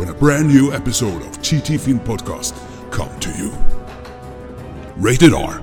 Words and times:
when 0.00 0.08
a 0.08 0.18
brand 0.18 0.48
new 0.48 0.72
episode 0.72 1.22
of 1.22 1.42
TT 1.42 1.78
Film 1.78 1.98
Podcast 1.98 2.54
come 2.90 3.10
to 3.20 3.28
you. 3.38 3.50
Rated 4.96 5.32
R. 5.32 5.60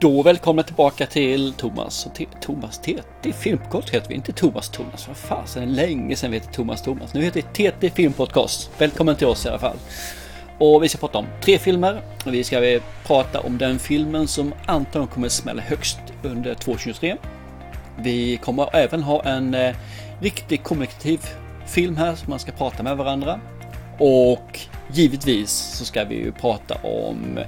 Då 0.00 0.22
välkomna 0.22 0.62
tillbaka 0.62 1.06
till 1.06 1.52
Thomas 1.52 2.06
och 2.06 2.14
T- 2.14 2.26
Thomas 2.40 2.78
TT 2.78 3.32
Filmpodcast 3.32 3.90
heter 3.90 4.08
vi, 4.08 4.14
inte 4.14 4.32
Thomas 4.32 4.68
Thomas. 4.68 5.08
Vad 5.08 5.16
fasen, 5.16 5.62
det 5.62 5.82
är 5.82 5.86
länge 5.86 6.16
sedan 6.16 6.30
vi 6.30 6.38
hette 6.38 6.52
Thomas 6.52 6.82
Thomas. 6.82 7.14
Nu 7.14 7.22
heter 7.22 7.42
vi 7.54 7.70
TT 7.70 7.90
Filmpodcast. 7.90 8.70
Välkommen 8.78 9.16
till 9.16 9.26
oss 9.26 9.46
i 9.46 9.48
alla 9.48 9.58
fall. 9.58 9.76
Och 10.58 10.84
vi 10.84 10.88
ska 10.88 10.98
prata 10.98 11.18
om 11.18 11.26
tre 11.40 11.58
filmer. 11.58 12.00
Vi 12.26 12.44
ska 12.44 12.80
prata 13.06 13.40
om 13.40 13.58
den 13.58 13.78
filmen 13.78 14.28
som 14.28 14.54
antagligen 14.66 15.08
kommer 15.08 15.28
smälla 15.28 15.62
högst 15.62 15.98
under 16.22 16.54
2023. 16.54 17.16
Vi 17.98 18.36
kommer 18.36 18.76
även 18.76 19.02
ha 19.02 19.22
en 19.24 19.54
eh, 19.54 19.76
riktig 20.20 20.62
kommunikativ 20.62 21.20
film 21.66 21.96
här 21.96 22.14
som 22.14 22.30
man 22.30 22.38
ska 22.38 22.52
prata 22.52 22.82
med 22.82 22.96
varandra. 22.96 23.40
Och 23.98 24.60
givetvis 24.92 25.50
så 25.50 25.84
ska 25.84 26.04
vi 26.04 26.14
ju 26.14 26.32
prata 26.32 26.74
om 26.74 27.38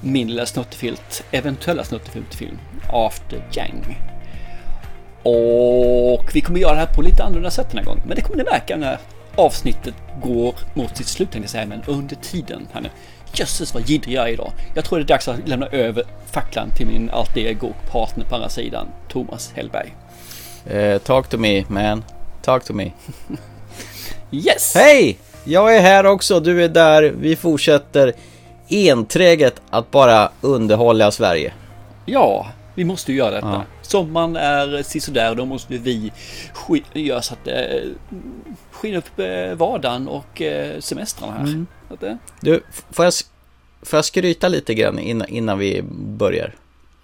min 0.00 0.28
lilla 0.28 0.46
snuttefilt, 0.46 1.24
eventuella 1.30 1.84
snuttefiltfilm, 1.84 2.58
After 2.92 3.42
Yang. 3.52 3.98
Och 5.22 6.30
vi 6.34 6.40
kommer 6.40 6.60
göra 6.60 6.72
det 6.72 6.78
här 6.78 6.94
på 6.94 7.02
lite 7.02 7.24
annorlunda 7.24 7.50
sätt 7.50 7.66
den 7.70 7.78
här 7.78 7.84
gången. 7.84 8.02
Men 8.06 8.16
det 8.16 8.22
kommer 8.22 8.36
ni 8.36 8.44
märka 8.44 8.76
när 8.76 8.98
avsnittet 9.36 9.94
går 10.22 10.54
mot 10.74 10.96
sitt 10.96 11.06
slut 11.06 11.30
tänkte 11.30 11.44
jag 11.44 11.50
säga, 11.50 11.66
men 11.66 11.82
under 11.86 12.16
tiden 12.16 12.68
här 12.72 12.80
nu. 12.80 12.88
Jösses 13.38 13.74
vad 13.74 13.88
jiddrig 13.88 14.14
jag 14.14 14.28
är 14.28 14.32
idag. 14.32 14.52
Jag 14.74 14.84
tror 14.84 14.98
det 14.98 15.04
är 15.04 15.06
dags 15.06 15.28
att 15.28 15.48
lämna 15.48 15.66
över 15.66 16.04
facklan 16.30 16.70
till 16.76 16.86
min 16.86 17.10
alter 17.10 17.40
ego 17.40 17.72
partner 17.90 18.24
på 18.24 18.34
andra 18.34 18.48
sidan, 18.48 18.86
Thomas 19.08 19.52
Hellberg. 19.54 19.94
Eh, 20.66 20.98
talk 20.98 21.28
to 21.28 21.38
me 21.38 21.64
man. 21.68 22.04
Talk 22.42 22.64
to 22.64 22.72
me. 22.72 22.90
Yes! 24.30 24.74
Hej! 24.74 25.18
Jag 25.44 25.76
är 25.76 25.80
här 25.80 26.06
också, 26.06 26.40
du 26.40 26.64
är 26.64 26.68
där. 26.68 27.02
Vi 27.02 27.36
fortsätter 27.36 28.12
enträget 28.68 29.62
att 29.70 29.90
bara 29.90 30.30
underhålla 30.40 31.10
Sverige. 31.10 31.52
Ja, 32.04 32.46
vi 32.74 32.84
måste 32.84 33.12
ju 33.12 33.18
göra 33.18 33.30
detta. 33.30 33.46
Ja. 33.46 33.62
Sommaren 33.82 34.36
är 34.36 34.82
sisådär, 34.82 35.34
då 35.34 35.44
måste 35.44 35.78
vi 35.78 36.12
göra 36.92 37.22
så 37.22 37.34
att 37.34 37.44
det 37.44 37.84
skiner 38.70 38.98
upp 38.98 39.18
eh, 39.18 39.54
vardagen 39.56 40.08
och 40.08 40.42
eh, 40.42 40.80
semestrarna 40.80 41.32
här. 41.32 41.40
Mm. 41.40 41.66
Det, 42.00 42.18
Du, 42.40 42.62
får 42.90 43.04
jag, 43.04 43.14
får 43.82 43.96
jag 43.96 44.04
skryta 44.04 44.48
lite 44.48 44.74
grann 44.74 44.98
innan, 44.98 45.28
innan 45.28 45.58
vi 45.58 45.82
börjar? 46.18 46.54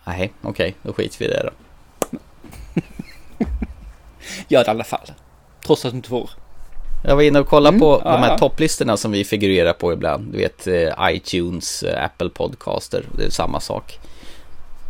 Nej, 0.05 0.33
okej, 0.43 0.75
då 0.83 0.93
skiter 0.93 1.19
vi 1.19 1.25
i 1.25 1.29
det 1.29 1.43
då. 1.43 1.51
gör 4.49 4.65
det 4.65 4.69
i 4.69 4.71
alla 4.71 4.85
fall. 4.85 5.13
Trots 5.67 5.85
att 5.85 5.91
du 5.93 5.97
inte 5.97 6.09
får. 6.09 6.31
Jag 7.05 7.17
var 7.17 7.23
inne 7.23 7.39
och 7.41 7.49
kollade 7.49 7.69
Mm, 7.77 7.81
på 7.81 8.01
de 8.05 8.09
här 8.23 8.29
ja. 8.31 8.39
topplistorna 8.39 8.97
som 8.97 9.13
vi 9.13 9.25
figurerar 9.25 9.73
på 9.73 9.93
ibland. 9.93 10.33
Du 10.33 10.39
vet 10.39 10.67
eh, 10.67 10.89
iTunes, 11.11 11.83
eh, 11.83 12.05
Apple 12.05 12.29
Podcaster, 12.29 13.05
det 13.19 13.25
är 13.25 13.31
samma 13.31 13.61
sak. 13.61 13.99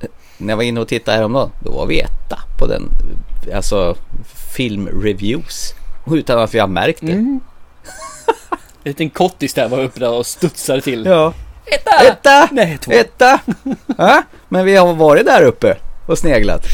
Eh, 0.01 0.09
När 0.39 0.49
jag 0.53 0.57
var 0.57 0.65
inne 0.65 0.81
och 0.81 0.89
tittade 0.89 1.17
häromdagen, 1.17 1.51
då 1.65 1.73
var 1.73 1.87
vi 1.87 2.01
etta 2.01 2.39
på 2.59 2.67
den, 2.67 2.83
alltså 3.55 3.97
filmreviews. 4.57 5.75
Utan 6.13 6.39
att 6.39 6.55
vi 6.55 6.59
har 6.59 6.69
märkt 6.69 7.01
det. 7.01 7.13
Mm. 7.13 7.41
En 8.85 8.91
liten 8.91 9.11
kottis 9.11 9.55
där 9.55 9.69
var 9.69 9.83
uppe 9.83 10.01
där 10.01 10.13
och 10.13 10.27
studsade 10.27 10.81
till. 10.81 11.07
Ja. 11.07 11.35
Etta! 11.67 12.07
Etta! 12.07 12.49
Nej, 12.53 12.79
två. 12.79 12.93
Etta! 12.93 13.41
ja, 13.99 14.23
men 14.49 14.65
vi 14.65 14.77
har 14.77 14.95
varit 14.95 15.27
där 15.27 15.43
uppe 15.43 15.77
och 16.07 16.19
sneglat. 16.19 16.67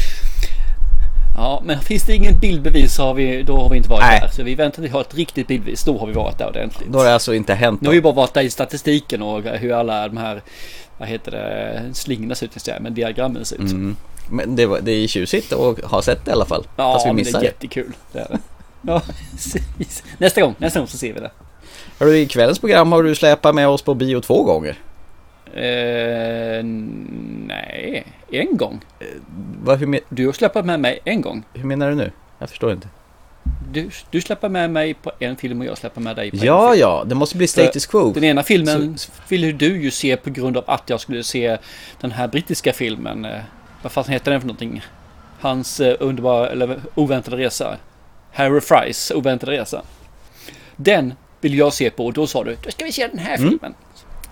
Ja, 1.37 1.61
men 1.65 1.79
finns 1.79 2.03
det 2.03 2.15
ingen 2.15 2.39
bildbevis 2.39 2.95
så 2.95 3.03
har 3.03 3.13
vi, 3.13 3.43
då 3.43 3.57
har 3.57 3.69
vi 3.69 3.77
inte 3.77 3.89
varit 3.89 4.03
Nej. 4.03 4.19
där. 4.19 4.27
Så 4.27 4.43
vi 4.43 4.55
väntar 4.55 4.75
tills 4.75 4.85
vi 4.85 4.93
har 4.93 5.01
ett 5.01 5.15
riktigt 5.15 5.47
bildbevis. 5.47 5.83
Då 5.83 5.97
har 5.97 6.07
vi 6.07 6.13
varit 6.13 6.37
där 6.37 6.47
ordentligt. 6.47 6.89
Då 6.89 6.99
har 6.99 7.05
det 7.05 7.13
alltså 7.13 7.33
inte 7.33 7.53
hänt 7.53 7.81
Nu 7.81 7.87
har 7.87 7.93
vi 7.93 8.01
bara 8.01 8.13
varit 8.13 8.33
där 8.33 8.41
i 8.41 8.49
statistiken 8.49 9.21
och 9.21 9.43
hur 9.43 9.73
alla 9.73 10.07
de 10.07 10.17
här, 10.17 10.41
vad 10.97 11.07
heter 11.07 11.31
det, 11.31 11.83
slingorna 11.93 12.35
ser 12.35 12.45
ut, 12.45 12.69
men 12.79 12.93
diagrammen 12.93 13.45
ser 13.45 13.55
ut. 13.55 13.71
Mm. 13.71 13.95
Men 14.29 14.55
det, 14.55 14.65
var, 14.65 14.79
det 14.79 14.91
är 14.91 15.07
tjusigt 15.07 15.53
att 15.53 15.83
ha 15.83 16.01
sett 16.01 16.25
det 16.25 16.29
i 16.29 16.33
alla 16.33 16.45
fall. 16.45 16.67
Ja, 16.75 16.93
fast 16.93 17.05
vi 17.05 17.13
men 17.13 17.23
det 17.23 17.35
är 17.35 17.43
jättekul. 17.43 17.93
Det 18.11 18.19
är 18.19 18.27
det. 18.29 18.39
Ja, 18.81 19.01
precis. 19.31 20.03
Nästa 20.17 20.41
gång, 20.41 20.55
nästa 20.57 20.79
gång 20.79 20.87
så 20.87 20.97
ser 20.97 21.13
vi 21.13 21.19
det. 21.19 21.31
Hörru, 21.99 22.15
I 22.17 22.25
kvällens 22.27 22.59
program 22.59 22.91
har 22.91 23.03
du 23.03 23.15
släpat 23.15 23.55
med 23.55 23.67
oss 23.67 23.81
på 23.81 23.93
bio 23.93 24.21
två 24.21 24.43
gånger. 24.43 24.75
Eh, 25.53 26.63
nej, 27.47 28.03
en 28.31 28.57
gång. 28.57 28.79
Va, 29.63 29.75
hur, 29.75 29.99
Du 30.09 30.25
har 30.25 30.33
släppt 30.33 30.65
med 30.65 30.79
mig 30.79 30.99
en 31.05 31.21
gång. 31.21 31.43
hur 31.53 31.63
menar 31.65 31.89
du 31.89 31.95
nu? 31.95 32.11
Jag 32.39 32.49
förstår 32.49 32.71
inte. 32.71 32.87
Du, 33.71 33.89
du 34.11 34.21
släpper 34.21 34.49
med 34.49 34.69
mig 34.69 34.93
på 34.93 35.11
en 35.19 35.35
film 35.35 35.59
och 35.59 35.65
jag 35.65 35.77
släpper 35.77 36.01
med 36.01 36.15
dig 36.15 36.31
på 36.31 36.37
Ja, 36.41 36.65
en 36.67 36.71
film. 36.73 36.81
ja, 36.81 37.03
det 37.05 37.15
måste 37.15 37.37
bli 37.37 37.47
status 37.47 37.85
quo. 37.85 38.11
Den 38.13 38.23
ena 38.23 38.43
filmen 38.43 38.97
ville 39.29 39.51
du 39.51 39.81
ju 39.81 39.91
se 39.91 40.17
på 40.17 40.29
grund 40.29 40.57
av 40.57 40.63
att 40.67 40.89
jag 40.89 40.99
skulle 40.99 41.23
se 41.23 41.57
den 42.01 42.11
här 42.11 42.27
brittiska 42.27 42.73
filmen. 42.73 43.25
Eh, 43.25 43.39
vad 43.81 43.91
fan 43.91 44.03
heter 44.07 44.31
den 44.31 44.41
för 44.41 44.47
någonting? 44.47 44.81
Hans 45.39 45.79
eh, 45.79 45.95
underbara, 45.99 46.49
eller 46.49 46.79
oväntade 46.95 47.37
resa. 47.37 47.77
Harry 48.33 48.61
Fries 48.61 49.11
oväntade 49.15 49.51
resa. 49.51 49.81
Den 50.75 51.13
vill 51.41 51.57
jag 51.57 51.73
se 51.73 51.89
på 51.89 52.05
och 52.05 52.13
då 52.13 52.27
sa 52.27 52.43
du, 52.43 52.57
då 52.63 52.71
ska 52.71 52.85
vi 52.85 52.91
se 52.91 53.07
den 53.07 53.19
här 53.19 53.37
Mm. 53.37 53.49
filmen. 53.49 53.73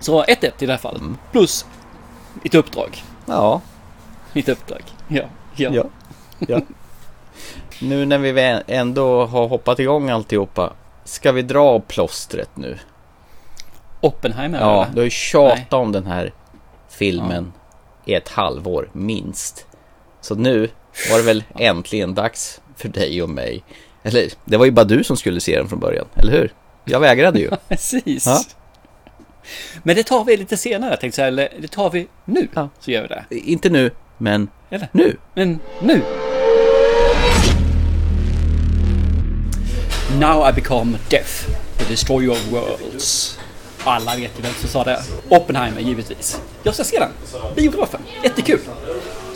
Så 0.00 0.24
1-1 0.24 0.52
i 0.62 0.66
det 0.66 0.72
här 0.72 0.78
fallet. 0.78 1.02
Plus 1.32 1.66
mitt 2.42 2.54
uppdrag. 2.54 3.02
Ja, 3.26 3.60
Mitt 4.32 4.48
uppdrag. 4.48 4.82
Ja. 5.08 5.22
Ja. 5.56 5.70
ja, 5.72 5.84
ja. 6.48 6.60
Nu 7.80 8.06
när 8.06 8.18
vi 8.18 8.60
ändå 8.66 9.26
har 9.26 9.48
hoppat 9.48 9.78
igång 9.78 10.10
alltihopa. 10.10 10.72
Ska 11.04 11.32
vi 11.32 11.42
dra 11.42 11.80
plåstret 11.80 12.50
nu? 12.54 12.78
Oppenheimer 14.00 14.60
Ja, 14.60 14.82
eller? 14.84 14.94
du 14.94 15.00
har 15.00 15.04
ju 15.04 15.10
tjatat 15.10 15.72
om 15.72 15.92
den 15.92 16.06
här 16.06 16.32
filmen 16.88 17.52
i 18.04 18.14
ett 18.14 18.28
halvår 18.28 18.90
minst. 18.92 19.66
Så 20.20 20.34
nu 20.34 20.68
var 21.10 21.18
det 21.18 21.24
väl 21.24 21.44
äntligen 21.58 22.14
dags 22.14 22.60
för 22.76 22.88
dig 22.88 23.22
och 23.22 23.28
mig. 23.30 23.62
Eller, 24.02 24.28
det 24.44 24.56
var 24.56 24.64
ju 24.64 24.70
bara 24.70 24.84
du 24.84 25.04
som 25.04 25.16
skulle 25.16 25.40
se 25.40 25.56
den 25.58 25.68
från 25.68 25.78
början, 25.80 26.06
eller 26.16 26.32
hur? 26.32 26.52
Jag 26.88 27.00
vägrade 27.00 27.40
ju. 27.40 27.50
Precis. 27.68 28.26
Ja. 28.26 28.42
Men 29.82 29.96
det 29.96 30.02
tar 30.02 30.24
vi 30.24 30.36
lite 30.36 30.56
senare 30.56 30.96
tänkte 30.96 31.20
jag 31.20 31.28
eller 31.28 31.48
det 31.60 31.68
tar 31.68 31.90
vi 31.90 32.08
nu. 32.24 32.48
Ja. 32.54 32.68
Så 32.80 32.90
gör 32.90 33.02
vi 33.02 33.08
det. 33.08 33.24
Inte 33.40 33.70
nu, 33.70 33.90
men 34.18 34.48
Eller? 34.70 34.88
nu. 34.92 35.16
Men 35.34 35.60
nu. 35.82 36.02
Now 40.20 40.48
I 40.48 40.52
become 40.52 40.98
death, 41.10 41.46
the 41.78 41.84
destroyer 41.84 42.30
of 42.30 42.52
worlds. 42.52 43.38
Alla 43.84 44.16
vet 44.16 44.38
ju 44.38 44.42
vem 44.42 44.52
som 44.52 44.68
sa 44.68 44.84
det. 44.84 45.02
Oppenheimer 45.28 45.80
givetvis. 45.80 46.40
Jag 46.62 46.74
ska 46.74 46.84
se 46.84 46.98
den. 46.98 47.10
Biografen. 47.56 48.00
Jättekul. 48.22 48.60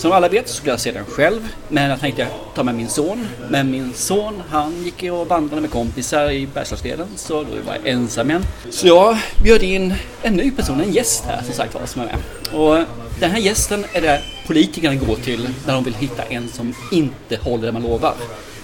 Som 0.03 0.13
alla 0.13 0.29
vet 0.29 0.49
så 0.49 0.55
skulle 0.55 0.73
jag 0.73 0.81
se 0.81 0.93
den 0.93 1.05
själv. 1.05 1.49
Men 1.69 1.91
jag 1.91 2.01
tänkte 2.01 2.27
ta 2.55 2.63
med 2.63 2.75
min 2.75 2.89
son. 2.89 3.29
Men 3.51 3.71
min 3.71 3.95
son 3.95 4.43
han 4.49 4.85
gick 4.85 5.03
ju 5.03 5.11
och 5.11 5.29
vandrade 5.29 5.61
med 5.61 5.71
kompisar 5.71 6.31
i 6.31 6.47
Bergslagsleden, 6.47 7.07
Så 7.17 7.35
då 7.35 7.51
var 7.67 7.75
jag 7.75 7.87
ensam 7.87 8.31
igen. 8.31 8.45
Så 8.71 8.87
jag 8.87 9.19
bjöd 9.43 9.63
in 9.63 9.95
en 10.23 10.35
ny 10.35 10.51
person, 10.51 10.81
en 10.81 10.93
gäst 10.93 11.25
här 11.25 11.43
som 11.43 11.55
sagt 11.55 11.75
var 11.75 11.87
som 11.87 12.03
är 12.03 12.07
med. 12.07 12.17
Och 12.61 12.85
den 13.21 13.31
här 13.31 13.39
gästen 13.39 13.85
är 13.93 14.01
det 14.01 14.23
politikerna 14.47 14.95
går 14.95 15.17
till 15.17 15.49
när 15.67 15.75
de 15.75 15.85
vill 15.85 15.95
hitta 15.95 16.23
en 16.23 16.49
som 16.49 16.75
inte 16.93 17.37
håller 17.37 17.67
det 17.67 17.73
man 17.73 17.83
lovar. 17.83 18.15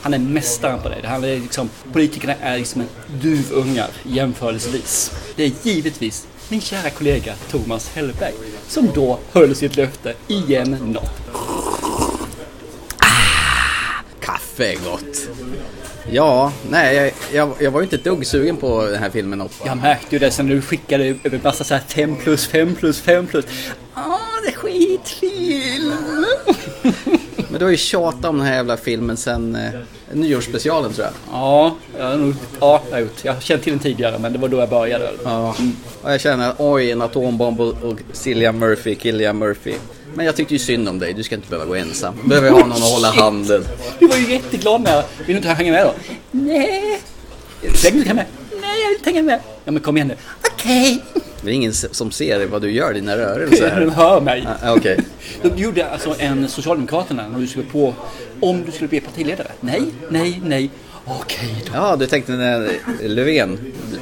Han 0.02 0.14
är 0.14 0.18
mästaren 0.18 0.80
på 0.82 0.88
det. 0.88 1.08
Han 1.08 1.24
är 1.24 1.40
liksom, 1.40 1.70
politikerna 1.92 2.34
är 2.40 2.58
liksom 2.58 2.80
en 2.80 2.88
duvungar 3.20 3.88
jämförelsevis. 4.02 5.12
Det 5.36 5.44
är 5.44 5.52
givetvis 5.62 6.26
min 6.48 6.60
kära 6.60 6.90
kollega 6.90 7.34
Thomas 7.50 7.88
Hellberg 7.94 8.34
som 8.68 8.90
då 8.94 9.18
höll 9.32 9.54
sitt 9.54 9.76
löfte 9.76 10.14
igen 10.28 10.70
något. 10.70 11.10
Kaffe 14.20 14.72
är 14.72 14.76
gott. 14.76 15.28
Ja, 16.10 16.52
nej, 16.70 16.96
jag, 16.96 17.12
jag, 17.32 17.62
jag 17.62 17.70
var 17.70 17.80
ju 17.80 17.84
inte 17.84 17.96
ett 17.96 18.04
dugg 18.04 18.26
sugen 18.26 18.56
på 18.56 18.84
den 18.86 18.98
här 19.02 19.10
filmen. 19.10 19.40
Och, 19.40 19.52
Jag 19.64 19.76
märkte 19.76 20.14
ju 20.14 20.18
det 20.18 20.30
sen 20.30 20.46
du 20.46 20.62
skickade 20.62 21.04
över 21.04 21.40
massa 21.42 21.64
så 21.64 21.74
här 21.74 21.82
5 21.88 22.16
plus 22.16 22.46
5 22.46 22.74
plus 22.74 23.00
5 23.00 23.26
plus. 23.26 23.44
Ah, 23.94 24.18
det 24.44 24.48
är 24.48 24.56
skitfilm! 24.56 26.24
Men 27.58 27.60
du 27.60 27.66
har 27.66 27.70
ju 27.70 27.76
tjatat 27.76 28.24
om 28.24 28.38
den 28.38 28.46
här 28.46 28.54
jävla 28.54 28.76
filmen 28.76 29.16
sen 29.16 29.54
eh, 29.54 29.70
nyårsspecialen 30.12 30.92
tror 30.92 31.06
jag. 31.06 31.14
Ja, 31.32 31.76
jag 31.98 32.04
har 32.06 32.16
nog, 32.16 32.34
ja, 32.60 32.82
jag 32.88 32.96
har 32.96 33.00
gjort. 33.00 33.24
Jag 33.24 33.42
känt 33.42 33.62
till 33.62 33.72
den 33.72 33.80
tidigare 33.80 34.18
men 34.18 34.32
det 34.32 34.38
var 34.38 34.48
då 34.48 34.58
jag 34.58 34.68
började. 34.68 35.10
Ja. 35.24 35.54
Och 36.02 36.12
jag 36.12 36.20
känner, 36.20 36.54
oj, 36.58 36.90
en 36.90 37.02
atombomb 37.02 37.60
och, 37.60 37.82
och 37.82 37.98
Cillian 38.12 38.58
Murphy, 38.58 38.94
Killian 38.94 39.38
Murphy. 39.38 39.74
Men 40.14 40.26
jag 40.26 40.36
tyckte 40.36 40.54
ju 40.54 40.58
synd 40.58 40.88
om 40.88 40.98
dig, 40.98 41.12
du 41.12 41.22
ska 41.22 41.34
inte 41.34 41.48
behöva 41.48 41.66
gå 41.66 41.74
ensam. 41.74 42.14
Du 42.22 42.28
behöver 42.28 42.50
ha 42.50 42.58
någon 42.58 42.72
att 42.72 42.92
hålla 42.92 43.10
handen. 43.10 43.64
Du 43.98 44.06
var 44.06 44.16
ju 44.16 44.32
jätteglad 44.32 44.80
när 44.80 44.94
jag... 44.94 45.04
Vill 45.18 45.26
du 45.26 45.36
inte 45.36 45.48
hänga 45.48 45.72
med 45.72 45.86
då? 45.86 45.94
Nej. 46.30 47.00
Säg 47.74 47.90
du 47.92 47.98
hänga 47.98 48.14
med. 48.14 48.26
Nej, 48.60 48.80
jag 48.82 48.88
vill 48.88 48.98
inte 48.98 49.10
hänga 49.10 49.22
med. 49.22 49.40
Ja, 49.64 49.72
men 49.72 49.82
kom 49.82 49.96
igen 49.96 50.08
nu. 50.08 50.16
Okej. 50.52 51.04
Det 51.42 51.50
är 51.50 51.54
ingen 51.54 51.72
som 51.74 52.10
ser 52.10 52.46
vad 52.46 52.62
du 52.62 52.70
gör, 52.70 52.94
dina 52.94 53.12
Okay. 53.12 53.24
rörelser. 53.24 53.80
De 53.80 53.90
hör 53.94 54.20
mig. 54.20 54.48
Ah, 54.62 54.72
Okej. 54.74 54.98
De 55.42 55.62
gjorde 55.62 55.88
alltså 55.90 56.14
en 56.18 56.48
Socialdemokraterna 56.48 57.28
när 57.28 57.38
du 57.40 57.46
skulle 57.46 57.64
på... 57.64 57.94
Om 58.40 58.64
du 58.66 58.72
skulle 58.72 58.88
bli 58.88 59.00
partiledare. 59.00 59.48
Nej, 59.60 59.82
nej, 60.10 60.40
nej. 60.44 60.70
Okej 61.10 61.64
då. 61.66 61.72
Ja, 61.74 61.96
du 61.96 62.06
tänkte 62.06 62.32
när 62.32 62.70
Löfven 63.02 63.58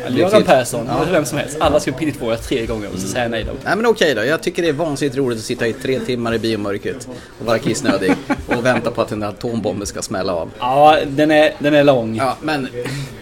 Göran 0.08 0.42
Persson, 0.42 0.88
eller 0.88 1.12
vem 1.12 1.24
som 1.24 1.38
helst. 1.38 1.56
Alla 1.60 1.80
skulle 1.80 1.96
pinittvåga 1.96 2.36
tre 2.36 2.66
gånger 2.66 2.88
och 2.92 2.98
så 2.98 3.08
säger 3.08 3.24
jag 3.24 3.30
nej 3.30 3.44
då. 3.44 3.52
Nej 3.64 3.76
men 3.76 3.86
okej 3.86 4.14
då, 4.14 4.24
jag 4.24 4.42
tycker 4.42 4.62
det 4.62 4.68
är 4.68 4.72
vansinnigt 4.72 5.16
roligt 5.16 5.38
att 5.38 5.44
sitta 5.44 5.66
i 5.66 5.72
tre 5.72 6.00
timmar 6.00 6.34
i 6.34 6.38
biomörkret 6.38 7.08
och 7.40 7.46
vara 7.46 7.58
kissnödig 7.58 8.12
och 8.46 8.66
vänta 8.66 8.90
på 8.90 9.02
att 9.02 9.08
den 9.08 9.20
där 9.20 9.28
atombomben 9.28 9.86
ska 9.86 10.02
smälla 10.02 10.32
av. 10.32 10.50
Ja, 10.58 10.98
den 11.06 11.30
är, 11.30 11.52
den 11.58 11.74
är 11.74 11.84
lång. 11.84 12.16
Ja, 12.16 12.36
men 12.40 12.68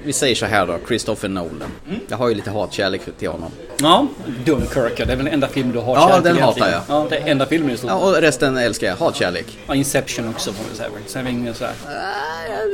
vi 0.05 0.13
säger 0.13 0.35
så 0.35 0.47
här 0.47 0.67
då, 0.67 0.79
Christopher 0.89 1.29
Nolan. 1.29 1.71
Jag 2.09 2.17
har 2.17 2.29
ju 2.29 2.35
lite 2.35 2.51
hatkärlek 2.51 3.01
till 3.19 3.29
honom. 3.29 3.51
Ja, 3.81 4.07
Dunkirk, 4.45 4.93
ja, 4.97 5.05
det 5.05 5.13
är 5.13 5.17
väl 5.17 5.25
den 5.25 5.35
enda 5.35 5.49
film 5.49 5.73
du 5.73 5.79
har 5.79 5.95
Ja, 5.97 6.21
den 6.25 6.37
hatar 6.39 6.67
egentligen. 6.67 6.81
Ja, 6.89 7.07
det 7.11 7.17
är 7.17 7.27
enda 7.27 7.47
filmen 7.47 7.71
i 7.71 7.77
stort. 7.77 7.91
Ja, 7.91 7.97
och 7.97 8.15
resten 8.15 8.57
älskar 8.57 8.87
jag, 8.87 8.97
hatkärlek. 8.97 9.59
Ja, 9.67 9.75
Inception 9.75 10.29
också 10.29 10.53
får 10.53 10.65
vi 10.71 10.77
säga. 10.77 10.89
Sen 11.07 11.27
är 11.27 11.31
ingen 11.31 11.55
så 11.55 11.65
här. 11.65 11.75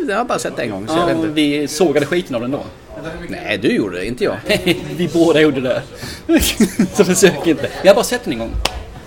Jag 0.09 0.17
har 0.17 0.25
bara 0.25 0.39
sett 0.39 0.59
en 0.59 0.71
gång, 0.71 0.89
så 0.89 0.95
jag 0.95 1.00
Ja, 1.09 1.15
vi 1.15 1.69
sågade 1.69 2.07
skiten 2.07 2.35
av 2.35 2.41
den 2.41 2.51
då. 2.51 2.63
Nej, 3.29 3.59
du 3.59 3.69
gjorde 3.69 3.99
det, 3.99 4.07
inte 4.07 4.25
jag. 4.25 4.37
vi 4.97 5.09
båda 5.13 5.41
gjorde 5.41 5.61
det. 5.61 5.83
så 6.95 7.05
försök 7.05 7.47
inte. 7.47 7.71
Jag 7.83 7.91
har 7.91 7.95
bara 7.95 8.05
sett 8.05 8.25
den 8.25 8.33
en 8.33 8.39
gång. 8.39 8.53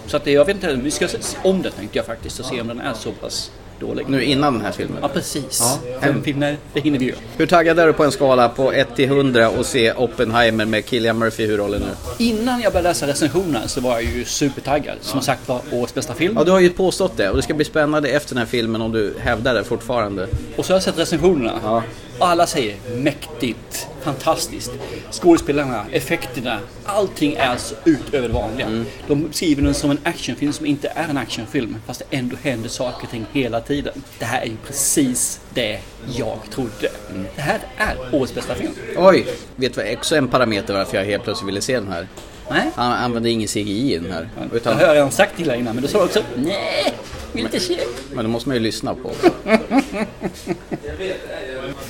Så 0.06 0.18
att 0.18 0.24
det, 0.24 0.32
jag 0.32 0.46
vet 0.46 0.56
inte, 0.56 0.74
vi 0.74 0.92
ska 0.92 1.08
se 1.08 1.18
om 1.44 1.62
den 1.62 1.72
tänkte 1.72 1.98
jag 1.98 2.06
faktiskt 2.06 2.40
och 2.40 2.46
se 2.46 2.62
om 2.62 2.68
den 2.68 2.80
är 2.80 2.94
så 2.94 3.12
pass 3.12 3.52
dålig. 3.84 4.10
Nu 4.10 4.24
innan 4.24 4.54
den 4.54 4.62
här 4.62 4.72
filmen. 4.72 4.98
Ja, 5.02 5.08
precis. 5.08 5.60
Ja. 5.62 6.00
Fem 6.02 6.24
filmer, 6.24 6.58
det 6.74 6.80
hinner 6.80 7.00
vi 7.00 7.06
göra. 7.06 7.18
Hur 7.38 7.46
taggad 7.46 7.80
är 7.80 7.88
du 7.88 7.94
på 7.94 8.04
en 8.04 8.12
skala 8.12 8.50
på 8.50 8.74
1 8.74 8.96
till 8.96 9.06
100 9.06 9.50
och 9.50 9.66
se 9.66 9.92
Oppenheimer 9.94 10.66
med 10.66 10.86
Killian 10.86 11.18
Murphy 11.18 11.44
i 11.44 11.46
huvudrollen 11.46 11.82
nu? 11.82 12.26
Innan 12.26 12.62
jag 12.62 12.74
började 12.74 12.90
läsa 12.90 13.08
recensionerna 13.08 13.68
så 13.68 13.82
var 13.82 13.92
jag 13.92 14.04
ju 14.04 14.26
supertaggad. 14.26 14.98
Som 15.02 15.22
sagt 15.22 15.48
var 15.48 15.62
årets 15.72 15.94
bästa 15.94 16.14
film. 16.14 16.34
Ja, 16.38 16.44
du 16.44 16.52
har 16.52 16.60
ju 16.60 16.70
påstått 16.70 17.18
det 17.18 17.30
och 17.30 17.36
det 17.36 17.42
ska 17.42 17.54
bli 17.54 17.66
spännande 17.66 18.10
efter 18.10 18.36
den 18.36 18.38
här 18.38 18.46
filmen 18.46 18.82
om 18.82 18.92
du 18.92 19.14
hävdar 19.20 19.54
det 19.54 19.64
fortfarande. 19.64 20.28
Och 20.56 20.66
så 20.66 20.74
har 20.74 20.76
jag 20.76 20.84
sett 20.84 21.00
recensionerna. 21.00 21.54
Ja. 21.64 21.84
Alla 22.24 22.48
säger 22.48 22.78
mäktigt, 22.96 23.88
fantastiskt. 24.02 24.72
Skådespelarna, 25.12 25.86
effekterna, 25.92 26.60
allting 26.86 27.34
är 27.34 27.48
alltså 27.48 27.76
utöver 27.86 28.28
det 28.28 28.34
vanliga. 28.34 28.68
Mm. 28.68 28.86
De 29.08 29.34
skriver 29.34 29.62
den 29.62 29.74
som 29.74 29.92
en 29.92 29.98
actionfilm 30.04 30.54
som 30.54 30.66
inte 30.66 30.88
är 30.96 31.10
en 31.10 31.18
actionfilm. 31.18 31.78
Fast 31.88 32.00
det 32.10 32.18
ändå 32.18 32.36
händer 32.44 32.70
saker 32.70 33.04
och 33.04 33.12
ting 33.12 33.26
hela 33.32 33.62
tiden. 33.62 34.04
Det 34.20 34.26
här 34.26 34.42
är 34.42 34.46
ju 34.46 34.56
precis 34.68 35.40
det 35.54 35.80
jag 36.18 36.38
trodde. 36.50 36.90
Mm. 37.10 37.26
Det 37.36 37.42
här 37.42 37.60
är 37.78 37.98
årets 38.12 38.36
bästa 38.36 38.56
film. 38.56 38.72
Oj! 38.98 39.26
Vet 39.56 39.76
du 39.76 39.96
också 39.96 40.16
en 40.16 40.28
parameter 40.28 40.74
varför 40.74 40.98
jag 40.98 41.06
helt 41.06 41.24
plötsligt 41.24 41.48
ville 41.48 41.62
se 41.62 41.74
den 41.74 41.92
här? 41.92 42.08
Nej? 42.50 42.72
Han 42.76 42.92
använde 42.92 43.30
ingen 43.30 43.48
CGI 43.48 43.94
i 43.94 43.98
den 43.98 44.12
här. 44.12 44.30
Det 44.52 44.58
Utan, 44.58 44.76
har 44.76 44.82
jag 44.82 44.96
redan 44.96 45.12
sagt 45.12 45.38
till 45.38 45.48
dig 45.48 45.60
innan, 45.60 45.76
men 45.76 45.82
du 45.84 45.90
sa 45.90 46.04
också 46.04 46.24
nej, 46.36 46.94
vill 47.34 47.46
inte 47.46 47.60
se. 47.60 47.80
men 48.14 48.26
det 48.26 48.32
måste 48.32 48.50
man 48.50 48.56
ju 48.56 48.64
lyssna 48.64 48.96
på. 48.96 49.12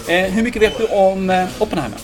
Eh, 0.07 0.31
hur 0.31 0.44
mycket 0.44 0.62
vet 0.62 0.77
du 0.77 0.85
om 0.85 1.30
eh, 1.30 1.45
Oppenheimer? 1.59 1.97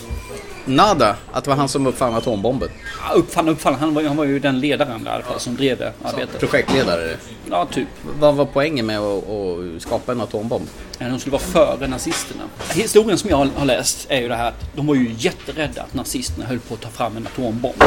Nada! 0.65 1.15
Att 1.31 1.43
det 1.43 1.49
var 1.49 1.57
han 1.57 1.69
som 1.69 1.87
uppfann 1.87 2.15
atombomben. 2.15 2.69
Ja, 3.09 3.13
Uppfann, 3.15 3.49
uppfann. 3.49 3.75
Han 3.75 3.93
var, 3.93 4.03
han 4.03 4.17
var 4.17 4.25
ju 4.25 4.39
den 4.39 4.59
ledaren 4.59 5.03
där 5.03 5.23
som 5.37 5.55
drev 5.55 5.77
det 5.77 5.93
arbetet. 6.03 6.39
Projektledare. 6.39 7.17
Ja, 7.49 7.65
typ. 7.71 7.87
Vad 8.19 8.35
var 8.35 8.45
poängen 8.45 8.85
med 8.85 8.99
att, 8.99 9.29
att 9.29 9.81
skapa 9.81 10.11
en 10.11 10.21
atombomb? 10.21 10.67
Eh, 10.99 11.07
De 11.07 11.19
skulle 11.19 11.31
vara 11.31 11.41
före 11.41 11.87
nazisterna. 11.87 12.43
Historien 12.73 13.17
som 13.17 13.29
jag 13.29 13.37
har- 13.55 13.65
läst 13.65 14.05
är 14.09 14.21
ju 14.21 14.27
det 14.27 14.35
här 14.35 14.47
att 14.47 14.75
de 14.75 14.87
var 14.87 14.95
ju 14.95 15.15
jätterädda 15.17 15.81
att 15.81 15.93
nazisterna 15.93 16.45
höll 16.45 16.59
på 16.59 16.73
att 16.73 16.81
ta 16.81 16.89
fram 16.89 17.17
en 17.17 17.27
atombomb. 17.27 17.83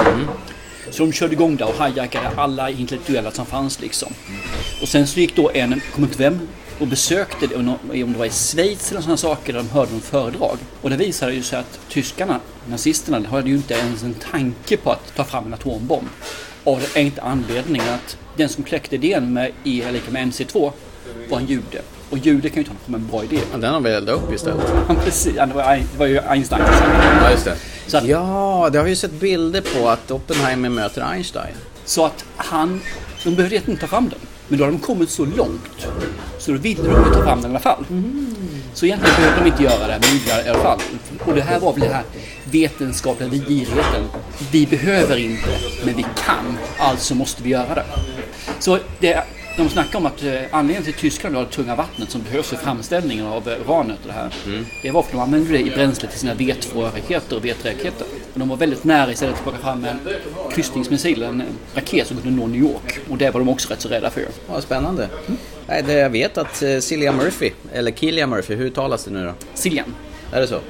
Så 0.91 1.03
de 1.03 1.12
körde 1.12 1.33
igång 1.33 1.56
där 1.56 1.67
och 1.69 1.87
hijackade 1.87 2.29
alla 2.37 2.71
intellektuella 2.71 3.31
som 3.31 3.47
fanns 3.47 3.81
liksom. 3.81 4.12
Och 4.83 4.89
sen 4.89 5.06
så 5.06 5.21
gick 5.21 5.37
då 5.37 5.50
en, 5.55 5.81
kommer 5.94 6.09
inte 6.09 6.19
vem, 6.19 6.49
och 6.81 6.87
besökte 6.87 7.57
om 7.57 7.77
det 7.93 8.05
var 8.19 8.27
i 8.27 8.31
Schweiz 8.31 8.91
eller 8.91 9.01
sådana 9.01 9.17
saker, 9.17 9.53
där 9.53 9.61
de 9.63 9.69
hörde 9.71 9.93
något 9.93 10.05
föredrag. 10.05 10.59
Och 10.83 10.91
det 10.91 10.97
visade 10.97 11.33
ju 11.35 11.43
sig 11.43 11.59
att 11.59 11.81
tyskarna, 11.89 12.41
nazisterna, 12.71 13.29
hade 13.29 13.49
ju 13.49 13.57
inte 13.57 13.75
ens 13.75 14.03
en 14.03 14.15
tanke 14.15 14.77
på 14.77 14.91
att 14.91 15.15
ta 15.17 15.25
fram 15.25 15.47
en 15.47 15.55
atombomb. 15.55 16.09
Av 16.65 16.81
den 16.81 16.89
enkla 16.95 17.23
anledningen 17.23 17.89
att 17.95 18.17
den 18.37 18.49
som 18.49 18.65
kläckte 18.65 18.95
idén 18.95 19.33
med 19.33 19.51
E 19.65 19.83
är 19.89 19.93
lika 19.93 20.11
med 20.11 20.29
MC2 20.29 20.73
var 21.31 21.39
en 21.39 21.47
jude. 21.47 21.83
Och 22.11 22.19
jude 22.19 22.49
kan 22.49 22.55
ju 22.63 22.69
inte 22.69 22.91
ha 22.91 22.97
en 22.97 23.07
bra 23.09 23.25
idé. 23.25 23.39
Ja, 23.53 23.59
den 23.59 23.73
har 23.75 23.81
vi 23.81 23.91
eldat 23.91 24.15
upp 24.17 24.33
istället. 24.35 24.65
Ja, 24.89 24.95
precis. 25.05 25.33
Ja, 25.37 25.47
Det 25.47 25.55
var, 25.55 25.77
det 25.77 25.99
var 25.99 26.07
ju 26.07 26.21
Einstein. 26.21 26.63
Ja, 27.23 27.31
just 27.31 27.45
det. 27.45 27.57
Att, 27.99 28.05
Ja, 28.05 28.69
det 28.73 28.79
har 28.79 28.87
ju 28.87 28.97
sett 28.97 29.13
bilder 29.13 29.61
på 29.61 29.89
att 29.89 30.11
Oppenheimer 30.11 30.69
möter 30.69 31.03
Einstein. 31.03 31.55
så 31.85 32.05
att 32.05 32.25
han... 32.37 32.81
De 33.25 33.35
behövde 33.35 33.57
inte 33.57 33.77
ta 33.77 33.87
fram 33.87 34.09
den. 34.09 34.19
Men 34.53 34.59
då 34.59 34.65
hade 34.65 34.77
de 34.77 34.83
kommit 34.83 35.11
så 35.11 35.25
långt. 35.25 35.87
Så 36.39 36.51
då 36.51 36.59
ville 36.59 36.83
de 36.83 36.89
ju 36.89 37.15
ta 37.15 37.23
fram 37.23 37.43
den 37.43 37.51
i 37.51 37.55
alla 37.55 37.61
fall. 37.61 37.85
Så 38.75 38.87
egentligen 38.87 39.17
behövde 39.17 39.41
de 39.41 39.47
inte 39.51 39.63
göra 39.63 39.87
det, 39.87 39.93
men 39.93 40.01
de 40.01 40.09
gjorde 40.09 40.43
det 40.43 40.47
i 40.47 40.49
alla 40.49 40.63
fall. 40.63 40.81
Och 41.27 41.35
det 41.35 41.41
här 41.41 41.61
var 41.61 41.73
väl 41.73 41.81
den 41.81 41.93
här 41.93 42.05
vetenskapliga 42.51 43.29
girigheten. 43.29 44.09
Vi 44.51 44.67
behöver 44.67 45.17
inte, 45.17 45.49
men 45.85 45.97
vi 45.97 46.03
kan. 46.03 46.59
Alltså 46.79 47.15
måste 47.15 47.43
vi 47.43 47.51
göra 47.51 47.75
det. 47.75 47.85
Så 48.59 48.79
det, 49.01 49.25
de 49.57 49.69
snackar 49.69 49.99
om 49.99 50.07
att 50.07 50.23
eh, 50.23 50.41
anledningen 50.51 50.83
till 50.83 50.95
att 50.95 51.01
Tyskland 51.01 51.37
har 51.37 51.43
det 51.43 51.51
tunga 51.51 51.77
vattnet 51.77 52.11
som 52.11 52.23
behövs 52.23 52.49
för 52.49 52.57
framställningen 52.57 53.27
av 53.27 53.49
eh, 53.49 53.61
uranet 53.61 53.99
och 54.03 54.07
det 54.07 54.13
här. 54.13 54.31
Det 54.83 54.91
var 54.91 55.03
för 55.03 55.09
att 55.09 55.13
de 55.13 55.21
använde 55.21 55.53
det 55.53 55.61
i 55.61 55.71
bränsle 55.71 56.09
till 56.09 56.19
sina 56.19 56.35
V2-raketer 56.35 57.37
och 57.37 57.45
V3-raketer. 57.45 58.07
Och 58.33 58.39
de 58.39 58.49
var 58.49 58.57
väldigt 58.57 58.85
nära 58.85 59.13
istället 59.13 59.35
att 59.35 59.43
plocka 59.43 59.59
fram 59.59 59.85
en 59.85 59.99
kryssningsmissil, 60.53 61.23
en 61.23 61.43
raket 61.75 62.07
som 62.07 62.17
kunde 62.17 62.41
nå 62.41 62.47
New 62.47 62.61
York. 62.61 63.01
Och 63.11 63.19
det 63.19 63.31
var 63.31 63.41
de 63.41 63.49
också 63.49 63.73
rätt 63.73 63.81
så 63.81 63.89
rädda 63.89 64.11
för. 64.11 64.25
Ja, 64.49 64.61
spännande. 64.61 65.09
Nej, 65.67 65.83
det 65.87 65.93
jag 65.93 66.11
vet 66.11 66.39
att 66.39 66.63
eh, 66.63 66.79
Cillian 66.79 67.17
Murphy, 67.17 67.51
eller 67.73 67.91
Killian 67.91 68.31
Murphy, 68.31 68.55
hur 68.55 68.71
talas 68.71 69.05
det 69.05 69.11
nu 69.11 69.25
då? 69.25 69.33
Cillian. 69.55 69.95
Är 70.33 70.41
det 70.41 70.47
så? 70.47 70.61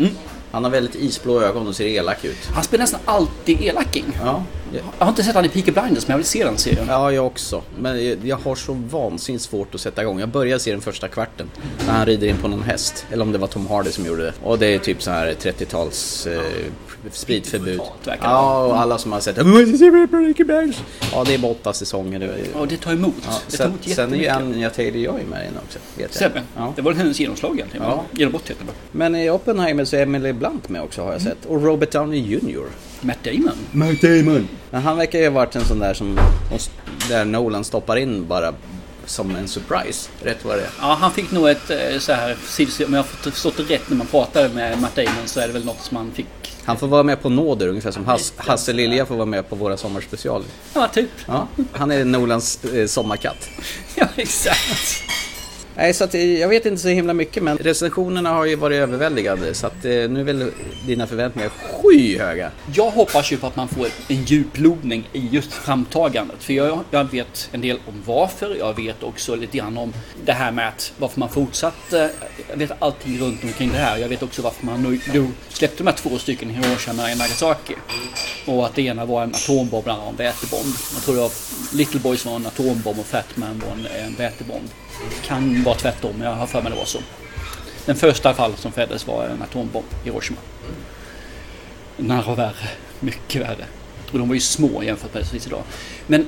Han 0.53 0.65
har 0.65 0.71
väldigt 0.71 0.95
isblå 0.95 1.43
ögon 1.43 1.69
och 1.69 1.77
ser 1.77 1.85
elak 1.87 2.25
ut. 2.25 2.37
Han 2.55 2.65
spelar 2.65 2.83
nästan 2.83 3.01
alltid 3.05 3.61
elaking. 3.61 4.05
Ja, 4.25 4.43
Jag 4.73 4.83
har 5.05 5.09
inte 5.09 5.23
sett 5.23 5.35
han 5.35 5.45
i 5.45 5.49
Peaky 5.49 5.71
Blinders, 5.73 6.07
men 6.09 6.13
jag 6.13 6.17
vill 6.17 6.27
se 6.27 6.45
den 6.45 6.59
serien. 6.59 6.87
ja 6.89 7.13
jag 7.13 7.27
också. 7.27 7.63
Men 7.79 8.19
jag- 8.23 8.37
har 8.37 8.55
så 8.55 8.73
vansinnigt 8.91 9.45
svårt 9.45 9.75
att 9.75 9.81
sätta 9.81 10.03
igång. 10.03 10.21
Jag 10.21 10.29
började 10.29 10.61
se 10.61 10.71
den 10.71 10.81
första 10.81 11.09
kvarten 11.09 11.51
när 11.87 11.93
han 11.93 12.07
rider 12.07 12.27
in 12.29 12.37
på 12.37 12.49
någon 12.49 12.63
häst. 12.63 13.07
Eller 13.11 13.23
om 13.23 13.33
det 13.33 13.39
var 13.39 13.47
Tom 13.49 13.67
Hardy 13.67 13.91
som 13.91 14.07
gjorde 14.07 14.23
det. 14.23 14.33
Och 14.43 14.59
det 14.59 14.67
är 14.75 14.79
typ 14.79 15.03
så 15.03 15.11
här 15.11 15.35
30-tals 15.41 16.27
eh, 16.27 16.41
spritförbud. 17.13 17.81
Ja, 18.23 18.65
och 18.67 18.79
alla 18.81 18.99
som 18.99 19.13
har 19.13 19.21
sett. 19.21 19.37
Ja, 19.37 19.45
det 21.25 21.35
är 21.35 21.39
bara 21.39 21.53
åtta 21.53 21.73
säsonger. 21.73 22.19
Det 22.19 22.27
är- 22.27 22.57
Och 22.61 22.69
det 22.69 22.77
tar 22.77 22.93
emot. 22.93 23.15
Ja, 23.29 23.33
det 23.51 23.57
tar 23.57 23.65
emot 23.67 23.85
sen 23.89 24.13
är 24.15 24.17
ju. 24.19 24.29
Anja 24.29 24.69
Taylor-Joy 24.71 25.27
med 25.31 25.43
i 25.43 25.47
den 25.47 25.59
också. 25.65 25.79
Sebbe, 26.19 26.43
Ja. 26.57 26.73
det 26.77 26.83
var 26.83 26.93
hennes 26.93 27.21
genomslag 27.21 27.55
egentligen. 27.55 27.87
Ja. 27.87 28.05
Genombrott 28.13 28.51
heter 28.51 28.65
det. 28.65 28.73
Men 28.93 29.17
i 29.17 29.31
Oppenheimer 29.31 29.85
så 29.85 29.97
är 29.97 30.03
Emily 30.03 30.33
Blunt 30.43 30.69
med 30.69 30.83
också 30.83 31.03
har 31.03 31.13
jag 31.13 31.23
sett. 31.23 31.45
Och 31.47 31.63
Robert 31.63 31.91
Downey 31.91 32.21
Jr. 32.21 32.65
Matt 33.01 33.25
Damon. 33.25 33.57
Matt 33.73 34.01
Damon. 34.01 34.49
Men 34.71 34.83
han 34.83 34.97
verkar 34.97 35.19
ju 35.19 35.25
ha 35.25 35.31
varit 35.33 35.57
en 35.57 35.65
sån 35.65 35.79
där 35.79 35.95
som 35.95 36.19
där 37.09 37.25
Nolan 37.25 37.65
stoppar 37.65 37.97
in 37.97 38.27
bara 38.29 38.55
som 39.07 39.37
en 39.37 39.49
surprise. 39.49 40.11
Rätt 40.23 40.45
vad 40.45 40.57
det 40.57 40.63
är. 40.63 40.71
Ja, 40.81 40.97
han 41.01 41.13
fick 41.13 41.31
nog 41.31 41.49
ett 41.49 41.71
eh, 41.71 41.99
så 41.99 42.13
här. 42.13 42.37
Om 42.87 42.95
jag 42.95 42.99
har 42.99 43.31
förstått 43.31 43.57
det 43.57 43.63
rätt 43.63 43.89
när 43.89 43.97
man 43.97 44.07
pratar 44.07 44.49
med 44.49 44.81
Matt 44.81 44.97
Damon 44.97 45.27
så 45.27 45.41
är 45.41 45.47
det 45.47 45.53
väl 45.53 45.65
något 45.65 45.81
som 45.83 45.97
han 45.97 46.13
fick. 46.13 46.27
Han 46.65 46.79
får 46.79 46.87
vara 46.87 47.03
med 47.03 47.23
på 47.23 47.29
nåder 47.29 47.69
ungefär 47.69 47.91
som 47.91 48.05
Hass, 48.07 48.33
Hasse 48.37 48.73
Lilja 48.73 49.07
får 49.07 49.15
vara 49.15 49.27
med 49.27 49.49
på 49.49 49.57
våra 49.57 49.77
sommarspecialer. 49.77 50.47
Ja, 50.75 50.89
typ. 50.89 51.11
Ja, 51.27 51.49
han 51.73 51.91
är 51.91 52.05
Nolans 52.05 52.65
eh, 52.65 52.87
sommarkatt. 52.87 53.49
Ja, 53.95 54.07
exakt. 54.17 55.05
Nej, 55.77 55.95
så 55.95 56.05
att, 56.05 56.15
eh, 56.15 56.41
jag 56.41 56.49
vet 56.49 56.67
inte 56.67 56.83
så 56.83 56.89
himla 56.89 57.15
mycket 57.15 57.43
men 57.43 57.59
recensionerna 57.59 58.31
har 58.31 58.45
ju 58.45 58.57
varit 58.57 58.77
överväldigande 58.77 59.55
så 59.55 59.67
att 59.67 59.85
eh, 59.85 59.91
nu 59.91 60.21
är 60.21 60.25
väl 60.25 60.51
dina 60.87 61.07
förväntningar 61.07 61.51
skyhöga. 61.51 62.51
Jag 62.75 62.91
hoppas 62.91 63.33
ju 63.33 63.37
på 63.37 63.47
att 63.47 63.57
man 63.57 63.69
får 63.69 63.87
en 64.09 64.25
djuplodning 64.25 65.09
i 65.13 65.29
just 65.33 65.53
framtagandet. 65.53 66.43
För 66.43 66.53
jag, 66.53 66.81
jag 66.91 67.11
vet 67.11 67.49
en 67.53 67.61
del 67.61 67.79
om 67.89 68.03
varför. 68.07 68.57
Jag 68.59 68.77
vet 68.77 69.03
också 69.03 69.37
lite 69.37 69.59
grann 69.59 69.79
om 69.79 69.93
det 70.25 70.33
här 70.33 70.53
med 70.53 70.69
att 70.69 70.93
varför 70.99 71.21
man 71.21 71.29
fortsatte. 71.29 72.11
Jag 72.51 72.57
vet 72.57 72.73
allting 72.79 73.19
runt 73.19 73.45
omkring 73.45 73.71
det 73.73 73.79
här. 73.79 73.99
Jag 73.99 74.09
vet 74.09 74.23
också 74.23 74.43
varför 74.43 74.67
man 74.67 74.83
nu, 74.83 75.01
nu 75.13 75.29
släppte 75.49 75.77
de 75.77 75.87
här 75.87 75.97
två 75.97 76.19
stycken 76.19 76.51
Hiroshima 76.51 77.03
och 77.03 77.19
Nagasaki. 77.19 77.75
Och 78.47 78.67
att 78.67 78.75
det 78.75 78.83
ena 78.83 79.05
var 79.05 79.23
en 79.23 79.35
atombomb 79.35 79.75
och 79.75 79.85
det 79.85 79.93
andra 79.93 80.05
var 80.05 80.11
en 80.11 80.17
vätebomb. 80.17 80.75
Jag 80.95 81.03
tror 81.03 81.27
att 81.27 81.53
Little 81.73 82.01
Boys 82.01 82.27
var 82.27 82.37
en 82.37 82.47
atombomb 82.47 82.99
och 82.99 83.07
Fatman 83.07 83.63
var 83.67 83.73
en, 83.73 84.07
en 84.07 84.15
vätebomb. 84.15 84.69
Kan 85.23 85.63
vara 85.63 85.75
tvärtom, 85.75 86.23
jag 86.23 86.35
har 86.35 86.47
för 86.47 86.63
mig 86.63 86.73
det 86.73 86.79
var 86.79 86.85
så. 86.85 86.99
Den 87.87 87.97
första 87.97 88.35
fall 88.35 88.53
som 88.57 88.73
fälldes 88.73 89.07
var 89.07 89.25
en 89.25 89.43
atombomb 89.43 89.87
i 90.05 90.09
Hiroshima. 90.09 90.41
Den 91.97 92.11
andra 92.11 92.27
var 92.27 92.37
värre. 92.37 92.69
Mycket 93.01 93.43
värre. 93.43 93.65
Och 94.13 94.19
de 94.19 94.29
var 94.29 94.35
ju 94.35 94.41
små 94.41 94.83
jämfört 94.83 95.15
med 95.15 95.23
precis 95.23 95.47
idag. 95.47 95.63
Men 96.07 96.27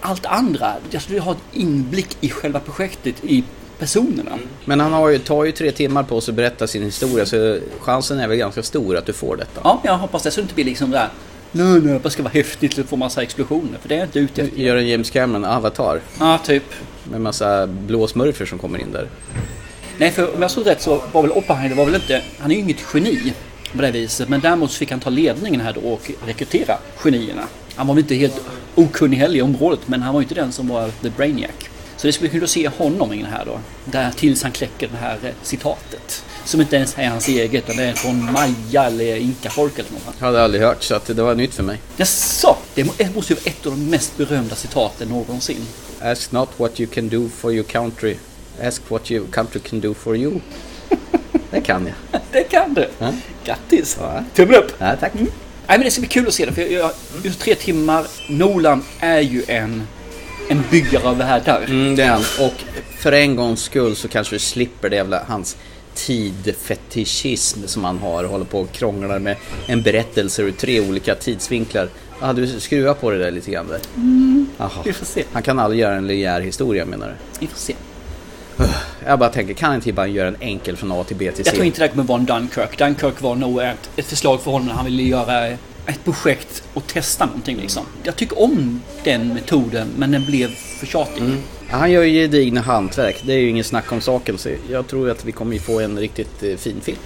allt 0.00 0.26
andra, 0.26 0.74
jag 0.90 1.02
skulle 1.02 1.20
ha 1.20 1.36
inblick 1.52 2.16
i 2.20 2.30
själva 2.30 2.60
projektet, 2.60 3.24
i 3.24 3.44
personerna. 3.78 4.38
Men 4.64 4.80
han 4.80 4.92
har 4.92 5.08
ju, 5.08 5.18
tar 5.18 5.44
ju 5.44 5.52
tre 5.52 5.72
timmar 5.72 6.02
på 6.02 6.20
sig 6.20 6.32
att 6.32 6.36
berätta 6.36 6.66
sin 6.66 6.82
historia 6.82 7.26
så 7.26 7.58
chansen 7.80 8.20
är 8.20 8.28
väl 8.28 8.36
ganska 8.36 8.62
stor 8.62 8.96
att 8.96 9.06
du 9.06 9.12
får 9.12 9.36
detta. 9.36 9.60
Ja, 9.64 9.80
jag 9.84 9.98
hoppas 9.98 10.22
det 10.22 10.30
så 10.30 10.40
det 10.40 10.42
inte 10.42 10.54
blir 10.54 10.64
liksom 10.64 10.90
där 10.90 11.08
Nej, 11.52 11.80
nej, 11.80 12.00
det 12.02 12.10
ska 12.10 12.22
vara 12.22 12.32
häftigt 12.32 12.78
och 12.78 12.86
få 12.86 12.96
massa 12.96 13.22
explosioner. 13.22 13.78
För 13.82 13.88
det 13.88 13.94
är 13.94 13.98
jag 13.98 14.06
inte 14.06 14.18
ute 14.18 14.42
efter. 14.42 14.58
Gör 14.58 14.76
en 14.76 14.88
James 14.88 15.10
Cameron 15.10 15.44
Avatar 15.44 16.00
Ja, 16.18 16.38
typ. 16.38 16.64
Med 17.10 17.20
massa 17.20 17.66
blå 17.66 18.06
smurfer 18.06 18.46
som 18.46 18.58
kommer 18.58 18.78
in 18.78 18.92
där. 18.92 19.08
Nej, 19.98 20.10
för 20.10 20.34
om 20.34 20.42
jag 20.42 20.50
såg 20.50 20.66
rätt 20.66 20.82
så 20.82 21.02
var 21.12 21.22
väl 21.22 21.30
Oppenheimer 21.30 21.76
var 21.76 21.84
väl 21.84 21.94
inte... 21.94 22.22
Han 22.38 22.50
är 22.50 22.54
ju 22.54 22.60
inget 22.60 22.84
geni 22.94 23.32
på 23.76 23.82
det 23.82 23.90
viset. 23.90 24.28
Men 24.28 24.40
däremot 24.40 24.70
så 24.70 24.78
fick 24.78 24.90
han 24.90 25.00
ta 25.00 25.10
ledningen 25.10 25.60
här 25.60 25.72
då 25.72 25.80
och 25.80 26.10
rekrytera 26.26 26.76
genierna. 26.96 27.42
Han 27.74 27.86
var 27.86 27.94
väl 27.94 28.04
inte 28.04 28.14
helt 28.14 28.40
okunnig 28.74 29.16
heller 29.18 29.36
i 29.36 29.42
området. 29.42 29.80
Men 29.86 30.02
han 30.02 30.14
var 30.14 30.20
ju 30.20 30.24
inte 30.24 30.34
den 30.34 30.52
som 30.52 30.68
var 30.68 30.90
the 31.02 31.10
brainiac. 31.10 31.50
Så 31.96 32.06
det 32.06 32.12
skulle 32.12 32.30
kunna 32.30 32.46
se 32.46 32.68
honom 32.68 33.12
i 33.12 33.16
den 33.16 33.32
här 33.32 33.44
då. 33.44 33.60
Där 33.84 34.10
tills 34.10 34.42
han 34.42 34.52
kläcker 34.52 34.88
det 34.88 34.96
här 34.96 35.18
eh, 35.22 35.30
citatet. 35.42 36.24
Som 36.44 36.60
inte 36.60 36.76
ens 36.76 36.98
är 36.98 37.08
hans 37.08 37.28
eget. 37.28 37.64
Utan 37.64 37.76
det 37.76 37.82
är 37.84 37.92
från 37.92 38.32
Maya 38.32 38.86
eller 38.86 39.16
Inka-folk 39.16 39.78
eller 39.78 39.90
något. 39.90 40.14
Jag 40.18 40.26
hade 40.26 40.44
aldrig 40.44 40.62
hört 40.62 40.82
så 40.82 40.94
att 40.94 41.06
det 41.06 41.22
var 41.22 41.34
nytt 41.34 41.54
för 41.54 41.62
mig. 41.62 41.78
Jaså? 41.96 42.56
Det 42.74 42.84
måste 42.84 43.32
ju 43.32 43.40
vara 43.40 43.50
ett 43.50 43.66
av 43.66 43.72
de 43.72 43.90
mest 43.90 44.16
berömda 44.16 44.54
citaten 44.54 45.08
någonsin. 45.08 45.66
Ask 46.02 46.32
not 46.32 46.48
what 46.56 46.80
you 46.80 46.88
can 46.90 47.08
do 47.08 47.28
for 47.28 47.52
your 47.52 47.64
country. 47.64 48.16
Ask 48.62 48.90
what 48.90 49.10
your 49.10 49.26
country 49.26 49.60
can 49.60 49.80
do 49.80 49.94
for 49.94 50.16
you. 50.16 50.40
Det 51.50 51.60
kan 51.60 51.86
jag. 51.86 52.20
Det 52.32 52.42
kan 52.42 52.74
du! 52.74 52.88
Ja. 52.98 53.12
Grattis! 53.44 53.96
Ja. 54.00 54.24
Tummen 54.34 54.54
upp! 54.54 54.72
Ja, 54.78 54.96
tack. 54.96 55.12
Nej 55.14 55.28
men 55.66 55.80
det 55.80 55.90
ska 55.90 56.00
bli 56.00 56.08
kul 56.08 56.28
att 56.28 56.34
se 56.34 56.46
det 56.46 56.52
för 56.52 56.62
jag, 56.62 56.72
jag, 56.72 56.90
just 57.22 57.40
tre 57.40 57.54
timmar. 57.54 58.06
Nolan 58.28 58.84
är 59.00 59.20
ju 59.20 59.44
en, 59.48 59.86
en 60.48 60.64
byggare 60.70 61.08
av 61.08 61.18
världar. 61.18 61.64
Mm, 61.68 61.96
det 61.96 62.02
är 62.02 62.08
han. 62.08 62.24
Och 62.40 62.54
för 62.98 63.12
en 63.12 63.36
gångs 63.36 63.62
skull 63.62 63.96
så 63.96 64.08
kanske 64.08 64.34
vi 64.34 64.38
slipper 64.38 64.90
det 64.90 64.96
jävla 64.96 65.24
hans 65.28 65.56
tidfetischism 65.94 67.66
som 67.66 67.84
han 67.84 67.98
har. 67.98 68.24
Håller 68.24 68.44
på 68.44 68.60
och 68.60 68.72
krånglar 68.72 69.18
med 69.18 69.36
en 69.66 69.82
berättelse 69.82 70.42
ur 70.42 70.52
tre 70.52 70.80
olika 70.80 71.14
tidsvinklar. 71.14 71.88
Ja, 72.20 72.32
du 72.32 72.60
skruvar 72.60 72.94
på 72.94 73.10
det 73.10 73.18
där 73.18 73.30
lite 73.30 73.50
grann 73.50 73.68
där. 73.68 73.80
Jaha. 74.58 74.82
Vi 74.84 74.92
får 74.92 75.06
se. 75.06 75.24
Han 75.32 75.42
kan 75.42 75.58
aldrig 75.58 75.80
göra 75.80 75.94
en 75.94 76.06
linjär 76.06 76.40
historia 76.40 76.86
menar 76.86 77.08
du? 77.08 77.14
Vi 77.40 77.46
får 77.46 77.58
se. 77.58 77.74
Jag 79.06 79.18
bara 79.18 79.30
tänker, 79.30 79.54
kan 79.54 79.74
inte 79.74 79.92
bara 79.92 80.06
göra 80.06 80.28
en 80.28 80.36
enkel 80.40 80.76
från 80.76 80.92
A 80.92 81.04
till 81.04 81.16
B 81.16 81.32
till 81.32 81.44
C? 81.44 81.48
Jag 81.48 81.54
tror 81.54 81.66
inte 81.66 81.80
det 81.82 81.88
kommer 81.88 82.04
vara 82.04 82.18
en 82.18 82.26
Dunkirk. 82.26 82.78
Dunkirk 82.78 83.20
var 83.20 83.36
nog 83.36 83.62
ett, 83.62 83.90
ett 83.96 84.06
förslag 84.06 84.40
för 84.40 84.50
honom 84.50 84.66
när 84.68 84.74
han 84.74 84.84
ville 84.84 85.02
göra 85.02 85.46
ett 85.86 86.04
projekt 86.04 86.62
och 86.74 86.86
testa 86.86 87.26
någonting 87.26 87.56
liksom. 87.56 87.82
Jag 88.02 88.16
tycker 88.16 88.42
om 88.42 88.82
den 89.04 89.34
metoden 89.34 89.88
men 89.96 90.10
den 90.10 90.24
blev 90.24 90.48
för 90.54 90.86
tjatig. 90.86 91.22
Ja, 91.70 91.76
Han 91.76 91.90
gör 91.90 92.02
ju 92.02 92.12
gedigna 92.12 92.60
hantverk, 92.60 93.22
det 93.22 93.32
är 93.32 93.38
ju 93.38 93.48
ingen 93.48 93.64
snack 93.64 93.92
om 93.92 94.00
saken. 94.00 94.38
Så 94.38 94.48
jag 94.70 94.86
tror 94.86 95.10
att 95.10 95.24
vi 95.24 95.32
kommer 95.32 95.58
få 95.58 95.80
en 95.80 95.98
riktigt 95.98 96.42
eh, 96.42 96.56
fin 96.56 96.80
film. 96.82 96.98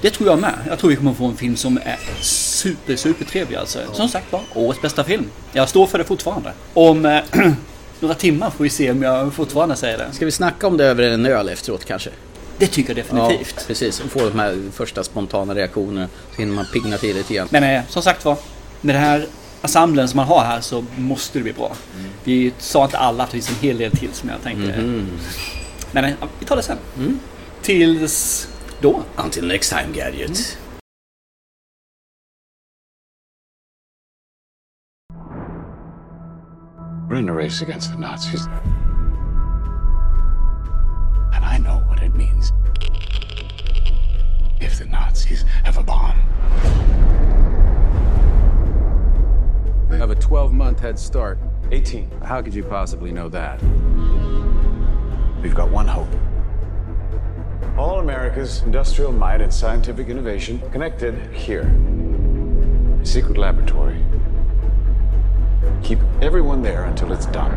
Det 0.00 0.10
tror 0.10 0.28
jag 0.28 0.38
med. 0.38 0.54
Jag 0.68 0.78
tror 0.78 0.90
vi 0.90 0.96
kommer 0.96 1.12
få 1.14 1.26
en 1.26 1.36
film 1.36 1.56
som 1.56 1.76
är 1.84 1.98
super, 2.22 2.96
super 2.96 3.24
trevlig 3.24 3.56
alltså. 3.56 3.78
Som 3.92 4.08
sagt 4.08 4.32
var, 4.32 4.40
årets 4.54 4.82
bästa 4.82 5.04
film. 5.04 5.24
Jag 5.52 5.68
står 5.68 5.86
för 5.86 5.98
det 5.98 6.04
fortfarande. 6.04 6.52
Om 6.74 7.06
eh, 7.06 7.20
några 8.00 8.14
timmar 8.14 8.50
får 8.50 8.64
vi 8.64 8.70
se 8.70 8.90
om 8.90 9.02
jag 9.02 9.34
fortfarande 9.34 9.76
säger 9.76 9.98
det. 9.98 10.12
Ska 10.12 10.24
vi 10.24 10.30
snacka 10.32 10.66
om 10.66 10.76
det 10.76 10.84
över 10.84 11.02
en 11.02 11.26
öl 11.26 11.48
efteråt 11.48 11.84
kanske? 11.84 12.10
Det 12.58 12.66
tycker 12.66 12.90
jag 12.90 12.96
definitivt. 12.96 13.54
Ja, 13.56 13.62
precis. 13.66 14.00
Och 14.00 14.10
få 14.10 14.18
de 14.28 14.38
här 14.38 14.56
första 14.72 15.04
spontana 15.04 15.54
reaktionerna. 15.54 16.08
Så 16.34 16.40
hinner 16.40 16.54
man 16.54 16.64
pigna 16.72 16.96
till 16.96 17.16
lite 17.16 17.34
grann. 17.34 17.48
Men 17.50 17.62
eh, 17.62 17.82
som 17.88 18.02
sagt 18.02 18.24
var, 18.24 18.36
med 18.80 18.94
det 18.94 18.98
här 18.98 19.26
ensemblen 19.62 20.08
som 20.08 20.16
man 20.16 20.26
har 20.26 20.44
här 20.44 20.60
så 20.60 20.84
måste 20.96 21.38
det 21.38 21.42
bli 21.42 21.52
bra. 21.52 21.72
Vi 22.24 22.52
sa 22.58 22.84
inte 22.84 22.98
alla, 22.98 23.26
för 23.26 23.36
det 23.36 23.42
finns 23.42 23.58
en 23.58 23.68
hel 23.68 23.78
del 23.78 23.90
till 23.90 24.08
som 24.12 24.28
jag 24.28 24.42
tänkte. 24.42 24.72
Men 25.92 26.04
eh, 26.04 26.10
vi 26.38 26.46
tar 26.46 26.56
det 26.56 26.62
sen. 26.62 26.76
Tills 27.62 28.48
då. 28.80 29.04
Until 29.16 29.44
next 29.44 29.70
time 29.70 29.92
Gadget. 29.92 30.30
Mm. 30.30 30.68
We're 37.08 37.16
in 37.16 37.28
a 37.30 37.32
race 37.32 37.62
against 37.62 37.92
the 37.92 37.98
Nazis. 37.98 38.46
And 41.32 41.42
I 41.42 41.56
know 41.56 41.82
what 41.88 42.02
it 42.02 42.14
means. 42.14 42.52
If 44.60 44.78
the 44.78 44.84
Nazis 44.84 45.42
have 45.64 45.78
a 45.78 45.82
bomb. 45.82 46.18
We 49.88 49.96
have 49.96 50.10
a 50.10 50.16
12 50.16 50.52
month 50.52 50.80
head 50.80 50.98
start. 50.98 51.38
18. 51.72 52.10
How 52.22 52.42
could 52.42 52.52
you 52.52 52.62
possibly 52.62 53.10
know 53.10 53.30
that? 53.30 53.62
We've 55.42 55.54
got 55.54 55.70
one 55.70 55.86
hope. 55.86 56.27
All 57.78 58.00
America's 58.00 58.62
industrial 58.62 59.12
might 59.12 59.40
and 59.40 59.54
scientific 59.54 60.08
innovation 60.08 60.60
connected 60.72 61.14
here. 61.32 61.62
A 63.00 63.06
secret 63.06 63.38
laboratory. 63.38 64.04
Keep 65.84 66.00
everyone 66.20 66.60
there 66.60 66.86
until 66.86 67.12
it's 67.12 67.26
done. 67.26 67.52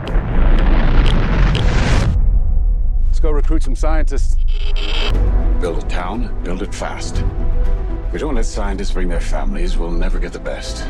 Let's 3.07 3.19
go 3.19 3.31
recruit 3.31 3.63
some 3.63 3.75
scientists. 3.75 4.37
Build 5.59 5.83
a 5.83 5.87
town, 5.87 6.43
build 6.43 6.61
it 6.61 6.75
fast. 6.75 7.23
If 8.05 8.13
we 8.13 8.19
don't 8.19 8.35
let 8.35 8.45
scientists 8.45 8.91
bring 8.91 9.09
their 9.09 9.19
families, 9.19 9.75
we'll 9.75 9.89
never 9.89 10.19
get 10.19 10.33
the 10.33 10.39
best. 10.39 10.83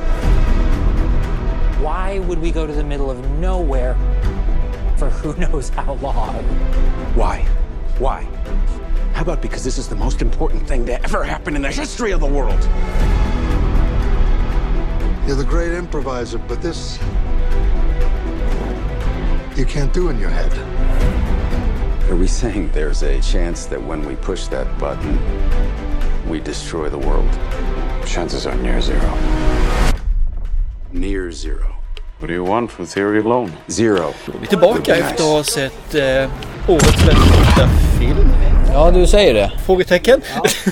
Why 1.80 2.20
would 2.20 2.40
we 2.40 2.52
go 2.52 2.68
to 2.68 2.74
the 2.74 2.84
middle 2.84 3.10
of 3.10 3.26
nowhere 3.40 3.94
for 4.98 5.10
who 5.10 5.34
knows 5.40 5.70
how 5.70 5.94
long? 5.94 6.44
Why? 7.16 7.48
Why? 7.98 8.28
How 9.22 9.24
about 9.34 9.44
because 9.44 9.63
this 9.63 9.78
is 9.78 9.88
the 9.88 9.96
most 9.96 10.24
important 10.24 10.68
thing 10.68 10.84
to 10.88 11.00
ever 11.04 11.24
happen 11.24 11.56
in 11.56 11.62
the 11.62 11.72
history 11.72 12.12
of 12.12 12.22
the 12.22 12.25
world? 12.25 12.60
You're 15.28 15.36
the 15.36 15.46
great 15.48 15.74
improviser, 15.74 16.40
but 16.40 16.60
this. 16.60 16.98
You 19.56 19.68
can't 19.68 19.94
do 19.94 20.10
in 20.10 20.18
your 20.18 20.32
head. 20.32 20.51
Are 22.10 22.16
we 22.16 22.25
saying 22.25 22.72
there's 22.74 23.04
a 23.04 23.22
chance 23.22 23.68
that 23.68 23.80
when 23.80 24.04
we 24.08 24.16
push 24.16 24.48
that 24.48 24.66
button, 24.80 25.20
we 26.28 26.40
destroy 26.40 26.90
the 26.90 26.98
world? 26.98 27.30
Chances 28.08 28.48
are 28.48 28.56
near 28.56 28.82
zero. 28.82 29.16
Near 30.92 31.32
zero. 31.32 31.75
What 32.18 32.28
do 32.30 32.34
you 32.34 32.44
want 32.44 32.72
from 32.72 32.88
theory 32.88 33.20
alone? 33.20 33.51
Zero. 33.70 34.16
Då 34.25 34.34
är 34.34 34.40
vi 34.42 34.48
tillbaka 34.48 34.96
efter 34.96 35.24
att 35.24 35.30
ha 35.30 35.44
sett 35.44 35.94
eh, 35.94 36.32
årets 36.68 37.06
bästa 37.06 37.70
film. 38.00 38.50
Ja, 38.74 38.92
du 38.92 39.08
säger 39.08 39.34
det. 39.34 39.51
Frågetecken. 39.66 40.22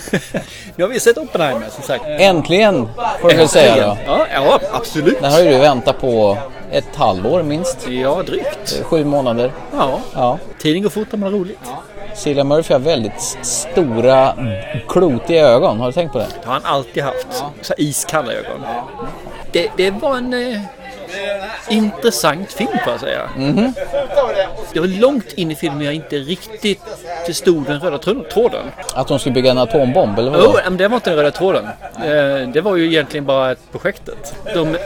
nu 0.75 0.83
har 0.83 0.89
vi 0.89 0.99
sett 0.99 1.17
Oppenheimer 1.17 1.67
som 1.69 1.83
sagt. 1.83 2.03
Äntligen, 2.07 2.89
får 3.21 3.29
du 3.29 3.35
väl 3.35 3.47
säga 3.47 3.75
då. 3.75 3.97
Ja, 4.05 4.25
ja 4.33 4.59
absolut. 4.71 5.21
Det 5.21 5.27
har 5.27 5.39
ju 5.39 5.49
du 5.49 5.57
väntat 5.57 6.01
på 6.01 6.37
ett 6.71 6.95
halvår 6.95 7.43
minst. 7.43 7.87
Ja, 7.89 8.23
drygt. 8.23 8.81
Sju 8.83 9.05
månader. 9.05 9.51
Ja, 9.77 9.99
Ja. 10.13 10.37
tiden 10.61 10.81
går 10.83 10.89
fort 10.89 11.07
när 11.11 11.19
man 11.19 11.33
har 11.33 11.39
roligt. 11.39 11.59
Cillian 12.15 12.47
Murphy 12.47 12.73
har 12.73 12.79
väldigt 12.79 13.37
stora, 13.41 14.33
klotiga 14.87 15.47
ögon. 15.47 15.79
Har 15.79 15.87
du 15.87 15.93
tänkt 15.93 16.11
på 16.11 16.17
det? 16.19 16.27
Det 16.41 16.47
har 16.47 16.53
han 16.53 16.65
alltid 16.65 17.03
haft. 17.03 17.27
Så 17.61 17.73
här 17.77 17.81
iskalla 17.83 18.31
ögon. 18.33 18.61
Det, 19.51 19.69
det 19.77 19.91
var 19.91 20.17
en 20.17 20.33
eh, 20.33 20.61
intressant 21.69 22.53
film 22.53 22.69
får 22.83 22.91
jag 22.93 22.99
säga. 22.99 23.29
Det 24.73 24.79
var 24.79 24.87
långt 24.87 25.33
in 25.33 25.51
i 25.51 25.55
filmen 25.55 25.81
jag 25.81 25.93
inte 25.93 26.15
riktigt 26.15 26.81
förstod 27.25 27.65
den 27.65 27.79
röda 27.79 27.97
tråd- 27.97 28.29
tråden. 28.29 28.65
Att 28.93 29.07
de 29.07 29.19
skulle 29.19 29.33
bygga 29.33 29.51
en 29.51 29.57
atombomb 29.57 30.19
eller 30.19 30.31
Jo, 30.43 30.51
vad? 30.51 30.63
men 30.63 30.77
det 30.77 30.87
var 30.87 30.95
inte 30.97 31.09
den 31.09 31.17
röda 31.19 31.31
tråden. 31.31 31.65
Eh, 32.03 32.49
Det 32.49 32.61
var 32.61 32.75
ju 32.75 32.85
egentligen 32.85 33.25
bara 33.25 33.51
ett 33.51 33.71
projektet. 33.71 34.35
De 34.53 34.77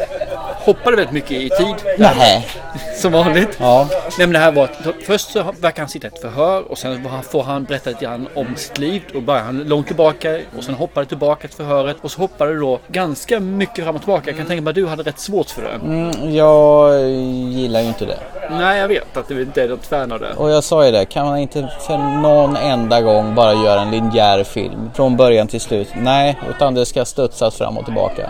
hoppade 0.66 0.96
väldigt 0.96 1.14
mycket 1.14 1.32
i 1.32 1.50
tid. 1.50 1.76
Nej. 1.98 2.48
Som 2.96 3.12
vanligt. 3.12 3.58
Ja. 3.60 3.88
Nej, 3.92 4.28
men 4.28 4.34
det 4.34 4.40
här 4.40 4.52
var 4.52 4.70
först 5.06 5.32
så 5.32 5.44
verkar 5.60 5.82
han 5.82 5.90
sitta 5.90 6.08
i 6.08 6.12
ett 6.14 6.22
förhör 6.22 6.72
och 6.72 6.78
sen 6.78 7.10
får 7.32 7.44
han 7.44 7.64
berätta 7.64 7.90
lite 7.90 8.06
grann 8.06 8.28
om 8.36 8.56
sitt 8.56 8.78
liv. 8.78 9.02
Och 9.16 9.22
börjar 9.22 9.42
han 9.42 9.60
långt 9.60 9.88
tillbaka 9.88 10.40
och 10.58 10.64
sen 10.64 10.76
hoppar 10.76 11.02
det 11.02 11.08
tillbaka 11.08 11.48
till 11.48 11.58
förhöret 11.58 11.98
och 12.02 12.12
så 12.12 12.22
hoppar 12.22 12.48
det 12.48 12.60
då 12.60 12.80
ganska 12.88 13.40
mycket 13.40 13.86
fram 13.86 13.96
och 13.96 14.02
tillbaka. 14.02 14.30
Jag 14.30 14.38
kan 14.38 14.46
tänka 14.46 14.62
mig 14.62 14.70
att 14.70 14.76
du 14.76 14.88
hade 14.88 15.04
rätt 15.04 15.20
svårt 15.20 15.50
för 15.50 15.62
det. 15.62 15.86
Mm, 15.86 16.36
jag 16.36 17.10
gillar 17.52 17.82
ju 17.82 17.88
inte 17.88 18.06
det. 18.06 18.20
Nej, 18.50 18.80
jag 18.80 18.88
vet 18.88 19.18
att 19.18 19.28
du 19.28 19.42
inte 19.42 19.64
är 19.64 19.70
något 19.70 19.86
fan 19.86 20.12
av 20.12 20.20
det. 20.20 20.34
Och 20.38 20.50
jag 20.50 20.64
sa 20.64 20.86
ju 20.86 20.92
det, 20.92 21.06
kan 21.06 21.26
man 21.26 21.38
inte 21.38 21.70
för 21.88 21.98
någon 21.98 22.56
enda 22.56 23.02
gång 23.02 23.36
bara 23.36 23.54
göra 23.54 23.82
en 23.82 23.92
linjär 23.92 24.44
film 24.44 24.92
från 24.94 25.18
början 25.18 25.48
till 25.48 25.62
slut? 25.62 25.88
Nej, 25.96 26.40
utan 26.50 26.74
det 26.74 26.86
ska 26.86 27.06
studsas 27.06 27.56
fram 27.56 27.78
och 27.78 27.86
tillbaka. 27.86 28.30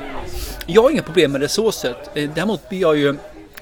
Jag 0.65 0.81
har 0.83 0.89
inga 0.89 1.01
problem 1.03 1.31
med 1.31 1.41
det 1.41 1.47
så 1.47 1.71
sett. 1.71 2.17
Eh, 2.17 2.29
Däremot 2.35 2.69
blir 2.69 2.81
jag 2.81 2.97
ju 2.97 3.15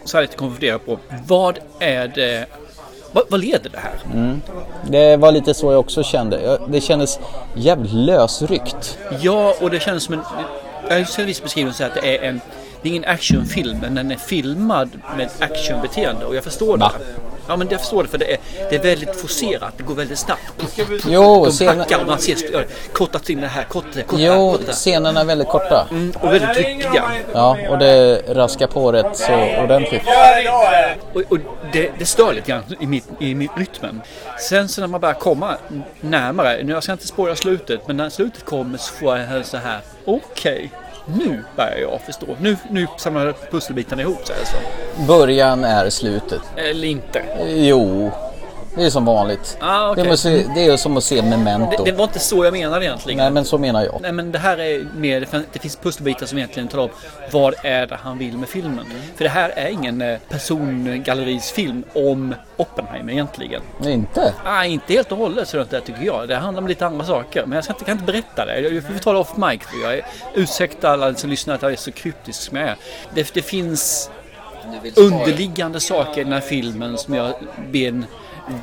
så 0.05 0.17
här 0.17 0.21
lite 0.21 0.37
konfunderad 0.37 0.85
på 0.85 0.99
vad 1.27 1.59
är 1.79 2.07
det 2.07 2.45
Vad, 3.11 3.23
vad 3.29 3.39
leder 3.39 3.69
det 3.69 3.77
här? 3.79 3.99
Det 4.89 5.17
var 5.17 5.31
lite 5.31 5.53
så 5.53 5.71
jag 5.71 5.79
också 5.79 6.03
kände. 6.03 6.59
Det 6.67 6.81
kändes 6.81 7.19
jävligt 7.55 7.93
lösryckt. 7.93 8.97
Ja, 9.21 9.55
och 9.61 9.69
det 9.69 9.79
känns 9.79 10.03
som 10.03 10.13
en... 10.13 10.21
Jag 10.89 11.09
ser 11.09 11.21
en 11.21 11.27
viss 11.27 11.43
beskrivning 11.43 11.73
så 11.73 11.83
att 11.83 11.93
det 12.01 12.17
är 12.17 12.29
en... 12.29 12.41
Det 12.81 12.89
är 12.89 12.91
ingen 12.91 13.05
actionfilm, 13.09 13.77
men 13.81 13.95
den 13.95 14.11
är 14.11 14.15
filmad 14.15 14.89
med 15.17 15.29
actionbeteende 15.39 16.25
och 16.25 16.35
jag 16.35 16.43
förstår 16.43 16.77
det. 16.77 16.89
Ja, 17.51 17.55
men 17.57 17.67
jag 17.69 17.79
förstår 17.79 18.03
det 18.03 18.09
för 18.09 18.17
det 18.17 18.33
är, 18.33 18.37
det 18.69 18.75
är 18.75 18.79
väldigt 18.83 19.15
forcerat. 19.15 19.73
Det 19.77 19.83
går 19.83 19.95
väldigt 19.95 20.19
snabbt. 20.19 20.41
Jo, 21.07 21.45
De 21.45 21.51
scen- 21.51 21.77
hackar 21.79 21.99
och 22.01 22.07
man 22.07 22.19
ser 22.19 22.65
kortat 22.93 23.29
in 23.29 23.41
det 23.41 23.47
här, 23.47 23.63
kortat 23.63 23.93
det, 23.93 24.03
kortat 24.03 24.19
Jo, 24.25 24.57
scenerna 24.71 25.19
är 25.21 25.25
väldigt 25.25 25.47
korta. 25.47 25.87
Mm, 25.91 26.13
och 26.21 26.33
väldigt 26.33 26.53
tryckiga. 26.53 27.03
Ja, 27.33 27.57
och 27.69 27.77
det 27.79 28.21
raskar 28.27 28.67
på 28.67 28.91
rätt 28.91 29.17
så 29.17 29.33
ordentligt. 29.63 30.01
Och, 31.13 31.21
och 31.29 31.37
det, 31.73 31.91
det 31.99 32.05
stör 32.05 32.33
lite 32.33 32.51
grann 32.51 32.63
i, 32.79 32.85
mitt, 32.87 33.07
i 33.19 33.35
mitt 33.35 33.51
rytmen. 33.57 34.01
Sen 34.49 34.69
så 34.69 34.81
när 34.81 34.87
man 34.87 35.01
börjar 35.01 35.15
komma 35.15 35.57
närmare, 36.01 36.63
nu 36.63 36.71
jag 36.71 36.83
ska 36.83 36.91
inte 36.91 37.07
spåra 37.07 37.35
slutet, 37.35 37.87
men 37.87 37.97
när 37.97 38.09
slutet 38.09 38.45
kommer 38.45 38.77
så 38.77 38.93
får 38.93 39.17
jag 39.17 39.45
så 39.45 39.57
här, 39.57 39.79
okej, 40.05 40.71
nu 41.05 41.43
börjar 41.55 41.77
jag 41.77 42.01
förstå. 42.01 42.25
Nu, 42.41 42.57
nu 42.69 42.87
samlar 42.97 43.33
pusselbitarna 43.51 44.01
ihop 44.01 44.27
sig 44.27 44.35
alltså. 44.39 44.55
Början 45.07 45.63
är 45.63 45.89
slutet. 45.89 46.41
Eller 46.55 46.87
inte. 46.87 47.23
Jo, 47.47 48.11
det 48.75 48.83
är 48.85 48.89
som 48.89 49.05
vanligt. 49.05 49.57
Ah, 49.61 49.89
okej. 49.91 50.03
det, 50.03 50.09
måste, 50.09 50.29
det 50.55 50.65
är 50.65 50.77
som 50.77 50.97
att 50.97 51.03
se 51.03 51.15
Det, 51.15 51.21
Memento. 51.21 51.83
det 51.83 51.91
var 51.91 52.03
inte 52.03 52.19
så 52.19 52.45
jag 52.45 52.53
menade 52.53 52.85
egentligen. 52.85 53.17
Nej, 53.17 53.31
men 53.31 53.45
så 53.45 53.57
menar 53.57 53.83
jag. 53.83 53.99
Nej 54.01 54.11
men 54.11 54.31
det 54.31 54.39
här 54.39 54.57
är 54.59 54.87
mer, 54.95 55.19
det 55.19 55.25
fin- 55.25 55.45
det 55.53 55.59
finns 55.59 55.75
pusselbitar 55.75 56.25
som 56.25 56.37
egentligen 56.37 56.67
talar 56.67 56.83
om 56.83 56.89
vad 57.31 57.53
är 57.63 57.87
det 57.87 57.95
han 58.03 58.17
vill 58.17 58.37
med 58.37 58.49
filmen. 58.49 58.85
För 59.15 59.23
det 59.23 59.29
här 59.29 59.49
är 59.49 59.67
ingen 59.69 60.01
eh, 60.01 60.19
persongallerisfilm 60.29 61.83
om 61.95 62.35
Oppenheimer 62.57 63.13
egentligen. 63.13 63.61
Inte? 63.85 64.33
Nej, 64.45 64.71
inte 64.73 64.93
helt 64.93 65.11
och 65.11 65.17
hållet 65.17 65.47
så 65.47 65.57
det 65.69 65.81
tycker 65.81 66.03
jag. 66.03 66.27
Det 66.27 66.35
handlar 66.35 66.61
om 66.61 66.67
lite 66.67 66.85
andra 66.85 67.05
saker. 67.05 67.45
Men 67.45 67.55
jag 67.55 67.63
ska 67.63 67.73
inte, 67.73 67.85
kan 67.85 67.91
inte 67.93 68.05
berätta 68.05 68.45
det. 68.45 68.59
Jag 68.59 68.83
får 68.83 68.93
tala 68.99 69.19
off 69.19 69.37
mic. 69.37 69.61
För 69.63 69.81
jag 69.83 69.93
är, 69.93 70.05
ursäkta 70.35 70.89
alla 70.89 71.13
som 71.13 71.29
lyssnar 71.29 71.55
att 71.55 71.61
jag 71.61 71.71
är 71.71 71.75
så 71.75 71.91
kryptisk 71.91 72.41
som 72.41 72.57
jag 72.57 72.67
är. 72.69 72.75
Det, 73.13 73.33
det 73.33 73.41
finns 73.41 74.09
underliggande 74.95 75.79
saker 75.79 76.21
i 76.21 76.23
den 76.23 76.33
här 76.33 76.39
filmen 76.39 76.97
som 76.97 77.13
jag 77.13 77.33
ber 77.71 77.87
en 77.87 78.05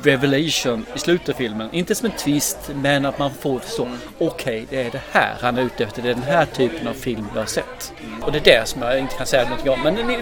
revelation 0.03 0.85
i 0.95 0.99
slutet 0.99 1.29
av 1.29 1.33
filmen. 1.33 1.69
Inte 1.71 1.95
som 1.95 2.05
en 2.05 2.11
twist, 2.11 2.57
men 2.75 3.05
att 3.05 3.19
man 3.19 3.31
får 3.31 3.59
förstå. 3.59 3.87
Okej, 4.17 4.65
det 4.69 4.81
är 4.81 4.91
det 4.91 5.01
här 5.11 5.35
han 5.41 5.57
är 5.57 5.61
ute 5.61 5.83
efter. 5.83 6.01
Det 6.01 6.09
är 6.09 6.13
den 6.13 6.23
här 6.23 6.45
typen 6.45 6.87
av 6.87 6.93
film 6.93 7.27
jag 7.33 7.41
har 7.41 7.45
sett. 7.45 7.93
Och 8.21 8.31
det 8.31 8.37
är 8.37 8.59
det 8.59 8.67
som 8.67 8.81
jag 8.81 8.99
inte 8.99 9.15
kan 9.15 9.25
säga 9.25 9.49
något 9.49 9.67
om. 9.67 9.81
Men 9.83 9.93
ni, 9.93 10.17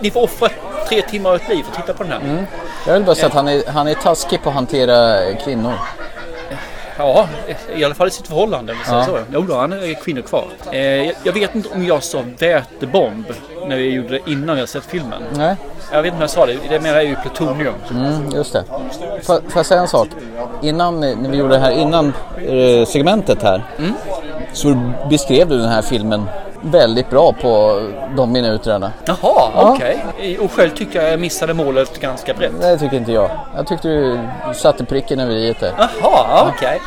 ni 0.00 0.10
får 0.10 0.22
offra 0.22 0.48
tre 0.88 1.02
timmar 1.02 1.30
av 1.30 1.36
ett 1.36 1.48
liv 1.48 1.62
för 1.62 1.70
att 1.70 1.86
titta 1.86 1.94
på 1.94 2.02
den 2.02 2.12
här. 2.12 2.46
Jag 2.86 2.94
vill 2.94 3.04
bara 3.04 3.14
säga 3.14 3.26
att 3.26 3.34
han 3.34 3.48
är, 3.48 3.66
han 3.66 3.88
är 3.88 3.94
taskig 3.94 4.42
på 4.42 4.48
att 4.48 4.54
hantera 4.54 5.34
kvinnor. 5.34 5.74
Ja, 6.98 7.28
i 7.76 7.84
alla 7.84 7.94
fall 7.94 8.08
i 8.08 8.10
sitt 8.10 8.26
förhållande. 8.28 8.74
Ja. 8.90 9.04
så. 9.04 9.18
Jo, 9.32 9.40
då, 9.40 9.54
han 9.56 9.72
är 9.72 9.94
kvinnor 10.04 10.22
kvar. 10.22 10.44
Eh, 10.72 10.78
jag- 10.80 11.14
jag 11.24 11.32
vet 11.32 11.54
inte 11.54 11.68
om 11.74 11.86
jag 11.86 12.02
sa 12.02 12.18
vätebomb 12.38 13.24
när 13.68 13.76
vi 13.76 13.90
gjorde 13.90 14.08
det 14.08 14.30
innan 14.30 14.58
har 14.58 14.66
sett 14.66 14.84
filmen. 14.84 15.22
Nej, 15.36 15.56
Jag 15.92 16.02
vet 16.02 16.06
inte 16.06 16.14
om 16.16 16.20
jag 16.20 16.30
sa 16.30 16.46
det. 16.46 16.56
Det 16.68 16.80
menar 16.80 16.98
är 16.98 17.02
ju 17.02 17.16
plutonium. 17.16 17.74
mm, 17.90 18.30
just 18.34 18.52
det. 18.52 18.64
Får, 19.22 19.34
får 19.34 19.42
jag 19.56 19.66
säga 19.66 19.80
en 19.80 19.88
sak? 19.88 20.08
Innan, 20.62 21.02
eh, 21.04 21.16
när 21.18 21.30
vi 21.30 21.36
gjorde 21.36 21.54
det 21.54 21.60
här 21.60 21.70
innan 21.70 22.12
eh, 22.48 22.86
segmentet 22.86 23.42
här. 23.42 23.62
Så 24.52 24.92
beskrev 25.10 25.48
du 25.48 25.58
den 25.58 25.68
här 25.68 25.82
filmen 25.82 26.24
väldigt 26.70 27.10
bra 27.10 27.32
på 27.32 27.80
de 28.16 28.32
minuterna. 28.32 28.92
Jaha, 29.06 29.16
Ja. 29.22 29.72
okej. 29.74 30.04
Eh, 30.18 30.40
Och 30.44 30.52
själv 30.52 30.70
tycker 30.70 31.02
jag 31.02 31.12
jag 31.12 31.20
missade 31.20 31.54
målet 31.54 32.00
ganska 32.00 32.34
brett. 32.34 32.60
Det 32.60 32.78
tycker 32.78 32.96
inte 32.96 33.12
jag. 33.12 33.30
Jag 33.56 33.66
tyckte 33.66 33.88
du 33.88 34.18
satte 34.54 34.84
pricken 34.84 35.20
över 35.20 35.34
i 35.34 35.52
det. 35.60 35.72
Jaha, 35.78 36.52
okej. 36.56 36.80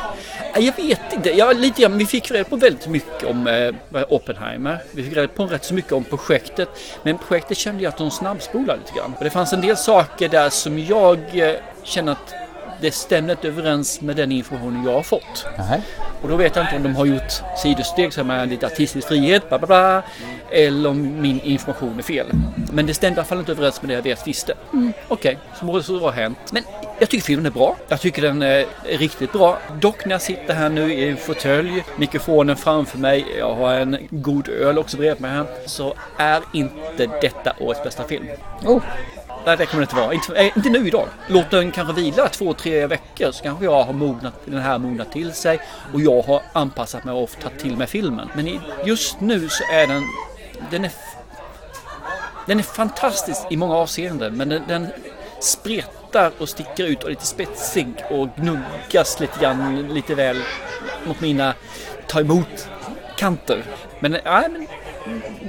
Eh, 0.55 0.65
Jag 0.65 0.73
vet 0.75 1.13
inte. 1.13 1.29
Jag, 1.37 1.57
lite, 1.59 1.81
grann- 1.81 1.97
vi 1.97 2.05
fick 2.05 2.31
reda 2.31 2.43
på 2.43 2.55
väldigt 2.55 2.87
mycket 2.87 3.29
om 3.29 3.47
eh, 3.93 4.01
Oppenheimer. 4.09 4.77
Vi 4.91 5.03
fick 5.03 5.17
reda 5.17 5.27
på 5.27 5.45
rätt 5.45 5.63
så 5.65 5.73
mycket 5.73 5.91
om 5.91 6.03
projektet. 6.03 6.69
Men 7.03 7.17
projektet 7.17 7.57
kände 7.57 7.83
jag 7.83 7.89
att 7.91 7.97
de 7.97 8.11
snabbspolade 8.11 8.79
lite 8.85 8.99
grann. 8.99 9.13
Och 9.17 9.23
det 9.23 9.29
fanns 9.29 9.53
en 9.53 9.61
del 9.61 9.77
saker 9.77 10.29
där 10.29 10.49
som 10.49 10.79
jag 10.79 11.17
eh, 11.33 11.51
känner 11.83 12.11
att 12.11 12.33
det 12.81 12.91
stämmer 12.91 13.31
inte 13.31 13.47
överens 13.47 14.01
med 14.01 14.15
den 14.15 14.31
information 14.31 14.83
jag 14.85 14.93
har 14.93 15.03
fått. 15.03 15.45
Nej. 15.57 15.81
Och 16.21 16.29
då 16.29 16.35
vet 16.35 16.55
jag 16.55 16.65
inte 16.65 16.75
om 16.75 16.83
de 16.83 16.95
har 16.95 17.05
gjort 17.05 17.31
sidosteg 17.57 18.13
som 18.13 18.29
är 18.29 18.45
lite 18.45 18.65
artistisk 18.65 19.07
frihet, 19.07 19.49
bla 19.49 19.57
bla 19.59 19.67
bla, 19.67 20.03
eller 20.51 20.89
om 20.89 21.21
min 21.21 21.39
information 21.39 21.99
är 21.99 22.03
fel. 22.03 22.27
Men 22.71 22.85
det 22.85 22.93
stämde 22.93 23.15
i 23.15 23.19
alla 23.19 23.25
fall 23.25 23.39
inte 23.39 23.51
överens 23.51 23.81
med 23.81 23.89
det 23.89 23.93
jag 23.95 24.01
vet 24.01 24.27
visste. 24.27 24.53
Mm, 24.73 24.93
Okej, 25.07 25.37
så 25.59 25.65
må 25.65 25.77
det 25.77 25.83
så 25.83 25.99
vara 25.99 26.11
hänt. 26.11 26.37
Men 26.51 26.63
jag 26.99 27.09
tycker 27.09 27.25
filmen 27.25 27.45
är 27.45 27.49
bra. 27.51 27.75
Jag 27.87 28.01
tycker 28.01 28.21
den 28.21 28.41
är 28.41 28.65
riktigt 28.83 29.31
bra. 29.31 29.57
Dock 29.79 30.05
när 30.05 30.11
jag 30.11 30.21
sitter 30.21 30.53
här 30.53 30.69
nu 30.69 30.93
i 30.93 31.09
en 31.09 31.17
fåtölj, 31.17 31.83
mikrofonen 31.97 32.55
framför 32.55 32.97
mig, 32.97 33.25
jag 33.39 33.55
har 33.55 33.73
en 33.73 33.97
god 34.09 34.49
öl 34.49 34.77
också 34.77 34.97
bredvid 34.97 35.21
mig 35.21 35.31
här, 35.31 35.45
så 35.65 35.93
är 36.17 36.41
inte 36.53 37.07
detta 37.21 37.53
årets 37.59 37.83
bästa 37.83 38.03
film. 38.03 38.27
Oh, 38.65 38.81
Nej, 39.45 39.57
det 39.57 39.65
kommer 39.65 39.81
det 39.81 39.83
inte 39.83 39.95
vara. 39.95 40.13
Inte, 40.13 40.35
eh, 40.35 40.57
inte 40.57 40.69
nu 40.69 40.87
idag. 40.87 41.07
Låt 41.27 41.51
den 41.51 41.71
kanske 41.71 41.93
vila 41.93 42.29
två, 42.29 42.53
tre 42.53 42.87
veckor 42.87 43.31
så 43.31 43.43
kanske 43.43 43.65
jag 43.65 43.83
har 43.83 43.93
mognat, 43.93 44.33
den 44.45 44.61
här 44.61 44.77
mognat 44.77 45.11
till 45.11 45.33
sig 45.33 45.59
och 45.93 46.01
jag 46.01 46.21
har 46.21 46.41
anpassat 46.53 47.03
mig 47.03 47.13
och 47.13 47.29
tagit 47.41 47.59
till 47.59 47.77
mig 47.77 47.87
filmen. 47.87 48.29
Men 48.33 48.59
just 48.85 49.19
nu 49.19 49.49
så 49.49 49.63
är 49.73 49.87
den... 49.87 50.03
Den 50.71 50.85
är, 50.85 50.91
den 52.45 52.59
är 52.59 52.63
fantastisk 52.63 53.41
i 53.49 53.57
många 53.57 53.75
avseenden 53.75 54.37
men 54.37 54.49
den, 54.49 54.61
den 54.67 54.87
spretar 55.39 56.31
och 56.37 56.49
sticker 56.49 56.85
ut 56.85 57.03
och 57.03 57.05
är 57.05 57.09
lite 57.09 57.25
spetsig 57.25 57.87
och 58.09 58.27
gnuggas 58.35 59.19
lite 59.19 59.39
grann 59.39 59.87
lite 59.93 60.15
väl 60.15 60.41
mot 61.05 61.21
mina 61.21 61.53
ta 62.07 62.19
emot 62.19 62.69
kanter. 63.17 63.63
Men, 63.99 64.11
nej, 64.11 64.49
men 64.49 64.67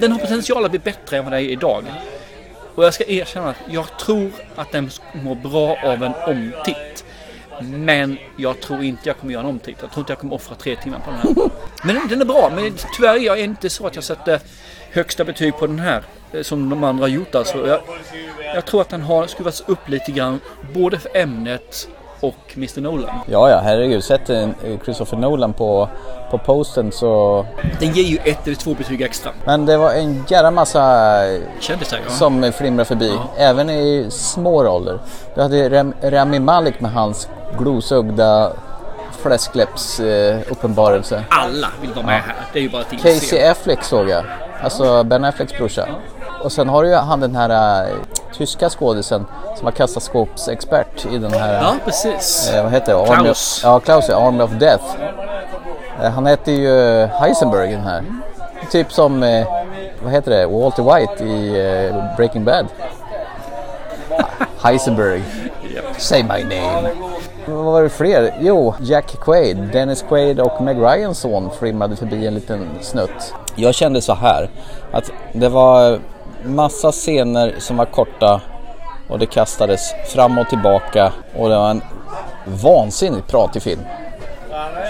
den 0.01 0.13
har 0.13 0.19
potential 0.19 0.65
att 0.65 0.71
bli 0.71 0.81
bättre 0.81 1.19
än 1.19 1.25
vad 1.25 1.33
den 1.33 1.41
är 1.41 1.45
idag. 1.45 1.85
Och 2.75 2.85
jag 2.85 2.95
ska 2.95 3.05
erkänna 3.05 3.49
att 3.51 3.57
jag 3.69 3.99
tror 3.99 4.31
att 4.57 4.73
den 4.73 4.91
mår 5.13 5.35
bra 5.35 5.77
av 5.85 6.03
en 6.05 6.13
omtitt. 6.27 7.05
Men 7.63 8.19
jag 8.37 8.61
tror 8.61 8.83
inte 8.85 9.01
jag 9.09 9.19
kommer 9.19 9.33
göra 9.33 9.43
en 9.43 9.49
omtitt. 9.49 9.77
Jag 9.81 9.91
tror 9.91 10.01
inte 10.03 10.13
jag 10.13 10.19
kommer 10.19 10.35
offra 10.35 10.55
tre 10.55 10.77
timmar 10.77 10.99
på 10.99 11.11
den 11.11 11.21
här. 11.21 11.51
Men 11.85 12.09
den- 12.09 12.21
är 12.21 12.25
bra. 12.25 12.53
Men 12.55 12.73
tyvärr 12.97 13.15
är 13.15 13.21
jag 13.21 13.41
inte 13.41 13.71
så 13.71 13.87
att 13.87 13.95
jag 13.95 14.05
sätter 14.05 14.41
högsta 14.91 15.25
betyg 15.25 15.57
på 15.57 15.67
den 15.67 15.79
här. 15.79 16.03
eh, 16.33 16.43
Som 16.43 16.69
de 16.71 16.85
andra 16.85 17.03
har 17.05 17.09
gjort 17.09 17.35
alltså. 17.35 17.67
Jag, 17.67 17.81
jag 18.55 18.65
tror 18.67 18.81
att 18.81 18.89
den 18.89 19.03
har 19.03 19.27
skruvats 19.27 19.65
upp 19.67 19.89
lite 19.89 20.13
grann. 20.13 20.41
Både 20.75 20.99
för 20.99 21.17
ämnet 21.17 21.89
och 22.21 22.57
Mr 22.57 22.81
Nolan. 22.81 23.11
ja, 23.27 23.51
ja, 23.51 23.61
herregud. 23.65 24.05
Sätt 24.05 24.31
eh, 24.31 24.49
Christopher 24.85 25.19
Nolan 25.19 25.53
på, 25.53 25.89
på 26.31 26.39
posten 26.39 26.93
så... 26.93 27.47
Den 27.81 27.93
ger 27.93 28.03
ju 28.03 28.19
ett 28.25 28.47
eller 28.47 28.57
två 28.57 28.75
betyg 28.75 29.03
extra. 29.03 29.33
Men 29.45 29.67
det 29.67 29.77
var 29.77 29.93
en 29.93 30.25
jävla 30.29 30.51
massa 30.51 31.23
Kändisar 31.61 31.99
ja. 32.05 32.11
som 32.11 32.53
flimrar 32.53 32.85
förbi. 32.85 33.19
Även 33.37 33.71
i 33.71 34.07
små 34.11 34.65
roller. 34.65 34.99
Du 35.35 35.43
hade 35.43 35.69
Ram, 35.69 35.95
Rami 36.03 36.39
Malek 36.39 36.81
med 36.81 36.93
hans 36.93 37.29
glosögda 37.59 38.53
fläskläpps 39.23 40.01
eh, 40.01 40.41
uppenbarelse. 40.49 41.25
Alla 41.29 41.69
vill 41.81 41.93
vara 41.93 42.07
med 42.07 42.23
här. 42.23 42.37
Det 42.53 42.59
är 42.59 42.63
ju 42.63 42.71
bara 42.71 42.83
att 42.83 43.03
Casey 43.03 43.43
Affleck 43.43 43.83
såg 43.83 44.09
jag. 44.09 44.25
Alltså 44.63 45.05
Ben 45.05 45.25
Afflecks 45.25 45.59
brorsa. 45.59 45.89
Och 46.43 46.53
sen 46.53 46.69
har 46.69 46.83
du 46.83 46.89
ju 46.89 46.95
han 46.95 47.21
den 47.21 47.37
här 47.37 47.85
eh, 47.85 47.95
tyska 48.33 48.71
skådisen 48.71 49.27
som 49.57 49.65
var 49.65 49.73
kassaskåpsexpert 49.73 51.07
i 51.13 51.19
den 51.19 51.33
här... 51.33 51.63
Ja, 51.63 51.75
precis. 51.85 52.51
Eh, 52.55 52.63
vad 52.63 52.73
heter 52.73 52.93
det? 52.93 52.99
Army 52.99 53.23
Klaus. 53.23 53.59
Of, 53.59 53.65
ja, 53.65 53.81
Klaus. 53.81 54.09
ja, 54.09 54.27
Army 54.27 54.43
of 54.43 54.51
Death. 54.51 54.85
Eh, 56.03 56.11
han 56.11 56.27
heter 56.27 56.53
ju 56.53 57.07
Heisenberg 57.07 57.71
den 57.71 57.81
här. 57.81 58.05
Typ 58.71 58.93
som, 58.93 59.23
eh, 59.23 59.47
vad 60.03 60.13
heter 60.13 60.31
det, 60.31 60.47
Walter 60.47 60.83
White 60.83 61.25
i 61.25 61.49
eh, 61.89 62.17
Breaking 62.17 62.45
Bad. 62.45 62.67
Heisenberg. 64.63 65.23
Say 65.99 66.23
my 66.23 66.43
name. 66.43 66.91
Vad 67.47 67.65
var 67.65 67.83
det 67.83 67.89
fler? 67.89 68.35
Jo, 68.41 68.75
Jack 68.81 69.17
Quaid, 69.21 69.57
Dennis 69.57 70.05
Quaid 70.09 70.41
och 70.41 70.61
Meg 70.61 70.77
Ryans 70.77 71.19
son 71.19 71.51
flimrade 71.59 71.97
förbi 71.97 72.27
en 72.27 72.35
liten 72.35 72.69
snutt. 72.81 73.35
Jag 73.55 73.75
kände 73.75 74.03
så 74.03 74.15
här 74.15 74.51
att 74.93 75.11
det 75.33 75.49
var 75.49 75.99
massa 76.45 76.93
scener 76.93 77.55
som 77.59 77.77
var 77.77 77.85
korta 77.85 78.41
och 79.09 79.19
det 79.19 79.27
kastades 79.27 79.93
fram 80.15 80.39
och 80.39 80.49
tillbaka 80.49 81.13
och 81.37 81.49
det 81.49 81.57
var 81.57 81.71
en 81.71 81.83
vansinnigt 82.45 83.29
pratig 83.29 83.63
film. 83.63 83.81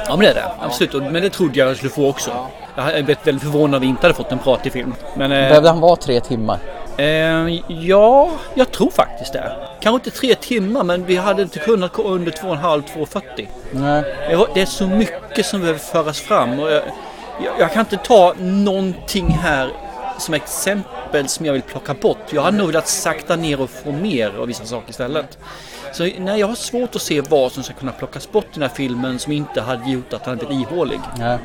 Ja 0.06 0.16
men 0.16 0.18
det 0.20 0.28
är 0.30 0.34
det. 0.34 0.44
Absolut. 0.60 0.92
Men 1.12 1.22
det 1.22 1.30
trodde 1.30 1.58
jag 1.58 1.68
jag 1.70 1.76
skulle 1.76 1.90
få 1.90 2.08
också. 2.08 2.30
Jag 2.76 2.82
hade 2.82 3.02
blivit 3.02 3.26
väldigt 3.26 3.42
förvånad 3.42 3.74
om 3.74 3.80
vi 3.80 3.86
inte 3.86 4.02
hade 4.02 4.14
fått 4.14 4.32
en 4.32 4.38
pratig 4.38 4.72
film. 4.72 4.94
Men 5.16 5.32
eh, 5.32 5.38
Behövde 5.48 5.68
han 5.68 5.80
vara 5.80 5.96
tre 5.96 6.20
timmar? 6.20 6.58
eh, 6.96 7.48
ja, 7.68 8.30
jag 8.54 8.70
tror 8.72 8.90
faktiskt 8.90 9.32
det. 9.32 9.52
Kanske 9.80 10.08
inte 10.08 10.18
tre 10.20 10.34
timmar 10.34 10.84
men 10.84 11.04
vi 11.04 11.16
hade 11.16 11.42
inte 11.42 11.58
kunnat 11.58 11.92
gå 11.92 12.02
under 12.02 12.32
2,5-2,40. 12.32 13.48
Nej. 13.70 14.04
Det 14.54 14.60
är 14.62 14.66
så 14.66 14.86
mycket 14.86 15.46
som 15.46 15.60
behöver 15.60 15.78
föras 15.78 16.20
fram. 16.20 16.60
Och 16.60 16.70
jag, 16.70 16.82
jag 17.58 17.72
kan 17.72 17.80
inte 17.80 17.96
ta 17.96 18.34
någonting 18.38 19.28
här 19.42 19.70
som 20.20 20.34
exempel 20.34 21.28
som 21.28 21.46
jag 21.46 21.52
vill 21.52 21.62
plocka 21.62 21.94
bort. 21.94 22.18
Jag 22.30 22.42
hade 22.42 22.56
nog 22.56 22.66
velat 22.66 22.88
sakta 22.88 23.36
ner 23.36 23.60
och 23.60 23.70
få 23.70 23.92
mer 23.92 24.32
av 24.40 24.46
vissa 24.46 24.64
saker 24.64 24.90
istället. 24.90 25.38
Så 25.92 26.08
nej, 26.18 26.40
jag 26.40 26.46
har 26.46 26.54
svårt 26.54 26.96
att 26.96 27.02
se 27.02 27.20
vad 27.20 27.52
som 27.52 27.62
ska 27.62 27.74
kunna 27.74 27.92
plockas 27.92 28.32
bort 28.32 28.44
i 28.44 28.48
den 28.54 28.62
här 28.62 28.70
filmen 28.70 29.18
som 29.18 29.32
inte 29.32 29.60
hade 29.60 29.90
gjort 29.90 30.12
att 30.12 30.26
han 30.26 30.36
blivit 30.36 30.70
ihålig. 30.70 31.00
Ja. 31.18 31.38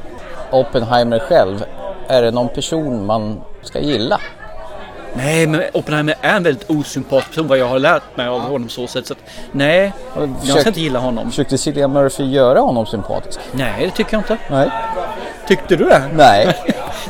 Oppenheimer 0.52 1.20
själv, 1.20 1.66
är 2.08 2.22
det 2.22 2.32
någon 2.32 2.50
person 2.50 3.06
man 3.06 3.42
ska 3.62 3.80
gilla? 3.80 4.20
Nej, 5.18 5.48
men 5.48 5.62
Oppenheimer 5.74 6.16
är 6.22 6.36
en 6.36 6.44
väldigt 6.44 6.70
osympatisk 6.70 7.30
person 7.30 7.48
vad 7.48 7.58
jag 7.58 7.68
har 7.68 7.80
lärt 7.80 8.18
mig 8.18 8.28
av 8.28 8.42
honom 8.42 8.70
så 8.70 8.88
sätt. 8.88 9.08
Så 9.08 9.14
att, 9.14 9.20
nej, 9.52 9.94
jag 10.44 10.60
ska 10.60 10.70
inte 10.70 10.82
gilla 10.82 11.00
honom. 11.00 11.30
Försökte 11.30 11.58
Cillian 11.58 11.94
Murphy 11.94 12.24
göra 12.24 12.60
honom 12.60 12.86
sympatisk? 12.86 13.40
Nej, 13.52 13.86
det 13.86 13.92
tycker 13.92 14.14
jag 14.14 14.20
inte. 14.20 14.38
Nej. 14.50 14.72
Tyckte 15.48 15.76
du 15.76 15.86
det? 15.86 16.10
Nej. 16.14 16.56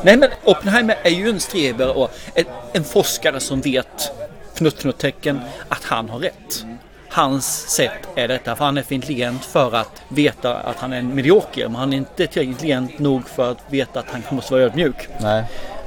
Nej, 0.03 0.17
men 0.17 0.29
Oppenheimer 0.43 0.95
är 1.03 1.09
ju 1.09 1.29
en 1.29 1.39
streber 1.39 1.97
och 1.97 2.11
en, 2.33 2.45
en 2.73 2.83
forskare 2.83 3.39
som 3.39 3.61
vet 3.61 4.11
fnutt 4.53 4.79
fnutt 4.79 4.97
tecken 4.97 5.41
att 5.69 5.83
han 5.83 6.09
har 6.09 6.19
rätt. 6.19 6.65
Hans 7.09 7.69
sätt 7.69 8.07
är 8.15 8.27
detta, 8.27 8.55
för 8.55 8.65
han 8.65 8.77
är 8.77 8.81
för 8.81 8.95
intelligent 8.95 9.45
för 9.45 9.75
att 9.75 10.01
veta 10.09 10.55
att 10.57 10.75
han 10.75 10.93
är 10.93 10.97
en 10.97 11.15
medioker. 11.15 11.67
Men 11.67 11.75
han 11.75 11.93
är 11.93 11.97
inte 11.97 12.15
tillräckligt 12.15 12.47
intelligent 12.47 12.99
nog 12.99 13.29
för 13.29 13.51
att 13.51 13.57
veta 13.69 13.99
att 13.99 14.05
han 14.11 14.23
måste 14.29 14.53
vara 14.53 14.63
ödmjuk. 14.63 15.07
Nej. 15.19 15.43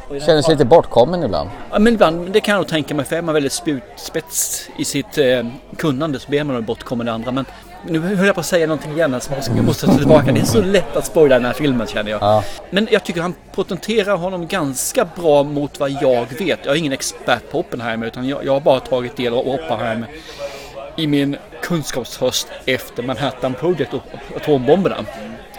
Kändes 0.09 0.49
lite 0.49 0.65
bortkommen 0.65 1.23
ibland. 1.23 1.51
Ja, 1.71 1.79
men 1.79 1.95
ibland, 1.95 2.33
det 2.33 2.41
kan 2.41 2.53
jag 2.53 2.59
nog 2.59 2.69
tänka 2.69 2.95
mig, 2.95 3.05
för 3.05 3.17
är 3.17 3.23
man 3.23 3.35
väldigt 3.35 3.53
spjutspets 3.53 4.69
i 4.79 4.85
sitt 4.85 5.19
eh, 5.19 5.47
kunnande 5.77 6.21
så 6.21 6.29
blir 6.29 6.45
man 6.45 6.65
bortkommen 6.65 7.09
i 7.09 7.11
andra. 7.11 7.33
Men 7.33 7.45
nu 7.87 7.99
höll 7.99 8.27
jag 8.27 8.35
på 8.35 8.41
att 8.41 8.47
säga 8.47 8.67
någonting 8.67 8.93
igen 8.93 9.21
som 9.21 9.57
jag 9.57 9.65
måste 9.65 9.87
ta 9.87 9.99
tillbaka. 9.99 10.33
Det 10.33 10.41
är 10.41 10.45
så 10.45 10.63
lätt 10.63 10.97
att 10.97 11.07
spoila 11.07 11.35
den 11.35 11.45
här 11.45 11.53
filmen 11.53 11.87
känner 11.87 12.11
jag. 12.11 12.23
Ja. 12.23 12.45
Men 12.71 12.89
jag 12.91 13.05
tycker 13.05 13.21
han 13.21 13.35
potenterar 13.53 14.17
honom 14.17 14.47
ganska 14.47 15.09
bra 15.17 15.43
mot 15.43 15.81
vad 15.81 15.91
jag 15.91 16.27
vet. 16.39 16.59
Jag 16.65 16.75
är 16.75 16.79
ingen 16.79 16.93
expert 16.93 17.51
på 17.51 17.59
Oppenheimer 17.59 18.07
utan 18.07 18.29
jag, 18.29 18.45
jag 18.45 18.53
har 18.53 18.61
bara 18.61 18.81
tagit 18.81 19.17
del 19.17 19.35
av 19.35 19.49
Oppenheimer 19.49 20.09
i 20.97 21.07
min 21.07 21.37
kunskapshöst 21.63 22.49
efter 22.65 23.03
Manhattan 23.03 23.55
Project 23.55 23.95
och 23.95 24.03
atombomberna. 24.37 24.97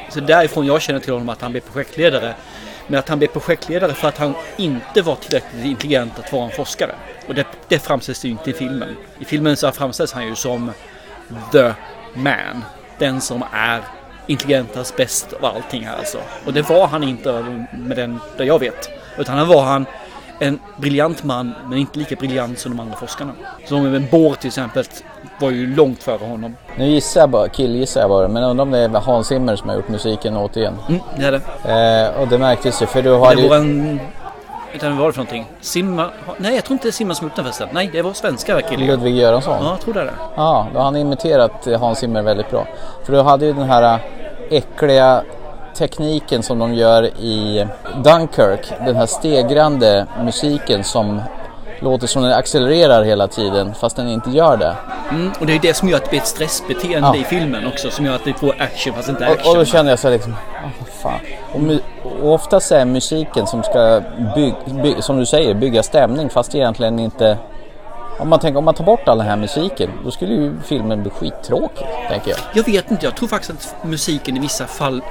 Så 0.10 0.20
därifrån 0.20 0.66
jag 0.66 0.82
känner 0.82 1.00
till 1.00 1.14
honom 1.14 1.30
att 1.30 1.42
han 1.42 1.52
blev 1.52 1.62
projektledare. 1.62 2.34
Men 2.88 3.00
att 3.00 3.10
han 3.10 3.18
blev 3.18 3.28
projektledare 3.28 3.94
för 3.94 4.08
att 4.08 4.18
han 4.18 4.34
inte 4.58 5.02
var 5.02 5.16
tillräckligt 5.16 5.66
intelligent 5.66 6.20
att 6.20 6.34
vara 6.34 6.46
en 6.46 6.52
forskare. 6.52 6.96
Och 7.28 7.36
det, 7.36 7.46
det 7.68 7.80
framställs 7.80 8.26
ju 8.26 8.30
inte 8.30 8.50
i 8.50 8.54
filmen. 8.54 8.96
I 9.20 9.26
filmen 9.26 9.58
så 9.58 9.72
framställs 9.72 10.14
han 10.14 10.28
ju 10.28 10.36
som 10.36 10.72
the 11.52 11.74
man. 12.14 12.64
Den 12.98 13.22
som 13.22 13.44
är 13.52 13.82
intelligentast, 14.28 14.98
bäst 14.98 15.34
av 15.34 15.46
allting 15.46 15.86
här 15.86 15.98
alltså. 15.98 16.18
Och 16.46 16.54
det 16.54 16.70
var 16.70 16.88
han 16.88 17.04
inte 17.04 17.32
med 17.72 17.98
den, 17.98 18.20
där 18.38 18.46
jag 18.46 18.60
vet. 18.60 18.90
Utan 19.18 19.38
han 19.38 19.48
var 19.48 19.62
han 19.64 19.86
en 20.40 20.60
briljant 20.78 21.24
man, 21.24 21.54
men 21.68 21.78
inte 21.78 22.00
lika 22.00 22.16
briljant 22.16 22.60
som 22.60 22.72
de 22.78 22.80
andra 22.84 22.96
forskarna. 22.98 23.32
Som 23.66 23.96
en 23.96 24.08
Bohr 24.12 24.34
till 24.36 24.48
exempel 24.48 24.84
var 25.40 25.50
ju 25.50 25.76
långt 25.76 26.04
före 26.04 26.26
honom. 26.26 26.56
Nu 26.78 26.86
gissar 26.86 27.20
jag 27.22 27.30
bara, 27.30 27.50
killgissar 27.50 28.02
jag 28.02 28.10
bara, 28.10 28.28
men 28.28 28.44
undrar 28.44 28.64
om 28.64 28.72
det 28.72 28.80
är 28.80 28.90
Hans 28.90 29.28
Zimmer 29.28 29.56
som 29.56 29.70
har 29.70 29.76
gjort 29.76 29.90
musiken 29.90 30.38
återigen. 30.38 30.76
Mm, 30.90 31.02
det 31.18 31.26
är 31.26 31.32
det. 31.32 32.12
Eh, 32.14 32.22
och 32.22 32.28
det 32.28 32.38
märktes 32.38 32.82
ju, 32.82 32.86
för 32.86 33.02
du 33.02 33.12
har 33.12 33.36
Det 33.36 33.42
ju... 33.42 33.48
var 33.50 33.56
en... 33.58 34.00
Utan 34.74 34.90
vad 34.92 35.00
var 35.00 35.08
det 35.08 35.14
för 35.14 35.20
någonting? 35.20 35.46
Simma... 35.62 36.10
Nej, 36.38 36.56
jag 36.56 36.64
tror 36.64 36.74
inte 36.74 36.86
det 36.86 36.90
är 36.90 36.92
Simma 36.92 37.16
som 37.16 37.32
den 37.36 37.46
förresten. 37.46 37.70
Nej, 37.72 37.90
det 37.94 38.02
var 38.02 38.14
svenska 38.14 38.62
killar. 38.62 38.88
Ludvig 38.88 39.16
Göransson? 39.16 39.58
Ja, 39.62 39.70
jag 39.70 39.82
tror 39.82 39.94
det 39.94 40.02
är. 40.02 40.12
Ja, 40.36 40.68
då 40.74 40.80
har 40.80 40.86
han 40.86 40.96
imiterat 40.96 41.68
eh, 41.68 41.80
Hans 41.80 42.00
Zimmer 42.00 42.22
väldigt 42.22 42.50
bra. 42.52 42.68
För 43.04 43.14
du 43.14 43.22
hade 43.22 43.46
ju 43.46 43.54
den 43.54 43.70
här 43.70 43.94
eh, 43.94 44.00
äckliga 44.58 45.24
tekniken 45.76 46.44
som 46.44 46.60
de 46.60 46.74
gör 46.74 47.04
i 47.04 47.68
Dunkirk. 48.04 48.72
Den 48.86 48.96
här 48.96 49.06
stegrande 49.06 50.06
musiken 50.24 50.84
som 50.84 51.22
låter 51.80 52.08
som 52.08 52.24
den 52.24 52.34
accelererar 52.34 53.04
hela 53.04 53.28
tiden 53.28 53.74
fast 53.74 53.96
den 53.96 54.08
inte 54.10 54.30
gör 54.30 54.58
det. 54.58 54.76
Mm, 55.12 55.32
och 55.40 55.46
det 55.46 55.56
är 55.56 55.60
det 55.60 55.74
som 55.74 55.90
gör 55.90 55.98
att 55.98 56.04
det 56.04 56.10
blir 56.10 56.20
ett 56.20 56.28
stressbeteende 56.28 57.08
Ja. 57.08 57.16
i 57.16 57.24
filmen 57.24 57.68
också. 57.68 57.90
Som 57.92 58.06
gör 58.06 58.16
att 58.16 58.24
det 58.24 58.34
får 58.34 58.56
action 58.60 58.94
fast 58.94 59.10
inte 59.10 59.26
action. 59.28 59.42
Och, 59.46 59.52
och 59.52 59.56
då 59.58 59.66
kände 59.66 59.92
jag 59.92 60.00
så 60.00 60.08
här 60.08 60.16
liksom, 60.16 60.34
"Ah, 60.34 60.70
vad 60.80 60.90
fan. 60.90 61.20
Och, 61.54 62.24
och 62.24 62.34
oftast 62.34 62.72
är 62.72 62.86
musiken 62.86 63.48
som 63.48 63.64
ska, 63.64 64.02
bygg, 64.36 64.54
by, 64.84 65.02
som 65.02 65.20
du 65.20 65.26
säger, 65.26 65.54
bygga 65.54 65.84
stämning 65.84 66.30
fast 66.30 66.56
egentligen 66.56 67.00
inte... 67.00 67.38
Om 68.20 68.30
man, 68.30 68.40
tänker, 68.40 68.58
om 68.58 68.66
man 68.66 68.74
tar 68.74 68.84
bort 68.84 69.08
all 69.08 69.18
den 69.18 69.28
här 69.28 69.36
musiken, 69.38 69.90
då 70.04 70.12
skulle 70.12 70.34
ju 70.34 70.54
filmen 70.66 71.02
bli 71.02 71.12
skittråkig, 71.12 71.88
tänker 72.10 72.30
jag. 72.30 72.40
Jag 72.54 72.64
vet 72.64 72.92
inte, 72.92 73.06
jag 73.06 73.16
tror 73.16 73.28
faktiskt 73.28 73.52
att 73.52 73.84
musiken 73.88 74.38
i 74.38 74.40
vissa 74.40 74.66
fall 74.66 75.02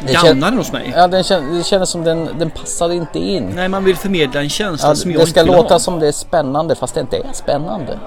Det 0.00 0.12
gagnade 0.12 0.56
hos 0.56 0.72
mig. 0.72 0.92
Ja, 0.96 1.08
den 1.08 1.24
kän, 1.24 1.58
det 1.58 1.64
kändes 1.64 1.90
som 1.90 2.04
den, 2.04 2.28
den 2.38 2.50
passade 2.50 2.94
inte 2.94 3.18
in. 3.18 3.52
Nej, 3.54 3.68
man 3.68 3.84
vill 3.84 3.96
förmedla 3.96 4.40
en 4.40 4.48
känsla 4.48 4.88
Ja, 4.88 4.94
som 4.94 5.10
jag 5.10 5.20
det 5.20 5.26
ska 5.26 5.40
inte 5.40 5.52
låta 5.56 5.74
ha. 5.74 5.78
som 5.78 5.98
det 6.00 6.08
är 6.08 6.12
spännande 6.12 6.74
fast 6.74 6.94
det 6.94 7.00
inte 7.00 7.16
är 7.16 7.32
spännande. 7.32 7.98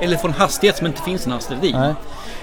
Eller 0.00 0.16
få 0.16 0.26
en 0.26 0.32
hastighet 0.34 0.76
som 0.76 0.86
inte 0.86 1.02
finns 1.02 1.26
en 1.26 1.32
hastighet 1.32 1.64
i. 1.64 1.72
Nej. 1.72 1.94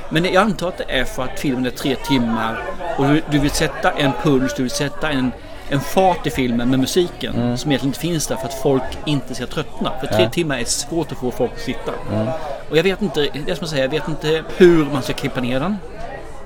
Men 0.10 0.26
jag 0.26 0.36
antar 0.36 0.68
att 0.68 0.78
det 0.78 0.86
är 1.00 1.04
för 1.06 1.24
att 1.24 1.40
filmen 1.40 1.66
är 1.66 1.70
tre 1.70 1.96
timmar 1.96 2.64
och 2.98 3.06
du, 3.08 3.22
du 3.32 3.40
vill 3.40 3.52
sätta 3.52 3.92
en 3.92 4.12
puls, 4.24 4.54
du 4.58 4.64
vill 4.64 4.72
sätta 4.72 5.10
en, 5.10 5.32
en 5.70 5.80
fart 5.80 6.28
i 6.28 6.30
filmen 6.30 6.70
med 6.70 6.80
musiken 6.80 7.36
Mm. 7.36 7.58
som 7.58 7.72
egentligen 7.72 7.90
inte 7.90 8.00
finns 8.00 8.28
där 8.28 8.36
för 8.36 8.46
att 8.48 8.54
folk 8.54 8.84
inte 9.06 9.36
ska 9.36 9.46
tröttna. 9.48 9.92
För 10.00 10.08
tre 10.08 10.24
Ja. 10.24 10.30
timmar 10.30 10.58
är 10.58 10.66
svårt 10.66 11.12
att 11.12 11.18
få 11.18 11.32
folk 11.32 11.52
att 11.56 11.60
sitta. 11.62 11.92
Mm. 12.14 12.28
Och 12.70 12.78
jag 12.78 12.84
vet 12.84 13.02
inte, 13.02 13.20
det 13.20 13.52
är 13.52 13.56
som 13.56 13.58
jag 13.60 13.70
säger, 13.70 13.84
jag 13.84 13.90
vet 13.92 14.08
inte 14.08 14.44
hur 14.58 14.86
man 14.86 15.02
ska 15.02 15.14
klippa 15.14 15.42
ner 15.42 15.60
den. 15.60 15.78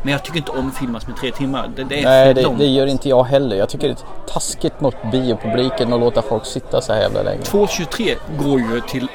Men 0.06 0.12
jag 0.12 0.24
tycker 0.24 0.38
inte 0.38 0.52
om 0.52 0.72
filmer 0.72 1.00
som 1.00 1.14
är 1.14 1.18
tre 1.18 1.32
timmar. 1.32 1.72
Det, 1.76 1.84
det 1.84 2.00
är 2.00 2.04
Nej, 2.04 2.34
det, 2.34 2.56
det 2.58 2.66
gör 2.66 2.88
inte 2.88 3.10
jag 3.10 3.24
heller. 3.24 3.56
Jag 3.56 3.70
tycker 3.70 3.88
det 3.88 3.94
är 3.94 4.32
taskigt 4.34 4.82
mot 4.82 4.96
biopubliken 5.12 5.94
att 5.94 6.00
låta 6.00 6.22
folk 6.22 6.46
sitta 6.46 6.82
så 6.82 6.94
här 6.94 7.02
jävla 7.02 7.22
länge. 7.22 7.42
2.23 7.42 8.16
går 8.44 8.60
ju 8.60 8.82
till 8.82 9.08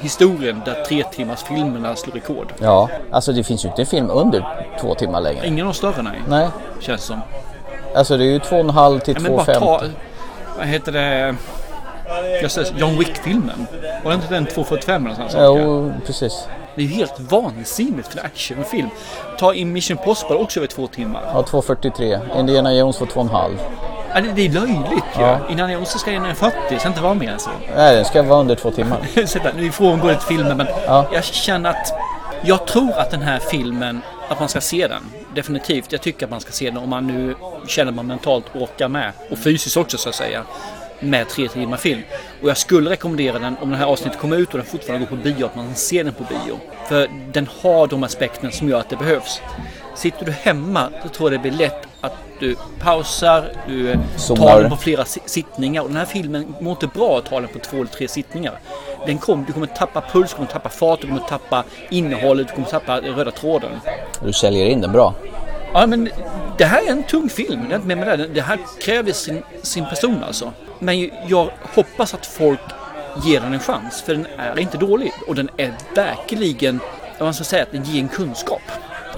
historien 0.00 0.62
där 0.64 0.84
tre 0.84 1.04
timmars 1.12 1.42
filmerna 1.42 1.96
slår 1.96 2.14
rekord. 2.14 2.52
Ja, 2.58 2.88
alltså 3.10 3.32
det 3.32 3.44
finns 3.44 3.64
ju 3.64 3.68
inte 3.68 3.82
en 3.82 3.86
film 3.86 4.10
under 4.10 4.66
två 4.80 4.94
timmar 4.94 5.20
längre. 5.20 5.46
Ingen 5.46 5.66
av 5.66 5.72
större 5.72 6.02
nej. 6.02 6.20
Nej, 6.28 6.48
Känns 6.80 7.02
som. 7.02 7.20
alltså 7.94 8.16
det 8.16 8.24
är 8.24 8.32
ju 8.32 8.38
två 8.38 8.56
och 8.56 8.60
en 8.64 8.70
halv 8.70 8.98
till 8.98 9.16
Ja, 9.24 9.30
bara 9.30 9.44
ta, 9.44 9.78
2,50. 9.80 9.90
vad 10.58 10.66
heter 10.66 10.92
det? 10.92 11.36
Jag 12.42 12.50
säger 12.50 12.72
John 12.78 12.98
Wick-filmen. 12.98 13.66
Var 14.04 14.10
det 14.10 14.14
inte 14.14 14.34
den 14.34 14.46
2.45 14.46 15.06
eller 15.06 15.28
sånt? 15.28 15.32
Jo, 15.58 15.92
precis. 16.06 16.48
Det 16.74 16.82
är 16.82 16.86
ju 16.86 16.92
helt 16.94 17.20
vansinnigt 17.20 18.08
för 18.08 18.18
en 18.18 18.26
actionfilm. 18.26 18.88
Ta 19.38 19.54
in 19.54 19.72
Mission 19.72 19.96
Possible 19.96 20.36
också 20.36 20.60
över 20.60 20.66
två 20.66 20.86
timmar. 20.86 21.22
Ja, 21.34 21.42
2,43. 21.42 22.38
Indiana 22.40 22.74
Jones 22.74 22.96
får 22.98 23.06
två 23.06 23.20
och 23.20 23.26
en 23.26 23.32
halv. 23.32 23.58
Ja, 24.14 24.20
det, 24.20 24.32
det 24.32 24.46
är 24.46 24.50
löjligt 24.50 25.04
ju. 25.16 25.22
Ja. 25.22 25.38
Innan 25.50 25.72
jag 25.72 25.82
också 25.82 25.98
ska 25.98 26.12
in 26.12 26.34
40, 26.34 26.56
det 26.70 26.78
ska 26.78 26.88
inte 26.88 27.00
vara 27.00 27.14
mer 27.14 27.30
än 27.32 27.38
så. 27.38 27.50
Nej, 27.76 27.96
den 27.96 28.04
ska 28.04 28.22
vara 28.22 28.40
under 28.40 28.54
två 28.54 28.70
timmar. 28.70 28.98
Där, 29.14 29.52
Nu 29.56 29.72
frångår 29.72 30.08
det 30.08 30.18
filmen 30.28 30.56
men 30.56 30.66
Ja. 30.86 31.06
jag 31.12 31.24
känner 31.24 31.70
att 31.70 31.92
jag 32.42 32.66
tror 32.66 32.92
att 32.98 33.10
den 33.10 33.22
här 33.22 33.38
filmen, 33.38 34.00
att 34.28 34.40
man 34.40 34.48
ska 34.48 34.60
se 34.60 34.88
den. 34.88 35.02
Definitivt. 35.34 35.92
Jag 35.92 36.00
tycker 36.00 36.26
att 36.26 36.30
man 36.30 36.40
ska 36.40 36.52
se 36.52 36.64
den 36.70 36.76
om 36.78 36.88
man 36.90 37.06
nu 37.06 37.34
känner 37.66 37.90
att 37.90 37.96
man 37.96 38.06
mentalt 38.06 38.44
orkar 38.54 38.88
med. 38.88 39.12
Och 39.30 39.38
fysiskt 39.38 39.76
också 39.76 39.98
så 39.98 40.08
att 40.08 40.14
säga. 40.14 40.42
Med 41.00 41.28
tre 41.28 41.48
timmar 41.48 41.76
film. 41.76 42.02
Och 42.42 42.48
jag 42.48 42.56
skulle 42.56 42.90
rekommendera 42.90 43.38
den 43.38 43.56
om 43.60 43.70
det 43.70 43.76
här 43.76 43.86
avsnittet 43.86 44.18
kommer 44.20 44.36
ut 44.36 44.48
och 44.52 44.58
den 44.58 44.66
fortfarande 44.66 45.06
går 45.06 45.16
på 45.16 45.22
bio. 45.22 45.44
Att 45.46 45.56
man 45.56 45.74
ser 45.74 46.04
den 46.04 46.14
på 46.14 46.24
bio. 46.24 46.58
För 46.88 47.08
den 47.32 47.48
har 47.62 47.86
de 47.86 48.02
aspekterna 48.04 48.50
som 48.52 48.68
gör 48.68 48.80
att 48.80 48.88
det 48.90 48.96
behövs. 48.96 49.40
Sitter 49.94 50.24
du 50.26 50.32
hemma 50.32 50.88
så 51.02 51.08
tror 51.08 51.32
jag 51.32 51.40
det 51.42 51.50
blir 51.50 51.58
lätt 51.58 51.86
att 52.00 52.12
du 52.40 52.56
pausar, 52.80 53.44
du 53.68 53.92
tar 53.94 54.00
Zoomar. 54.16 54.60
den 54.60 54.70
på 54.70 54.76
flera 54.76 55.04
si- 55.04 55.20
sittningar. 55.26 55.82
Och 55.82 55.88
den 55.88 55.96
här 55.96 56.04
filmen 56.04 56.54
mår 56.60 56.70
inte 56.70 56.86
bra 56.86 57.18
att 57.18 57.24
ta 57.24 57.40
den 57.40 57.48
på 57.48 57.58
två 57.58 57.76
eller 57.76 57.86
tre 57.86 58.08
sittningar. 58.08 58.58
Den 59.06 59.18
kom, 59.18 59.44
du 59.46 59.52
kommer 59.52 59.66
tappa 59.66 60.00
puls, 60.12 60.30
du 60.30 60.36
kommer 60.36 60.48
tappa 60.48 60.68
fart, 60.68 61.00
du 61.00 61.06
kommer 61.06 61.20
tappa 61.28 61.64
innehållet, 61.90 62.48
du 62.48 62.54
kommer 62.54 62.68
tappa 62.68 63.00
röda 63.00 63.30
tråden. 63.30 63.70
Du 64.24 64.32
säljer 64.32 64.66
in 64.66 64.80
den 64.80 64.92
bra. 64.92 65.14
Ja 65.72 65.86
men 65.86 66.08
det 66.58 66.64
här 66.64 66.86
är 66.86 66.90
en 66.90 67.02
tung 67.02 67.28
film, 67.28 67.64
det 67.68 67.74
är 67.74 67.76
inte 67.76 67.86
med 67.88 67.98
med 67.98 68.18
det. 68.18 68.26
Det 68.28 68.40
här 68.40 68.58
kräver 68.80 69.12
sin, 69.12 69.42
sin 69.62 69.86
person 69.86 70.22
alltså. 70.26 70.52
Men 70.78 71.10
jag 71.26 71.50
hoppas 71.74 72.14
att 72.14 72.26
folk 72.26 72.60
ger 73.24 73.40
den 73.40 73.52
en 73.52 73.60
chans, 73.60 74.02
för 74.02 74.14
den 74.14 74.26
är 74.38 74.58
inte 74.58 74.78
dålig. 74.78 75.12
Och 75.26 75.34
den 75.34 75.50
är 75.56 75.72
verkligen, 75.94 76.80
man 77.20 77.34
ska 77.34 77.44
säga 77.44 77.62
att 77.62 77.72
den 77.72 77.84
ger 77.84 78.00
en 78.02 78.08
kunskap. 78.08 78.62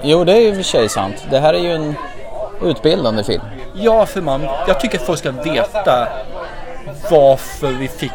Jo, 0.01 0.23
det 0.23 0.33
är 0.33 0.39
ju 0.39 0.47
i 0.47 0.51
och 0.51 0.55
för 0.55 0.63
sig 0.63 0.89
sant. 0.89 1.25
Det 1.29 1.39
här 1.39 1.53
är 1.53 1.59
ju 1.59 1.71
en 1.71 1.95
utbildande 2.63 3.23
film. 3.23 3.41
Ja, 3.73 4.05
för 4.05 4.21
man, 4.21 4.41
jag 4.67 4.79
tycker 4.79 4.97
att 4.97 5.05
folk 5.05 5.19
ska 5.19 5.31
veta 5.31 6.07
varför 7.11 7.71
vi 7.71 7.87
fick 7.87 8.11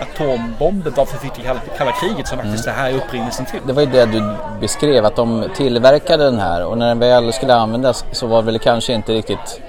atombomber, 0.00 0.92
varför 0.96 1.18
vi 1.18 1.20
fick 1.20 1.34
det 1.34 1.42
kalla, 1.42 1.60
kalla 1.78 1.92
kriget 1.92 2.28
som 2.28 2.38
faktiskt 2.38 2.64
det 2.64 2.70
här 2.70 2.90
är 2.90 2.94
upprinnelsen 2.94 3.46
till. 3.46 3.60
Det 3.66 3.72
var 3.72 3.82
ju 3.82 3.88
det 3.88 4.06
du 4.06 4.34
beskrev, 4.60 5.04
att 5.04 5.16
de 5.16 5.44
tillverkade 5.56 6.24
den 6.24 6.38
här 6.38 6.64
och 6.64 6.78
när 6.78 6.88
den 6.88 6.98
väl 6.98 7.32
skulle 7.32 7.54
användas 7.54 8.04
så 8.12 8.26
var 8.26 8.42
väl 8.42 8.58
kanske 8.58 8.92
inte 8.92 9.12
riktigt 9.12 9.60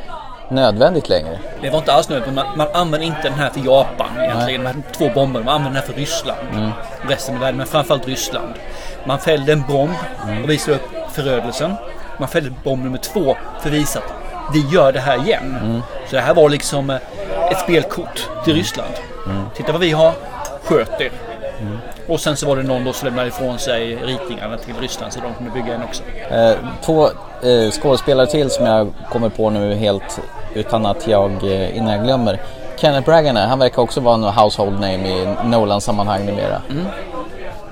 nödvändigt 0.49 1.09
längre. 1.09 1.39
Det 1.61 1.69
var 1.69 1.79
inte 1.79 1.93
alls 1.93 2.09
nödvändigt. 2.09 2.35
Man, 2.45 2.57
man 2.57 2.67
använder 2.73 3.07
inte 3.07 3.21
den 3.23 3.33
här 3.33 3.49
för 3.49 3.59
Japan 3.59 4.07
egentligen. 4.19 4.63
De 4.63 4.67
här 4.67 4.75
två 4.97 5.09
bomber. 5.09 5.39
Man 5.43 5.55
använder 5.55 5.79
den 5.81 5.87
här 5.87 5.93
för 5.93 5.99
Ryssland. 5.99 6.39
Mm. 6.53 6.69
Resten 7.09 7.35
av 7.35 7.41
världen, 7.41 7.57
men 7.57 7.67
framförallt 7.67 8.07
Ryssland. 8.07 8.53
Man 9.05 9.19
fällde 9.19 9.51
en 9.53 9.63
bomb 9.67 9.93
Mm. 10.23 10.43
och 10.43 10.49
visade 10.49 10.77
upp 10.77 10.89
förödelsen. 11.11 11.73
Man 12.17 12.27
fällde 12.29 12.51
bomb 12.63 12.83
nummer 12.83 12.97
två 12.97 13.37
för 13.61 13.69
att 13.69 13.75
visa 13.75 13.99
att 13.99 14.55
vi 14.55 14.65
gör 14.69 14.91
det 14.91 14.99
här 14.99 15.17
igen. 15.25 15.57
Mm. 15.63 15.81
Så 16.09 16.15
det 16.15 16.21
här 16.21 16.33
var 16.33 16.49
liksom 16.49 16.89
eh, 16.89 16.95
ett 17.51 17.59
spelkort 17.59 18.27
till 18.45 18.53
Ryssland. 18.53 18.93
Titta 19.55 19.71
vad 19.71 19.81
vi 19.81 19.91
har, 19.91 20.13
sköt 20.63 21.01
er. 21.01 21.11
Och 22.09 22.19
sen 22.19 22.37
så 22.37 22.47
var 22.47 22.55
det 22.55 22.63
någon 22.63 22.83
då 22.83 22.93
som 22.93 23.05
lämnade 23.05 23.27
ifrån 23.27 23.59
sig 23.59 23.95
ritningarna 23.95 24.57
till 24.57 24.73
Ryssland 24.81 25.13
så 25.13 25.19
de 25.19 25.33
kunde 25.33 25.51
bygga 25.51 25.75
en 25.75 25.83
också. 25.83 26.03
Eh, 26.29 26.53
två 26.81 27.05
eh, 27.43 27.71
skådespelare 27.71 28.27
till 28.27 28.49
som 28.49 28.65
jag 28.65 28.93
kommer 29.11 29.29
på 29.29 29.49
nu 29.49 29.75
helt 29.75 30.19
utan 30.53 30.85
att 30.85 31.07
jag, 31.07 31.31
eh, 31.43 31.77
innan 31.77 31.93
jag 31.93 32.03
glömmer. 32.03 32.41
Kenneth 32.77 33.05
Branagh, 33.05 33.47
han 33.47 33.59
verkar 33.59 33.81
också 33.81 33.99
vara 33.99 34.15
en 34.15 34.23
household 34.23 34.73
name 34.73 35.07
i 35.07 35.27
Nolan-sammanhang 35.43 36.25
numera. 36.25 36.61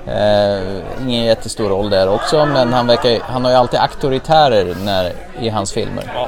Eh, 0.07 0.61
ingen 1.01 1.23
jättestor 1.23 1.69
roll 1.69 1.89
där 1.89 2.09
också 2.09 2.45
men 2.45 2.73
han, 2.73 2.87
verkar, 2.87 3.19
han 3.21 3.45
har 3.45 3.51
ju 3.51 3.57
alltid 3.57 3.79
auktoritärer 3.79 4.75
när, 4.85 5.11
i 5.41 5.49
hans 5.49 5.73
filmer. 5.73 6.27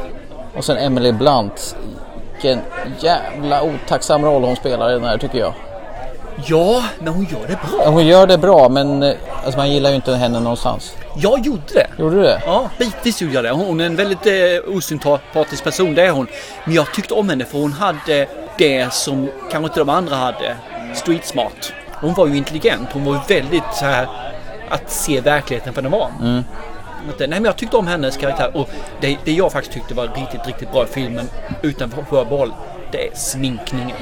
Och 0.58 0.66
sen 0.66 0.78
Emily 0.78 1.12
Blunt. 1.12 1.76
Vilken 2.34 2.60
jävla 3.00 3.64
otacksam 3.64 4.26
roll 4.26 4.44
hon 4.44 4.56
spelar 4.56 4.90
i 4.90 4.94
den 4.94 5.04
här 5.04 5.18
tycker 5.18 5.40
jag. 5.40 5.54
Ja, 6.46 6.84
men 7.00 7.14
hon 7.14 7.24
gör 7.26 7.48
det 7.48 7.60
bra. 7.70 7.82
Ja, 7.84 7.90
Hon 7.90 8.08
gör 8.08 8.28
det 8.28 8.38
bra 8.38 8.70
men 8.70 9.04
eh, 9.04 9.16
alltså, 9.44 9.58
man 9.58 9.72
gillar 9.72 9.90
ju 9.90 9.96
inte 9.96 10.16
henne 10.16 10.40
någonstans. 10.40 10.96
Jag 11.16 11.46
gjorde 11.46 11.62
det. 11.74 11.88
Gjorde 11.98 12.16
du 12.16 12.22
det? 12.22 12.42
Ja, 12.46 12.70
bitvis 12.80 13.22
gjorde 13.22 13.34
jag 13.34 13.44
det. 13.44 13.52
Hon 13.52 13.80
är 13.80 13.86
en 13.86 13.96
väldigt 13.96 14.26
eh, 14.26 14.76
osympatisk 14.76 15.64
person, 15.64 15.96
det 15.96 16.06
är 16.06 16.12
hon. 16.12 16.28
Men 16.66 16.74
jag 16.74 16.94
tyckte 16.94 17.14
om 17.14 17.30
henne 17.30 17.46
för 17.46 17.58
hon 17.58 17.74
hade 17.74 18.28
det 18.58 18.94
som 18.94 19.30
kanske 19.52 19.68
inte 19.68 19.80
de 19.80 19.90
andra 19.90 20.16
hade. 20.16 20.56
Street 20.96 21.26
smart. 21.26 21.74
Hon 21.94 22.14
var 22.14 22.28
ju 22.28 22.38
intelligent. 22.38 22.90
Hon 22.94 23.06
var 23.06 23.14
ju 23.14 23.36
väldigt 23.36 23.64
så 23.74 23.86
här 23.86 24.08
att 24.70 24.92
se 24.92 25.22
verkligheten 25.22 25.74
för 25.74 25.82
den 25.82 25.92
var. 25.92 26.10
Att, 27.10 27.20
Nej 27.20 27.30
men 27.30 27.46
jag 27.46 27.56
tyckte 27.56 27.78
om 27.78 27.88
hennes 27.88 28.18
karaktär 28.18 28.52
och 28.54 28.70
det, 29.02 29.18
det 29.26 29.32
jag 29.32 29.52
faktiskt 29.52 29.74
tyckte 29.74 29.94
var 29.94 30.08
riktigt, 30.08 30.48
riktigt 30.48 30.72
bra 30.72 30.84
i 30.84 30.88
filmen 30.88 31.30
utanför 31.62 32.04
förbehåll, 32.10 32.54
det 32.92 33.08
är 33.08 33.16
sminkningen. 33.16 33.98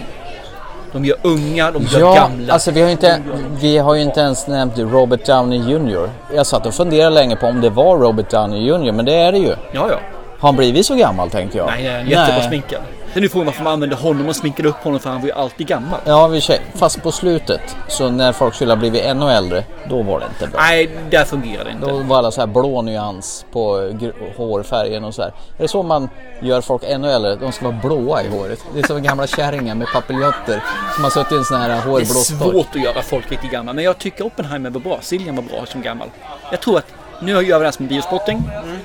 De 0.93 1.05
gör 1.05 1.17
unga, 1.21 1.71
de 1.71 1.83
gör 1.83 1.99
Ja, 1.99 2.13
gamla. 2.15 2.53
alltså 2.53 2.71
vi 2.71 2.81
har, 2.81 2.89
inte, 2.89 3.21
vi 3.61 3.77
har 3.77 3.95
ju 3.95 4.01
inte 4.01 4.19
ens 4.19 4.47
nämnt 4.47 4.77
Robert 4.77 5.25
Downey 5.25 5.59
Jr. 5.59 6.09
Jag 6.35 6.45
satt 6.45 6.65
och 6.65 6.73
funderade 6.73 7.15
länge 7.15 7.35
på 7.35 7.47
om 7.47 7.61
det 7.61 7.69
var 7.69 7.97
Robert 7.97 8.29
Downey 8.29 8.67
Jr. 8.67 8.91
Men 8.91 9.05
det 9.05 9.13
är 9.15 9.31
det 9.31 9.37
ju. 9.37 9.49
Ja, 9.49 9.55
ja. 9.89 9.99
Har 10.39 10.49
han 10.49 10.55
blivit 10.55 10.85
så 10.85 10.95
gammal 10.95 11.29
tänkte 11.29 11.57
jag? 11.57 11.67
Nej, 11.67 11.87
han 11.87 11.95
är 12.07 12.11
jättebra 12.11 12.41
sminkad. 12.41 12.79
Det 13.13 13.19
är 13.19 13.21
nu 13.21 13.29
frågan 13.29 13.45
varför 13.45 13.63
man 13.63 13.73
använder 13.73 13.97
honom 13.97 14.27
och 14.27 14.35
sminkade 14.35 14.69
upp 14.69 14.75
honom 14.75 14.99
för 14.99 15.09
han 15.09 15.21
var 15.21 15.27
ju 15.27 15.33
alltid 15.33 15.67
gammal. 15.67 15.99
Ja, 16.05 16.31
fast 16.75 17.03
på 17.03 17.11
slutet. 17.11 17.75
Så 17.87 18.09
när 18.09 18.31
folk 18.31 18.55
skulle 18.55 18.71
ha 18.71 18.77
blivit 18.77 19.01
ännu 19.01 19.31
äldre, 19.31 19.63
då 19.89 20.01
var 20.01 20.19
det 20.19 20.25
inte 20.25 20.47
bra. 20.47 20.61
Nej, 20.61 20.89
där 21.09 21.23
fungerar 21.23 21.63
det 21.63 21.71
inte. 21.71 21.85
Då 21.85 21.97
var 21.97 22.17
alla 22.17 22.31
så 22.31 22.41
här 22.41 22.47
blå 22.47 22.81
nyans 22.81 23.45
på 23.51 23.91
hårfärgen 24.37 25.03
och 25.03 25.15
så 25.15 25.21
här. 25.21 25.29
Är 25.57 25.61
det 25.61 25.67
så 25.67 25.83
man 25.83 26.09
gör 26.41 26.61
folk 26.61 26.83
ännu 26.85 27.11
äldre? 27.11 27.35
De 27.35 27.51
ska 27.51 27.65
vara 27.65 27.79
blåa 27.83 28.23
i 28.23 28.27
håret. 28.29 28.59
Det 28.73 28.79
är 28.79 28.87
som 28.87 29.03
gamla 29.03 29.27
kärringar 29.27 29.75
med 29.75 29.87
papiljotter 29.93 30.63
som 30.95 31.03
har 31.03 31.11
suttit 31.11 31.31
i 31.31 31.35
en 31.35 31.45
sån 31.45 31.61
här 31.61 31.69
Det 31.69 32.01
är 32.01 32.05
svårt 32.05 32.75
att 32.75 32.81
göra 32.81 33.01
folk 33.01 33.31
riktigt 33.31 33.51
gamla. 33.51 33.73
Men 33.73 33.83
jag 33.83 33.97
tycker 33.97 34.25
Oppenheimer 34.25 34.69
var 34.69 34.79
bra. 34.79 34.99
Cillian 35.01 35.35
var 35.35 35.43
bra 35.43 35.65
som 35.65 35.81
gammal. 35.81 36.07
Jag 36.51 36.61
tror 36.61 36.77
att 36.77 36.85
nu 37.21 37.31
gör 37.31 37.59
vi 37.59 37.65
här 37.65 37.71
som 37.71 37.87
biospotting. 37.87 38.43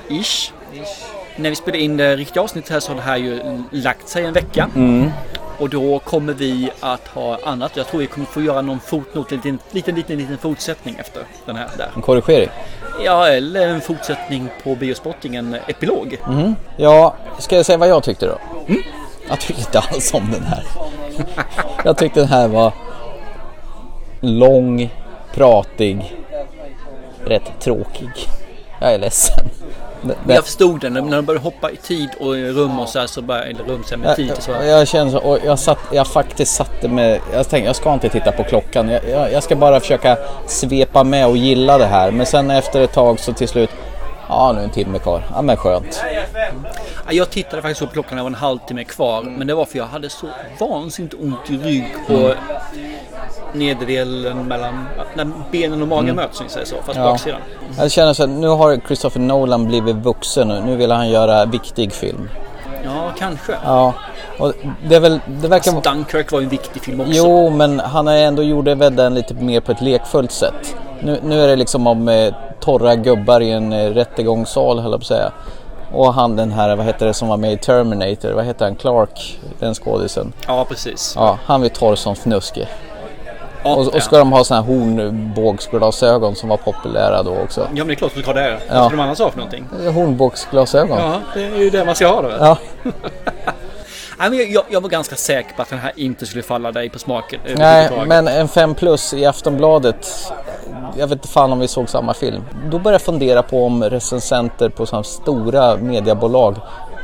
Ish. 0.09 0.53
När 1.37 1.51
vi 1.51 1.57
spelar 1.57 1.79
in 1.79 1.97
det 1.97 2.17
riktiga 2.17 2.43
avsnittet 2.43 2.71
här 2.71 2.81
så 2.81 2.91
har 2.91 2.97
det 2.97 3.03
här 3.03 3.17
ju 3.17 3.41
lagt 3.71 4.09
sig 4.09 4.25
en 4.25 4.33
vecka. 4.33 4.69
Och 5.59 5.69
då 5.69 5.99
kommer 5.99 6.33
vi 6.33 6.71
att 6.81 7.09
ha 7.09 7.39
annat. 7.45 7.77
Jag 7.77 7.87
tror 7.87 8.01
vi 8.01 8.07
kommer 8.07 8.27
få 8.27 8.43
göra 8.43 8.63
någon 8.63 8.81
fotnot, 8.81 9.33
en 9.33 9.39
liten, 9.39 9.59
liten, 9.71 9.95
liten, 9.95 10.19
liten 10.19 10.39
fortsättning 10.39 10.97
efter 10.99 11.23
den 11.47 11.57
här. 11.57 11.69
Där. 11.77 11.91
En 11.97 12.03
korrigering. 12.03 12.49
Ja, 13.05 13.29
eller 13.29 13.69
en 13.69 13.81
fortsättning 13.81 14.49
på 14.65 14.75
biospotting, 14.75 15.37
en 15.37 15.57
epilog. 15.67 16.19
Ja, 16.77 17.15
ska 17.39 17.57
jag 17.57 17.67
säga 17.67 17.79
vad 17.79 17.89
jag 17.89 18.03
tyckte 18.03 18.27
då? 18.27 18.39
Jag 19.29 19.41
tyckte 19.41 19.63
inte 19.63 19.79
alls 19.79 20.15
om 20.15 20.31
den 20.33 20.43
här. 20.43 20.65
Jag 21.85 21.97
tyckte 21.97 22.21
den 22.21 22.29
här 22.29 22.49
var 22.49 22.73
lång, 24.21 24.95
pratig, 25.35 26.17
rätt 27.25 27.61
tråkig. 27.61 28.11
Jag 28.81 28.95
är 28.95 28.99
ledsen. 28.99 29.47
Jag 30.29 30.45
förstod 30.45 30.81
den. 30.81 30.93
När 30.93 31.17
de 31.17 31.27
började 31.27 31.45
hoppa 31.45 31.71
i 31.71 31.77
tid 31.77 32.09
och 32.21 32.35
rum 32.35 32.81
och 32.81 32.89
så 32.89 32.99
här 32.99 33.07
så 33.07 33.23
bara, 33.23 33.45
eller 33.45 33.65
rum, 33.65 33.85
så 33.87 33.97
med 33.97 34.17
tid 34.17 34.33
och 34.37 34.43
så. 34.43 34.51
Jag, 34.51 34.67
jag 34.67 34.89
känner 34.89 35.11
så, 35.11 35.19
och 35.19 35.39
jag, 35.45 35.59
satt, 35.59 35.79
jag 35.93 36.07
faktiskt 36.07 36.55
satte 36.55 36.89
med, 36.89 37.21
jag 37.33 37.49
tänkte 37.49 37.67
jag 37.67 37.77
ska 37.77 37.95
inte 37.95 38.09
titta 38.09 38.33
på 38.33 38.45
klockan. 38.45 38.89
Jag, 38.89 39.09
jag, 39.09 39.33
jag 39.33 39.43
ska 39.43 39.57
bara 39.57 39.81
försöka 39.81 40.17
svepa 40.47 41.05
med 41.05 41.27
och 41.27 41.37
gilla 41.37 41.79
det 41.79 41.87
här. 41.87 42.11
Men 42.11 42.27
sen 42.27 42.51
efter 42.51 42.81
ett 42.81 42.93
tag 42.93 43.21
så 43.21 43.33
till 43.33 43.49
slut, 43.49 43.71
ja 44.29 44.53
nu 44.53 44.61
är 44.61 44.65
en 44.65 44.71
timme 44.71 44.99
kvar. 44.99 45.23
Ja 45.35 45.43
men 45.43 45.57
skönt. 45.57 46.03
Ja, 47.07 47.13
Jag 47.13 47.31
tittade 47.31 47.63
faktiskt 47.63 47.81
på 47.81 47.87
klockan 47.87 48.17
det 48.17 48.23
var 48.23 48.31
en 48.31 48.35
halvtimme 48.35 48.85
kvar. 48.85 49.23
Men 49.23 49.47
det 49.47 49.55
var 49.55 49.65
för 49.65 49.79
jag 49.79 49.87
hade 49.87 50.11
så 50.11 50.27
vansinnigt 50.61 51.15
ont 51.15 51.51
i 51.51 51.57
rygg 51.57 51.95
på 52.07 52.35
nederdelen 53.53 54.49
mellan 54.49 54.89
när 55.15 55.27
benen 55.51 55.83
och 55.83 55.89
magen 55.89 56.17
möts, 56.17 56.41
om 56.41 56.47
vi 56.47 56.53
säger 56.53 56.67
så. 56.67 56.77
Fast 56.77 56.89
Mm. 56.97 57.03
Ja. 57.07 57.13
baksidan. 57.13 57.41
Jag 57.79 57.91
känner 57.91 58.13
så 58.13 58.23
att 58.23 58.31
nu 58.31 58.49
har 58.49 58.81
Christopher 58.87 59.21
Nolan 59.21 59.67
blivit 59.67 59.97
vuxen 59.97 60.51
och 60.51 60.65
nu 60.65 60.77
vill 60.77 60.91
han 60.91 61.11
göra 61.11 61.45
viktig 61.45 61.93
film. 61.93 62.29
Ja, 62.85 63.11
kanske. 63.19 63.53
Ja, 63.65 63.95
och 64.39 64.53
det 64.89 64.95
är 64.95 65.01
väl, 65.01 65.21
det 65.27 65.49
verkar 65.49 65.73
vara... 65.73 65.83
Dunkirk 65.83 66.33
var 66.33 66.41
ju 66.41 66.45
en 66.45 66.51
viktig 66.51 66.83
film 66.83 67.01
också. 67.01 67.13
Jo, 67.15 67.51
men 67.51 67.81
han 67.81 68.07
har 68.07 68.15
ändå 68.15 68.43
gjort 68.43 68.65
det 68.65 68.75
väl 68.75 68.97
den 68.97 69.15
lite 69.15 69.35
mer 69.35 69.61
på 69.61 69.73
ett 69.73 69.81
lekfullt 69.81 70.33
sätt. 70.33 70.77
Nu, 71.01 71.19
nu 71.23 71.41
är 71.41 71.49
det 71.49 71.57
liksom 71.57 71.87
om 71.87 72.09
eh, 72.09 72.35
torra 72.61 72.95
gubbar 72.95 73.41
i 73.41 73.51
en 73.51 73.73
eh, 73.73 73.91
rättegångssal, 73.91 74.79
höll 74.81 74.91
jag 74.91 75.01
på 75.01 75.03
att 75.03 75.07
säga. 75.07 75.33
Och 75.93 76.15
han 76.15 76.37
den 76.37 76.53
här, 76.53 76.77
vad 76.77 76.87
heter 76.87 77.07
det 77.07 77.15
som 77.15 77.29
var 77.29 77.37
med 77.37 77.53
i 77.53 77.57
Terminator, 77.57 78.33
vad 78.33 78.45
heter 78.45 78.65
han, 78.65 78.77
Clark, 78.77 79.41
den 79.59 79.75
skådisen. 79.75 80.33
Ja, 80.47 80.65
precis. 80.69 81.13
Ja, 81.17 81.39
han 81.45 81.61
blir 81.61 81.71
torr 81.71 81.95
som 81.95 82.13
fnuske. 82.13 82.69
Ja, 83.65 83.75
Och, 83.77 83.95
och 83.95 84.03
ska 84.03 84.19
de 84.19 84.33
ha 84.33 84.45
såna 84.45 84.61
här 84.61 84.67
hornbågsglasögon 84.69 86.37
som 86.37 86.49
var 86.49 86.57
populära 86.57 87.23
då 87.23 87.37
också. 87.45 87.61
ja, 87.61 87.69
men 87.75 87.87
det 87.87 87.93
är 87.93 87.95
klart 87.95 88.11
att 88.11 88.17
du 88.17 88.23
tar 88.23 88.35
det. 88.35 88.41
Här. 88.41 88.51
Ja. 88.69 88.75
Vad 88.75 88.87
ska 88.87 88.97
de 88.97 89.03
annars 89.03 89.19
ha 89.19 89.31
för 89.31 89.39
någonting? 89.39 89.69
Hornbågsglasögon. 89.95 90.99
Ja, 90.99 91.21
det 91.35 91.45
är 91.45 91.57
ju 91.57 91.71
det 91.71 91.85
man 91.85 91.95
ska 91.95 92.07
ha 92.09 92.23
då. 92.23 92.31
Ja. 92.41 92.59
Nej, 94.19 94.31
men 94.31 94.53
jag, 94.53 94.65
jag 94.71 94.81
var 94.81 94.89
ganska 94.89 95.17
säker 95.17 95.55
på 95.57 95.63
att 95.63 95.69
den 95.69 95.79
här 95.79 95.93
inte 95.97 96.27
skulle 96.27 96.43
falla 96.43 96.73
dig 96.73 96.91
på 96.91 96.99
smaken. 96.99 97.41
Nej, 97.57 97.91
men 98.07 98.29
en 98.29 98.49
5 98.49 98.75
plus 98.75 99.15
i 99.15 99.27
Aftonbladet. 99.27 100.33
Jag 100.97 101.07
vet 101.07 101.13
inte 101.13 101.29
fan 101.29 101.53
om 101.53 101.61
vi 101.61 101.69
såg 101.69 101.89
samma 101.89 102.15
film. 102.15 102.43
Då 102.71 102.79
började 102.79 102.95
jag 102.95 103.03
fundera 103.03 103.43
på 103.43 103.67
om 103.67 103.85
recensenter 103.85 104.69
på 104.69 104.87
sådana 104.87 105.05
stora 105.05 105.77
mediebolag 105.77 106.57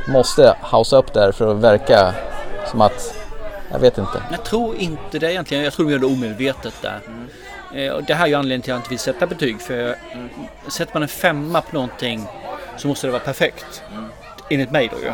måste 0.07 0.55
hausa 0.61 0.97
upp 0.97 1.13
där 1.13 1.31
för 1.31 1.51
att 1.51 1.57
verka 1.57 2.13
som 2.71 2.81
att, 2.81 3.13
jag 3.71 3.79
vet 3.79 3.97
inte. 3.97 4.23
Jag 4.31 4.45
tror 4.45 4.75
inte 4.75 5.19
det 5.19 5.31
egentligen. 5.31 5.63
Jag 5.63 5.73
tror 5.73 5.85
de 5.85 5.91
gör 5.91 5.99
det 5.99 6.05
omedvetet 6.05 6.73
där. 6.81 6.99
Eh, 7.73 7.91
och 7.93 8.03
det 8.03 8.13
här 8.13 8.23
är 8.23 8.27
ju 8.27 8.35
anledningen 8.35 8.61
till 8.61 8.71
att 8.71 8.75
jag 8.75 8.79
inte 8.79 8.89
vill 8.89 8.99
sätta 8.99 9.27
betyg. 9.27 9.61
För 9.61 9.95
sätter 10.67 10.93
man 10.93 11.03
en 11.03 11.09
femma 11.09 11.61
på 11.61 11.75
någonting 11.75 12.27
så 12.77 12.87
måste 12.87 13.07
det 13.07 13.11
vara 13.11 13.23
perfekt. 13.23 13.83
Enligt 14.49 14.71
mig 14.71 14.89
då 14.91 14.99
ju. 14.99 15.11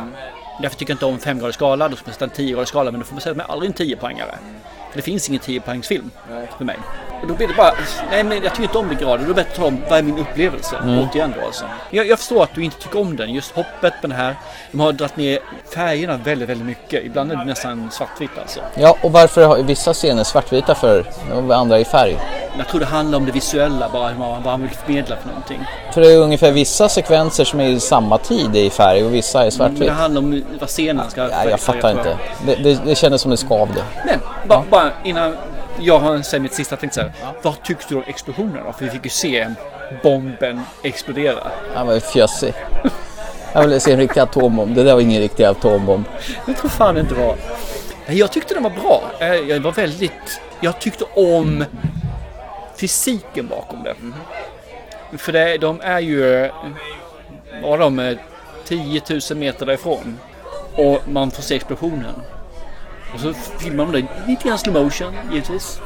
Därför 0.62 0.78
tycker 0.78 0.92
jag 0.92 0.96
inte 0.96 1.06
om 1.06 1.20
femgradig 1.20 1.54
skala. 1.56 1.90
Då 1.90 1.96
ska 1.96 2.06
man 2.06 2.14
sätta 2.14 2.26
en 2.26 2.32
tiogradig 2.32 2.68
skala. 2.68 2.92
Men 2.92 3.00
då 3.00 3.06
får 3.06 3.14
man 3.14 3.22
säga 3.22 3.32
att 3.32 3.38
man 3.38 3.46
aldrig 3.50 3.70
en 3.70 3.74
tiopoängare. 3.74 4.36
För 4.36 4.75
det 4.96 5.02
finns 5.02 5.30
ingen 5.30 5.42
tiopoängsfilm 5.42 6.12
för 6.58 6.66
mig. 6.66 6.78
Och 7.22 7.28
då 7.28 7.34
blir 7.34 7.48
det 7.48 7.54
bara, 7.54 7.74
nej 8.12 8.24
men 8.24 8.44
jag 8.44 8.52
tycker 8.52 8.64
inte 8.64 8.78
om 8.78 8.90
det 8.90 8.96
grader. 8.96 9.18
Då 9.18 9.24
är 9.24 9.28
det 9.28 9.34
bättre 9.34 9.50
att 9.52 9.56
tala 9.56 9.68
om 9.68 9.82
vad 9.90 10.00
är 10.00 10.04
min 10.04 10.20
upplevelse. 10.20 10.76
Återigen 10.84 11.34
då 11.40 11.46
alltså. 11.46 11.66
Jag, 11.90 12.08
jag 12.08 12.20
förstår 12.20 12.44
att 12.44 12.54
du 12.56 12.64
inte 12.64 12.78
tycker 12.82 13.00
om 13.00 13.16
den. 13.16 13.34
Just 13.34 13.52
hoppet 13.56 13.94
på 14.02 14.08
den 14.08 14.12
här. 14.12 14.36
De 14.72 14.80
har 14.80 14.92
dragit 14.92 15.18
ner 15.18 15.40
färgerna 15.74 16.18
väldigt, 16.18 16.50
väldigt 16.50 16.68
mycket. 16.68 17.06
Ibland 17.06 17.32
är 17.32 17.36
det 17.36 17.46
nästan 17.46 17.92
svartvitt 17.92 18.32
alltså. 18.42 18.60
Ja, 18.76 18.98
och 19.02 19.12
varför 19.12 19.46
har 19.46 19.58
vissa 19.58 19.94
scener 19.94 20.24
svartvita 20.24 20.76
för 20.76 21.06
och 21.34 21.56
andra 21.56 21.80
i 21.80 21.86
färg? 21.86 22.18
Jag 22.58 22.68
tror 22.68 22.80
det 22.80 22.86
handlar 22.86 23.18
om 23.18 23.26
det 23.26 23.32
visuella, 23.32 23.90
bara 23.90 24.08
hur 24.10 24.18
man, 24.20 24.30
vad 24.30 24.44
man 24.44 24.62
vill 24.62 24.70
förmedla 24.70 25.16
för 25.16 25.28
någonting. 25.28 25.60
För 25.94 26.02
det 26.02 26.14
är 26.14 26.18
ungefär 26.18 26.52
vissa 26.52 26.90
sekvenser 26.90 27.44
som 27.44 27.60
är 27.60 27.68
i 27.68 27.80
samma 27.80 28.18
tid 28.18 28.56
är 28.56 28.60
i 28.60 28.70
färg 28.70 29.04
och 29.04 29.14
vissa 29.14 29.40
är 29.40 29.44
Men 29.44 29.52
svartvitt. 29.52 29.80
det 29.80 29.92
handlar 29.92 30.22
om 30.22 30.44
vad 30.60 30.70
scenen 30.70 31.10
ska 31.10 31.22
Ja, 31.22 31.50
jag 31.50 31.60
fattar 31.60 31.92
inte. 31.92 32.18
Det, 32.46 32.56
det, 32.56 32.80
det 32.86 32.96
kändes 32.96 33.22
som 33.22 33.32
det 33.32 33.38
skavde. 33.38 33.82
Men 34.06 34.20
bara, 34.48 34.64
bara 34.70 34.85
innan 35.04 35.36
jag 35.80 36.00
har 36.00 36.22
säger 36.22 36.42
mitt 36.42 36.54
sista 36.54 36.76
tänkte 36.76 36.96
så 36.96 37.02
här. 37.02 37.36
Vad 37.42 37.64
tyckte 37.64 37.86
du 37.90 37.96
om 37.96 38.04
explosionen 38.08 38.64
då? 38.66 38.74
För 38.74 38.86
vi 38.86 38.92
fick 38.92 39.04
ju 39.04 39.10
se 39.10 39.48
bomben 40.04 40.62
explodera. 40.84 41.48
Han 41.76 41.88
var 41.88 41.94
ju 41.94 42.00
fjössig. 42.00 42.54
Jag 43.54 43.62
ville 43.62 43.80
se 43.80 43.92
en 43.92 44.00
riktig 44.00 44.20
atombomb. 44.20 44.76
Det 44.76 44.84
där 44.84 44.94
var 44.94 45.02
ingen 45.02 45.22
riktig 45.22 45.44
atombomb. 45.44 46.06
Jag 46.48 46.58
tror 46.58 46.70
fan 46.70 46.96
det 46.96 47.02
inte 47.02 47.14
var. 47.16 47.36
Jag 48.08 48.32
tyckte 48.32 48.54
den 48.54 48.64
var 48.64 48.70
bra. 48.70 49.04
Eh, 49.20 49.34
Jag 49.34 49.60
var 49.60 49.72
väldigt... 49.72 50.42
Jag 50.62 50.80
tyckte 50.80 51.06
om 51.16 51.66
fysiken 52.78 53.48
bakom 53.48 53.84
det. 53.84 53.96
För 55.18 55.32
det, 55.32 55.58
de 55.58 55.82
är 55.84 56.00
ju... 56.00 56.50
Var 57.64 57.78
de 57.78 58.00
eh, 58.00 58.18
10 58.66 59.02
000 59.30 59.38
meter 59.40 59.66
därifrån. 59.66 60.20
Och 60.76 61.02
man 61.08 61.32
får 61.32 61.44
se 61.44 61.56
explosionen. 61.56 62.14
Och 63.14 63.20
så 63.20 63.34
filmar 63.34 63.86
de 63.86 63.92
det 63.92 64.08
lite 64.28 64.48
grann 64.48 64.58
slow 64.58 64.84
motion 64.84 65.14
givetvis. 65.32 65.82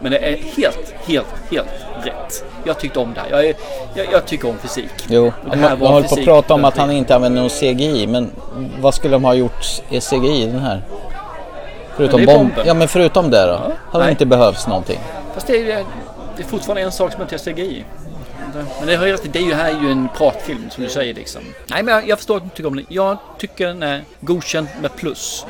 Men 0.00 0.12
det 0.12 0.18
är 0.18 0.36
helt, 0.36 0.94
helt, 1.06 1.26
helt 1.50 1.68
rätt. 2.02 2.44
Jag 2.64 2.78
tyckte 2.78 2.98
om 2.98 3.14
det 3.14 3.20
här. 3.20 3.30
Jag, 3.30 3.44
är, 3.44 3.54
jag, 3.94 4.06
jag 4.12 4.26
tycker 4.26 4.48
om 4.48 4.58
fysik. 4.58 4.90
Jo, 5.08 5.32
det 5.50 5.56
man, 5.56 5.80
håller 5.80 6.08
på 6.08 6.14
att 6.14 6.24
prata 6.24 6.54
om 6.54 6.64
att 6.64 6.76
han 6.76 6.90
inte 6.90 7.14
använder 7.14 7.40
någon 7.40 7.50
CGI, 7.50 8.06
men 8.06 8.30
vad 8.80 8.94
skulle 8.94 9.14
de 9.14 9.24
ha 9.24 9.34
gjort 9.34 9.66
i 9.90 10.00
CGI 10.00 10.46
den 10.46 10.60
här? 10.60 10.82
Förutom, 11.96 12.20
det 12.20 12.26
bomb... 12.26 12.52
ja, 12.64 12.74
men 12.74 12.88
förutom 12.88 13.30
det 13.30 13.46
då? 13.46 13.52
Har 13.52 13.98
det 14.00 14.04
Nej. 14.04 14.10
inte 14.10 14.26
behövts 14.26 14.66
någonting? 14.66 15.00
Fast 15.34 15.46
det 15.46 15.72
är, 15.72 15.84
det 16.36 16.42
är 16.42 16.46
fortfarande 16.46 16.82
en 16.82 16.92
sak 16.92 17.12
som 17.12 17.22
inte 17.22 17.34
är 17.34 17.38
CGI. 17.38 17.84
Men 18.78 18.86
det, 18.86 18.96
har 18.96 19.06
ju, 19.06 19.16
det 19.32 19.38
är 19.38 19.42
ju 19.42 19.54
här 19.54 19.74
är 19.74 19.80
ju 19.82 19.90
en 19.90 20.08
pratfilm 20.16 20.70
som 20.70 20.84
du 20.84 20.90
säger 20.90 21.14
liksom. 21.14 21.42
Nej 21.66 21.82
men 21.82 21.94
jag, 21.94 22.08
jag 22.08 22.18
förstår 22.18 22.36
att 22.36 22.42
du 22.42 22.48
tycker 22.48 22.66
om 22.66 22.76
den. 22.76 22.86
Jag 22.88 23.16
tycker 23.38 23.66
den 23.66 23.82
är 23.82 24.04
godkänd 24.20 24.68
med 24.82 24.96
plus. 24.96 25.46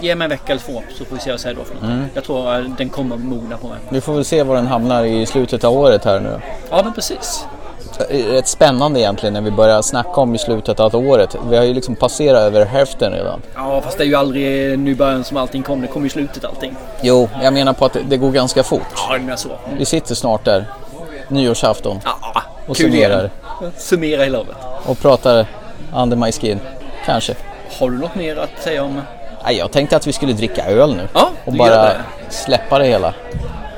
Ge 0.00 0.14
mig 0.14 0.24
en 0.24 0.30
vecka 0.30 0.52
eller 0.52 0.62
två 0.62 0.82
så 0.98 1.04
får 1.04 1.14
vi 1.16 1.20
se 1.20 1.30
vad 1.30 1.32
jag 1.32 1.40
säger 1.40 1.56
då 1.56 1.64
för 1.64 1.74
något. 1.74 1.84
Mm. 1.84 2.04
Jag 2.14 2.24
tror 2.24 2.50
att 2.54 2.78
den 2.78 2.88
kommer 2.88 3.16
mogna 3.16 3.56
på 3.56 3.68
mig. 3.68 3.78
Vi 3.88 4.00
får 4.00 4.12
väl 4.14 4.24
se 4.24 4.42
var 4.42 4.54
den 4.56 4.66
hamnar 4.66 5.04
i 5.04 5.26
slutet 5.26 5.64
av 5.64 5.72
året 5.78 6.04
här 6.04 6.20
nu. 6.20 6.40
Ja 6.70 6.80
men 6.84 6.92
precis. 6.92 7.46
Är 8.08 8.22
Rätt 8.32 8.48
spännande 8.48 9.00
egentligen 9.00 9.32
när 9.32 9.40
vi 9.40 9.50
börjar 9.50 9.82
snacka 9.82 10.20
om 10.20 10.34
i 10.34 10.38
slutet 10.38 10.80
av 10.80 10.94
året. 10.96 11.36
Vi 11.50 11.56
har 11.56 11.64
ju 11.64 11.74
liksom 11.74 11.96
passerat 11.96 12.40
över 12.40 12.64
hälften 12.66 13.12
redan. 13.12 13.42
Ja 13.54 13.80
fast 13.80 13.98
det 13.98 14.04
är 14.04 14.06
ju 14.06 14.14
aldrig 14.14 14.78
nu 14.78 14.94
början 14.94 15.24
som 15.24 15.36
allting 15.36 15.62
kommer. 15.62 15.82
Det 15.86 15.92
kommer 15.92 16.06
i 16.06 16.10
slutet 16.10 16.44
allting. 16.44 16.76
Jo, 17.02 17.28
jag 17.42 17.52
menar 17.52 17.72
på 17.72 17.84
att 17.84 17.96
det- 18.08 18.16
går 18.16 18.30
ganska 18.30 18.62
fort. 18.62 18.82
Ja 19.08 19.12
det 19.14 19.20
menar 19.20 19.36
så. 19.36 19.48
Vi 19.78 19.84
sitter 19.84 20.14
snart 20.14 20.44
där, 20.44 20.64
nyårsafton, 21.28 22.00
Ja, 22.04 22.42
och 22.66 22.76
kul 22.76 22.86
summerar. 22.92 23.18
igen. 23.60 23.72
Summera 23.76 24.22
hela 24.22 24.38
året. 24.38 24.56
Och 24.86 24.98
pratar 24.98 25.46
under 25.96 26.16
my 26.16 26.32
skin. 26.32 26.60
Kanske. 27.06 27.34
Har 27.78 27.90
du 27.90 27.98
något 27.98 28.14
mer 28.14 28.36
att 28.36 28.62
säga 28.62 28.84
om? 28.84 29.00
Nej, 29.44 29.56
jag 29.56 29.70
tänkte 29.72 29.96
att 29.96 30.06
vi 30.06 30.12
skulle 30.12 30.32
dricka 30.32 30.64
öl 30.66 30.96
nu. 30.96 31.08
Ja, 31.14 31.28
och 31.44 31.52
bara 31.52 31.70
det. 31.84 31.96
släppa 32.28 32.78
det 32.78 32.84
hela. 32.84 33.14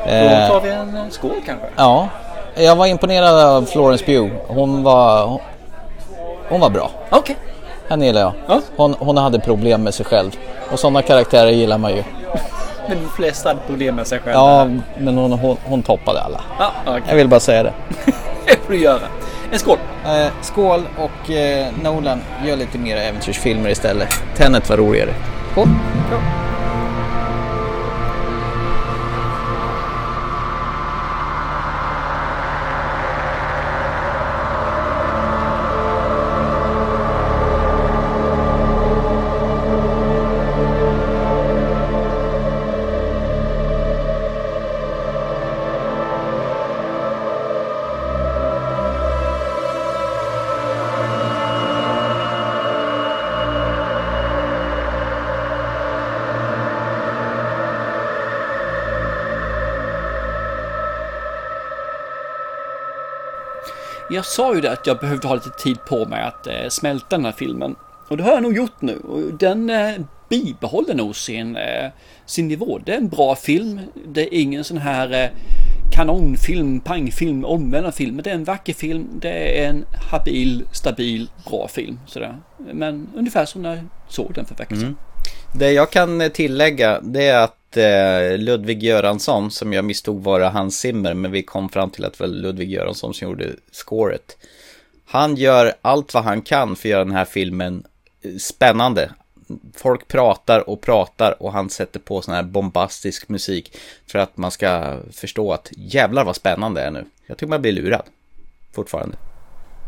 Då 0.06 0.10
Eh, 0.10 0.48
tar 0.48 0.60
vi 0.60 0.70
en 0.70 0.96
eh, 0.96 1.02
skål 1.10 1.30
kanske. 1.46 1.66
ja, 1.76 2.08
jag 2.54 2.76
var 2.76 2.86
imponerad 2.86 3.44
av 3.44 3.64
Florence 3.64 4.04
Pugh. 4.04 4.32
Hon 4.46 4.82
var, 4.82 5.40
hon, 6.48 6.60
var 6.60 6.70
bra. 6.70 6.90
Okej. 7.10 7.36
Henne 7.88 8.06
gillar 8.06 8.20
jag. 8.20 8.32
Ja. 8.48 8.60
Hon, 8.76 8.94
hon 8.98 9.16
hade 9.16 9.40
problem 9.40 9.82
med 9.82 9.94
sig 9.94 10.06
själv. 10.06 10.30
Och 10.72 10.78
sådana 10.78 11.02
karaktärer 11.02 11.50
gillar 11.50 11.78
man 11.78 11.90
ju. 11.90 12.02
Men 12.88 12.98
de 13.02 13.08
flesta 13.08 13.48
hade 13.48 13.60
problem 13.66 13.94
med 13.96 14.06
sig 14.06 14.18
själva. 14.18 14.40
Ja, 14.40 14.68
men 14.98 15.18
hon, 15.18 15.32
hon, 15.32 15.56
hon 15.64 15.82
toppade 15.82 16.20
alla. 16.20 16.40
Ja, 16.58 16.72
okej. 16.86 17.02
Jag 17.08 17.16
vill 17.16 17.28
bara 17.28 17.40
säga 17.40 17.62
det. 17.62 17.72
Det 18.46 18.56
får 18.66 18.72
du 18.72 18.78
göra. 18.82 18.98
En 19.52 19.58
skål. 19.58 19.78
Eh, 20.06 20.26
skål 20.42 20.82
och 20.98 21.30
eh, 21.30 21.66
Nolan, 21.82 22.22
gör 22.46 22.56
lite 22.56 22.78
mer 22.78 22.96
äventyrsfilmer 22.96 23.70
istället. 23.70 24.08
Tenet 24.36 24.70
var 24.70 24.76
roligare. 24.76 25.10
Skål! 25.52 25.68
Jag 64.22 64.26
sa 64.26 64.54
ju 64.54 64.60
det 64.60 64.72
att 64.72 64.86
jag 64.86 64.98
behövde 64.98 65.28
ha 65.28 65.34
lite 65.34 65.50
tid 65.50 65.84
på 65.84 66.06
mig 66.06 66.22
att 66.22 66.46
eh, 66.46 66.68
smälta 66.68 67.16
den 67.16 67.24
här 67.24 67.32
filmen. 67.32 67.74
Och 68.08 68.16
det 68.16 68.22
har 68.22 68.32
jag 68.32 68.42
nog 68.42 68.56
gjort 68.56 68.82
nu. 68.82 68.96
Och 68.96 69.34
den 69.34 69.70
eh, 69.70 69.94
bibehåller 70.28 70.94
nog 70.94 71.16
sin, 71.16 71.56
eh, 71.56 71.90
sin 72.26 72.48
nivå. 72.48 72.78
Det 72.78 72.92
är 72.92 72.96
en 72.96 73.08
bra 73.08 73.34
film. 73.36 73.80
Det 74.06 74.20
är 74.20 74.40
ingen 74.40 74.64
sån 74.64 74.78
här 74.78 75.24
eh, 75.24 75.30
kanonfilm, 75.92 76.80
pangfilm, 76.80 77.44
omvända 77.44 77.92
film. 77.92 78.16
Men 78.16 78.22
det 78.22 78.30
är 78.30 78.34
en 78.34 78.44
vacker 78.44 78.72
film. 78.72 79.08
Det 79.20 79.62
är 79.64 79.68
en 79.68 79.84
habil, 80.10 80.64
stabil, 80.72 81.30
bra 81.50 81.68
film. 81.68 81.98
Sådär. 82.06 82.36
Men 82.72 83.08
ungefär 83.16 83.44
som 83.44 83.62
när 83.62 83.76
jag 83.76 83.84
såg 84.08 84.34
den 84.34 84.44
för 84.44 84.54
veckan 84.54 84.78
sedan. 84.78 84.86
Mm. 84.86 84.98
Det 85.54 85.72
jag 85.72 85.90
kan 85.90 86.20
eh, 86.20 86.28
tillägga 86.28 87.00
det 87.00 87.26
är 87.26 87.38
att 87.38 87.56
Ludvig 88.36 88.82
Göransson 88.82 89.50
som 89.50 89.72
jag 89.72 89.84
misstog 89.84 90.22
vara 90.22 90.48
Hans 90.48 90.78
Zimmer 90.78 91.14
men 91.14 91.32
vi 91.32 91.42
kom 91.42 91.68
fram 91.68 91.90
till 91.90 92.04
att 92.04 92.12
det 92.12 92.20
var 92.20 92.28
Ludvig 92.28 92.70
Göransson 92.70 93.14
som 93.14 93.28
gjorde 93.28 93.50
scoret. 93.70 94.36
Han 95.06 95.36
gör 95.36 95.72
allt 95.82 96.14
vad 96.14 96.24
han 96.24 96.42
kan 96.42 96.76
för 96.76 96.88
att 96.88 96.90
göra 96.90 97.04
den 97.04 97.14
här 97.14 97.24
filmen 97.24 97.84
eh, 98.22 98.36
spännande. 98.36 99.10
Folk 99.74 100.08
pratar 100.08 100.68
och 100.70 100.80
pratar 100.80 101.42
och 101.42 101.52
han 101.52 101.70
sätter 101.70 102.00
på 102.00 102.22
sån 102.22 102.34
här 102.34 102.42
bombastisk 102.42 103.28
musik 103.28 103.76
för 104.06 104.18
att 104.18 104.36
man 104.36 104.50
ska 104.50 104.98
förstå 105.12 105.52
att 105.52 105.68
jävlar 105.76 106.24
vad 106.24 106.36
spännande 106.36 106.80
det 106.80 106.86
är 106.86 106.90
nu. 106.90 107.04
Jag 107.26 107.36
tycker 107.36 107.50
man 107.50 107.62
blir 107.62 107.72
lurad. 107.72 108.02
Fortfarande. 108.72 109.16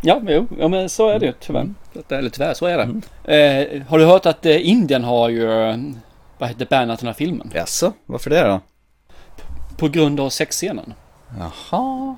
Ja, 0.03 0.23
jo, 0.29 0.47
ja, 0.59 0.68
men 0.68 0.88
så 0.88 1.09
är 1.09 1.18
det 1.18 1.27
ju 1.27 1.33
tyvärr. 1.40 1.68
Eller 2.09 2.31
tyvärr, 2.31 2.55
så 2.55 2.66
är 2.66 2.79
det. 3.25 3.35
Eh, 3.35 3.83
har 3.83 3.99
du 3.99 4.05
hört 4.05 4.27
att 4.27 4.47
eh, 4.47 4.68
Indien 4.68 5.05
har 5.05 5.29
ju, 5.29 5.62
eh, 5.62 5.77
vad 6.38 6.49
heter 6.49 6.66
bannat 6.66 6.99
den 6.99 7.07
här 7.07 7.14
filmen? 7.14 7.51
Jaså, 7.55 7.92
varför 8.07 8.31
det 8.31 8.42
då? 8.42 8.61
På 9.77 9.88
grund 9.88 10.20
av 10.20 10.31
sexscenen. 10.31 10.94
Jaha. 11.38 12.16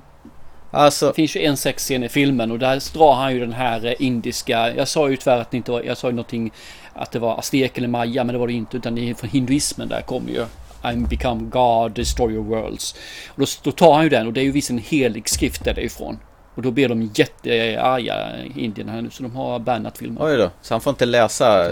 Alltså, 0.71 1.07
Det 1.07 1.13
finns 1.13 1.35
ju 1.35 1.43
en 1.43 1.57
sexscen 1.57 2.03
i 2.03 2.09
filmen 2.09 2.51
och 2.51 2.59
där 2.59 2.93
drar 2.93 3.13
han 3.13 3.33
ju 3.33 3.39
den 3.39 3.53
här 3.53 3.85
eh, 3.85 3.93
indiska, 3.99 4.75
jag 4.75 4.87
sa 4.87 5.09
ju 5.09 5.17
tyvärr 5.17 5.37
att 5.37 5.51
det 5.51 5.57
inte 5.57 5.71
var, 5.71 5.81
jag 5.81 5.97
sa 5.97 6.07
ju 6.07 6.13
någonting 6.13 6.51
att 6.93 7.11
det 7.11 7.19
var 7.19 7.39
aztek 7.39 7.77
eller 7.77 7.87
maya 7.87 8.23
men 8.23 8.33
det 8.33 8.39
var 8.39 8.47
det 8.47 8.53
inte 8.53 8.77
utan 8.77 8.95
det 8.95 9.09
är 9.09 9.13
från 9.13 9.29
hinduismen 9.29 9.87
där 9.87 10.01
kommer 10.01 10.31
ju 10.31 10.45
I'm 10.81 11.07
become 11.09 11.49
God, 11.49 11.91
destroy 11.91 12.33
your 12.33 12.43
worlds. 12.43 12.95
Och 13.27 13.39
då, 13.39 13.45
då 13.63 13.71
tar 13.71 13.93
han 13.93 14.03
ju 14.03 14.09
den 14.09 14.27
och 14.27 14.33
det 14.33 14.41
är 14.41 14.43
ju 14.43 14.51
visst 14.51 14.69
en 14.69 14.77
helig 14.77 15.29
skrift 15.29 15.63
därifrån. 15.63 16.19
Och 16.57 16.63
då 16.63 16.71
blir 16.71 16.89
de 16.89 17.01
jättearga 17.13 18.35
indierna 18.55 18.91
här 18.91 19.01
nu 19.01 19.09
så 19.09 19.23
de 19.23 19.35
har 19.35 19.59
bannat 19.59 19.97
filmen. 19.97 20.23
oj 20.23 20.37
då. 20.37 20.49
Så 20.61 20.73
han 20.73 20.81
får 20.81 20.91
inte 20.91 21.05
läsa 21.05 21.71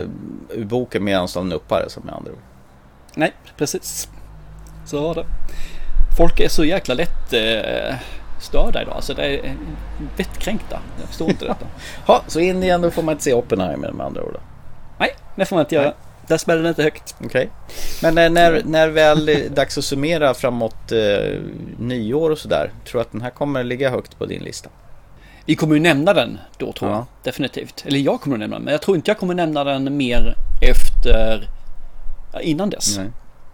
ur 0.50 0.66
boken 0.66 1.04
medan 1.04 1.28
de 1.34 1.50
nuppar 1.50 1.84
det 1.84 1.90
som 1.90 2.04
med 2.06 2.16
andra 2.16 2.32
ord. 2.32 2.38
Nej, 3.16 3.34
precis. 3.58 4.10
Så 4.86 5.02
var 5.02 5.16
det. 5.16 5.26
Folk 6.18 6.40
är 6.40 6.50
så 6.50 6.66
jäkla 6.66 6.94
lätt 6.94 7.34
eh, 7.34 7.96
störda 8.42 8.82
idag. 8.82 8.96
Alltså 8.96 9.14
det 9.14 9.26
är 9.26 9.56
vettkränkta. 10.18 10.80
Jag 11.00 11.08
förstår 11.08 11.30
inte 11.30 11.46
detta. 11.48 11.66
Ja, 12.08 12.22
så 12.28 12.40
in 12.40 12.64
igen 12.64 12.82
då 12.82 12.92
får 12.92 13.04
man 13.04 13.12
inte 13.12 13.24
se 13.24 13.34
Oppenheimer 13.34 13.92
med 13.92 14.06
andra 14.06 14.24
ord 14.24 14.34
då. 14.34 14.40
Nej, 14.98 15.10
det 15.36 15.46
får 15.46 15.56
man 15.56 15.66
inte 15.66 15.76
göra. 15.76 15.94
Där 16.28 16.38
smäller 16.38 16.64
det 16.64 16.70
inte 16.70 16.84
högt. 16.84 17.16
Okej. 17.26 17.50
Men 18.02 18.18
eh, 18.18 18.30
när, 18.30 18.62
när 18.66 18.88
väl 18.88 19.30
är 19.30 19.50
dags 19.50 19.78
att 19.78 19.86
summera 19.86 20.34
framåt 20.34 20.92
eh, 20.92 21.40
nyår 21.80 22.30
och 22.30 22.38
sådär. 22.38 22.72
Tror 22.86 23.00
du 23.00 23.02
att 23.02 23.12
den 23.12 23.22
här 23.22 23.30
kommer 23.30 23.64
ligga 23.64 23.90
högt 23.90 24.18
på 24.18 24.26
din 24.26 24.44
lista? 24.44 24.70
Vi 25.46 25.56
kommer 25.56 25.76
ju 25.76 25.82
nämna 25.82 26.14
den 26.14 26.40
då 26.58 26.74
tror 26.74 26.92
jag. 26.92 27.00
Ja. 27.00 27.06
Definitivt. 27.24 27.84
Eller 27.88 28.00
jag 28.00 28.22
kommer 28.22 28.36
att 28.36 28.40
nämna 28.40 28.56
den. 28.56 28.64
Men 28.64 28.72
jag 28.72 28.82
tror 28.82 28.98
inte 28.98 29.12
jag 29.12 29.18
kommer 29.18 29.34
nämna 29.34 29.64
den 29.64 29.98
mer 29.98 30.36
efter... 30.62 31.50
ja, 32.34 32.40
Innan 32.42 32.70
dess. 32.70 32.98
Nej. 32.98 33.08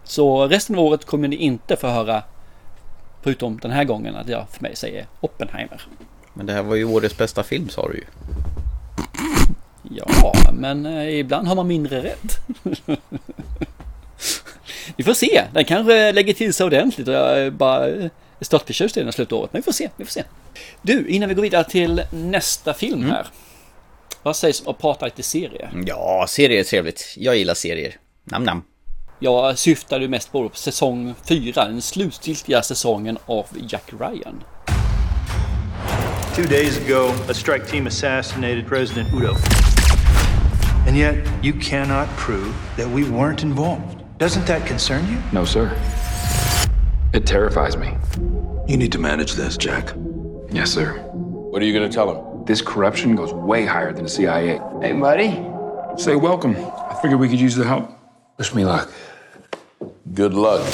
Så 0.04 0.48
resten 0.48 0.76
av 0.76 0.84
året 0.84 1.04
kommer 1.04 1.28
ni 1.28 1.36
inte 1.36 1.76
få 1.76 1.86
höra. 1.86 2.22
Förutom 3.22 3.58
den 3.58 3.70
här 3.70 3.84
gången 3.84 4.16
att 4.16 4.28
jag 4.28 4.46
för 4.50 4.62
mig 4.62 4.76
säger 4.76 5.06
Oppenheimer. 5.20 5.82
Men 6.34 6.46
det 6.46 6.52
här 6.52 6.62
var 6.62 6.76
ju 6.76 6.84
årets 6.84 7.16
bästa 7.16 7.42
film 7.42 7.68
sa 7.68 7.88
du 7.88 7.94
ju. 7.94 8.04
Ja, 9.96 10.32
men 10.52 10.86
eh, 10.86 11.18
ibland 11.18 11.48
har 11.48 11.54
man 11.54 11.66
mindre 11.66 12.02
rätt. 12.02 12.38
vi 14.96 15.04
får 15.04 15.14
se. 15.14 15.44
Den 15.52 15.64
kanske 15.64 16.12
lägger 16.12 16.34
till 16.34 16.54
sig 16.54 16.66
ordentligt 16.66 17.08
och 17.08 17.14
jag 17.14 17.38
är 17.38 17.50
bara 17.50 17.88
eh, 17.88 18.10
är 18.42 18.44
störtförtjust 18.44 18.96
i 18.96 19.00
den 19.00 19.08
i 19.08 19.12
slutet 19.12 19.32
av 19.32 19.38
året. 19.38 19.52
Men 19.52 19.60
vi 19.60 19.64
får 19.64 19.72
se, 19.72 19.88
vi 19.96 20.04
får 20.04 20.12
se. 20.12 20.24
Du, 20.82 21.08
innan 21.08 21.28
vi 21.28 21.34
går 21.34 21.42
vidare 21.42 21.64
till 21.64 22.02
nästa 22.10 22.74
film 22.74 23.10
här. 23.10 23.26
Vad 24.22 24.36
sägs 24.36 24.60
om 24.60 24.70
att 24.70 24.78
prata 24.78 25.04
lite 25.04 25.22
serie? 25.22 25.70
Ja, 25.86 26.26
serier 26.28 26.60
är 26.60 26.64
trevligt. 26.64 27.14
Jag 27.16 27.36
gillar 27.36 27.54
serier. 27.54 27.96
Nam 28.24 28.44
nam. 28.44 28.62
Jag 29.18 29.58
syftar 29.58 30.00
ju 30.00 30.08
mest 30.08 30.32
på 30.32 30.50
säsong 30.54 31.14
4, 31.28 31.64
den 31.64 31.82
slutgiltiga 31.82 32.62
säsongen 32.62 33.18
av 33.26 33.46
Jack 33.68 33.92
Ryan. 34.00 34.44
Two 36.36 36.48
days 36.48 36.78
ago, 36.78 37.12
a 37.28 37.34
strike 37.34 37.66
team 37.66 37.86
assassinated 37.86 38.66
President 38.66 39.08
Udo. 39.14 39.34
And 40.86 40.96
yet, 40.96 41.26
you 41.44 41.52
cannot 41.54 42.08
prove 42.16 42.54
that 42.76 42.88
we 42.88 43.08
weren't 43.08 43.42
involved. 43.42 44.02
Doesn't 44.18 44.46
that 44.46 44.66
concern 44.66 45.08
you? 45.08 45.22
No, 45.32 45.44
sir. 45.44 45.70
It 47.12 47.26
terrifies 47.26 47.76
me. 47.76 47.94
You 48.66 48.76
need 48.76 48.92
to 48.92 48.98
manage 48.98 49.34
this, 49.34 49.56
Jack. 49.56 49.94
Yes, 50.50 50.70
sir. 50.70 50.94
What 51.12 51.62
are 51.62 51.64
you 51.64 51.72
going 51.72 51.88
to 51.88 51.94
tell 51.94 52.10
him? 52.14 52.44
This 52.44 52.60
corruption 52.60 53.14
goes 53.14 53.32
way 53.32 53.64
higher 53.64 53.92
than 53.92 54.04
the 54.04 54.10
CIA. 54.10 54.60
Hey, 54.80 54.92
buddy. 54.92 55.30
Say 55.96 56.16
welcome. 56.16 56.56
I 56.56 56.98
figured 57.00 57.20
we 57.20 57.28
could 57.28 57.40
use 57.40 57.54
the 57.54 57.64
help. 57.64 57.90
Wish 58.38 58.54
me 58.54 58.64
luck. 58.64 58.90
Good 60.14 60.34
luck. 60.34 60.66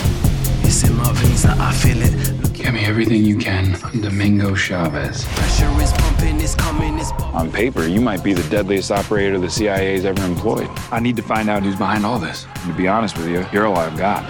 It's 0.62 0.84
in 0.84 0.96
my 0.96 1.12
veins, 1.12 1.44
I 1.44 1.72
feel 1.72 2.00
it. 2.00 2.37
Look 2.68 2.74
Get 2.74 2.82
me 2.82 2.86
everything 2.86 3.24
you 3.24 3.38
can 3.38 3.82
on 3.82 4.02
Domingo 4.02 4.54
Chavez. 4.54 5.26
On 7.32 7.50
paper, 7.50 7.86
you 7.86 8.02
might 8.02 8.22
be 8.22 8.34
the 8.34 8.46
deadliest 8.50 8.92
operator 8.92 9.38
the 9.38 9.48
CIA's 9.48 10.04
ever 10.04 10.22
employed. 10.26 10.68
I 10.92 11.00
need 11.00 11.16
to 11.16 11.22
find 11.22 11.48
out 11.48 11.62
who's 11.62 11.76
behind 11.76 12.04
all 12.04 12.18
this. 12.18 12.44
And 12.56 12.72
to 12.72 12.76
be 12.76 12.86
honest 12.86 13.16
with 13.16 13.28
you, 13.28 13.46
you're 13.54 13.66
all 13.66 13.78
I've 13.78 13.96
got. 13.96 14.22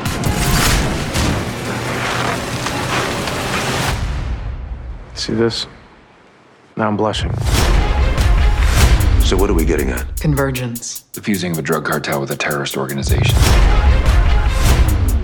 See 5.19 5.35
this? 5.35 5.67
Now 6.77 6.87
I'm 6.87 6.97
blushing. 6.97 7.35
So 9.25 9.37
what 9.37 9.51
are 9.51 9.55
we 9.55 9.65
getting 9.65 9.91
at? 9.91 10.17
Convergence. 10.21 11.01
The 11.01 11.23
fusing 11.23 11.51
of 11.51 11.59
a 11.59 11.63
drug 11.63 11.85
cartel 11.85 12.21
with 12.21 12.31
a 12.31 12.37
terrorist 12.37 12.77
organization. 12.77 13.37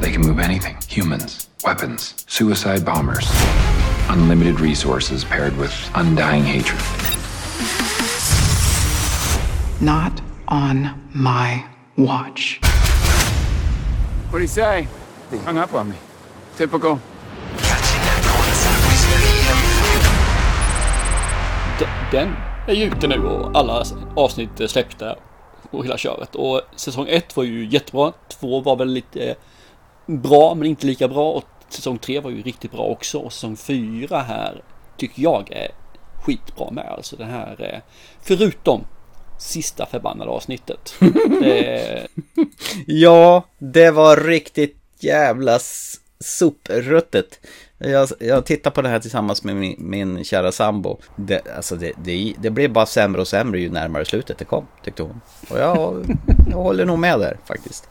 They 0.01 0.11
can 0.11 0.21
move 0.21 0.41
anything 0.41 0.77
humans, 0.89 1.49
weapons, 1.65 2.15
suicide 2.29 2.85
bombers. 2.85 3.27
Unlimited 4.11 4.61
resources 4.61 5.25
paired 5.25 5.57
with 5.57 5.73
undying 5.95 6.45
hatred. 6.45 6.81
Not 9.81 10.21
on 10.47 10.91
my 11.15 11.65
watch. 11.97 12.61
What'd 14.31 14.43
he 14.43 14.47
say? 14.47 14.89
He 15.31 15.39
hung 15.39 15.59
up 15.59 15.73
on 15.75 15.89
me. 15.89 15.97
Typical. 16.57 17.01
Den 22.11 22.37
är 22.69 22.75
ju 22.75 22.85
ute 22.85 23.09
nu 23.09 23.27
och 23.27 23.59
alla 23.59 23.85
avsnitt 24.17 24.61
är 24.61 24.67
släppta 24.67 25.17
och 25.71 25.85
hela 25.85 25.99
köret. 25.99 26.35
Och 26.35 26.61
säsong 26.77 27.07
ett 27.09 27.37
var 27.37 27.45
ju 27.45 27.67
jättebra. 27.67 28.13
Två 28.29 28.61
var 28.61 28.77
väl 28.77 28.89
lite 28.89 29.35
bra 30.07 30.55
men 30.55 30.67
inte 30.67 30.87
lika 30.87 31.09
bra. 31.09 31.31
Och 31.33 31.45
säsong 31.69 31.99
tre 31.99 32.21
var 32.21 32.31
ju 32.31 32.43
riktigt 32.43 32.73
bra 32.73 32.85
också. 32.85 33.19
Och 33.19 33.33
säsong 33.33 33.57
fyra 33.57 34.19
här 34.19 34.63
tycker 34.97 35.23
jag 35.23 35.53
är 35.53 35.69
skitbra 36.25 36.71
med. 36.71 36.87
Alltså 36.87 37.17
det 37.17 37.25
här 37.25 37.73
eh, 37.73 37.81
förutom 38.23 38.85
sista 39.39 39.87
förbannade 39.87 40.31
avsnittet. 40.31 40.95
Det, 41.41 42.07
Ja, 42.87 43.45
det 43.59 43.91
var 43.91 44.17
riktigt 44.17 44.77
jävla 45.01 45.59
sopruttet. 46.21 47.41
Jag, 47.79 48.09
jag 48.21 48.47
tittar 48.47 48.71
på 48.71 48.83
det 48.83 48.89
här 48.89 49.01
tillsammans 49.01 49.45
med 49.45 49.57
min, 49.57 49.77
min 49.79 50.25
kära 50.25 50.53
sambo. 50.53 50.99
Det, 51.17 51.43
alltså 51.57 51.77
det, 51.77 51.93
det, 52.05 52.35
det 52.39 52.51
blev 52.51 52.73
bara 52.73 52.87
sämre 52.87 53.21
och 53.21 53.29
sämre 53.29 53.61
ju 53.61 53.71
närmare 53.71 54.05
slutet 54.05 54.39
det 54.39 54.45
kom, 54.45 54.67
tyckte 54.85 55.03
hon. 55.03 55.21
Och 55.51 55.59
jag, 55.59 56.05
jag 56.51 56.57
håller 56.57 56.85
nog 56.85 56.99
med 56.99 57.21
där 57.21 57.37
faktiskt. 57.45 57.89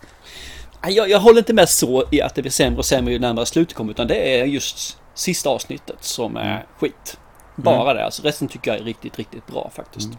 Jag, 0.87 1.09
jag 1.09 1.19
håller 1.19 1.39
inte 1.39 1.53
med 1.53 1.69
så 1.69 2.07
i 2.11 2.21
att 2.21 2.35
det 2.35 2.41
blir 2.41 2.51
sämre 2.51 2.77
och 2.77 2.85
sämre 2.85 3.13
ju 3.13 3.19
närmare 3.19 3.45
slutet 3.45 3.75
kommer. 3.75 3.91
Utan 3.91 4.07
det 4.07 4.39
är 4.39 4.45
just 4.45 4.97
sista 5.15 5.49
avsnittet 5.49 5.97
som 5.99 6.37
är 6.37 6.65
skit. 6.77 7.17
Bara 7.55 7.81
Mm. 7.81 7.95
det. 7.95 8.05
Alltså 8.05 8.23
resten 8.23 8.47
tycker 8.47 8.71
jag 8.71 8.79
är 8.79 8.83
riktigt, 8.83 9.17
riktigt 9.17 9.47
bra 9.47 9.71
faktiskt. 9.75 10.09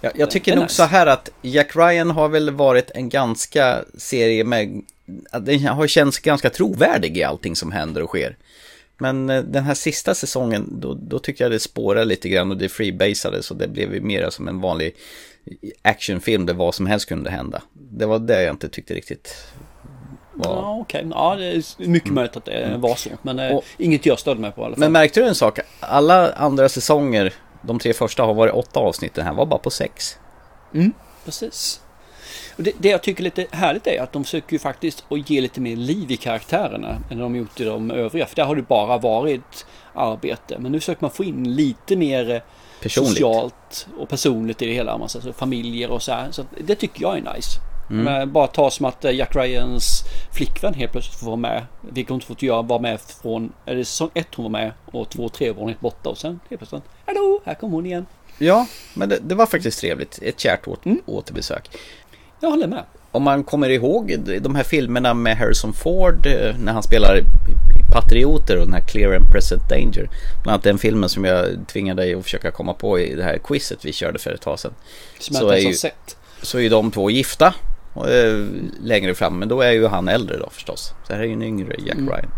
Jag, 0.00 0.12
jag 0.16 0.30
tycker 0.30 0.54
nog 0.54 0.64
nice. 0.64 0.74
så 0.74 0.82
här 0.82 1.06
att 1.06 1.30
Jack 1.42 1.76
Ryan 1.76 2.10
har 2.10 2.28
väl 2.28 2.50
varit 2.50 2.90
en 2.94 3.08
ganska 3.08 3.84
serie 3.98 4.44
med, 4.44 4.82
den 5.40 5.66
har 5.66 5.86
känts 5.86 6.18
ganska 6.18 6.50
trovärdig 6.50 7.18
i 7.18 7.22
allting 7.22 7.56
som 7.56 7.72
händer 7.72 8.02
och 8.02 8.08
sker. 8.08 8.36
Men 8.98 9.30
eh, 9.30 9.42
den 9.42 9.64
här 9.64 9.74
sista 9.74 10.14
säsongen, 10.14 10.80
då, 10.80 10.94
då 10.94 11.18
tycker 11.18 11.44
jag 11.44 11.50
det 11.50 11.60
spårar 11.60 12.04
lite 12.04 12.28
grann 12.28 12.50
och 12.50 12.56
det 12.56 12.68
freebasade 12.68 13.42
så 13.42 13.54
det 13.54 13.68
blev 13.68 13.94
ju 13.94 14.00
mer 14.00 14.30
som 14.30 14.48
en 14.48 14.60
vanlig 14.60 14.94
actionfilm 15.82 16.46
där 16.46 16.54
vad 16.54 16.74
som 16.74 16.86
helst 16.86 17.08
kunde 17.08 17.30
hända. 17.30 17.62
Det 17.72 18.06
var 18.06 18.18
det 18.18 18.42
jag 18.42 18.54
inte 18.54 18.68
tyckte 18.68 18.94
riktigt 18.94 19.36
var... 20.34 20.50
Ja, 20.56 20.78
okej. 20.80 21.06
Ja, 21.10 21.34
det 21.36 21.44
är 21.46 21.88
mycket 21.88 22.12
möjligt 22.12 22.36
att 22.36 22.44
det 22.44 22.76
var 22.78 22.94
så. 22.94 23.10
Men 23.22 23.38
eh, 23.38 23.56
Och- 23.56 23.64
inget 23.78 24.06
jag 24.06 24.18
störde 24.18 24.40
mig 24.40 24.52
på 24.52 24.60
i 24.60 24.64
alla 24.64 24.74
fall. 24.74 24.80
Men 24.80 24.92
märkte 24.92 25.20
du 25.20 25.26
en 25.26 25.34
sak? 25.34 25.58
Alla 25.80 26.32
andra 26.32 26.68
säsonger, 26.68 27.32
de 27.62 27.78
tre 27.78 27.92
första 27.92 28.22
har 28.22 28.34
varit 28.34 28.54
åtta 28.54 28.80
avsnitt, 28.80 29.14
den 29.14 29.24
här 29.26 29.34
var 29.34 29.46
bara 29.46 29.58
på 29.58 29.70
sex. 29.70 30.18
Mm, 30.74 30.92
precis. 31.24 31.80
Och 32.56 32.62
det, 32.62 32.72
det 32.78 32.88
jag 32.88 33.02
tycker 33.02 33.20
är 33.20 33.24
lite 33.24 33.46
härligt 33.50 33.86
är 33.86 34.02
att 34.02 34.12
de 34.12 34.24
försöker 34.24 34.52
ju 34.52 34.58
faktiskt 34.58 35.04
att 35.08 35.30
ge 35.30 35.40
lite 35.40 35.60
mer 35.60 35.76
liv 35.76 36.10
i 36.10 36.16
karaktärerna 36.16 36.98
än 37.10 37.18
de 37.18 37.36
gjort 37.36 37.60
i 37.60 37.64
de 37.64 37.90
övriga. 37.90 38.26
För 38.26 38.36
där 38.36 38.44
har 38.44 38.56
det 38.56 38.62
bara 38.62 38.98
varit 38.98 39.66
arbete. 39.94 40.58
Men 40.58 40.72
nu 40.72 40.80
försöker 40.80 41.02
man 41.02 41.10
få 41.10 41.24
in 41.24 41.54
lite 41.54 41.96
mer 41.96 42.30
eh, 42.30 42.40
Personligt. 42.82 43.12
socialt 43.12 43.86
och 43.98 44.08
personligt 44.08 44.62
i 44.62 44.66
det 44.66 44.72
hela. 44.72 44.92
Alltså 44.92 45.20
så 45.20 45.32
familjer 45.32 45.90
och 45.90 46.02
så 46.02 46.12
här. 46.12 46.28
Så 46.30 46.44
det 46.64 46.74
tycker 46.74 47.02
jag 47.02 47.18
är 47.18 47.34
nice. 47.34 47.50
Mm. 47.90 48.04
Men 48.04 48.32
bara 48.32 48.46
ta 48.46 48.70
som 48.70 48.86
att 48.86 49.04
eh, 49.04 49.14
Jack 49.14 49.36
Ryans 49.36 50.04
flickvän 50.32 50.74
helt 50.74 50.92
plötsligt 50.92 51.18
får 51.18 51.26
vara 51.26 51.36
med. 51.36 51.66
Vilket 51.80 52.08
hon 52.08 52.16
inte 52.16 52.26
fått 52.26 52.42
göra, 52.42 52.62
var 52.62 52.78
med 52.78 53.00
från, 53.00 53.52
är 53.64 53.74
det 53.74 53.84
säsong 53.84 54.10
ett 54.14 54.34
hon 54.34 54.42
var 54.42 54.50
med 54.50 54.72
och 54.86 55.08
två, 55.08 55.28
tre 55.28 55.50
var 55.50 55.58
hon 55.58 55.68
helt 55.68 55.80
borta 55.80 56.08
och 56.08 56.18
sen 56.18 56.40
helt 56.50 56.60
plötsligt, 56.60 56.82
hallå, 57.06 57.40
här 57.44 57.54
kommer 57.54 57.74
hon 57.74 57.86
igen. 57.86 58.06
Ja, 58.38 58.66
men 58.94 59.08
det, 59.08 59.18
det 59.22 59.34
var 59.34 59.46
faktiskt 59.46 59.80
trevligt. 59.80 60.18
Ett 60.22 60.40
kärt 60.40 60.68
åt, 60.68 60.80
återbesök. 61.06 61.70
Jag 62.40 62.50
håller 62.50 62.66
med. 62.66 62.84
Om 63.10 63.22
man 63.22 63.44
kommer 63.44 63.68
ihåg 63.68 64.16
de 64.40 64.54
här 64.54 64.62
filmerna 64.62 65.14
med 65.14 65.36
Harrison 65.36 65.72
Ford 65.72 66.26
eh, 66.26 66.56
när 66.58 66.72
han 66.72 66.82
spelar 66.82 67.20
Patrioter 67.92 68.58
och 68.58 68.64
den 68.64 68.74
här 68.74 68.86
Clear 68.88 69.14
and 69.14 69.32
Present 69.32 69.68
Danger. 69.68 70.08
Bland 70.42 70.54
annat 70.54 70.62
den 70.62 70.78
filmen 70.78 71.08
som 71.08 71.24
jag 71.24 71.46
tvingade 71.66 72.02
dig 72.02 72.14
att 72.14 72.22
försöka 72.22 72.50
komma 72.50 72.74
på 72.74 72.98
i 72.98 73.14
det 73.14 73.24
här 73.24 73.38
quizet 73.38 73.84
vi 73.84 73.92
körde 73.92 74.18
för 74.18 74.30
ett 74.30 74.40
tag 74.40 74.58
sedan. 74.58 74.74
Som 75.18 75.36
jag 75.36 75.44
inte 75.44 75.62
ens 75.62 75.82
har 75.82 75.88
sett. 75.88 76.16
så 76.42 76.58
är 76.58 76.62
ju 76.62 76.68
de 76.68 76.90
två 76.90 77.10
gifta 77.10 77.54
längre 78.80 79.14
fram, 79.14 79.38
men 79.38 79.48
då 79.48 79.60
är 79.60 79.72
ju 79.72 79.86
han 79.86 80.08
äldre 80.08 80.38
då 80.38 80.50
förstås. 80.50 80.94
Så 81.06 81.12
här 81.12 81.20
är 81.20 81.24
ju 81.24 81.32
en 81.32 81.42
yngre 81.42 81.76
Jack 81.78 81.96
Mm. 81.98 82.08
Ryan. 82.08 82.30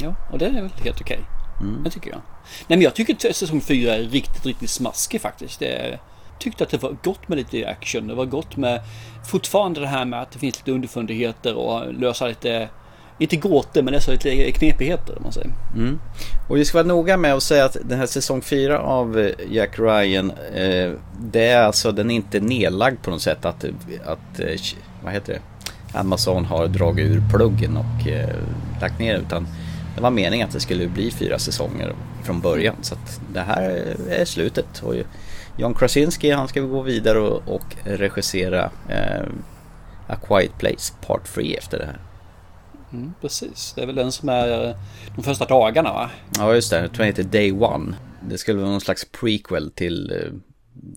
Ja, 0.00 0.14
och 0.32 0.38
det 0.38 0.46
är 0.46 0.52
väl 0.52 0.70
helt 0.84 1.00
okej. 1.00 1.20
Mm. 1.60 1.82
Det 1.84 1.90
tycker 1.90 2.10
jag. 2.10 2.20
Nej 2.66 2.78
men 2.78 2.82
jag 2.82 2.94
tycker 2.94 3.28
att 3.28 3.36
säsong 3.36 3.60
4 3.60 3.94
är 3.94 4.02
riktigt, 4.02 4.46
riktigt 4.46 4.70
smaskig 4.70 5.20
faktiskt. 5.20 5.60
Det 5.60 5.98
tyckte 6.38 6.64
att 6.64 6.70
det 6.70 6.82
var 6.82 6.96
gott 7.02 7.28
med 7.28 7.38
lite 7.38 7.68
action. 7.68 8.06
Det 8.06 8.14
var 8.14 8.24
gott 8.24 8.56
med 8.56 8.80
fortfarande 9.30 9.80
det 9.80 9.86
här 9.86 10.04
med 10.04 10.22
att 10.22 10.30
det 10.30 10.38
finns 10.38 10.56
lite 10.58 10.72
underfundigheter 10.72 11.54
och 11.54 11.94
lösa 11.94 12.26
lite, 12.26 12.68
inte 13.18 13.36
gåtor 13.36 13.82
men 13.82 13.94
nästan 13.94 14.14
lite 14.14 14.52
knepigheter 14.52 15.16
om 15.16 15.22
man 15.22 15.32
säger. 15.32 15.50
Mm. 15.76 15.98
Och 16.48 16.56
vi 16.56 16.64
ska 16.64 16.78
vara 16.78 16.86
noga 16.86 17.16
med 17.16 17.34
att 17.34 17.42
säga 17.42 17.64
att 17.64 17.76
den 17.84 17.98
här 17.98 18.06
säsong 18.06 18.42
4 18.42 18.78
av 18.78 19.18
eh, 19.18 19.30
Jack 19.50 19.78
Ryan, 19.78 20.32
eh, 20.54 20.92
det 21.20 21.46
är 21.46 21.62
alltså, 21.62 21.92
den 21.92 22.10
är 22.10 22.14
inte 22.14 22.40
nedlagd 22.40 23.02
på 23.02 23.10
något 23.10 23.22
sätt 23.22 23.44
att, 23.44 23.64
att 24.04 24.40
eh, 24.40 24.60
vad 25.04 25.12
heter 25.12 25.32
det, 25.32 25.40
Amazon 25.98 26.44
har 26.44 26.66
dragit 26.66 27.06
ur 27.06 27.22
pluggen 27.32 27.76
och 27.76 28.08
eh, 28.08 28.36
lagt 28.80 28.98
ner 28.98 29.18
utan 29.18 29.46
det 29.96 30.02
var 30.02 30.10
meningen 30.10 30.46
att 30.48 30.54
det 30.54 30.60
skulle 30.60 30.86
bli 30.86 31.10
fyra 31.10 31.38
säsonger 31.38 31.94
från 32.22 32.40
början 32.40 32.76
så 32.82 32.94
att 32.94 33.20
det 33.32 33.40
här 33.40 33.94
är 34.10 34.24
slutet. 34.24 34.82
Och 34.82 34.94
John 35.56 35.74
Krasinski 35.74 36.30
han 36.30 36.48
ska 36.48 36.60
gå 36.60 36.82
vidare 36.82 37.18
och, 37.18 37.54
och 37.54 37.76
regissera 37.84 38.70
eh, 38.88 39.22
A 40.06 40.16
Quiet 40.28 40.58
Place 40.58 40.92
Part 41.06 41.34
3 41.34 41.56
efter 41.56 41.78
det 41.78 41.86
här. 41.86 41.98
Mm, 42.92 43.14
precis, 43.20 43.72
det 43.76 43.82
är 43.82 43.86
väl 43.86 43.94
den 43.94 44.12
som 44.12 44.28
är 44.28 44.68
eh, 44.68 44.76
de 45.16 45.22
första 45.22 45.44
dagarna 45.44 45.92
va? 45.92 46.10
Ja 46.36 46.54
just 46.54 46.70
det, 46.70 46.80
jag 46.80 46.90
tror 46.92 46.98
den 46.98 47.06
heter 47.06 47.22
Day 47.22 47.52
One. 47.52 47.96
Det 48.20 48.38
skulle 48.38 48.58
vara 48.58 48.70
någon 48.70 48.80
slags 48.80 49.04
prequel 49.04 49.70
till 49.70 50.10
eh, 50.10 50.32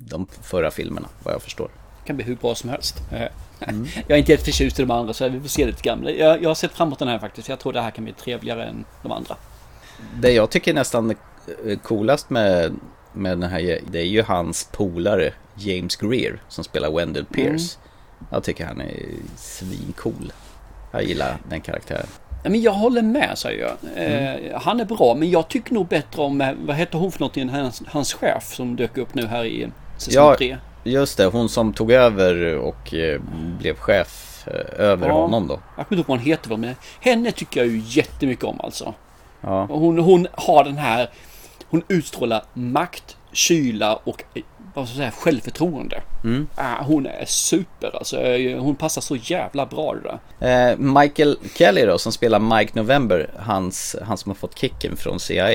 de 0.10 0.28
förra 0.42 0.72
filmerna 0.72 1.08
vad 1.24 1.34
jag 1.34 1.42
förstår. 1.42 1.70
Det 2.02 2.08
kan 2.08 2.16
bli 2.16 2.26
hur 2.26 2.36
bra 2.36 2.56
som 2.56 2.70
helst. 2.70 3.02
Eh, 3.12 3.28
Jag 4.08 4.12
är 4.12 4.18
inte 4.18 4.32
helt 4.32 4.46
förtjust 4.46 4.80
i 4.80 4.82
de 4.82 4.92
andra 4.92 5.14
så 5.14 5.30
vi 5.30 5.40
får 5.40 5.48
se 5.48 5.66
lite 5.66 5.82
grann. 5.82 6.04
Jag, 6.18 6.44
jag 6.44 6.50
har 6.50 6.56
sett 6.56 6.72
fram 6.72 6.88
emot 6.88 7.00
den 7.00 7.08
här 7.08 7.20
faktiskt. 7.20 7.50
Jag 7.50 7.60
tror 7.60 7.74
det 7.74 7.82
här 7.82 7.92
kan 7.92 8.04
bli 8.04 8.14
trevligare 8.14 8.66
än 8.66 8.86
de 9.04 9.12
andra. 9.12 9.36
Det 10.16 10.32
jag 10.32 10.50
tycker 10.50 10.72
är 10.72 10.76
nästan 10.76 11.16
coolast 11.84 12.30
med, 12.30 12.76
med 13.14 13.40
den 13.40 13.50
här 13.50 13.80
det 13.92 14.00
är 14.00 14.06
ju 14.06 14.24
hans 14.24 14.70
polare 14.72 15.34
James 15.56 15.96
Greer 15.96 16.42
som 16.48 16.64
spelar 16.64 16.92
Wendell 16.92 17.26
Pierce. 17.26 17.78
Jag 18.30 18.44
tycker 18.44 18.66
han 18.66 18.82
är 18.82 19.06
svincool. 19.36 20.34
Jag 20.92 21.04
gillar 21.04 21.38
den 21.50 21.62
karaktären. 21.62 22.06
Ja, 22.44 22.50
men 22.50 22.62
jag 22.62 22.72
håller 22.72 23.02
med 23.02 23.38
säger 23.38 23.62
jag. 23.62 24.06
Eh, 24.06 24.60
han 24.62 24.80
är 24.80 24.86
bra 24.86 25.16
men 25.16 25.30
jag 25.30 25.48
tycker 25.48 25.74
nog 25.74 25.88
bättre 25.88 26.22
om, 26.22 26.42
eh, 26.42 26.50
vad 26.66 26.76
heter 26.76 26.98
hon 26.98 27.12
för 27.12 27.20
någonting, 27.20 27.50
hans, 27.50 27.84
hans 27.88 28.14
chef 28.14 28.54
som 28.54 28.76
dök 28.76 28.98
upp 28.98 29.14
nu 29.16 29.26
här 29.28 29.46
i 29.46 29.68
säsong 29.98 30.24
Ja, 30.24 30.36
3. 30.38 30.58
just 30.84 31.18
det. 31.18 31.26
Hon 31.26 31.50
som 31.50 31.74
tog 31.74 31.92
över 31.92 32.58
och 32.58 32.94
eh, 32.94 33.22
blev 33.60 33.76
chef 33.76 34.44
eh, 34.48 34.86
över 34.86 35.08
Ja. 35.08 35.14
honom 35.14 35.48
då. 35.48 35.60
Jag 35.78 35.88
kommer 35.88 35.88
inte 35.88 35.96
ihåg 35.96 36.06
vad 36.08 36.18
hon 36.18 36.26
heter 36.28 36.58
men 36.58 36.76
henne 37.00 37.32
tycker 37.32 37.60
jag 37.60 37.68
ju 37.70 37.82
jättemycket 37.86 38.46
om 38.46 38.62
alltså. 38.62 38.94
Ja. 39.42 39.66
Hon, 39.66 40.00
hon 40.00 40.28
har 40.34 40.64
den 40.64 40.78
här, 40.78 41.10
hon 41.70 41.84
utstrålar 41.88 42.44
makt, 42.54 43.18
kyla 43.32 43.96
och 43.96 44.24
eh, 44.34 44.42
vad 44.74 44.88
ska 44.88 44.98
säga, 44.98 45.12
självförtroende. 45.12 46.02
Mm. 46.24 46.48
Ah, 46.56 46.84
hon 46.84 47.06
är 47.06 47.26
super 47.26 47.96
alltså. 47.98 48.18
Hon 48.60 48.76
passar 48.76 49.02
så 49.02 49.16
jävla 49.16 49.66
bra 49.66 49.96
det 49.96 50.18
där. 50.40 50.72
Eh, 50.72 50.78
Michael 50.78 51.38
Kelly 51.56 51.86
då, 51.86 51.98
som 51.98 52.12
spelar 52.12 52.40
Mike 52.40 52.72
November, 52.76 53.30
hans, 53.40 53.96
han 54.06 54.18
som 54.18 54.30
har 54.30 54.36
fått 54.36 54.58
kicken 54.60 54.98
från 54.98 55.20
CIA. 55.20 55.50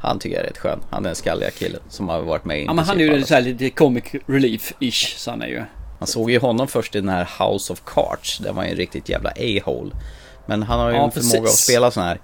Han 0.00 0.18
tycker 0.18 0.36
jag 0.36 0.44
är 0.44 0.48
rätt 0.48 0.58
skön. 0.58 0.78
Han 0.90 1.04
är 1.04 1.08
den 1.08 1.16
skalliga 1.16 1.50
killen 1.50 1.80
som 1.88 2.08
har 2.08 2.20
varit 2.22 2.44
med 2.44 2.60
i 2.60 2.64
Ja 2.64 2.72
men 2.72 2.84
han 2.84 3.00
är 3.00 3.04
ju 3.04 3.12
alla. 3.14 3.26
så 3.26 3.34
här 3.34 3.42
lite 3.42 3.70
comic 3.70 4.04
relief-ish, 4.26 5.16
så 5.18 5.30
han 5.30 5.42
är 5.42 5.46
ju. 5.46 5.62
Man 5.98 6.06
såg 6.06 6.30
ju 6.30 6.38
honom 6.40 6.68
först 6.68 6.94
i 6.96 7.00
den 7.00 7.08
här 7.08 7.28
House 7.38 7.72
of 7.72 7.82
Cards. 7.84 8.38
Där 8.38 8.52
var 8.52 8.64
ju 8.64 8.70
en 8.70 8.76
riktigt 8.76 9.08
jävla 9.08 9.30
a-hole. 9.30 9.90
Men 10.46 10.62
han 10.62 10.80
har 10.80 10.90
ju 10.90 10.96
Ja, 10.96 11.04
en 11.04 11.10
förmåga 11.10 11.40
precis. 11.40 11.52
att 11.52 11.58
spela 11.58 11.90
sådana 11.90 12.08
här 12.10 12.20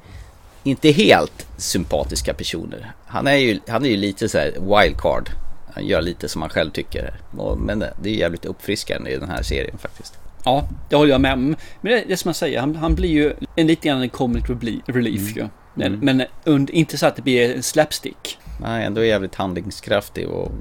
inte 0.62 0.90
helt 0.90 1.46
sympatiska 1.56 2.34
personer. 2.34 2.92
Han 3.06 3.26
är 3.26 3.34
ju, 3.36 3.60
han 3.68 3.84
är 3.84 3.88
ju 3.88 3.96
lite 3.96 4.28
så 4.28 4.38
här 4.38 4.50
wildcard. 4.52 5.30
Han 5.74 5.86
gör 5.86 6.02
lite 6.02 6.28
som 6.28 6.42
han 6.42 6.50
själv 6.50 6.70
tycker. 6.70 7.14
Men 7.58 7.78
det 7.78 8.10
är 8.10 8.14
jävligt 8.14 8.44
uppfriskande 8.44 9.10
i 9.10 9.18
den 9.18 9.28
här 9.28 9.42
serien 9.42 9.78
faktiskt. 9.78 10.18
Ja, 10.44 10.68
det 10.90 10.96
håller 10.96 11.10
jag 11.10 11.20
med 11.20 11.32
om. 11.32 11.56
Men 11.80 11.92
det, 11.92 12.12
är 12.12 12.16
som 12.16 12.28
jag 12.28 12.36
säger, 12.36 12.60
han, 12.60 12.76
han 12.76 12.94
blir 12.94 13.08
ju 13.08 13.32
en 13.56 13.66
lite 13.66 13.88
grann 13.88 14.02
en 14.02 14.08
comic 14.08 14.44
relief 14.86 15.36
ju. 15.36 15.48
Men, 15.74 15.98
men 15.98 16.22
und, 16.44 16.70
inte 16.70 16.98
så 16.98 17.06
att 17.06 17.16
det 17.16 17.22
blir 17.22 17.60
slapstick. 17.60 18.38
Nej, 18.60 18.84
ändå 18.84 19.04
jävligt 19.04 19.34
handlingskraftig 19.34 20.28
och 20.28 20.52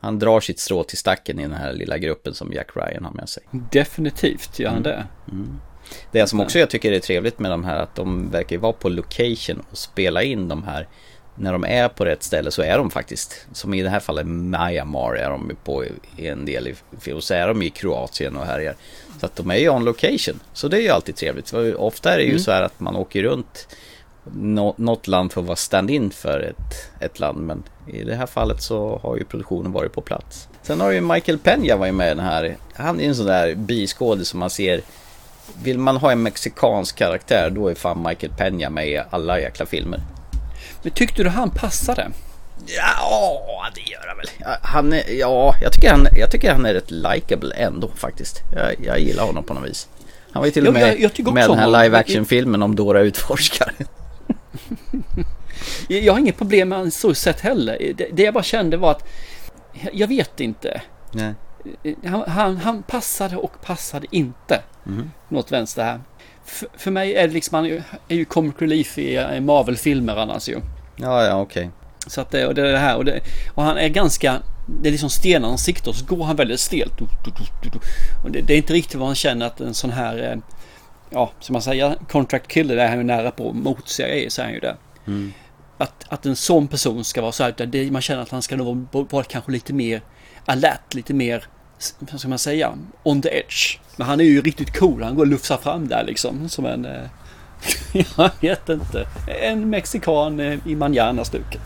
han 0.00 0.18
drar 0.18 0.40
sitt 0.40 0.58
strå 0.58 0.84
till 0.84 0.98
stacken 0.98 1.38
i 1.38 1.42
den 1.42 1.52
här 1.52 1.72
lilla 1.72 1.98
gruppen 1.98 2.34
som 2.34 2.52
Jack 2.52 2.68
Ryan 2.76 3.04
har 3.04 3.12
med 3.12 3.28
sig. 3.28 3.42
Definitivt 3.50 4.58
gör 4.58 4.70
han 4.70 4.82
det. 4.82 5.06
Det 6.12 6.26
som 6.26 6.40
också 6.40 6.58
jag 6.58 6.70
tycker 6.70 6.92
är 6.92 7.00
trevligt 7.00 7.38
med 7.38 7.50
de 7.50 7.64
här 7.64 7.78
att 7.78 7.94
de 7.94 8.30
verkar 8.30 8.58
vara 8.58 8.72
på 8.72 8.88
location 8.88 9.64
och 9.70 9.78
spela 9.78 10.22
in 10.22 10.48
de 10.48 10.62
här. 10.62 10.88
När 11.38 11.52
de 11.52 11.64
är 11.64 11.88
på 11.88 12.04
rätt 12.04 12.22
ställe 12.22 12.50
så 12.50 12.62
är 12.62 12.78
de 12.78 12.90
faktiskt, 12.90 13.46
som 13.52 13.74
i 13.74 13.82
det 13.82 13.88
här 13.88 14.00
fallet 14.00 14.26
Myanmar 14.26 15.14
är 15.14 15.30
de 15.30 15.52
på 15.64 15.84
i 16.16 16.26
en 16.28 16.44
del 16.44 16.68
i, 16.68 16.74
och 17.12 17.24
så 17.24 17.34
är 17.34 17.48
de 17.48 17.62
i 17.62 17.70
Kroatien 17.70 18.36
och 18.36 18.46
härjar. 18.46 18.74
Så 19.20 19.26
att 19.26 19.36
de 19.36 19.50
är 19.50 19.56
ju 19.56 19.68
on 19.70 19.84
location. 19.84 20.40
Så 20.52 20.68
det 20.68 20.76
är 20.76 20.80
ju 20.80 20.88
alltid 20.88 21.16
trevligt. 21.16 21.52
Ofta 21.76 22.12
är 22.12 22.16
det 22.16 22.22
ju 22.22 22.30
Mm. 22.30 22.42
så 22.42 22.50
här 22.50 22.62
att 22.62 22.80
man 22.80 22.96
åker 22.96 23.22
runt 23.22 23.68
nå- 24.32 24.74
något 24.78 25.06
land 25.06 25.32
för 25.32 25.40
att 25.40 25.46
vara 25.46 25.56
stand-in 25.56 26.10
för 26.10 26.40
ett, 26.40 26.90
ett 27.00 27.20
land. 27.20 27.38
Men 27.38 27.62
i 27.86 28.04
det 28.04 28.14
här 28.14 28.26
fallet 28.26 28.62
så 28.62 29.00
har 29.02 29.16
ju 29.16 29.24
produktionen 29.24 29.72
varit 29.72 29.92
på 29.92 30.00
plats. 30.00 30.48
Sen 30.62 30.80
har 30.80 30.90
ju 30.90 31.00
Michael 31.00 31.38
Peña 31.38 31.76
varit 31.76 31.94
med 31.94 32.06
i 32.06 32.14
den 32.14 32.24
här. 32.24 32.56
Han 32.74 33.00
är 33.00 33.04
en 33.04 33.14
sån 33.14 33.26
där 33.26 33.54
biskådis 33.54 34.28
som 34.28 34.40
man 34.40 34.50
ser 34.50 34.80
vill 35.62 35.78
man 35.78 35.96
ha 35.96 36.12
en 36.12 36.22
mexikansk 36.22 36.96
karaktär 36.96 37.50
då 37.50 37.68
är 37.68 37.74
fan 37.74 38.02
Michael 38.08 38.32
Peña 38.32 38.70
med 38.70 38.88
i 38.88 39.00
alla 39.10 39.40
jäkla 39.40 39.66
filmer. 39.66 40.00
Men 40.82 40.92
tyckte 40.92 41.22
du 41.22 41.28
han 41.28 41.50
passade? 41.50 42.10
Ja, 42.66 43.66
det 43.74 43.80
gör 43.80 44.04
han 44.08 44.16
väl. 44.16 44.56
Han 44.62 44.92
är, 44.92 45.18
ja, 45.18 45.54
jag 45.62 45.72
tycker 45.72 45.90
han, 45.90 46.06
jag 46.16 46.30
tycker 46.30 46.52
han 46.52 46.66
är 46.66 46.74
rätt 46.74 46.90
likable 46.90 47.54
ändå 47.54 47.88
faktiskt. 47.88 48.40
Jag, 48.54 48.74
jag 48.84 49.00
gillar 49.00 49.24
honom 49.26 49.44
på 49.44 49.54
något 49.54 49.68
vis. 49.68 49.88
Han 50.32 50.40
var 50.40 50.46
ju 50.46 50.52
till 50.52 50.66
och 50.66 50.72
med 50.72 50.82
jag- 50.88 51.00
jag 51.00 51.34
med 51.34 51.42
den 51.50 51.58
här 51.58 51.66
live 51.82 51.98
action 51.98 52.24
filmen 52.26 52.62
om 52.62 52.76
Dora 52.76 53.00
Utforskare. 53.00 53.72
Jag 55.88 56.12
har 56.12 56.20
inget 56.20 56.38
problem 56.38 56.68
med 56.68 56.78
hans 56.78 57.00
så 57.00 57.14
sätt 57.14 57.40
heller. 57.40 57.92
Det, 57.96 58.08
det 58.12 58.22
jag 58.22 58.34
bara 58.34 58.44
kände 58.44 58.76
var 58.76 58.90
att 58.90 59.08
jag 59.92 60.08
vet 60.08 60.40
inte. 60.40 60.80
Nej. 61.12 61.34
Han, 62.06 62.24
han, 62.30 62.56
han 62.56 62.82
passade 62.82 63.36
och 63.36 63.62
passade 63.62 64.06
inte. 64.10 64.60
Mhm. 64.84 65.10
Något 65.28 65.52
vänster 65.52 65.84
här. 65.84 66.00
För, 66.46 66.68
för 66.76 66.90
mig 66.90 67.14
är 67.14 67.28
det 67.28 67.34
liksom, 67.34 67.54
han 67.54 67.82
är 68.08 68.16
ju, 68.16 68.24
comic 68.24 68.54
relief 68.58 68.98
i 68.98 69.16
eh, 69.16 69.40
Marvel-filmer 69.40 70.16
annars 70.16 70.48
ju. 70.48 70.60
Ja, 70.96 71.24
ja, 71.24 71.40
okej. 71.40 71.70
Så 72.06 72.20
att 72.20 72.30
det, 72.30 72.46
och 72.46 72.54
det 72.54 72.68
är 72.68 72.72
det 72.72 72.78
här 72.78 72.96
och, 72.96 73.04
det, 73.04 73.20
och 73.54 73.62
han 73.62 73.78
är 73.78 73.88
ganska, 73.88 74.42
det 74.82 74.88
är 74.88 74.90
liksom 74.90 75.10
stenansikte 75.10 75.90
och 75.90 75.96
så 75.96 76.04
går 76.06 76.24
han 76.24 76.36
väldigt 76.36 76.60
stelt. 76.60 77.00
Och 78.24 78.30
det, 78.30 78.40
det 78.40 78.52
är 78.52 78.56
inte 78.56 78.72
riktigt 78.72 78.94
vad 78.94 79.08
man 79.08 79.14
känner 79.14 79.46
att 79.46 79.60
en 79.60 79.74
sån 79.74 79.90
här, 79.90 80.32
eh, 80.32 80.38
ja 81.10 81.32
som 81.40 81.52
man 81.52 81.62
säger, 81.62 81.94
contract 82.08 82.48
killer, 82.48 82.76
det 82.76 82.82
är 82.82 82.88
han 82.88 82.98
ju 82.98 83.04
nära 83.04 83.30
på 83.30 83.52
motsäga 83.52 84.30
så 84.30 84.40
är 84.40 84.44
han 84.44 84.54
ju 84.54 84.60
det. 84.60 84.76
Mm. 85.06 85.32
Att, 85.78 86.04
att 86.08 86.26
en 86.26 86.36
sån 86.36 86.68
person 86.68 87.04
ska 87.04 87.22
vara 87.22 87.32
så 87.32 87.42
här, 87.42 87.50
utan 87.50 87.92
man 87.92 88.02
känner 88.02 88.22
att 88.22 88.30
han 88.30 88.42
ska 88.42 88.56
nog 88.56 88.88
vara, 88.92 89.06
vara 89.10 89.24
kanske 89.24 89.52
lite 89.52 89.72
mer 89.72 90.02
alert, 90.44 90.94
lite 90.94 91.14
mer, 91.14 91.44
vad 91.98 92.20
ska 92.20 92.28
man 92.28 92.38
säga, 92.38 92.74
on 93.02 93.22
the 93.22 93.28
edge. 93.28 93.78
Men 93.96 94.06
han 94.06 94.20
är 94.20 94.24
ju 94.24 94.40
riktigt 94.40 94.78
cool, 94.78 95.02
han 95.02 95.14
går 95.14 95.22
och 95.22 95.26
lufsar 95.26 95.56
fram 95.56 95.88
där 95.88 96.04
liksom 96.04 96.48
som 96.48 96.66
en, 96.66 96.84
eh, 96.84 97.02
jag 98.16 98.30
vet 98.40 98.68
inte, 98.68 99.06
en 99.42 99.70
mexikan 99.70 100.40
eh, 100.40 100.58
i 100.66 100.76
manjana-stuket. 100.76 101.60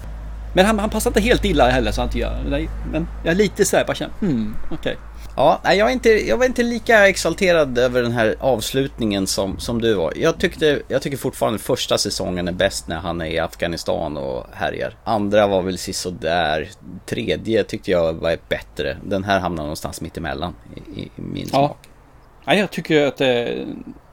Men 0.54 0.66
han, 0.66 0.78
han 0.78 0.90
passar 0.90 1.10
inte 1.10 1.20
helt 1.20 1.44
illa 1.44 1.70
heller 1.70 1.92
så 1.92 2.00
han 2.00 2.08
inte 2.08 2.18
gör 2.18 2.44
nej, 2.48 2.68
Men 2.92 3.08
jag 3.24 3.32
är 3.32 3.36
lite 3.36 3.64
så 3.64 3.76
här, 3.76 3.84
bara 3.84 3.94
känner, 3.94 4.14
hmm, 4.20 4.56
okej. 4.70 4.96
Ja, 5.40 5.60
jag, 5.74 5.88
är 5.88 5.92
inte, 5.92 6.10
jag 6.28 6.36
var 6.36 6.46
inte 6.46 6.62
lika 6.62 7.08
exalterad 7.08 7.78
över 7.78 8.02
den 8.02 8.12
här 8.12 8.36
avslutningen 8.40 9.26
som, 9.26 9.58
som 9.58 9.80
du 9.80 9.94
var. 9.94 10.12
Jag, 10.16 10.38
tyckte, 10.38 10.82
jag 10.88 11.02
tycker 11.02 11.16
fortfarande 11.16 11.58
första 11.58 11.98
säsongen 11.98 12.48
är 12.48 12.52
bäst 12.52 12.88
när 12.88 12.96
han 12.98 13.20
är 13.20 13.26
i 13.26 13.38
Afghanistan 13.38 14.16
och 14.16 14.46
härjar. 14.52 14.96
Andra 15.04 15.46
var 15.46 15.62
väl 15.62 15.76
där. 16.20 16.68
Tredje 17.06 17.64
tyckte 17.64 17.90
jag 17.90 18.12
var 18.12 18.38
bättre. 18.48 18.96
Den 19.04 19.24
här 19.24 19.40
hamnar 19.40 19.62
någonstans 19.62 20.00
mitt 20.00 20.16
emellan 20.16 20.54
i, 20.96 21.00
i 21.00 21.10
min 21.16 21.42
Ja. 21.42 21.48
smak. 21.48 21.78
Ja, 22.44 22.54
jag 22.54 22.70
tycker 22.70 23.06
att 23.06 23.16
det 23.16 23.64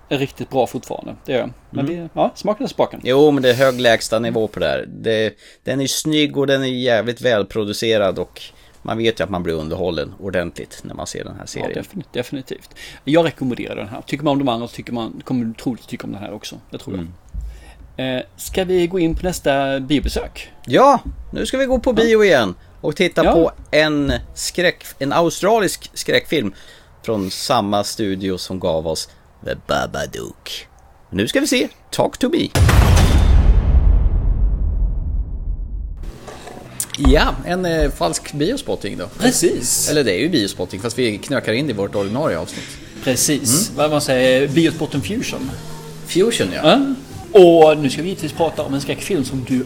är 0.10 0.18
riktigt 0.18 0.50
bra 0.50 0.68
fortfarande. 0.68 1.16
Det 1.26 1.32
gör 1.32 1.40
jag. 1.40 1.50
Men 1.70 1.86
Mm. 1.90 2.02
det, 2.04 2.10
ja, 2.14 2.32
smaken 2.36 2.64
är 2.64 2.68
spaken. 2.68 3.02
Jo, 3.04 3.32
men 3.32 3.44
det 3.44 3.50
är 3.50 3.54
hög 3.54 3.80
lägsta 3.80 4.20
nivå 4.20 4.48
på 4.48 4.60
det 4.60 4.68
här. 4.68 4.86
Det, 4.88 5.34
den 5.64 5.82
är 5.82 5.88
snygg 5.88 6.38
och 6.38 6.48
den 6.48 6.62
är 6.64 6.68
jävligt 6.68 7.22
välproducerad 7.22 8.20
och 8.20 8.42
man 8.88 8.98
vet 8.98 9.20
ju 9.20 9.24
att 9.24 9.30
man 9.30 9.44
blir 9.44 9.54
underhållen 9.54 10.14
ordentligt 10.20 10.80
när 10.84 10.94
man 10.96 11.08
ser 11.08 11.24
den 11.24 11.34
här 11.34 11.42
Ja, 11.42 11.48
serien. 11.48 11.74
definitivt, 11.74 12.14
definitivt. 12.14 12.70
Jag 13.04 13.26
rekommenderar 13.26 13.76
den 13.76 13.88
här. 13.88 14.02
Tycker 14.02 14.24
man 14.24 14.32
om 14.32 14.40
de 14.40 14.48
andra 14.50 14.68
så 14.68 14.74
tycker 14.76 14.94
man, 14.94 15.22
kommer 15.26 15.46
du 15.46 15.54
troligt 15.54 15.88
tycka 15.88 16.08
om 16.08 16.12
den 16.14 16.22
här 16.22 16.34
också. 16.34 16.56
Det 16.70 16.78
tror 16.78 16.94
Mm. 16.94 17.06
jag. 17.96 18.16
Eh, 18.18 18.22
ska 18.38 18.64
vi 18.64 18.88
gå 18.88 19.00
in 19.00 19.16
på 19.16 19.24
nästa 19.26 19.80
biobesök? 19.80 20.52
Ja, 20.66 21.00
nu 21.34 21.46
ska 21.46 21.58
vi 21.58 21.66
gå 21.66 21.80
på 21.80 21.94
bio 21.94 22.24
igen 22.24 22.56
och 22.82 22.96
titta 22.96 23.26
Ja. 23.26 23.34
på 23.34 23.52
en 23.72 24.14
skräck, 24.34 24.84
en 25.00 25.14
australisk 25.14 25.92
skräckfilm 25.94 26.54
från 27.04 27.32
samma 27.32 27.84
studio 27.84 28.38
som 28.38 28.60
gav 28.60 28.88
oss 28.88 29.10
The 29.46 29.56
Babadook. 29.68 30.68
Nu 31.10 31.28
ska 31.28 31.40
vi 31.40 31.48
se 31.48 31.68
Talk 31.92 32.18
to 32.18 32.30
me. 32.30 32.48
Ja, 36.98 37.36
en 37.46 37.66
eh, 37.66 37.92
falsk 37.92 38.34
biospotting 38.34 38.98
då. 38.98 39.08
Precis. 39.20 39.90
Eller 39.90 40.04
det 40.04 40.14
är 40.14 40.20
ju 40.20 40.30
biospotting 40.30 40.80
fast 40.80 41.00
vi 41.00 41.18
knökar 41.18 41.54
in 41.54 41.68
det 41.68 41.72
i 41.72 41.76
vårt 41.76 41.96
ordinarie 41.96 42.40
avsnitt. 42.40 42.78
Precis. 43.04 43.72
Vad 43.76 43.90
man 43.90 44.02
säger, 44.02 44.48
Biosporten 44.48 45.02
Fusion. 45.02 45.52
Fusion 46.08 46.48
ja. 46.54 46.62
Ja. 46.64 46.94
Och 47.40 47.78
nu 47.78 47.90
ska 47.90 48.02
vi 48.02 48.08
givetvis 48.08 48.32
prata 48.32 48.64
om 48.64 48.74
en 48.74 48.82
skräckfilm 48.82 49.26
som 49.26 49.46
du 49.48 49.66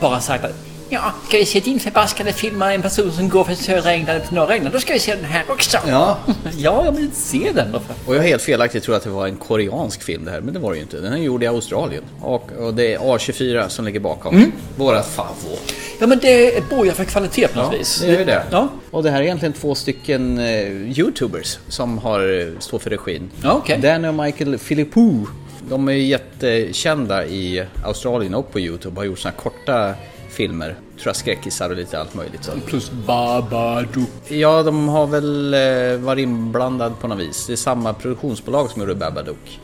bara 0.00 0.20
sagt 0.20 0.44
att 0.44 0.54
Ja, 0.92 1.12
ska 1.28 1.36
vi 1.36 1.46
se 1.46 1.60
din 1.60 1.80
förbaskade 1.80 2.32
film 2.32 2.58
med 2.58 2.74
en 2.74 2.82
person 2.82 3.12
som 3.12 3.28
går 3.28 3.44
från 3.44 3.56
södra 3.56 3.92
England 3.92 4.20
till 4.20 4.34
norra 4.34 4.54
England, 4.54 4.72
då 4.72 4.80
ska 4.80 4.92
vi 4.92 4.98
se 4.98 5.14
den 5.14 5.24
här 5.24 5.44
också. 5.48 5.78
Ja. 5.86 6.18
ja, 6.56 6.84
jag 6.84 6.92
vill 6.92 7.10
se 7.12 7.50
den 7.54 7.72
då. 7.72 7.80
Och 8.06 8.16
jag 8.16 8.22
helt 8.22 8.42
felaktigt 8.42 8.84
tror 8.84 8.96
att 8.96 9.02
det 9.02 9.10
var 9.10 9.26
en 9.26 9.36
koreansk 9.36 10.02
film 10.02 10.24
det 10.24 10.30
här, 10.30 10.40
men 10.40 10.54
det 10.54 10.60
var 10.60 10.70
det 10.70 10.76
ju 10.76 10.82
inte. 10.82 11.00
Den 11.00 11.12
är 11.12 11.16
gjord 11.16 11.42
i 11.42 11.46
Australien. 11.46 12.02
Och, 12.20 12.52
och 12.52 12.74
det 12.74 12.94
är 12.94 12.98
A24 12.98 13.68
som 13.68 13.84
ligger 13.84 14.00
bakom. 14.00 14.36
Mm. 14.36 14.52
Vårat 14.76 15.08
favvo. 15.08 15.58
Ja, 16.00 16.06
men 16.06 16.18
det 16.18 16.70
borgar 16.70 16.92
för 16.92 17.04
kvalitet 17.04 17.48
på 17.48 17.58
något 17.62 17.74
vis. 17.74 18.00
Det 18.00 18.14
är 18.14 18.18
ju 18.18 18.24
det. 18.24 18.42
Ja. 18.50 18.68
Och 18.90 19.02
det 19.02 19.10
här 19.10 19.18
är 19.18 19.24
egentligen 19.24 19.52
två 19.52 19.74
stycken 19.74 20.38
eh, 20.38 20.98
YouTubers 20.98 21.58
som 21.68 21.98
har, 21.98 22.40
eh, 22.40 22.58
står 22.58 22.78
för 22.78 22.90
regin. 22.90 23.30
Ja, 23.42 23.52
okej. 23.52 23.78
Danny 23.78 24.08
och 24.08 24.14
Michael 24.14 24.58
Philippou. 24.58 25.26
De 25.68 25.88
är 25.88 25.92
jättekända 25.92 27.26
i 27.26 27.64
Australien 27.84 28.34
och 28.34 28.52
på 28.52 28.60
YouTube. 28.60 29.00
Har 29.00 29.04
gjort 29.04 29.18
såna 29.18 29.32
korta 29.32 29.94
filmer. 30.30 30.66
Tror 30.66 31.06
jag 31.08 31.16
skräckisar 31.16 31.70
och 31.70 31.76
lite 31.76 31.98
allt 32.00 32.14
möjligt. 32.14 32.44
Så. 32.44 32.52
Plus 32.66 32.90
Babadook. 32.90 34.08
Ja, 34.28 34.62
de 34.62 34.88
har 34.88 35.06
väl 35.06 35.54
eh, 35.54 36.04
varit 36.04 36.22
inblandad 36.22 36.92
på 37.00 37.08
något 37.08 37.18
vis. 37.18 37.46
Det 37.46 37.52
är 37.52 37.56
samma 37.56 37.92
produktionsbolag 37.94 38.70
som 38.70 38.80
gjorde 38.82 38.94
Babadook. 38.94 39.60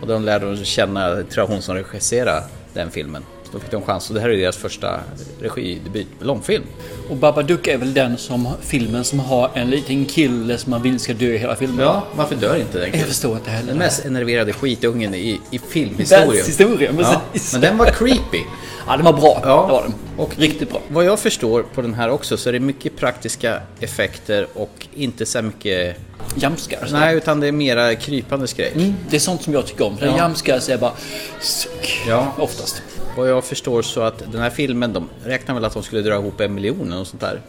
Och 0.00 0.06
de 0.06 0.24
lärde 0.24 0.54
de 0.54 0.64
känna, 0.64 1.10
tror 1.10 1.26
jag, 1.34 1.46
hon 1.46 1.62
som 1.62 1.74
regisserade 1.74 2.42
den 2.74 2.90
filmen. 2.90 3.24
Så 3.50 3.56
då 3.56 3.60
fick 3.60 3.70
de 3.70 3.82
chans. 3.82 4.08
Och 4.08 4.14
det 4.14 4.20
här 4.20 4.28
är 4.28 4.36
deras 4.36 4.56
första 4.56 5.00
regidebut, 5.40 6.06
långfilm. 6.20 6.64
Och 7.08 7.16
Babadook 7.16 7.66
är 7.66 7.78
väl 7.78 7.94
den 7.94 8.18
som 8.18 8.48
filmen 8.60 9.04
som 9.04 9.20
har 9.20 9.50
en 9.54 9.70
liten 9.70 10.04
kille 10.04 10.58
som 10.58 10.70
man 10.70 10.82
vill 10.82 11.00
ska 11.00 11.14
dö 11.14 11.26
i 11.26 11.38
hela 11.38 11.56
filmen. 11.56 11.78
Ja, 11.80 12.04
varför 12.14 12.34
dör 12.34 12.56
inte 12.56 12.78
den 12.78 12.86
killen? 12.86 12.98
Jag 12.98 13.08
förstår 13.08 13.36
inte 13.36 13.50
heller. 13.50 13.68
Den 13.68 13.78
mest 13.78 14.04
enerverade 14.04 14.52
skitungen 14.52 15.14
i, 15.14 15.40
i 15.50 15.58
filmhistorien. 15.58 16.28
Världshistorien, 16.28 16.96
ja, 16.98 17.22
precis. 17.32 17.52
Men 17.52 17.60
den 17.62 17.78
var 17.78 17.86
creepy. 17.86 18.38
Ja, 18.86 18.96
den 18.96 19.04
var 19.04 19.12
bra. 19.12 19.40
Ja. 19.44 19.66
Det 19.66 19.72
var 19.72 19.82
den. 19.82 19.94
Och 20.16 20.38
Riktigt 20.38 20.70
bra. 20.70 20.80
Vad 20.88 21.04
jag 21.04 21.18
förstår 21.18 21.62
på 21.74 21.82
den 21.82 21.94
här 21.94 22.10
också 22.10 22.36
så 22.36 22.48
är 22.48 22.52
det 22.52 22.60
mycket 22.60 22.96
praktiska 22.96 23.62
effekter 23.80 24.46
och 24.54 24.86
inte 24.94 25.26
så 25.26 25.42
mycket... 25.42 25.96
Jumpscares. 26.36 26.92
Nej, 26.92 27.16
utan 27.16 27.40
det 27.40 27.48
är 27.48 27.52
mera 27.52 27.94
krypande 27.94 28.46
skräck. 28.46 28.74
Mm, 28.74 28.94
det 29.10 29.16
är 29.16 29.20
sånt 29.20 29.42
som 29.42 29.52
jag 29.52 29.66
tycker 29.66 29.86
om. 29.86 29.96
Ja. 30.00 30.06
ja. 30.06 30.24
jumpscares 30.24 30.68
är 30.68 30.78
bara 30.78 30.92
suck. 31.40 32.02
Ja. 32.08 32.32
Oftast. 32.38 32.82
Vad 33.16 33.28
jag 33.28 33.44
förstår 33.44 33.82
så 33.82 34.00
att 34.00 34.32
den 34.32 34.40
här 34.40 34.50
filmen, 34.50 34.92
de 34.92 35.08
räknar 35.24 35.54
väl 35.54 35.64
att 35.64 35.74
de 35.74 35.82
skulle 35.82 36.02
dra 36.02 36.14
ihop 36.14 36.40
en 36.40 36.54
miljon 36.54 36.92
och 36.92 37.06
sånt 37.06 37.20
där. 37.20 37.40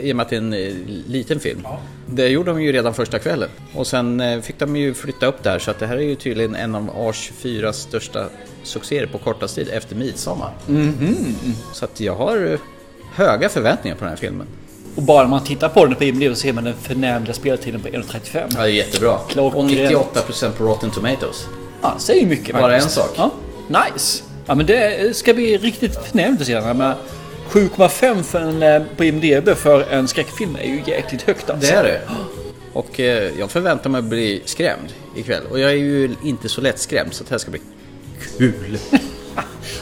I 0.00 0.12
och 0.12 0.16
med 0.16 0.24
att 0.24 0.30
det 0.30 0.36
är 0.36 0.40
en 0.40 0.52
eh, 0.52 0.72
liten 1.06 1.40
film. 1.40 1.66
Det 2.06 2.28
gjorde 2.28 2.50
de 2.50 2.62
ju 2.62 2.72
redan 2.72 2.94
första 2.94 3.18
kvällen. 3.18 3.48
Och 3.74 3.86
sen 3.86 4.20
eh, 4.20 4.40
fick 4.40 4.58
de 4.58 4.76
ju 4.76 4.94
flytta 4.94 5.26
upp 5.26 5.42
det 5.42 5.50
här 5.50 5.58
så 5.58 5.70
att 5.70 5.78
det 5.78 5.86
här 5.86 5.96
är 5.96 6.02
ju 6.02 6.14
tydligen 6.14 6.54
en 6.54 6.74
av 6.74 6.90
A24 6.90 7.72
största 7.72 8.26
succéer 8.62 9.06
på 9.06 9.18
kortast 9.18 9.54
tid 9.54 9.68
efter 9.68 9.96
Midsommar. 9.96 10.52
Mhm. 10.66 11.26
Så 11.72 11.84
att 11.84 12.00
jag 12.00 12.14
har 12.14 12.52
eh, 12.52 12.58
höga 13.14 13.48
förväntningar 13.48 13.96
på 13.96 14.04
den 14.04 14.10
här 14.10 14.16
filmen. 14.16 14.46
Och 14.98 15.04
bara 15.04 15.22
när 15.22 15.30
man 15.30 15.44
tittar 15.44 15.68
på 15.68 15.86
den 15.86 15.94
på 15.94 16.04
IMDb 16.04 16.28
så 16.28 16.34
ser 16.34 16.52
man 16.52 16.64
den 16.64 16.74
förnämliga 16.82 17.34
speltiden 17.34 17.80
på 17.80 17.88
1.35. 17.88 18.22
Ja, 18.34 18.46
det 18.48 18.58
är 18.60 18.66
jättebra. 18.66 19.18
Klockrent. 19.28 19.94
Och 19.94 20.16
98% 20.16 20.50
på 20.50 20.64
Rotten 20.64 20.90
Tomatoes. 20.90 21.46
Ja, 21.82 21.94
säger 21.98 22.26
mycket 22.26 22.54
Bara 22.54 22.72
faktiskt. 22.72 22.98
en 22.98 23.04
sak. 23.04 23.14
Ja. 23.16 23.30
Nice. 23.68 24.22
Ja 24.46 24.54
men 24.54 24.66
det 24.66 25.16
ska 25.16 25.34
bli 25.34 25.58
riktigt 25.58 25.94
förnämligt 26.06 26.40
att 26.40 26.46
se 26.46 26.54
den 26.54 26.64
här 26.64 26.74
med 26.74 26.94
7,5 27.50 28.22
för 28.22 28.40
en, 28.40 28.62
eh, 28.62 28.82
på 28.96 29.04
IMDB 29.04 29.54
för 29.56 29.90
en 29.90 30.08
skräckfilm 30.08 30.56
är 30.56 30.66
ju 30.66 30.82
jäkligt 30.86 31.22
högt 31.22 31.50
alltså. 31.50 31.72
Det 31.72 31.78
är 31.78 31.82
det. 31.82 32.00
Och 32.72 33.00
eh, 33.00 33.30
jag 33.38 33.50
förväntar 33.50 33.90
mig 33.90 33.98
att 33.98 34.04
bli 34.04 34.42
skrämd 34.44 34.92
ikväll. 35.16 35.42
Och 35.50 35.58
jag 35.60 35.70
är 35.70 35.76
ju 35.76 36.10
inte 36.24 36.48
så 36.48 36.60
lätt 36.60 36.78
skrämd 36.78 37.14
så 37.14 37.24
det 37.24 37.30
här 37.30 37.38
ska 37.38 37.50
bli 37.50 37.60
kul. 38.38 38.78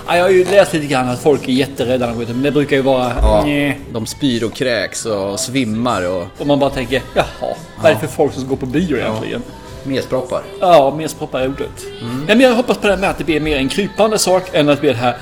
Ja, 0.07 0.17
jag 0.17 0.25
har 0.25 0.31
ju 0.31 0.45
läst 0.45 0.73
lite 0.73 0.87
grann 0.87 1.09
att 1.09 1.23
folk 1.23 1.49
är 1.49 1.53
jätterädda 1.53 2.07
när 2.07 2.13
de 2.13 2.15
går 2.15 2.23
ut, 2.23 2.29
men 2.29 2.43
det 2.43 2.51
brukar 2.51 2.77
ju 2.77 2.83
vara... 2.83 3.13
Ja, 3.23 3.73
de 3.93 4.07
spyr 4.07 4.45
och 4.45 4.55
kräks 4.55 5.07
och 5.07 5.41
svimmar 5.41 6.11
och... 6.11 6.27
Och 6.39 6.47
man 6.47 6.59
bara 6.59 6.71
tänker, 6.71 7.03
jaha, 7.15 7.55
vad 7.83 7.91
är 7.91 7.95
det 7.95 8.01
för 8.01 8.07
folk 8.07 8.35
som 8.35 8.49
går 8.49 8.57
på 8.57 8.67
bio 8.67 8.97
egentligen? 8.97 9.43
Mesproppar. 9.83 10.43
Ja, 10.61 10.95
mesproppar 10.97 11.41
är 11.41 11.49
ordet. 11.49 11.85
Mm. 12.01 12.25
Nej, 12.27 12.37
men 12.37 12.41
jag 12.41 12.55
hoppas 12.55 12.79
på 12.79 12.87
det 12.87 12.93
här 12.93 13.01
med 13.01 13.11
att 13.11 13.19
det 13.19 13.25
blir 13.25 13.41
mer 13.41 13.57
en 13.57 13.69
krypande 13.69 14.19
sak 14.19 14.51
än 14.53 14.69
att 14.69 14.77
det 14.77 14.81
blir 14.81 14.93
det 14.93 14.99
här... 14.99 15.17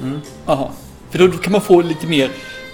Mm. 0.00 0.20
Jaha. 0.46 0.68
För 1.10 1.18
då 1.18 1.28
kan 1.28 1.52
man 1.52 1.60
få 1.60 1.82
lite 1.82 2.06
mer 2.06 2.30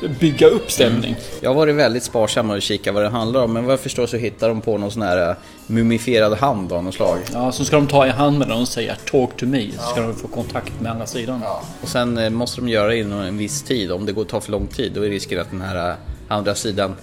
bygga 0.09 0.47
upp 0.47 0.71
stämning. 0.71 1.17
Jag 1.41 1.51
har 1.51 1.55
varit 1.55 1.75
väldigt 1.75 2.03
sparsam 2.03 2.47
med 2.47 2.57
att 2.57 2.63
kika 2.63 2.93
vad 2.93 3.03
det 3.03 3.09
handlar 3.09 3.43
om. 3.45 3.53
Men 3.53 3.65
vad 3.65 3.73
jag 3.73 3.81
förstår 3.81 4.07
så 4.07 4.17
hittar 4.17 4.49
de 4.49 4.61
på 4.61 4.79
någon 4.79 4.91
sån 4.91 5.03
här 5.03 5.31
eh, 5.31 5.37
mumifierad 5.67 6.33
hand 6.33 6.73
av 6.73 6.85
något 6.85 6.95
slag. 6.95 7.19
Ja, 7.33 7.53
så 7.53 7.65
ska 7.65 7.77
de 7.77 7.87
ta 7.87 8.07
i 8.07 8.11
hand 8.11 8.39
med 8.39 8.49
den 8.49 8.61
och 8.61 8.69
säga 8.69 8.97
“Talk 9.11 9.37
to 9.37 9.47
me” 9.47 9.71
så 9.79 9.91
ska 9.91 10.01
de 10.01 10.15
få 10.15 10.29
kontakt 10.29 10.81
med 10.81 10.93
andra 10.93 11.07
sidan. 11.07 11.43
Och 11.83 11.89
sen 11.89 12.19
eh, 12.19 12.31
måste 12.31 12.61
de 12.61 12.69
göra 12.69 12.89
det 12.89 12.97
inom 12.99 13.21
en 13.21 13.39
viss 13.39 13.63
tid. 13.63 13.93
Om 13.93 14.07
det 14.07 14.13
går 14.13 14.23
att 14.23 14.29
ta 14.29 14.41
för 14.41 14.53
lång 14.53 14.67
tid 14.67 14.93
då 14.95 15.03
är 15.03 15.09
risken 15.11 15.41
att 15.41 15.51
den 15.51 15.61
här 15.61 15.91
eh, 15.91 15.95
andra 16.29 16.55
sidan 16.55 16.95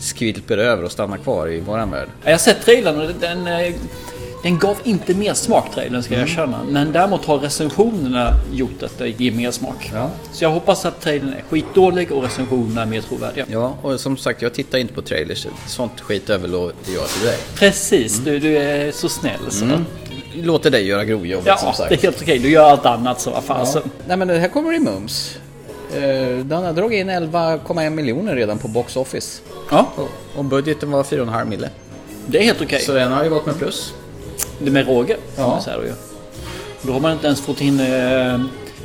skvilper 0.00 0.58
över 0.58 0.84
och 0.84 0.92
stannar 0.92 1.16
kvar 1.16 1.48
i 1.48 1.60
våran 1.60 1.90
värld. 1.90 2.08
Ja, 2.08 2.30
Jag 2.30 2.32
har 2.32 2.38
sett 2.38 2.64
trailern 2.64 3.00
och 3.00 3.10
den, 3.20 3.48
den 4.42 4.58
gav 4.58 4.76
inte 4.84 5.14
mer 5.14 5.34
smak 5.34 5.74
trailern 5.74 6.02
ska 6.02 6.14
jag 6.14 6.18
Mm. 6.20 6.30
erkänna. 6.32 6.60
Men 6.68 6.92
däremot 6.92 7.24
har 7.24 7.38
recensionerna 7.38 8.34
gjort 8.52 8.82
att 8.82 8.98
det 8.98 9.08
ger 9.20 9.32
mer 9.32 9.50
smak. 9.50 9.92
Så 10.32 10.44
jag 10.44 10.50
hoppas 10.50 10.84
att 10.84 11.00
trailern 11.00 11.28
är 11.32 11.42
skitdålig 11.50 12.12
och 12.12 12.22
recensionerna 12.22 12.82
är 12.82 12.86
mer 12.86 13.00
trovärdiga. 13.00 13.44
Ja, 13.50 13.74
och 13.82 14.00
som 14.00 14.16
sagt 14.16 14.42
jag 14.42 14.54
tittar 14.54 14.78
inte 14.78 14.94
på 14.94 15.02
trailers. 15.02 15.46
Sånt 15.66 16.00
skit 16.00 16.30
överlåter 16.30 16.92
jag 16.92 17.08
till 17.08 17.26
dig. 17.26 17.36
Precis, 17.54 18.18
du, 18.18 18.38
du 18.38 18.56
är 18.58 18.92
så 18.92 19.08
snäll 19.08 19.40
så. 19.50 19.64
Mm. 19.64 19.84
Låter 20.34 20.70
dig 20.70 20.86
göra 20.86 21.04
grovjobbet 21.04 21.58
som 21.58 21.68
Ja, 21.68 21.74
sagt. 21.74 21.88
det 21.88 21.94
är 21.94 22.02
helt 22.02 22.22
okej. 22.22 22.38
Du 22.38 22.50
gör 22.50 22.64
allt 22.70 22.86
annat 22.86 23.20
så 23.20 23.30
vad 23.30 23.44
fasen. 23.44 23.82
Ja. 23.84 23.90
Nej 24.08 24.16
men 24.16 24.28
det 24.28 24.38
här 24.38 24.48
kommer 24.48 24.72
i 24.74 24.78
mums. 24.78 25.36
Eh, 25.96 26.02
Den 26.44 26.64
har 26.64 26.72
dragit 26.72 27.00
in 27.00 27.10
11,1 27.10 27.90
miljoner 27.90 28.34
redan 28.36 28.58
på 28.58 28.68
Box 28.68 28.96
Office. 28.96 29.40
Ja. 29.70 29.88
Och- 29.96 30.08
Och 30.38 30.44
budgeten 30.44 30.90
var 30.90 31.02
4,5 31.02 31.48
mille. 31.48 31.68
Det 32.26 32.38
är 32.38 32.42
helt 32.42 32.62
okej. 32.62 32.80
Så 32.80 32.92
den 32.92 33.12
har 33.12 33.24
ju 33.24 33.30
gått 33.30 33.46
med 33.46 33.58
plus. 33.58 33.94
Det 34.58 34.66
är 34.66 34.70
med 34.70 34.86
råge. 34.86 35.16
Ja. 35.36 35.60
Så 35.64 35.70
här, 35.70 35.76
då, 35.78 35.84
ju. 35.84 35.92
då 36.82 36.92
har 36.92 37.00
man 37.00 37.12
inte 37.12 37.26
ens 37.26 37.40
fått 37.40 37.60
in 37.60 37.80
eh, 37.80 38.40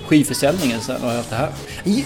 skivförsäljningen 0.08 0.82
sen 0.82 1.04
och 1.04 1.12
allt 1.12 1.30
det 1.30 1.36
här. 1.36 1.49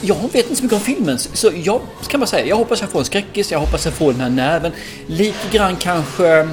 Jag 0.01 0.15
vet 0.33 0.35
inte 0.35 0.55
så 0.55 0.63
mycket 0.63 0.73
om 0.77 0.79
filmen 0.83 1.19
så 1.19 1.51
jag 1.63 1.81
kan 2.07 2.19
bara 2.19 2.27
säga 2.27 2.45
jag 2.45 2.55
hoppas 2.55 2.81
jag 2.81 2.89
får 2.89 2.99
en 2.99 3.05
skräckis, 3.05 3.51
jag 3.51 3.59
hoppas 3.59 3.85
jag 3.85 3.93
får 3.93 4.11
den 4.11 4.21
här 4.21 4.29
nerven. 4.29 4.71
Lite 5.07 5.47
grann 5.57 5.75
kanske 5.75 6.47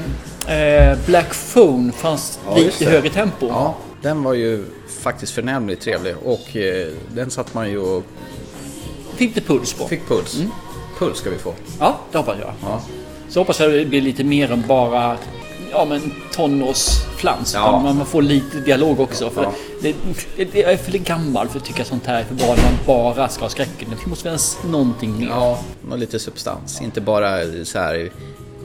eh, 0.49 0.99
Black 1.07 1.35
Phone 1.53 1.93
fast 1.93 2.41
Ja, 2.49 2.57
lite 2.57 2.85
det. 2.85 2.91
högre 2.91 3.11
tempo. 3.11 3.47
Ja, 3.49 3.75
den 4.03 4.23
var 4.23 4.35
ju 4.35 4.65
faktiskt 5.03 5.33
förnämligt 5.33 5.83
trevlig 5.83 6.15
och 6.25 6.57
eh, 6.57 6.89
den 7.15 7.31
satt 7.31 7.55
man 7.55 7.71
ju 7.71 7.79
och 7.79 8.03
Fick 9.17 9.35
det 9.35 9.41
puls 9.41 9.73
på. 9.73 9.89
fick 9.89 10.09
puls. 10.09 10.43
Puls 10.99 11.19
ska 11.19 11.31
vi 11.31 11.39
få. 11.39 11.55
Ja, 11.81 11.99
det 12.13 12.19
hoppas 12.19 12.37
jag. 12.41 12.53
Ja. 12.63 12.83
Så 13.29 13.41
hoppas 13.41 13.61
jag 13.61 13.73
det 13.73 13.85
blir 13.85 14.01
lite 14.01 14.25
mer 14.25 14.53
än 14.53 14.65
bara 14.69 15.17
ja, 15.75 15.85
men 15.85 16.13
tonårsflans. 16.35 17.55
Ja. 17.55 17.81
Man, 17.81 17.97
man 17.97 18.07
får 18.07 18.23
lite 18.23 18.57
dialog 18.61 19.01
också. 19.01 19.31
För 19.31 19.43
Ja. 19.43 19.53
det, 19.83 19.95
det, 20.37 20.45
det, 20.45 20.59
jag 20.59 20.73
är 20.73 20.77
för 20.77 20.93
gammal 20.93 21.49
för 21.49 21.59
att 21.59 21.65
tycka 21.65 21.85
sånt 21.85 22.07
här 22.07 22.21
är 22.21 22.25
för 22.25 22.35
när 22.35 22.47
man 22.47 22.57
bara 22.87 23.29
ska 23.29 23.45
ha 23.45 23.49
skräcken. 23.49 23.89
Det 24.05 24.07
måste 24.11 24.23
finnas 24.23 24.59
någonting 24.65 25.19
mer. 25.19 25.27
Ja, 25.27 25.59
och 25.91 25.99
lite 25.99 26.19
substans. 26.19 26.83
Inte 26.83 27.01
bara 27.01 27.39
så 27.65 27.79
här 27.79 28.11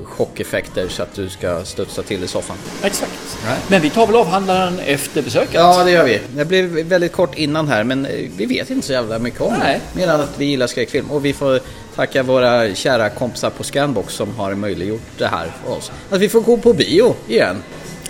chockeffekter 0.03 0.87
så 0.87 1.03
att 1.03 1.13
du 1.15 1.29
ska 1.29 1.63
studsa 1.65 2.03
till 2.03 2.23
i 2.23 2.27
soffan. 2.27 2.57
Exakt. 2.83 3.11
Nej. 3.45 3.57
Men 3.67 3.81
vi 3.81 3.89
tar 3.89 4.07
väl 4.07 4.15
avhandlaren 4.15 4.79
efter 4.79 5.21
besöket? 5.21 5.53
Ja, 5.53 5.83
det 5.83 5.91
gör 5.91 6.03
vi. 6.05 6.19
Det 6.35 6.45
blev 6.45 6.65
väldigt 6.69 7.11
kort 7.11 7.37
innan 7.37 7.67
här, 7.67 7.83
men 7.83 8.07
vi 8.37 8.45
vet 8.45 8.69
inte 8.69 8.87
så 8.87 8.93
jävla 8.93 9.19
mycket 9.19 9.41
om 9.41 9.53
Nej. 9.59 9.81
det. 9.93 9.99
Mer 9.99 10.07
än 10.13 10.21
att 10.21 10.33
vi 10.37 10.45
gillar 10.45 10.67
skräckfilm. 10.67 11.11
Och 11.11 11.25
vi 11.25 11.33
får 11.33 11.59
tacka 11.99 12.23
våra 12.23 12.75
kära 12.75 13.09
kompisar 13.09 13.49
på 13.49 13.63
Scanbox 13.63 14.13
som 14.13 14.35
har 14.37 14.55
möjliggjort 14.55 15.01
det 15.17 15.27
här 15.27 15.47
för 15.63 15.71
oss. 15.71 15.91
Att 16.09 16.21
vi 16.21 16.29
får 16.29 16.41
gå 16.41 16.57
på 16.57 16.73
bio 16.73 17.15
igen. 17.27 17.63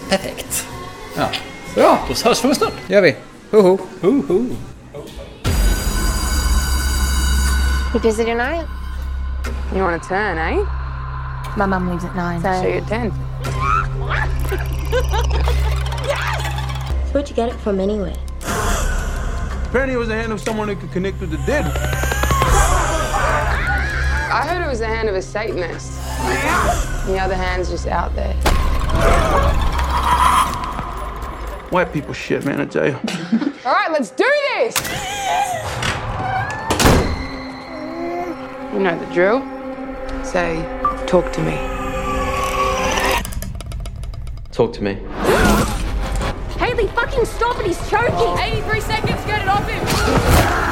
Perfekt. 0.09 0.67
Ja. 1.17 1.29
Bra, 1.75 1.99
Då 2.07 2.29
hörs 2.29 2.43
vi 2.43 2.47
det 2.87 2.93
gör 2.93 3.01
vi. 3.01 3.15
Ho, 3.51 3.61
ho. 3.61 3.77
Ho, 4.01 4.23
ho. 4.27 4.33
You 7.93 8.01
busy 8.01 8.23
tonight? 8.23 8.67
You 9.73 9.81
want 9.83 10.03
a 10.03 10.07
turn, 10.07 10.37
eh? 10.37 10.67
My 11.57 11.65
mum 11.65 11.89
leaves 11.89 12.05
at 12.05 12.15
nine. 12.15 12.41
So 12.41 12.67
you're 12.67 12.87
ten. 12.89 13.11
Where'd 17.11 17.29
you 17.29 17.35
get 17.35 17.49
it 17.49 17.59
from 17.63 17.79
anyway? 17.79 18.15
Apparently, 19.69 19.93
it 19.95 19.99
was 19.99 20.07
the 20.07 20.15
hand 20.15 20.31
of 20.31 20.39
someone 20.41 20.67
that 20.67 20.79
could 20.79 20.93
connect 20.93 21.19
with 21.21 21.31
the 21.31 21.37
dead. 21.51 22.18
I 24.31 24.45
heard 24.47 24.63
it 24.63 24.69
was 24.69 24.77
the 24.77 24.85
hand 24.85 25.09
of 25.09 25.15
a 25.15 25.21
Satanist. 25.23 25.91
The 27.07 27.17
other 27.19 27.33
hand's 27.33 27.71
just 27.71 27.87
out 27.87 28.13
there. 28.15 28.35
White 31.71 31.91
people 31.91 32.13
shit, 32.13 32.45
man, 32.45 32.61
I 32.61 32.65
tell 32.65 32.85
you. 32.85 32.93
All 33.65 33.73
right, 33.73 33.91
let's 33.91 34.11
do 34.11 34.23
this! 34.55 34.75
You 38.71 38.79
know 38.79 38.99
the 38.99 39.11
drill. 39.13 39.41
Say, 40.23 40.63
talk 41.07 41.33
to 41.33 41.41
me. 41.41 41.57
Talk 44.51 44.73
to 44.73 44.83
me. 44.83 44.93
Haley, 46.59 46.87
fucking 46.89 47.25
stop 47.25 47.59
it! 47.61 47.65
He's 47.65 47.89
choking! 47.89 48.37
83 48.37 48.81
seconds, 48.81 49.25
get 49.25 49.41
it 49.41 49.47
off 49.47 49.67
him! 49.67 50.68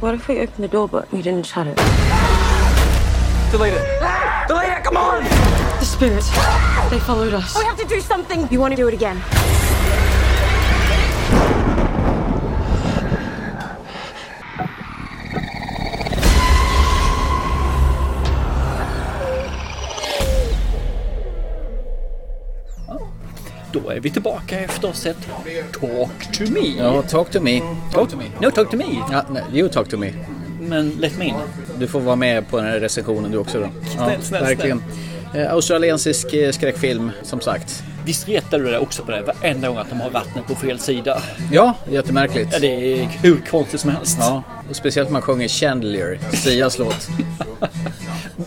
What 0.00 0.14
if 0.14 0.28
we 0.28 0.38
opened 0.38 0.62
the 0.62 0.68
door 0.68 0.86
but 0.86 1.10
we 1.10 1.22
didn't 1.22 1.44
shut 1.44 1.66
it? 1.66 1.74
Delete 3.50 3.74
it. 3.74 3.84
Delete 4.46 4.68
it, 4.68 4.84
come 4.84 4.96
on! 4.96 5.24
The 5.24 5.84
spirits. 5.84 6.30
They 6.88 7.00
followed 7.00 7.34
us. 7.34 7.58
We 7.58 7.64
have 7.64 7.76
to 7.80 7.84
do 7.84 8.00
something! 8.00 8.46
You 8.48 8.60
want 8.60 8.70
to 8.70 8.76
do 8.76 8.86
it 8.86 8.94
again? 8.94 9.20
Då 23.88 23.94
är 23.94 24.00
vi 24.00 24.10
tillbaka 24.10 24.60
efter 24.60 24.86
ha 24.88 24.94
sett 24.94 25.16
Talk 25.80 26.32
to 26.32 26.42
me. 26.52 26.74
Ja, 26.78 27.02
talk 27.02 27.30
to 27.30 27.40
me. 27.40 27.60
Talk 27.92 28.10
to 28.10 28.16
me. 28.16 28.24
No, 28.40 28.50
talk 28.50 28.70
to 28.70 28.76
me. 28.76 28.84
Ja, 29.12 29.24
nej, 29.30 29.42
you 29.52 29.68
talk 29.68 29.88
to 29.88 29.96
me. 29.96 30.12
Men 30.60 30.90
let 30.90 31.18
me 31.18 31.24
in. 31.24 31.34
Du 31.78 31.86
får 31.86 32.00
vara 32.00 32.16
med 32.16 32.48
på 32.48 32.56
den 32.56 32.66
här 32.66 32.80
recensionen 32.80 33.30
du 33.30 33.38
också 33.38 33.60
då. 33.60 33.68
Snäll, 33.96 34.22
snäll, 34.22 34.44
verkligen. 34.44 34.82
Eh, 35.34 35.52
australiensisk 35.52 36.32
eh, 36.34 36.50
skräckfilm, 36.52 37.10
som 37.22 37.40
sagt. 37.40 37.82
Visst 38.04 38.28
retar 38.28 38.58
du 38.58 38.64
dig 38.64 38.78
också 38.78 39.02
på 39.04 39.10
det 39.10 39.22
varenda 39.22 39.68
gång 39.68 39.76
att 39.76 39.90
de 39.90 40.00
har 40.00 40.10
vattnet 40.10 40.46
på 40.46 40.54
fel 40.54 40.78
sida? 40.78 41.22
Ja, 41.52 41.74
jättemärkligt. 41.90 42.48
Ja, 42.52 42.58
det 42.58 43.00
är 43.00 43.04
hur 43.22 43.40
konstigt 43.50 43.80
som 43.80 43.90
helst. 43.90 44.16
Ja, 44.20 44.42
och 44.70 44.76
speciellt 44.76 45.08
när 45.08 45.12
man 45.12 45.22
sjunger 45.22 45.48
Chandelier, 45.48 46.18
Sias 46.32 46.78
låt. 46.78 47.08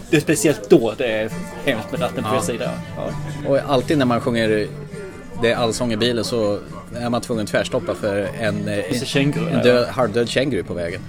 Det 0.09 0.17
är 0.17 0.21
speciellt 0.21 0.69
då 0.69 0.93
det 0.97 1.07
är 1.07 1.29
hemskt 1.65 1.91
med 1.91 1.99
vatten 1.99 2.23
på 2.23 2.29
Ja. 2.29 2.41
fel 2.41 2.45
sida. 2.45 2.71
Ja. 2.97 3.49
Och 3.49 3.57
alltid 3.73 3.97
när 3.97 4.05
man 4.05 4.21
sjunger 4.21 4.67
det 5.41 5.51
är 5.51 5.55
allsång 5.55 5.93
i 5.93 5.97
bilen 5.97 6.23
så 6.23 6.59
är 6.95 7.09
man 7.09 7.21
tvungen 7.21 7.43
att 7.43 7.49
tvärstoppa 7.51 7.95
för 7.95 8.29
en, 8.39 8.67
eh, 8.67 8.77
en 8.77 9.33
här? 9.33 9.63
död, 9.63 9.87
halvdöd 9.87 10.29
känguru 10.29 10.63
på 10.63 10.73
vägen. 10.73 11.01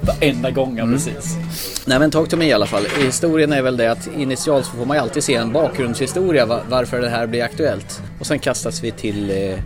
Varenda 0.00 0.50
gång, 0.50 0.76
ja, 0.78 0.82
Mm. 0.84 0.94
precis. 0.96 1.36
Nej 1.86 1.98
men 1.98 2.10
Talk 2.10 2.28
to 2.28 2.36
me 2.36 2.44
i 2.48 2.52
alla 2.52 2.66
fall. 2.66 2.86
Historien 3.04 3.52
är 3.52 3.62
väl 3.62 3.76
det 3.76 3.86
att 3.92 4.08
initialt 4.18 4.66
så 4.66 4.72
får 4.76 4.84
man 4.86 4.96
ju 4.96 5.02
alltid 5.02 5.24
se 5.24 5.34
en 5.34 5.52
bakgrundshistoria 5.52 6.46
va- 6.46 6.60
varför 6.68 7.00
det 7.00 7.08
här 7.08 7.26
blir 7.26 7.42
aktuellt. 7.44 8.02
Och 8.20 8.26
sen 8.26 8.38
kastas 8.38 8.84
vi 8.84 8.90
till 8.90 9.30
eh, 9.30 9.58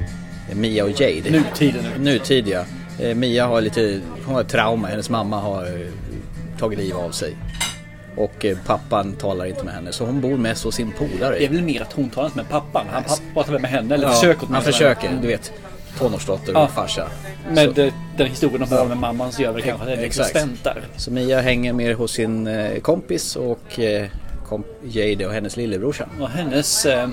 Mia 0.57 0.85
och 0.85 1.01
Jade. 1.01 1.31
Nutiden 1.31 1.85
nu. 1.97 2.05
Nutid 2.13 2.49
ja. 2.49 2.65
Eh, 2.99 3.15
Mia 3.15 3.47
har 3.47 3.61
lite, 3.61 4.01
hon 4.25 4.35
har 4.35 4.41
ett 4.41 4.49
trauma, 4.49 4.89
hennes 4.89 5.11
mamma 5.11 5.41
har 5.41 5.65
eh, 5.67 5.87
tagit 6.59 6.79
liv 6.79 6.97
av 6.97 7.11
sig. 7.11 7.37
Och 8.17 8.45
eh, 8.45 8.59
pappan 8.67 9.12
talar 9.12 9.47
inte 9.47 9.65
med 9.65 9.75
henne 9.75 9.93
så 9.93 10.05
hon 10.05 10.21
bor 10.21 10.37
mest 10.37 10.65
hos 10.65 10.75
sin 10.75 10.93
polare. 10.93 11.35
Det 11.39 11.45
är 11.45 11.49
väl 11.49 11.62
mer 11.62 11.83
att 11.83 11.93
hon 11.93 12.11
talar 12.11 12.27
inte 12.27 12.37
med 12.39 12.49
pappan. 12.49 12.87
Han 12.93 13.03
pratar 13.35 13.53
väl 13.53 13.61
med 13.61 13.71
henne, 13.71 13.95
eller 13.95 14.07
Ja, 14.07 14.12
försöker 14.12 14.47
Han 14.47 14.62
försöker, 14.62 15.19
du 15.23 15.27
vet. 15.29 15.53
Tonårsdotter 15.99 16.53
och 16.57 16.61
Ja. 16.62 16.69
farsa. 16.69 17.09
Med 17.51 17.75
Så- 17.77 17.91
den 18.17 18.27
historien 18.27 18.61
de 18.71 18.75
har 18.77 18.85
med 18.87 18.97
mamman 18.97 19.33
så 19.33 19.43
gör 19.43 19.53
väl 19.53 19.62
kanske 19.62 19.81
att 19.83 19.87
det 19.87 19.93
är 19.93 19.97
lite 19.97 20.07
Exakt. 20.07 20.31
spänt 20.31 20.65
där. 20.65 20.83
Så 20.97 21.11
Mia 21.11 21.41
hänger 21.41 21.73
mer 21.73 21.95
hos 21.95 22.12
sin 22.12 22.47
eh, 22.47 22.81
kompis 22.81 23.37
och 23.37 23.79
eh, 23.81 24.07
kom 24.49 24.65
Jade 24.85 25.27
och 25.27 25.33
hennes 25.33 25.57
lillebrorsa. 25.57 26.09
Och 26.21 26.29
hennes, 26.29 26.87
eh, 26.87 27.09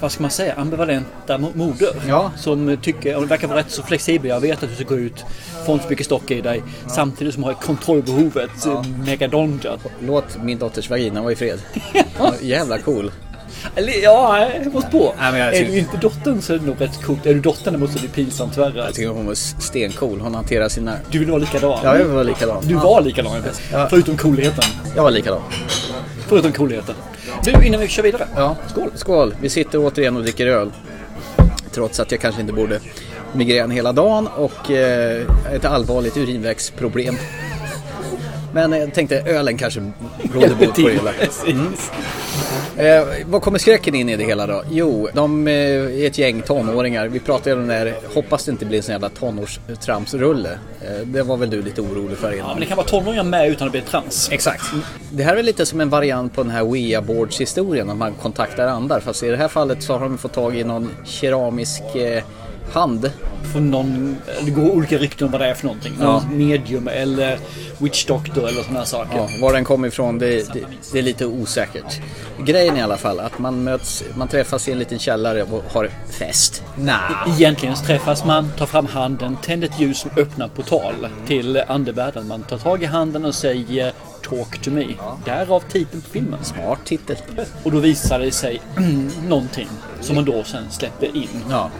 vad 0.00 0.12
ska 0.12 0.22
man 0.22 0.30
säga, 0.30 0.54
ambivalenta 0.54 1.38
mo- 1.38 1.56
moder. 1.56 1.92
Ja. 2.08 2.30
Som 2.36 2.76
tycker, 2.82 3.16
och 3.16 3.30
verkar 3.30 3.48
vara 3.48 3.58
rätt 3.58 3.70
så 3.70 3.82
flexibel. 3.82 4.28
Jag 4.30 4.40
vet 4.40 4.62
att 4.62 4.68
du 4.68 4.74
ska 4.74 4.84
gå 4.84 4.96
ut, 4.98 5.24
få 5.66 5.72
inte 5.72 5.84
så 5.84 5.90
mycket 5.90 6.06
stock 6.06 6.30
i 6.30 6.40
dig. 6.40 6.62
Samtidigt 6.86 7.34
som 7.34 7.44
har 7.44 7.52
kontrollbehovet 7.54 8.50
ja. 8.64 8.84
megadonjat. 9.06 9.80
Låt 10.00 10.42
min 10.42 10.58
dotters 10.58 10.90
vagina 10.90 11.22
vara 11.22 11.32
i 11.32 11.36
fred. 11.36 11.58
ja, 12.18 12.32
jävla 12.40 12.78
cool. 12.78 13.12
Ja, 14.02 14.48
jag 14.64 14.74
måste 14.74 14.90
på. 14.90 15.14
Nej, 15.20 15.40
är 15.40 15.52
tycker- 15.52 15.72
du 15.72 15.78
inte 15.78 15.96
dottern 15.96 16.42
så 16.42 16.54
är 16.54 16.58
det 16.58 16.66
nog 16.66 16.80
rätt 16.80 17.02
coolt. 17.02 17.26
Är 17.26 17.34
du 17.34 17.40
dottern 17.40 17.80
måste 17.80 17.96
det 17.96 18.00
bli 18.00 18.24
pinsamt 18.24 18.56
värre. 18.58 18.78
Jag 18.84 18.94
tycker 18.94 19.08
hon 19.08 19.26
var 19.26 19.34
stencool. 19.34 20.20
Hon 20.20 20.34
hanterar 20.34 20.68
sina... 20.68 20.94
Du 21.10 21.18
vill 21.18 21.28
vara 21.30 21.38
likadan? 21.40 21.78
Ja, 21.84 21.98
jag 21.98 22.04
vill 22.04 22.12
vara 22.12 22.22
likadan. 22.22 22.64
Du 22.66 22.74
var 22.74 23.00
likadan, 23.00 23.42
Ja. 23.72 23.86
förutom 23.90 24.16
coolheten. 24.16 24.64
Jag 24.96 25.02
var 25.02 25.10
likadan. 25.10 25.42
Förutom 26.32 26.52
coolheten. 26.52 26.94
Du, 27.44 27.66
innan 27.66 27.80
vi 27.80 27.88
kör 27.88 28.02
vidare. 28.02 28.28
Ja. 28.36 28.56
Skål. 28.66 28.90
Skål. 28.94 29.34
Vi 29.40 29.48
sitter 29.48 29.78
återigen 29.78 30.16
och 30.16 30.22
dricker 30.22 30.46
öl. 30.46 30.70
Trots 31.70 32.00
att 32.00 32.10
jag 32.10 32.20
kanske 32.20 32.40
inte 32.40 32.52
borde 32.52 32.80
migrän 33.32 33.70
hela 33.70 33.92
dagen 33.92 34.26
och 34.26 34.70
eh, 34.70 35.26
ett 35.54 35.64
allvarligt 35.64 36.16
urinvägsproblem. 36.16 37.16
Men 38.54 38.72
jag 38.72 38.94
tänkte 38.94 39.20
ölen 39.20 39.58
kanske 39.58 39.92
råder 40.34 40.54
bot 40.54 40.74
på 40.74 40.80
det 40.80 40.92
hela. 40.92 41.12
Mm. 41.46 41.72
Eh, 42.76 43.04
vad 43.26 43.42
kommer 43.42 43.58
skräcken 43.58 43.94
in 43.94 44.08
i 44.08 44.16
det 44.16 44.24
hela 44.24 44.46
då? 44.46 44.62
Jo, 44.70 45.08
de 45.14 45.48
eh, 45.48 45.54
är 45.54 46.06
ett 46.06 46.18
gäng 46.18 46.42
tonåringar. 46.42 47.08
Vi 47.08 47.20
pratade 47.20 47.52
om 47.52 47.58
den 47.58 47.68
där, 47.68 47.94
hoppas 48.14 48.44
det 48.44 48.50
inte 48.52 48.64
blir 48.66 48.78
en 48.78 48.82
sån 48.82 48.92
jävla 48.92 49.08
tonårstramsrulle. 49.08 50.50
Eh, 50.80 51.06
det 51.06 51.22
var 51.22 51.36
väl 51.36 51.50
du 51.50 51.62
lite 51.62 51.80
orolig 51.80 52.18
för 52.18 52.28
Ja, 52.30 52.34
innan. 52.36 52.48
men 52.50 52.60
det 52.60 52.66
kan 52.66 52.76
vara 52.76 52.86
tonåringar 52.86 53.22
med 53.24 53.48
utan 53.48 53.66
att 53.68 53.72
bli 53.72 53.80
trans. 53.80 54.28
Exakt. 54.32 54.62
Det 55.10 55.22
här 55.22 55.36
är 55.36 55.42
lite 55.42 55.66
som 55.66 55.80
en 55.80 55.90
variant 55.90 56.34
på 56.34 56.42
den 56.42 56.52
här 56.52 56.62
Ouija 56.62 57.02
boards 57.02 57.40
historien 57.40 57.86
när 57.86 57.94
man 57.94 58.12
kontaktar 58.12 58.66
andar. 58.66 59.00
Fast 59.00 59.22
i 59.22 59.28
det 59.28 59.36
här 59.36 59.48
fallet 59.48 59.82
så 59.82 59.92
har 59.92 60.00
de 60.00 60.18
fått 60.18 60.32
tag 60.32 60.56
i 60.56 60.64
någon 60.64 60.90
keramisk 61.04 61.82
eh, 61.96 62.22
hand. 62.72 63.10
Från 63.52 63.70
någon, 63.70 64.16
det 64.44 64.50
går 64.50 64.70
olika 64.70 64.98
rykten 64.98 65.24
om 65.24 65.32
vad 65.32 65.40
det 65.40 65.46
är 65.46 65.54
för 65.54 65.66
någonting. 65.66 65.92
Ja. 66.00 66.22
Medium 66.30 66.88
eller 66.88 67.38
witch 67.78 68.06
doctor 68.06 68.48
eller 68.48 68.62
sådana 68.62 68.78
här 68.78 68.86
saker. 68.86 69.16
Ja, 69.16 69.28
var 69.40 69.52
den 69.52 69.64
kom 69.64 69.84
ifrån 69.84 70.18
det, 70.18 70.52
det, 70.52 70.64
det 70.92 70.98
är 70.98 71.02
lite 71.02 71.26
osäkert. 71.26 72.00
Grejen 72.46 72.76
i 72.76 72.82
alla 72.82 72.96
fall 72.96 73.20
att 73.20 73.38
man 73.38 73.64
möts, 73.64 74.04
man 74.14 74.28
träffas 74.28 74.68
i 74.68 74.72
en 74.72 74.78
liten 74.78 74.98
källare 74.98 75.42
och 75.42 75.64
har 75.72 75.90
fest. 76.10 76.62
Nej. 76.76 76.96
Egentligen 77.26 77.76
så 77.76 77.84
träffas 77.84 78.24
man, 78.24 78.50
tar 78.58 78.66
fram 78.66 78.86
handen, 78.86 79.36
tänder 79.42 79.68
ett 79.68 79.80
ljus 79.80 79.98
som 79.98 80.10
öppnar 80.16 80.48
portal 80.48 81.08
till 81.26 81.62
andevärlden. 81.68 82.28
Man 82.28 82.42
tar 82.42 82.58
tag 82.58 82.82
i 82.82 82.86
handen 82.86 83.24
och 83.24 83.34
säger 83.34 83.92
Talk 84.22 84.62
to 84.62 84.70
me. 84.70 84.86
Därav 85.24 85.60
titeln 85.60 86.02
på 86.02 86.10
filmen. 86.10 86.44
Smart 86.44 86.78
titel. 86.84 87.16
Och 87.62 87.72
då 87.72 87.78
visar 87.78 88.18
det 88.18 88.30
sig 88.30 88.60
någonting 89.28 89.68
som 90.00 90.16
man 90.16 90.24
då 90.24 90.44
sen 90.44 90.70
släpper 90.70 91.16
in. 91.16 91.28
Ja. 91.50 91.70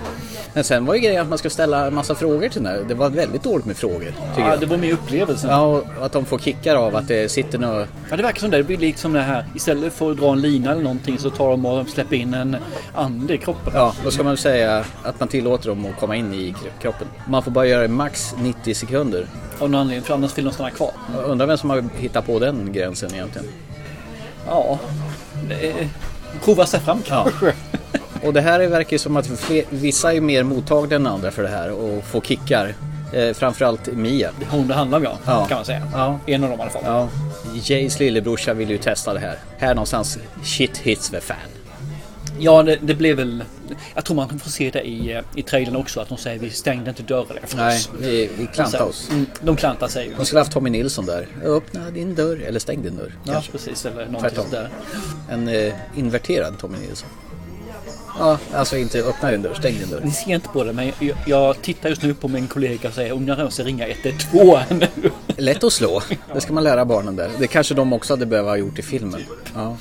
Men 0.55 0.65
sen 0.65 0.87
var 0.87 0.95
ju 0.95 1.01
grejen 1.01 1.23
att 1.23 1.29
man 1.29 1.39
ska 1.39 1.51
ställa 1.51 1.87
en 1.87 1.95
massa 1.95 2.15
frågor 2.15 2.49
till 2.49 2.63
den 2.63 2.73
här. 2.73 2.85
Det 2.89 2.95
var 2.95 3.11
väldigt 3.11 3.43
dåligt 3.43 3.67
med 3.67 3.77
frågor. 3.77 4.15
Ja, 4.37 4.49
jag. 4.51 4.61
det 4.61 4.67
var 4.67 4.77
med 4.77 4.93
upplevelsen. 4.93 5.51
Ja, 5.51 5.67
och 5.99 6.07
att 6.07 6.13
de 6.13 6.25
får 6.25 6.39
kickar 6.39 6.77
av 6.77 6.97
att 6.97 7.09
det 7.09 7.31
sitter 7.31 7.59
några... 7.59 7.87
Ja, 8.11 8.17
det 8.17 8.23
verkar 8.23 8.41
som 8.41 8.51
det. 8.51 8.57
Det 8.57 8.63
blir 8.65 8.77
liksom 8.79 9.13
det 9.13 9.21
här. 9.21 9.47
Istället 9.55 9.93
för 9.93 10.11
att 10.11 10.17
dra 10.19 10.33
en 10.33 10.41
lina 10.41 10.73
eller 10.73 10.83
någonting 10.83 11.19
så 11.19 11.31
tar 11.31 11.51
de 11.51 11.67
och 11.67 11.89
släpper 11.89 12.17
in 12.17 12.35
en 12.35 12.57
ande 12.95 13.35
i 13.35 13.39
kroppen. 13.39 13.73
Ja, 13.77 13.95
då 14.05 14.11
ska 14.11 14.23
man 14.23 14.37
säga 14.37 14.85
att 15.03 15.21
man 15.21 15.29
tillåter 15.29 15.69
dem 15.69 15.87
att 15.87 16.01
komma 16.01 16.17
in 16.17 16.35
i 16.35 16.53
kro- 16.53 16.81
kroppen. 16.83 17.09
Man 17.29 17.43
får 17.43 17.51
bara 17.51 17.67
göra 17.67 17.83
det 17.83 17.89
max 17.89 18.35
90 18.39 18.75
sekunder. 18.75 19.27
Av 19.59 19.71
någon 19.71 19.81
anledning, 19.81 20.05
för 20.05 20.15
annars 20.15 20.39
vill 20.39 20.45
de 20.45 20.55
stanna 20.55 20.71
kvar. 20.71 20.91
Jag 21.15 21.25
undrar 21.25 21.47
vem 21.47 21.59
som 21.59 21.71
har 21.71 21.85
hittat 21.99 22.27
på 22.27 22.39
den 22.39 22.73
gränsen 22.73 23.15
egentligen. 23.15 23.49
Ja, 24.47 24.79
prova 26.45 26.67
sig 26.67 26.81
fram 26.81 27.03
kanske. 27.03 27.53
Och 28.23 28.33
det 28.33 28.41
här 28.41 28.67
verkar 28.67 28.93
ju 28.93 28.99
som 28.99 29.17
att 29.17 29.27
fler, 29.27 29.65
vissa 29.71 30.13
är 30.13 30.21
mer 30.21 30.43
mottagliga 30.43 30.97
än 30.97 31.07
andra 31.07 31.31
för 31.31 31.43
det 31.43 31.49
här 31.49 31.71
och 31.73 32.05
får 32.05 32.21
kickar. 32.21 32.75
Eh, 33.13 33.33
framförallt 33.35 33.87
Mia. 33.87 34.31
Hon 34.51 34.69
det 34.69 34.75
handlar 34.75 34.99
om 34.99 35.05
ja, 35.05 35.19
Ja. 35.27 35.45
kan 35.49 35.57
man 35.57 35.65
säga. 35.65 35.89
Ja. 35.93 36.19
En 36.27 36.45
av 36.45 36.51
dem 36.51 36.59
i 36.59 36.63
alla 36.63 36.71
fall. 36.71 36.83
Ja. 36.87 37.09
Jays 37.65 37.99
lillebrorsa 38.01 38.55
vill 38.55 38.71
ju 38.71 38.79
testa 38.79 39.15
det 39.15 39.21
här. 39.21 39.39
Här 39.59 39.75
någonstans, 39.75 40.19
shit 40.45 40.79
hits 40.79 41.11
the 41.11 41.21
fan. 41.21 41.37
Ja, 42.39 42.63
det, 42.63 42.79
det 42.83 42.95
blev 42.95 43.17
väl... 43.17 43.45
Jag 43.95 44.05
tror 44.05 44.17
man 44.17 44.39
får 44.39 44.51
se 44.51 44.71
det 44.71 44.83
i, 44.83 45.13
eh, 45.13 45.21
i 45.35 45.43
trailern 45.43 45.77
också, 45.77 46.01
att 46.01 46.09
de 46.09 46.19
säger 46.19 46.39
vi 46.39 46.51
stängde 46.51 46.91
inte 46.91 47.03
dörren 47.03 47.37
efter 47.43 47.57
Nej, 47.57 47.77
oss. 47.77 47.91
vi, 48.01 48.31
vi 48.39 48.47
klantade 48.47 48.85
oss. 48.85 49.09
Mm, 49.11 49.27
De 49.41 49.57
klantar 49.57 49.89
sig 49.89 50.07
ju. 50.09 50.15
De 50.15 50.25
skulle 50.27 50.41
haft 50.41 50.53
Tommy 50.53 50.71
Nilsson 50.71 51.07
där. 51.07 51.27
Öppna 51.45 51.91
din 51.91 52.15
dörr, 52.15 52.43
eller 52.43 52.61
stäng 52.61 52.83
din 52.83 52.97
dörr. 52.97 53.13
Ja, 53.25 53.33
kanske. 53.33 53.53
precis. 53.53 53.87
Eller 53.87 54.07
någonting 54.07 54.45
sådär. 54.45 54.69
En 55.31 55.49
eh, 55.49 55.73
inverterad 55.97 56.59
Tommy 56.59 56.79
Nilsson. 56.79 57.09
Ja, 58.19 58.39
alltså 58.55 58.77
inte 58.77 58.99
öppna 59.03 59.31
din 59.31 59.43
dörr, 59.43 59.55
stäng 59.55 59.79
din 59.79 59.91
dörr. 59.91 60.01
Ni 60.05 60.11
ser 60.11 60.35
inte 60.35 60.49
på 60.49 60.65
det, 60.65 60.73
men 60.73 60.87
jag, 60.99 61.17
jag 61.27 61.63
tittar 61.63 61.89
just 61.89 62.03
nu 62.03 62.15
på 62.15 62.29
min 62.29 62.47
kollega 62.49 62.89
och 62.89 62.95
säger 62.95 63.13
ungefär 63.13 63.45
måste 63.45 63.63
ringa 63.63 63.87
112 63.89 64.59
nu. 64.71 65.11
Lätt 65.37 65.65
att 65.65 65.73
slå. 65.73 66.03
Det 66.35 66.41
ska 66.41 66.53
man 66.53 66.65
lära 66.65 66.85
barnen 66.85 67.17
där. 67.17 67.31
Det 67.39 67.47
kanske 67.47 67.75
de 67.75 67.93
också 67.93 68.13
hade 68.13 68.27
behövt 68.27 68.47
ha 68.49 68.57
gjort 68.57 68.79
i 68.79 68.83
filmen. 68.83 69.21
Ja. 69.55 69.77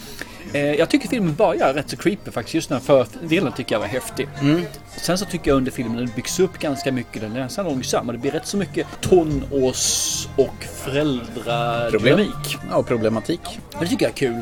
Eh, 0.53 0.61
Jag 0.61 0.89
tycker 0.89 1.07
filmen 1.07 1.35
börjar 1.35 1.73
rätt 1.73 1.89
så 1.89 1.97
creepy 1.97 2.31
faktiskt. 2.31 2.53
Just 2.55 2.69
den 2.69 2.77
här 2.87 3.05
fördelen 3.05 3.53
tycker 3.53 3.75
jag 3.75 3.79
var 3.79 3.87
häftig. 3.87 4.27
Mm. 4.41 4.61
Sen 5.01 5.17
så 5.17 5.25
tycker 5.25 5.51
jag 5.51 5.57
under 5.57 5.71
filmen 5.71 5.97
den 5.97 6.11
byggs 6.15 6.39
upp 6.39 6.59
ganska 6.59 6.91
mycket. 6.91 7.21
Den 7.21 7.35
är 7.35 7.39
nästan 7.39 7.65
långsam 7.65 8.07
och 8.07 8.13
det 8.13 8.19
blir 8.19 8.31
rätt 8.31 8.47
så 8.47 8.57
mycket 8.57 8.87
tonårs 9.01 10.27
och 10.35 10.63
föräldradynamik. 10.75 12.57
Ja, 12.69 12.75
och 12.77 12.87
problematik. 12.87 13.41
Men 13.71 13.79
det 13.81 13.87
tycker 13.87 14.05
jag 14.05 14.11
är 14.11 14.15
kul. 14.17 14.41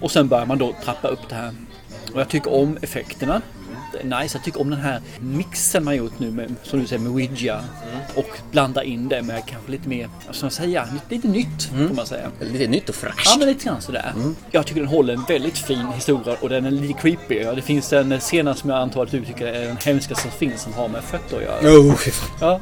Och 0.00 0.10
sen 0.10 0.28
börjar 0.28 0.46
man 0.46 0.58
då 0.58 0.74
trappa 0.84 1.08
upp 1.08 1.28
det 1.28 1.34
här. 1.34 1.52
Och 2.14 2.20
jag 2.20 2.28
tycker 2.28 2.54
om 2.54 2.78
effekterna. 2.82 3.42
Det 3.92 3.98
är 3.98 4.20
nice. 4.20 4.36
Jag 4.36 4.44
tycker 4.44 4.60
om 4.60 4.70
den 4.70 4.80
här 4.80 5.00
mixen 5.20 5.84
man 5.84 5.96
gjort 5.96 6.18
nu 6.18 6.30
med, 6.30 6.54
som 6.62 6.80
du 6.80 6.86
säger, 6.86 7.02
med 7.02 7.12
Ouija. 7.12 7.64
Och 8.14 8.28
blanda 8.50 8.84
in 8.84 9.08
det 9.08 9.22
med 9.22 9.46
kanske 9.46 9.70
lite 9.70 9.88
mer, 9.88 10.08
ska 10.30 10.44
man 10.44 10.50
säga, 10.50 10.88
lite, 10.92 11.14
lite 11.14 11.28
nytt 11.28 11.64
får 11.88 11.94
man 11.94 12.06
säga. 12.06 12.30
Lite 12.40 12.66
nytt 12.66 12.88
och 12.88 12.94
fräscht. 12.94 13.26
Ja, 13.26 13.36
men 13.38 13.48
lite 13.48 13.64
grann 13.64 13.80
sådär. 13.80 14.12
Jag 14.50 14.66
tycker 14.66 14.80
den 14.80 14.90
håller 14.90 15.14
en 15.14 15.24
väldigt 15.28 15.58
fin 15.58 15.86
historia 15.94 16.36
och 16.40 16.48
den 16.48 16.66
är 16.66 16.70
lite 16.70 17.00
creepy. 17.00 17.44
Det 17.44 17.62
finns 17.62 17.92
en 17.92 18.20
scen 18.20 18.54
som 18.54 18.70
jag 18.70 18.78
antar 18.78 19.02
att 19.02 19.10
du 19.10 19.24
tycker 19.24 19.46
är 19.46 19.66
den 19.66 19.76
hemskaste 19.76 20.22
som 20.22 20.30
finns 20.30 20.62
som 20.62 20.72
har 20.72 20.88
med 20.88 21.04
fötter 21.04 21.36
att 21.36 21.42
göra. 21.42 21.78
Oh. 21.78 21.94
Ja. 22.40 22.60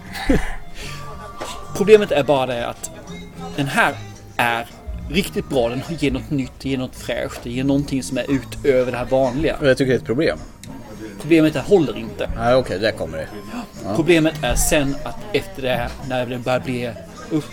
Problemet 1.77 2.13
är 2.13 2.25
bara 2.25 2.47
det 2.47 2.67
att 2.67 2.91
den 3.57 3.67
här 3.67 3.95
är 4.37 4.67
riktigt 5.11 5.49
bra. 5.49 5.69
Den 5.69 5.81
ger 5.99 6.11
något 6.11 6.31
nytt, 6.31 6.65
ger 6.65 6.79
något 6.79 6.97
fräscht, 6.97 7.41
det 7.43 7.51
ger 7.51 7.65
någonting 7.65 8.03
som 8.03 8.19
är 8.19 8.25
utöver 8.31 8.93
det 8.93 8.99
här 8.99 9.05
vanliga. 9.05 9.57
Jag 9.63 9.79
tycker 9.79 9.93
det 9.93 9.97
är 9.97 9.99
ett 9.99 10.05
problem. 10.07 10.39
Problemet 11.21 11.57
är 11.57 11.61
håller 11.61 11.97
inte. 11.97 12.31
Nej, 12.37 12.55
okej, 12.55 12.79
där 12.79 12.93
kommer 12.93 13.19
det. 13.19 13.29
Ja. 13.85 13.95
Problemet 13.97 14.35
är 14.43 14.55
sen 14.55 14.97
att 15.03 15.17
efter 15.33 15.63
det 15.63 15.69
här, 15.69 15.91
när 16.09 16.27
det 16.27 16.39
börjar 16.39 16.61
bli 16.61 16.91
upp... 17.31 17.45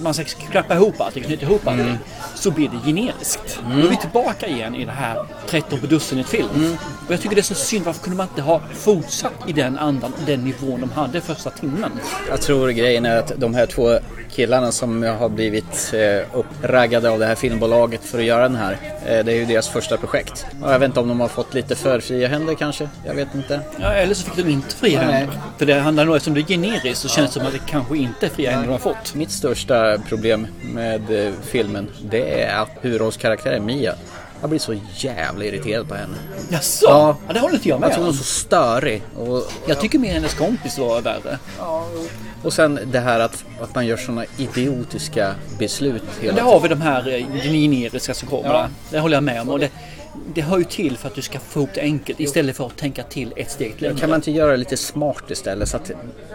Man 0.00 0.14
ska 0.14 0.24
klappa 0.24 0.74
ihop 0.74 1.00
allting, 1.00 1.24
knyta 1.24 1.42
ihop 1.46 1.66
allting. 1.66 1.86
Mm. 1.86 1.98
Så 2.34 2.50
blir 2.50 2.68
det 2.68 2.92
generiskt. 2.92 3.60
Mm. 3.66 3.80
Då 3.80 3.86
är 3.86 3.90
vi 3.90 3.96
tillbaka 3.96 4.46
igen 4.46 4.74
i 4.74 4.84
det 4.84 4.92
här 4.92 5.24
13 5.46 5.80
på 5.80 5.86
dussinet 5.86 6.28
film. 6.28 6.48
Mm. 6.54 6.72
Och 7.06 7.12
jag 7.12 7.20
tycker 7.20 7.34
det 7.34 7.40
är 7.40 7.42
så 7.42 7.54
synd, 7.54 7.84
varför 7.84 8.02
kunde 8.02 8.16
man 8.16 8.28
inte 8.28 8.42
ha 8.42 8.60
fortsatt 8.74 9.32
i 9.46 9.52
den 9.52 9.78
andan, 9.78 10.12
den 10.26 10.44
nivån 10.44 10.80
de 10.80 10.90
hade 10.90 11.20
första 11.20 11.50
timmen? 11.50 11.90
Jag 12.28 12.40
tror 12.40 12.68
grejen 12.68 13.06
är 13.06 13.16
att 13.16 13.32
de 13.36 13.54
här 13.54 13.66
två 13.66 13.98
killarna 14.34 14.72
som 14.72 15.02
har 15.02 15.28
blivit 15.28 15.94
eh, 15.94 16.38
uppraggade 16.38 17.10
av 17.10 17.18
det 17.18 17.26
här 17.26 17.34
filmbolaget 17.34 18.04
för 18.04 18.18
att 18.18 18.24
göra 18.24 18.42
den 18.42 18.56
här. 18.56 18.72
Eh, 19.06 19.24
det 19.24 19.32
är 19.32 19.36
ju 19.36 19.44
deras 19.44 19.68
första 19.68 19.96
projekt. 19.96 20.46
Och 20.62 20.72
jag 20.72 20.78
vet 20.78 20.88
inte 20.88 21.00
om 21.00 21.08
de 21.08 21.20
har 21.20 21.28
fått 21.28 21.54
lite 21.54 21.74
för 21.74 22.00
fria 22.00 22.28
händer 22.28 22.54
kanske. 22.54 22.88
Jag 23.06 23.14
vet 23.14 23.34
inte. 23.34 23.60
Ja, 23.80 23.92
eller 23.92 24.14
så 24.14 24.30
fick 24.30 24.44
de 24.44 24.50
inte 24.50 24.76
fria 24.76 25.00
händer. 25.00 25.38
För 25.58 25.66
det 25.66 25.74
handlar 25.74 26.04
nog, 26.04 26.16
eftersom 26.16 26.34
det 26.34 26.40
är 26.40 26.46
generiskt 26.46 27.00
så 27.00 27.08
känns 27.08 27.30
det 27.30 27.40
som 27.40 27.46
att 27.46 27.52
det 27.52 27.60
kanske 27.66 27.96
inte 27.96 28.26
är 28.26 28.30
fria 28.30 28.50
händer 28.50 28.66
de 28.66 28.72
har 28.72 28.78
fått. 28.78 29.14
Mitt 29.14 29.30
största 29.30 29.83
problem 30.08 30.46
med 30.62 31.26
eh, 31.26 31.32
filmen 31.42 31.90
det 32.10 32.42
är 32.42 32.56
att 32.62 32.70
huvudrollskaraktären 32.80 33.64
Mia 33.64 33.94
jag 34.44 34.50
blir 34.50 34.60
så 34.60 34.74
jävla 34.96 35.44
irriterad 35.44 35.88
på 35.88 35.94
henne. 35.94 36.16
Jaså? 36.50 36.86
Ja, 36.88 37.16
det 37.34 37.40
håller 37.40 37.54
inte 37.54 37.68
jag 37.68 37.80
med 37.80 37.86
Jag 37.86 37.94
tror 37.94 38.04
hon 38.04 38.08
om. 38.10 38.14
är 38.14 38.18
så 38.18 38.24
störig. 38.24 39.02
Och, 39.18 39.52
Jag 39.66 39.80
tycker 39.80 39.98
mer 39.98 40.12
hennes 40.12 40.34
kompis 40.34 40.78
var 40.78 41.00
värre. 41.00 41.38
och 42.42 42.52
sen 42.52 42.78
det 42.86 43.00
här 43.00 43.20
att, 43.20 43.44
att 43.60 43.74
man 43.74 43.86
gör 43.86 43.96
såna 43.96 44.24
idiotiska 44.36 45.34
beslut 45.58 46.02
hela 46.20 46.34
det 46.34 46.42
har 46.42 46.60
vi 46.60 46.68
de 46.68 46.80
här 46.80 47.08
eh, 47.08 47.42
generiska 47.42 48.14
som 48.14 48.28
kommer. 48.28 48.48
Ja. 48.54 48.68
Det 48.90 48.98
håller 48.98 49.16
jag 49.16 49.24
med 49.24 49.40
om. 49.40 49.48
Och 49.48 49.58
det, 49.58 49.70
det 50.34 50.40
hör 50.42 50.58
ju 50.58 50.64
till 50.64 50.96
för 50.98 51.08
att 51.08 51.14
du 51.14 51.22
ska 51.22 51.38
få 51.38 51.58
ihop 51.60 51.70
det 51.74 51.80
enkelt 51.80 52.20
istället 52.20 52.56
för 52.56 52.66
att 52.66 52.76
tänka 52.76 53.02
till 53.02 53.32
ett 53.36 53.50
steg 53.50 53.74
längre. 53.82 53.96
Kan 53.98 54.10
man 54.10 54.16
inte 54.16 54.30
göra 54.30 54.50
det 54.50 54.56
lite 54.56 54.76
smart 54.76 55.30
istället 55.30 55.68
så 55.68 55.76
att, 55.76 55.90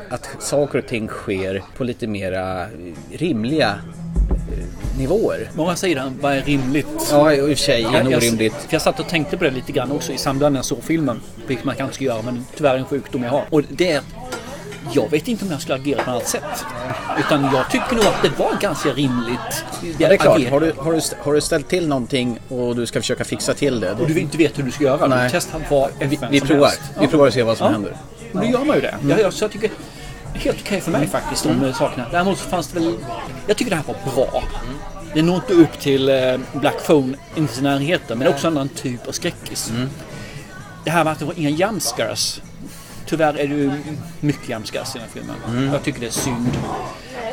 att 0.09 0.29
saker 0.39 0.79
och 0.79 0.87
ting 0.87 1.07
sker 1.07 1.63
på 1.77 1.83
lite 1.83 2.07
mera 2.07 2.65
rimliga 3.11 3.69
eh, 3.69 4.97
nivåer? 4.99 5.49
Många 5.55 5.75
säger 5.75 6.11
vad 6.21 6.33
är 6.33 6.41
rimligt? 6.41 6.87
Ja, 7.11 7.33
i 7.33 7.41
och 7.41 7.47
för 7.47 7.55
sig, 7.55 7.81
Jag- 7.81 7.93
jag- 8.11 8.17
orimligt. 8.17 8.53
För 8.53 8.73
jag 8.75 8.81
satt 8.81 8.99
och 8.99 9.07
tänkte 9.07 9.37
på 9.37 9.43
det 9.43 9.51
lite 9.51 9.71
grann 9.71 9.91
också 9.91 10.11
i 10.11 10.17
samband 10.17 10.53
med 10.53 10.57
jag 10.59 10.65
såg 10.65 10.83
filmen. 10.83 11.21
Vilket 11.47 11.65
man 11.65 11.75
kanske 11.75 11.95
ska 11.95 12.03
göra 12.03 12.21
men 12.21 12.45
tyvärr 12.57 12.77
en 12.77 12.85
sjukdom 12.85 13.23
jag 13.23 13.31
har. 13.31 13.43
Och 13.49 13.61
det 13.69 13.91
är 13.91 14.01
Jag 14.91 15.11
vet 15.11 15.27
inte 15.27 15.45
om 15.45 15.51
jag 15.51 15.61
skulle 15.61 15.75
agera 15.75 16.03
på 16.03 16.11
något 16.11 16.15
annat 16.15 16.27
sätt. 16.27 16.65
Utan 17.19 17.43
jag 17.43 17.69
tycker 17.71 17.95
nog 17.95 18.05
att 18.05 18.21
det 18.21 18.39
var 18.39 18.57
ganska 18.61 18.89
rimligt. 18.89 19.65
Ja, 19.97 20.07
det 20.07 20.13
är 20.13 20.17
klart. 20.17 20.49
Har 20.49 20.59
du, 20.59 20.73
har, 20.77 20.93
du, 20.93 21.01
har 21.19 21.33
du 21.33 21.41
ställt 21.41 21.67
till 21.67 21.87
någonting 21.87 22.39
och 22.49 22.75
du 22.75 22.85
ska 22.85 22.99
försöka 22.99 23.23
fixa 23.23 23.53
till 23.53 23.79
det. 23.79 23.93
Då, 23.93 24.01
Och 24.03 24.07
du 24.07 24.19
inte 24.19 24.37
vet 24.37 24.59
hur 24.59 24.63
du 24.63 24.71
ska 24.71 24.83
göra. 24.83 25.07
Nej. 25.07 25.23
Du 25.23 25.29
testar 25.31 25.61
vad 25.69 25.89
vi, 25.99 26.19
vi 26.31 26.41
provar. 26.41 26.67
helst. 26.67 26.81
Vi 26.99 27.07
provar 27.07 27.27
och 27.27 27.33
ser 27.33 27.43
vad 27.43 27.57
som 27.57 27.65
Ja. 27.65 27.71
händer. 27.71 27.97
Och 28.33 28.39
då 28.39 28.45
gör 28.45 28.65
man 28.65 28.75
ju 28.75 28.81
det. 28.81 28.95
Mm. 29.03 29.19
Jag, 29.19 29.33
så 29.33 29.43
jag 29.43 29.51
tycker 29.51 29.71
helt 30.33 30.57
okej 30.61 30.81
för 30.81 30.91
mig 30.91 31.07
faktiskt 31.07 31.43
de 31.43 31.49
mm. 31.49 31.73
sakerna. 31.73 32.05
Däremot 32.11 32.37
så 32.37 32.49
fanns 32.49 32.67
det 32.67 32.79
väl... 32.79 32.93
Jag 33.47 33.57
tycker 33.57 33.71
det 33.71 33.75
här 33.77 33.83
var 33.87 34.13
bra. 34.15 34.43
Det 35.13 35.21
når 35.21 35.35
inte 35.35 35.53
upp 35.53 35.79
till 35.79 36.09
eh, 36.09 36.37
Black 36.53 36.85
Phone, 36.85 37.17
inte 37.35 37.59
i 37.59 37.63
närheten, 37.63 38.17
men 38.19 38.27
också 38.27 38.47
en 38.47 38.53
annan 38.53 38.69
typ 38.69 39.07
av 39.07 39.11
skräckis. 39.11 39.69
Mm. 39.69 39.89
Det 40.85 40.91
här 40.91 41.03
med 41.03 41.13
att 41.13 41.19
det 41.19 41.25
var 41.25 41.33
inga 41.39 41.49
jumpscares. 41.49 42.41
Tyvärr 43.09 43.33
är 43.33 43.47
det 43.47 43.55
ju 43.55 43.71
mycket 44.19 44.49
jumpscares 44.49 44.95
i 44.95 44.97
den 44.97 45.07
här 45.07 45.13
filmen. 45.13 45.35
Mm. 45.47 45.73
Jag 45.73 45.83
tycker 45.83 45.99
det 45.99 46.05
är 46.05 46.11
synd. 46.11 46.57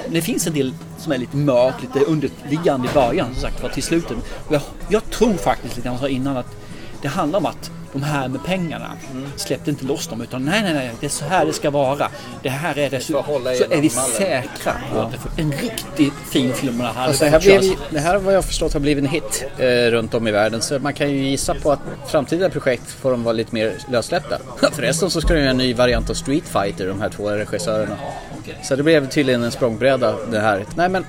Det 0.09 0.23
finns 0.23 0.47
en 0.47 0.55
del 0.55 0.75
som 0.99 1.13
är 1.13 1.19
lite 1.19 1.37
mörkt, 1.37 1.83
lite 1.83 2.01
underliggande 2.01 2.89
i 2.89 2.95
början 2.95 3.33
som 3.33 3.43
sagt 3.43 3.63
var 3.63 3.69
till 3.69 3.83
slutet. 3.83 4.17
Jag, 4.51 4.61
jag 4.89 5.11
tror 5.11 5.35
faktiskt 5.35 5.77
lite 5.77 5.89
grann 5.89 5.99
som 5.99 6.05
jag 6.05 6.11
sa 6.11 6.17
innan 6.17 6.37
att 6.37 6.57
det 7.03 7.09
handlar 7.09 7.39
om 7.39 7.47
att 7.47 7.71
de 7.97 8.03
här 8.03 8.29
med 8.29 8.45
pengarna 8.45 8.93
släppte 9.37 9.71
inte 9.71 9.85
loss 9.85 10.09
dem 10.09 10.21
utan 10.21 10.45
nej, 10.45 10.63
nej, 10.63 10.75
nej, 10.75 10.91
det 11.01 11.07
är 11.07 11.11
så 11.11 11.25
här 11.25 11.47
det 11.47 11.53
ska 11.53 11.71
vara. 11.71 12.11
Det 12.43 12.49
här 12.49 12.79
är 12.79 12.91
det. 12.91 13.01
Så, 13.01 13.25
så 13.59 13.75
är 13.75 13.81
vi 13.81 13.89
säkra 13.89 14.73
på 14.93 15.01
att 15.01 15.13
det 15.13 15.19
får 15.19 15.31
en 15.37 15.53
riktigt 15.53 16.13
fin 16.31 16.53
film. 16.53 16.81
Här 16.81 17.07
Alltså 17.07 17.25
det, 17.25 17.31
här 17.31 17.41
blev, 17.41 17.63
det 17.91 18.01
här 18.01 18.19
vad 18.19 18.35
jag 18.35 18.45
förstått 18.45 18.73
har 18.73 18.81
blivit 18.81 19.05
en 19.05 19.11
hit 19.11 19.45
eh, 19.59 19.67
runt 19.67 20.15
om 20.15 20.29
i 20.29 20.31
världen. 20.31 20.63
Så 20.63 20.79
man 20.79 20.95
kan 20.95 21.11
ju 21.11 21.17
gissa 21.17 21.55
på 21.55 21.73
att 21.73 21.81
framtida 22.07 22.51
projekt 22.51 22.91
får 22.91 23.11
de 23.11 23.25
vara 23.25 23.33
lite 23.33 23.55
mer 23.55 23.73
lössläppta. 23.91 24.39
Förresten 24.73 25.11
så 25.11 25.21
ska 25.21 25.35
de 25.35 25.41
göra 25.41 25.51
en 25.51 25.57
ny 25.57 25.75
variant 25.75 26.11
av 26.11 26.15
Street 26.15 26.45
Fighter, 26.49 26.87
de 26.87 27.01
här 27.01 27.09
två 27.09 27.31
regissörerna. 27.31 27.97
Så 28.63 28.77
det 28.77 28.83
blev 28.83 29.09
tydligen 29.09 29.43
en 29.43 29.51
språngbräda 29.51 30.17
det 30.31 30.41
här. 30.41 30.65
Nej 30.77 30.89
men 30.89 31.05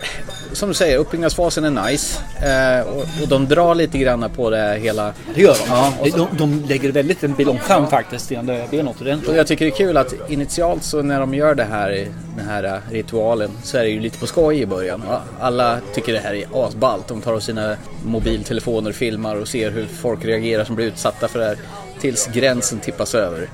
som 0.52 0.70
du 0.70 0.76
säger, 0.76 0.98
uppbyggnadsfasen 0.98 1.78
är 1.78 1.90
nice. 1.90 2.22
Eh, 2.42 2.88
och, 2.88 3.06
och 3.22 3.28
de 3.28 3.48
drar 3.48 3.76
lite 3.76 3.98
grann 3.98 4.30
på 4.36 4.50
det 4.50 4.80
hela. 4.82 5.14
Det 5.36 5.42
gör 5.42 5.54
de. 5.54 5.70
Ja, 5.70 5.94
och 6.00 6.10
de, 6.12 6.28
de 6.38 6.66
lägger 6.78 6.92
väldigt 6.92 7.24
en 7.24 7.36
lång 7.38 7.60
fram 7.60 7.88
faktiskt 7.88 8.32
innan 8.32 8.46
det 8.46 8.70
blir 8.70 8.84
något 8.84 9.02
ordentligt. 9.02 9.30
Och 9.30 9.36
jag 9.36 9.48
tycker 9.48 9.66
det 9.66 9.72
är 9.72 9.76
kul 9.76 9.98
att 9.98 10.14
initialt 10.30 10.84
så 10.84 11.02
när 11.02 11.20
de 11.20 11.34
gör 11.34 11.56
det 11.56 11.64
här, 11.64 12.08
den 12.38 12.46
här 12.46 12.82
ritualen 12.92 13.52
så 13.64 13.78
är 13.78 13.82
det 13.82 13.90
ju 13.90 14.00
lite 14.00 14.20
på 14.20 14.28
skoj 14.28 14.62
i 14.62 14.66
början. 14.66 15.04
Alla 15.40 15.80
tycker 15.94 16.14
det 16.14 16.20
här 16.20 16.34
är 16.34 16.66
asballt. 16.66 17.08
De 17.08 17.22
tar 17.22 17.34
av 17.34 17.40
sina 17.40 17.78
mobiltelefoner, 18.06 18.92
filmar 18.92 19.36
och 19.36 19.48
ser 19.48 19.72
hur 19.72 19.86
folk 19.86 20.26
reagerar 20.26 20.64
som 20.64 20.76
blir 20.76 20.86
utsatta 20.86 21.28
för 21.28 21.40
det 21.40 21.46
här. 21.46 21.58
Tills 22.00 22.28
gränsen 22.28 22.80
tippas 22.80 23.16
över. 23.16 23.50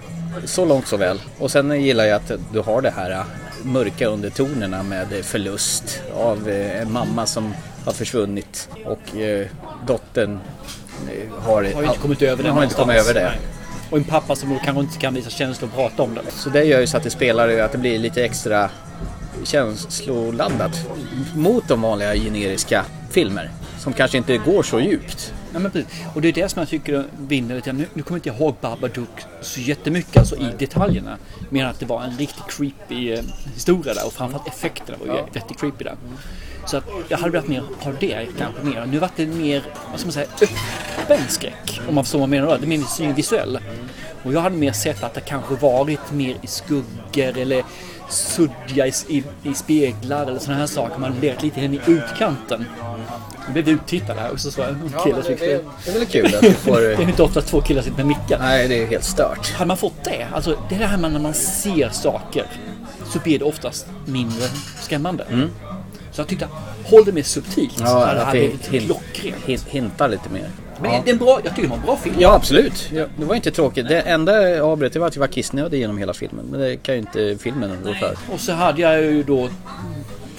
Så 0.46 0.66
långt 0.66 0.88
så 0.88 0.98
väl. 0.98 1.22
Och 1.40 1.52
sen 1.52 1.82
gillar 1.82 2.06
jag 2.06 2.16
att 2.16 2.32
du 2.52 2.60
har 2.60 2.82
det 2.82 2.92
här 2.92 3.24
mörka 3.64 4.08
undertonerna 4.08 4.84
med 4.84 5.08
förlust 5.26 6.02
av 6.16 6.50
eh, 6.50 6.82
en 6.82 6.92
mamma 6.92 7.26
som 7.26 7.54
har 7.86 7.92
försvunnit 7.94 8.70
och 8.86 9.18
eh, 9.18 9.48
dottern 9.88 10.40
har, 11.40 11.74
Har 11.74 11.84
inte 11.84 11.98
kommit 12.00 12.22
över 12.22 12.44
det 12.44 12.50
har 12.50 12.64
inte 12.64 12.76
kommit 12.76 12.98
över 12.98 13.14
det. 13.14 13.24
Nej. 13.24 13.40
Och 13.90 13.98
en 13.98 14.04
pappa 14.04 14.36
som 14.36 14.60
kanske 14.60 14.82
inte 14.82 14.98
kan 14.98 15.14
visa 15.14 15.30
känslor 15.30 15.70
och 15.70 15.76
prata 15.76 16.04
om 16.04 16.14
det. 16.16 16.22
Så 16.32 16.50
det 16.50 16.64
gör 16.64 16.80
ju 16.80 16.88
så 16.88 16.98
att 16.98 17.04
det 17.04 17.10
spelar 17.10 17.60
att 17.60 17.72
det 17.72 17.78
blir 17.78 18.00
lite 18.00 18.26
extra 18.26 18.70
känsloladdat 19.44 20.88
mot 21.36 21.68
de 21.68 21.82
vanliga 21.82 22.14
generiska 22.16 22.86
filmer 23.12 23.52
som 23.80 23.94
kanske 23.94 24.18
inte 24.18 24.38
går 24.38 24.64
så 24.64 24.80
djupt. 24.80 25.34
Ja, 25.54 25.60
men 25.60 25.72
precis. 25.72 25.92
Och 26.14 26.22
det 26.22 26.28
är 26.28 26.34
det 26.34 26.50
som 26.50 26.60
jag 26.60 26.70
tycker 26.70 27.04
vinner 27.18 27.56
lite. 27.56 27.74
Nu, 27.74 27.86
nu 27.94 28.04
kommer 28.04 28.18
inte 28.18 28.30
jag 28.30 28.38
ihåg 28.38 28.56
Babadook 28.62 29.10
så 29.42 29.60
jättemycket 29.60 30.18
alltså 30.18 30.36
i 30.36 30.48
detaljerna. 30.60 31.18
Men 31.50 31.66
att 31.68 31.80
det 31.80 31.86
var 31.86 32.04
en 32.04 32.18
riktigt 32.18 32.44
creepy 32.50 33.14
eh, 33.14 33.20
historia 33.54 33.94
där 33.94 34.06
och 34.06 34.14
framförallt 34.14 34.48
effekterna 34.48 34.98
var 34.98 35.06
ju 35.08 35.14
Ja. 35.14 35.28
väldigt 35.34 35.60
creepy 35.60 35.84
där. 35.84 35.96
Så 36.66 36.78
att 36.78 36.84
jag 37.10 37.18
hade 37.18 37.32
velat 37.32 37.48
mer 37.48 37.64
ha 37.80 37.92
det 38.00 38.28
kanske 38.38 38.64
mer. 38.64 38.86
Nu 38.86 39.00
vart 39.00 39.16
det 39.16 39.26
mer, 39.26 39.64
vad 39.92 40.00
ska 40.00 40.08
man 40.08 40.14
säga, 40.14 40.28
öppen 40.42 41.28
skräck. 41.28 41.82
Om 41.90 41.96
man 41.96 42.04
förstår 42.04 42.20
vad 42.20 42.24
jag 42.24 42.30
menar 42.30 42.48
då. 42.48 42.58
Det 42.58 42.76
är 42.76 43.06
mer 43.08 43.14
visuell. 43.14 43.60
Och 44.24 44.34
jag 44.34 44.42
hade 44.42 44.56
mer 44.56 44.72
sett 44.72 45.04
att 45.04 45.14
det 45.14 45.22
kanske 45.22 45.56
varit 45.56 46.12
mer 46.12 46.36
i 46.42 46.48
skuggor 46.48 47.38
eller 47.38 47.64
suddiga 48.10 48.88
i, 48.88 48.92
i, 49.08 49.24
i 49.44 49.54
speglar 49.54 50.26
eller 50.26 50.40
sådana 50.40 50.60
här 50.60 50.68
saker. 50.68 51.00
Man 51.00 51.20
legat 51.22 51.44
lite 51.44 51.62
in 51.62 51.74
i 51.74 51.80
utkanten. 51.88 52.66
Jag 53.46 53.54
blev 53.54 53.70
uttittad 53.70 54.18
här 54.18 54.32
också 54.32 54.52
så 54.52 54.62
det 54.62 54.68
en 54.68 54.94
kille 55.04 55.16
som 55.16 55.24
fick 55.24 55.40
det, 55.40 55.64
det 55.86 55.92
är 55.92 55.94
väl 55.94 56.06
kul 56.06 56.36
att 56.36 56.42
du 56.42 56.54
får... 56.54 56.82
det 56.82 56.94
är 56.94 57.02
inte 57.02 57.24
ofta 57.24 57.42
två 57.42 57.62
killar 57.62 57.82
sitter 57.82 57.98
med 57.98 58.06
mickar. 58.06 58.40
Nej, 58.40 58.68
det 58.68 58.84
är 58.84 58.88
helt 58.88 59.04
stört. 59.04 59.52
Hade 59.54 59.68
man 59.68 59.78
fått 59.78 60.04
det, 60.04 60.28
alltså 60.34 60.58
det 60.70 60.76
är 60.76 60.80
det 60.80 60.86
här 60.86 60.98
med 60.98 61.12
när 61.12 61.20
man 61.20 61.34
ser 61.34 61.90
saker 61.90 62.46
så 63.14 63.20
blir 63.20 63.40
det 63.40 63.46
oftast 63.46 63.88
mindre 64.06 64.48
skrämmande. 64.82 65.24
Mm. 65.24 65.50
Så 66.14 66.22
jag 66.22 66.28
tyckte, 66.28 66.48
håll 66.86 67.06
det 67.06 67.12
mer 67.12 67.24
subtilt. 67.24 67.78
så 67.78 67.84
Ja, 67.84 68.06
hade 68.06 68.20
det 68.20 68.26
det 68.26 68.32
blivit 68.32 68.68
hin- 68.72 68.86
klockrent. 68.86 69.46
hin- 69.46 69.68
hintar 69.70 70.10
lite 70.10 70.30
mer. 70.30 70.48
Men 70.82 70.92
Ja. 70.94 71.02
det 71.06 71.10
är 71.10 71.14
en 71.14 71.20
bra, 71.20 71.40
jag 71.44 71.56
tycker 71.56 71.62
det 71.62 71.68
var 71.70 71.78
en 71.78 71.84
bra 71.86 71.98
film. 71.98 72.16
Ja, 72.20 72.34
absolut. 72.36 72.90
Ja, 72.94 73.06
det 73.18 73.26
var 73.26 73.36
inte 73.36 73.52
tråkigt. 73.52 73.88
Det 73.88 74.02
enda 74.02 74.32
det 74.94 75.00
var 75.00 75.08
att 75.08 75.16
jag 75.16 75.20
var 75.20 75.28
kissnödig 75.28 75.80
genom 75.80 75.98
hela 75.98 76.14
filmen. 76.14 76.46
Men 76.52 76.60
det 76.60 76.78
kan 76.78 76.96
ju 76.96 77.00
inte 77.02 77.38
filmen 77.44 77.72
rå 77.86 77.94
för. 77.94 78.16
Och 78.34 78.40
så 78.40 78.52
hade 78.52 78.82
jag 78.82 79.02
ju 79.02 79.24
då 79.24 79.50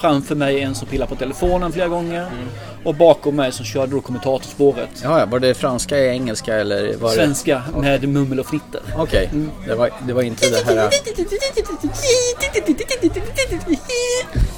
framför 0.04 0.34
mig 0.34 0.60
en 0.60 0.74
som 0.74 0.88
pillade 0.88 1.08
på 1.08 1.16
telefonen 1.16 1.72
flera 1.72 1.88
gånger. 1.88 2.20
Mm. 2.20 2.48
Och 2.84 2.94
bakom 2.94 3.36
mig 3.36 3.52
som 3.52 3.64
körde 3.64 3.92
då 3.92 4.00
kommentatorspåret. 4.00 4.90
Ja, 5.02 5.20
ja, 5.20 5.26
var 5.26 5.38
det 5.38 5.54
franska, 5.54 6.06
engelska 6.06 6.54
eller 6.54 6.96
var 6.96 7.08
det... 7.08 7.14
Svenska 7.14 7.62
med 7.80 8.08
mummel 8.08 8.40
och 8.40 8.46
fnitter. 8.46 8.80
Okej, 8.96 9.30
det, 9.66 9.74
var, 9.74 9.90
det 10.06 10.12
var 10.12 10.22
inte 10.22 10.50
det 10.50 10.64
här... 10.66 10.90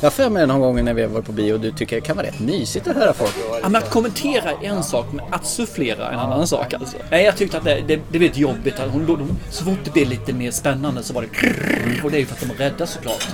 Jag 0.00 0.12
för 0.12 0.30
mig 0.30 0.46
någon 0.46 0.60
gång 0.60 0.84
när 0.84 0.94
vi 0.94 1.06
var 1.06 1.22
på 1.22 1.32
bio 1.32 1.52
och 1.52 1.60
du 1.60 1.72
tycker 1.72 1.96
det 1.96 2.02
kan 2.02 2.16
vara 2.16 2.26
rätt 2.26 2.40
mysigt 2.40 2.88
att 2.88 2.96
höra 2.96 3.12
folk. 3.12 3.34
Ja, 3.62 3.68
men 3.68 3.76
att 3.76 3.90
kommentera 3.90 4.50
är 4.62 4.68
en 4.68 4.82
sak, 4.82 5.06
men 5.12 5.24
att 5.30 5.46
sufflera 5.46 6.08
är 6.08 6.12
en 6.12 6.18
annan 6.18 6.46
sak 6.46 6.74
alltså. 6.74 6.96
Nej, 7.10 7.24
jag 7.24 7.36
tyckte 7.36 7.58
att 7.58 7.64
det, 7.64 7.74
det, 7.86 7.96
det 7.96 8.18
blev 8.18 8.22
lite 8.22 8.40
jobbigt. 8.40 8.80
Att 8.80 8.90
hon, 8.90 9.06
de, 9.06 9.38
så 9.50 9.64
fort 9.64 9.78
det 9.84 9.90
blev 9.90 10.08
lite 10.08 10.32
mer 10.32 10.50
spännande 10.50 11.02
så 11.02 11.14
var 11.14 11.22
det 11.22 12.02
Och 12.04 12.10
det 12.10 12.16
är 12.16 12.20
ju 12.20 12.26
för 12.26 12.34
att 12.34 12.40
de 12.40 12.50
är 12.50 12.70
rädda 12.70 12.86
såklart. 12.86 13.28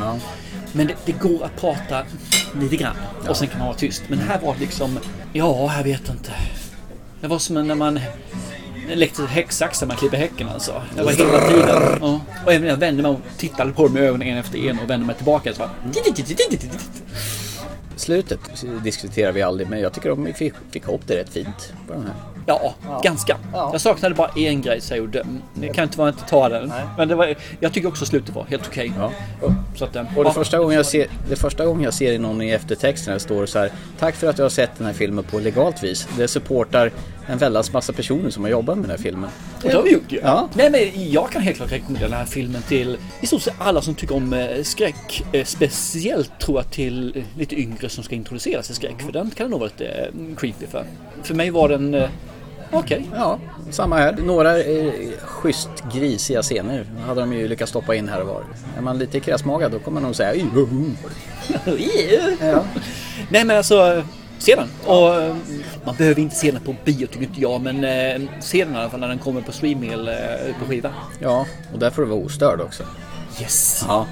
Men 0.72 0.86
det, 0.86 0.94
det 1.04 1.12
går 1.12 1.44
att 1.44 1.56
prata 1.56 2.02
lite 2.60 2.76
grann. 2.76 2.96
Och 3.28 3.36
sen 3.36 3.48
kan 3.48 3.58
man 3.58 3.68
vara 3.68 3.78
tyst. 3.78 4.02
Men 4.08 4.18
här 4.18 4.40
var 4.40 4.54
det 4.54 4.60
liksom, 4.60 4.98
ja, 5.32 5.74
jag 5.76 5.84
vet 5.84 6.08
inte. 6.08 6.32
Det 7.20 7.28
var 7.28 7.38
som 7.38 7.66
när 7.66 7.74
man 7.74 8.00
elektrisk 8.90 9.30
häcksax 9.30 9.82
man 9.82 9.96
klipper 9.96 10.16
häcken 10.16 10.48
alltså. 10.48 10.82
Det 10.96 11.02
var 11.02 11.12
hela 11.12 11.48
tiden. 11.48 11.98
Ja. 12.00 12.20
Och 12.44 12.52
även 12.52 12.62
när 12.62 12.68
jag 12.68 12.76
vände 12.76 13.02
mig 13.02 13.10
och 13.10 13.20
tittade 13.36 13.72
på 13.72 13.84
dem 13.84 13.92
med 13.92 14.02
ögonen 14.02 14.28
en 14.28 14.38
efter 14.38 14.58
en 14.58 14.78
och 14.78 14.90
vände 14.90 15.06
mig 15.06 15.16
tillbaka 15.16 15.52
så 15.52 15.58
bara... 15.58 15.70
Slutet 17.96 18.40
diskuterar 18.84 19.32
vi 19.32 19.42
aldrig 19.42 19.68
men 19.68 19.80
jag 19.80 19.92
tycker 19.92 20.08
de 20.08 20.34
fick, 20.34 20.54
fick 20.70 20.82
ihop 20.82 21.02
det 21.06 21.16
rätt 21.16 21.28
fint. 21.28 21.72
På 21.86 21.92
den 21.92 22.02
här. 22.02 22.31
Ja, 22.46 22.74
ganska. 23.02 23.36
Jag 23.52 23.80
saknade 23.80 24.14
bara 24.14 24.30
en 24.36 24.62
grej 24.62 24.80
så 24.80 24.92
jag 24.92 24.98
gjorde. 24.98 25.26
Det 25.54 25.68
kan 25.68 25.84
inte 25.84 25.98
vara 25.98 26.08
att 26.08 26.14
inte 26.18 26.30
ta 26.30 26.48
den. 26.48 26.72
Men 26.98 27.08
det 27.08 27.14
var, 27.14 27.34
jag 27.60 27.72
tycker 27.72 27.88
också 27.88 28.06
slutet 28.06 28.34
var 28.34 28.44
helt 28.44 28.66
okej. 28.66 28.92
Att, 28.98 29.96
eh, 29.96 30.02
Och 30.16 30.24
det 30.24 30.28
ja. 30.28 30.32
första, 30.32 30.58
gången 30.58 30.76
jag 30.76 30.86
ser, 30.86 31.06
det 31.28 31.36
första 31.36 31.66
gången 31.66 31.82
jag 31.82 31.94
ser 31.94 32.12
i 32.12 32.18
någon 32.18 32.42
i 32.42 32.50
eftertexterna 32.50 33.18
står 33.18 33.40
det 33.40 33.46
så 33.46 33.58
här 33.58 33.70
Tack 33.98 34.14
för 34.14 34.26
att 34.26 34.36
du 34.36 34.42
har 34.42 34.50
sett 34.50 34.70
den 34.78 34.86
här 34.86 34.94
filmen 34.94 35.24
på 35.24 35.38
legalt 35.38 35.84
vis. 35.84 36.08
Det 36.16 36.28
supportar 36.28 36.92
en 37.26 37.38
väldans 37.38 37.72
massa 37.72 37.92
personer 37.92 38.30
som 38.30 38.42
har 38.42 38.50
jobbat 38.50 38.76
med 38.76 38.84
den 38.84 38.90
här 38.90 38.98
filmen. 38.98 39.30
Och 39.62 39.68
det 39.68 39.74
har 39.76 39.82
vi 39.82 39.92
gjort 39.92 40.12
ju. 40.12 40.20
Ja. 40.22 40.48
Nej 40.54 40.70
men 40.70 41.10
jag 41.12 41.30
kan 41.30 41.42
helt 41.42 41.56
klart 41.56 41.72
rekommendera 41.72 42.08
den 42.08 42.18
här 42.18 42.24
filmen 42.24 42.62
till 42.62 42.96
i 43.20 43.26
stort 43.26 43.42
sett 43.42 43.54
alla 43.58 43.82
som 43.82 43.94
tycker 43.94 44.14
om 44.14 44.32
eh, 44.32 44.62
skräck. 44.62 45.24
Eh, 45.32 45.44
speciellt 45.44 46.38
tror 46.40 46.58
jag 46.58 46.70
till 46.70 47.24
lite 47.36 47.60
yngre 47.60 47.88
som 47.88 48.04
ska 48.04 48.14
introduceras 48.14 48.66
till 48.66 48.74
skräck. 48.74 49.02
För 49.02 49.12
den 49.12 49.30
kan 49.30 49.46
det 49.46 49.50
nog 49.50 49.60
vara 49.60 49.70
lite 49.78 50.10
creepy 50.36 50.66
för. 50.66 50.84
För 51.22 51.34
mig 51.34 51.50
var 51.50 51.68
den 51.68 51.94
okej. 52.72 53.10
Ja, 53.14 53.38
samma 53.70 53.96
här. 53.96 54.12
Några 54.12 54.58
eh, 54.58 54.92
schysst 55.22 55.70
grisiga 55.92 56.42
scener 56.42 56.84
hade 57.06 57.20
de 57.20 57.32
ju 57.32 57.48
lyckats 57.48 57.70
stoppa 57.70 57.94
in 57.94 58.08
här 58.08 58.20
och 58.20 58.26
var. 58.26 58.42
Är 58.76 58.82
man 58.82 58.98
lite 58.98 59.20
krassmagad 59.20 59.72
då 59.72 59.78
kommer 59.78 60.00
man 60.00 60.02
nog 60.02 60.16
säga 60.16 60.34
ja. 62.40 62.64
Nej 63.28 63.44
men 63.44 63.56
alltså, 63.56 64.02
se 64.38 64.54
den. 64.54 64.68
Och 64.86 65.22
eh, 65.22 65.36
man 65.84 65.96
behöver 65.96 66.20
inte 66.20 66.36
se 66.36 66.50
den 66.50 66.60
på 66.60 66.74
bio 66.84 67.06
tycker 67.06 67.22
inte 67.22 67.40
jag. 67.40 67.60
Men 67.60 67.84
eh, 67.84 68.28
se 68.40 68.64
den 68.64 68.74
i 68.74 68.78
alla 68.78 68.90
fall 68.90 69.00
när 69.00 69.08
den 69.08 69.18
kommer 69.18 69.40
på 69.40 69.52
streaming 69.52 69.92
eller 69.92 70.48
eh, 70.48 70.54
på 70.60 70.64
skiva. 70.64 70.90
Ja, 71.18 71.46
och 71.72 71.78
där 71.78 71.90
får 71.90 72.02
du 72.02 72.08
vara 72.08 72.20
ostörd 72.20 72.60
också. 72.60 72.82
Yes! 73.40 73.84
Ja. 73.88 74.06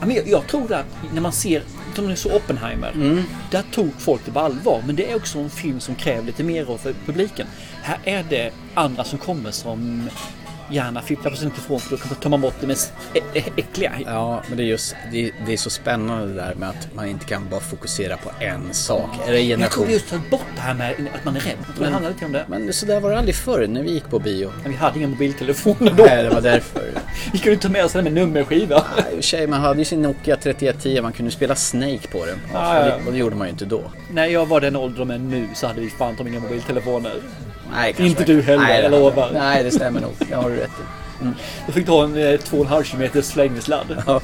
Ja, 0.00 0.06
men 0.06 0.16
jag, 0.16 0.28
jag 0.28 0.46
tror 0.46 0.72
att 0.72 0.86
när 1.14 1.20
man 1.20 1.32
ser, 1.32 1.62
som 1.94 2.16
så 2.16 2.36
Oppenheimer, 2.36 2.92
Mm. 2.94 3.22
där 3.50 3.62
tog 3.72 3.90
folk 3.98 4.24
det 4.24 4.32
på 4.32 4.40
allvar. 4.40 4.82
Men 4.86 4.96
det 4.96 5.10
är 5.10 5.16
också 5.16 5.38
en 5.38 5.50
film 5.50 5.80
som 5.80 5.94
kräver 5.94 6.22
lite 6.22 6.44
mer 6.44 6.70
av 6.70 6.80
publiken. 7.06 7.46
Här 7.82 7.98
är 8.04 8.24
det 8.30 8.50
andra 8.74 9.04
som 9.04 9.18
kommer 9.18 9.50
som 9.50 10.08
gärna 10.70 11.02
fipplar 11.02 11.30
på 11.30 11.36
sin 11.36 11.50
telefon 11.50 11.80
för 11.80 11.90
då 11.90 11.96
kan 11.96 12.30
man 12.30 12.40
ta 12.40 12.46
bort 12.46 12.54
det 12.60 12.66
mest 12.66 12.92
äckliga. 13.56 13.92
Ja, 14.06 14.42
men 14.48 14.56
det 14.56 14.62
är 14.62 14.66
just 14.66 14.96
det, 15.12 15.32
det 15.46 15.52
är 15.52 15.56
så 15.56 15.70
spännande 15.70 16.26
det 16.26 16.32
där 16.34 16.54
med 16.54 16.68
att 16.68 16.94
man 16.94 17.06
inte 17.06 17.24
kan 17.24 17.48
bara 17.48 17.60
fokusera 17.60 18.16
på 18.16 18.30
en 18.40 18.74
sak. 18.74 19.10
Är 19.26 19.32
det 19.32 19.40
Jag 19.40 19.48
tror 19.48 19.56
generation? 19.58 19.86
vi 19.86 19.92
just 19.92 20.08
tagit 20.10 20.30
bort 20.30 20.40
det 20.54 20.60
här 20.60 20.74
med 20.74 20.94
att 21.14 21.24
man 21.24 21.36
är 21.36 21.40
rädd. 21.40 21.56
Det 21.78 21.88
handlar 21.88 22.10
lite 22.10 22.24
om 22.24 22.32
det. 22.32 22.44
Men 22.48 22.72
så 22.72 22.86
där 22.86 23.00
var 23.00 23.10
det 23.10 23.18
aldrig 23.18 23.34
förr 23.34 23.66
när 23.66 23.82
vi 23.82 23.90
gick 23.92 24.10
på 24.10 24.18
bio. 24.18 24.52
Men 24.62 24.72
vi 24.72 24.78
hade 24.78 24.98
inga 24.98 25.08
mobiltelefoner 25.08 25.92
då. 25.96 26.04
Nej, 26.04 26.22
det 26.22 26.30
var 26.30 26.40
därför. 26.40 26.82
Vi 27.32 27.38
kunde 27.38 27.58
ta 27.58 27.68
med 27.68 27.84
oss 27.84 27.92
den 27.92 28.04
med 28.04 28.12
nummerskiva. 28.12 28.84
Nej, 29.12 29.22
sig, 29.22 29.46
man 29.46 29.60
hade 29.60 29.78
ju 29.78 29.84
sin 29.84 30.02
Nokia 30.02 30.36
3110, 30.36 31.02
man 31.02 31.12
kunde 31.12 31.30
spela 31.30 31.54
Snake 31.54 32.08
på 32.12 32.26
den. 32.26 32.38
Ja, 32.52 32.78
och, 32.78 32.84
det, 32.84 33.06
och 33.06 33.12
det 33.12 33.18
gjorde 33.18 33.36
man 33.36 33.46
ju 33.46 33.50
inte 33.52 33.64
då. 33.64 33.82
När 34.10 34.26
jag 34.26 34.46
var 34.46 34.60
den 34.60 34.76
åldern 34.76 35.08
med 35.08 35.20
nu 35.20 35.48
så 35.54 35.66
hade 35.66 35.80
vi 35.80 35.90
fan 35.90 36.16
ta 36.16 36.28
inga 36.28 36.40
mobiltelefoner. 36.40 37.12
Nej, 37.72 37.94
Inte 37.98 38.24
du 38.24 38.42
heller, 38.42 38.62
Nej, 38.62 38.82
jag 38.82 38.90
lovar. 38.90 39.30
Nej, 39.32 39.64
det 39.64 39.70
stämmer 39.70 40.00
nog. 40.00 40.12
Det 40.18 40.34
har 40.34 40.50
rätt 40.50 40.70
i. 40.70 41.22
Mm. 41.22 41.34
Du 41.66 41.72
fick 41.72 41.86
ta 41.86 42.04
en 42.04 42.14
eh, 42.16 42.20
2,5 42.20 42.82
km 42.82 43.22
slängsladd. 43.22 44.02
Ja. 44.06 44.20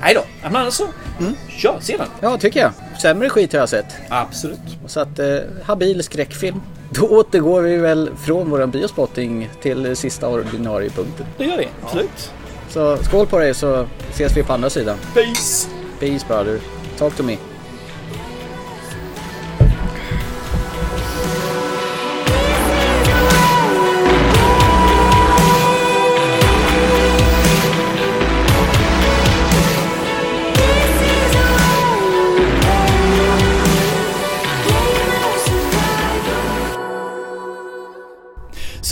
Nej 0.00 0.14
då, 0.14 0.22
men 0.42 0.56
annars 0.56 0.74
så. 0.74 0.86
Mm. 1.20 1.34
Kör, 1.48 1.76
se 1.80 1.96
den. 1.96 2.06
Ja, 2.20 2.38
tycker 2.38 2.60
jag. 2.60 2.72
Sämre 3.02 3.28
skit 3.28 3.52
har 3.52 3.60
jag 3.60 3.68
sett. 3.68 3.86
Absolut. 4.08 4.58
Så 4.86 5.00
att, 5.00 5.18
eh, 5.18 5.36
habil 5.64 6.02
skräckfilm. 6.02 6.62
Då 6.90 7.06
återgår 7.06 7.62
vi 7.62 7.76
väl 7.76 8.10
från 8.24 8.50
våran 8.50 8.70
biospotting 8.70 9.50
till 9.62 9.96
sista 9.96 10.28
ordinarie 10.28 10.90
punkten. 10.90 11.26
Det 11.38 11.44
gör 11.44 11.58
vi, 11.58 11.68
absolut. 11.84 12.32
Så 12.68 12.96
skål 12.96 13.26
på 13.26 13.38
dig 13.38 13.54
så 13.54 13.86
ses 14.10 14.36
vi 14.36 14.42
på 14.42 14.52
andra 14.52 14.70
sidan. 14.70 14.98
Peace! 15.14 15.68
Peace 16.00 16.26
brother. 16.28 16.58
Talk 16.98 17.16
to 17.16 17.22
me. 17.22 17.36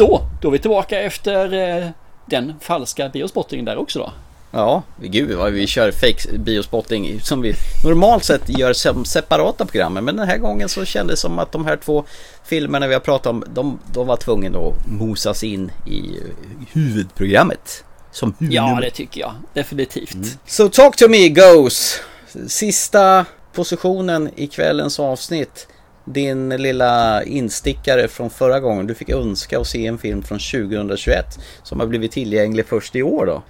Så, 0.01 0.23
då 0.41 0.49
är 0.49 0.53
vi 0.53 0.59
tillbaka 0.59 1.01
efter 1.01 1.53
eh, 1.53 1.89
den 2.27 2.55
falska 2.61 3.09
biospottingen 3.09 3.65
där 3.65 3.77
också 3.77 3.99
då. 3.99 4.13
Ja, 4.51 4.83
gud 4.97 5.37
vad 5.37 5.53
vi 5.53 5.67
kör 5.67 5.93
fake 5.93 6.39
biospotting 6.39 7.21
som 7.21 7.43
vi 7.43 7.55
normalt 7.85 8.25
sett 8.25 8.59
gör 8.59 8.73
som 8.73 9.05
separata 9.05 9.67
program. 9.67 9.95
Men 9.95 10.17
den 10.17 10.29
här 10.29 10.39
gången 10.39 10.69
så 10.69 10.85
kändes 10.85 11.15
det 11.15 11.21
som 11.21 11.39
att 11.39 11.53
de 11.53 11.67
här 11.67 11.77
två 11.77 12.05
filmerna 12.45 12.87
vi 12.87 12.95
har 12.95 13.01
pratat 13.01 13.27
om, 13.27 13.45
de, 13.55 13.79
de 13.93 14.07
var 14.07 14.17
tvungna 14.17 14.59
att 14.59 14.87
mosas 14.87 15.45
in 15.45 15.73
i 15.87 16.21
huvudprogrammet. 16.73 17.85
Som 18.13 18.35
Ja, 18.39 18.79
det 18.83 18.91
tycker 18.91 19.21
jag. 19.21 19.33
Definitivt. 19.55 20.39
Så 20.47 20.69
Talk 20.69 20.97
to 20.97 21.09
me 21.09 21.29
goes. 21.29 22.01
Sista 22.47 23.25
positionen 23.53 24.31
i 24.37 24.47
kvällens 24.47 25.01
avsnitt. 25.01 25.67
Din 26.05 26.49
lilla 26.49 27.23
instickare 27.25 28.09
från 28.09 28.31
förra 28.31 28.61
gången. 28.61 28.87
Du 28.87 28.95
fick 28.95 29.11
önska 29.11 29.61
att 29.61 29.67
se 29.67 29.87
en 29.87 29.99
film 29.99 30.23
från 30.23 30.39
2021 30.39 31.39
som 31.63 31.81
har 31.81 31.87
blivit 31.87 32.13
tillgänglig 32.13 32.67
först 32.67 32.97
i 32.97 33.03
år 33.03 33.27
då. 33.27 33.43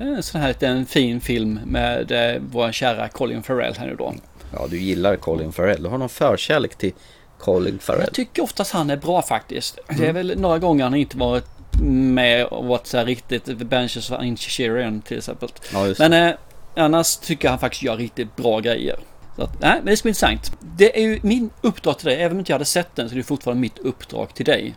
En 0.00 0.22
sån 0.22 0.40
här 0.40 0.48
liten 0.48 0.86
fin 0.86 1.20
film 1.20 1.60
med 1.66 2.12
eh, 2.12 2.42
vår 2.50 2.72
kära 2.72 3.08
Colin 3.08 3.42
Farrell 3.42 3.74
här 3.78 3.86
nu 3.86 3.94
då. 3.96 4.14
Ja, 4.52 4.66
du 4.70 4.78
gillar 4.78 5.16
Colin 5.16 5.52
Farrell. 5.52 5.82
Du 5.82 5.88
har 5.88 5.98
någon 5.98 6.08
förkärlek 6.08 6.74
till 6.78 6.92
Colin 7.38 7.78
Farrell. 7.78 8.02
Jag 8.04 8.14
tycker 8.14 8.42
oftast 8.42 8.72
han 8.72 8.90
är 8.90 8.96
bra 8.96 9.22
faktiskt. 9.22 9.78
Det 9.88 9.94
är 9.94 10.10
Mm. 10.10 10.14
väl 10.14 10.40
några 10.40 10.58
gånger 10.58 10.84
han 10.84 10.94
inte 10.94 11.16
varit 11.16 11.44
med 11.82 12.44
och 12.46 12.64
varit 12.66 12.86
så 12.86 12.96
här 12.98 13.04
riktigt 13.04 13.44
Benches 13.46 14.10
of 14.10 14.22
Inchirian 14.22 15.00
till 15.02 15.18
exempel. 15.18 15.48
Ja. 15.72 15.94
Men 15.98 16.12
eh, 16.12 16.34
annars 16.76 17.16
tycker 17.16 17.44
jag 17.46 17.50
han 17.52 17.58
faktiskt 17.60 17.82
gör 17.82 17.96
riktigt 17.96 18.36
bra 18.36 18.60
grejer. 18.60 18.96
Så 19.38 19.44
att, 19.44 19.60
nej, 19.60 19.76
men 19.76 19.86
det 19.86 19.96
ska 19.96 20.06
bli 20.06 20.10
intressant. 20.10 20.52
Det 20.76 20.98
är 20.98 21.02
ju 21.02 21.20
min 21.22 21.50
uppdrag 21.60 21.98
till 21.98 22.06
dig. 22.06 22.22
Även 22.22 22.32
om 22.32 22.38
inte 22.38 22.52
jag 22.52 22.54
hade 22.54 22.64
sett 22.64 22.96
den 22.96 23.08
så 23.08 23.14
är 23.14 23.16
det 23.16 23.22
fortfarande 23.22 23.60
mitt 23.60 23.78
uppdrag 23.78 24.34
till 24.34 24.44
dig. 24.46 24.74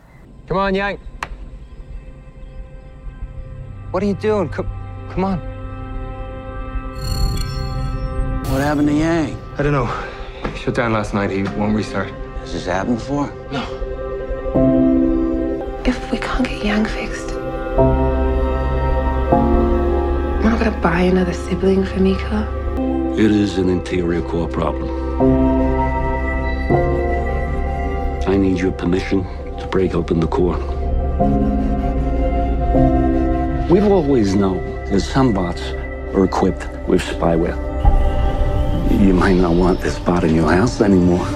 Come 0.47 0.61
on, 0.61 0.75
Yang. 0.75 0.99
What 3.91 4.03
are 4.03 4.05
you 4.05 4.17
doing? 4.21 4.49
Come, 4.49 4.69
come 5.13 5.27
on. 5.27 5.39
What 8.51 8.61
happened 8.61 8.89
to 8.89 8.93
Yang? 8.93 9.35
I 9.59 9.63
don't 9.63 9.71
know. 9.71 9.89
He 10.43 10.59
shut 10.59 10.75
down 10.75 10.93
last 10.93 11.13
night. 11.13 11.31
He 11.31 11.43
won't 11.43 11.75
restart. 11.75 12.07
Has 12.41 12.53
this 12.53 12.67
happened 12.67 12.97
before? 12.97 13.29
No. 13.51 13.63
If 15.85 16.11
we 16.11 16.17
can't 16.17 16.47
get 16.47 16.63
Yang 16.63 16.85
fixed, 16.85 17.31
we're 20.41 20.49
not 20.49 20.59
gonna 20.59 20.81
buy 20.81 21.01
another 21.01 21.33
sibling 21.33 21.83
for 21.85 21.99
Mika. 21.99 22.60
It 23.13 23.29
is 23.29 23.57
an 23.57 23.69
interior 23.69 24.21
core 24.21 24.47
problem. 24.47 24.89
I 28.25 28.37
need 28.37 28.57
your 28.57 28.71
permission 28.71 29.23
to 29.59 29.67
break 29.69 29.93
open 29.93 30.21
the 30.21 30.27
core. 30.27 30.57
We've 33.69 33.83
always 33.83 34.33
known 34.33 34.63
that 34.85 35.01
some 35.01 35.33
bots 35.33 35.61
are 36.13 36.23
equipped 36.23 36.65
with 36.87 37.01
spyware. 37.01 37.59
You 38.89 39.13
might 39.13 39.35
not 39.35 39.55
want 39.55 39.81
this 39.81 39.99
bot 39.99 40.23
in 40.23 40.33
your 40.33 40.49
house 40.49 40.79
anymore. 40.79 41.27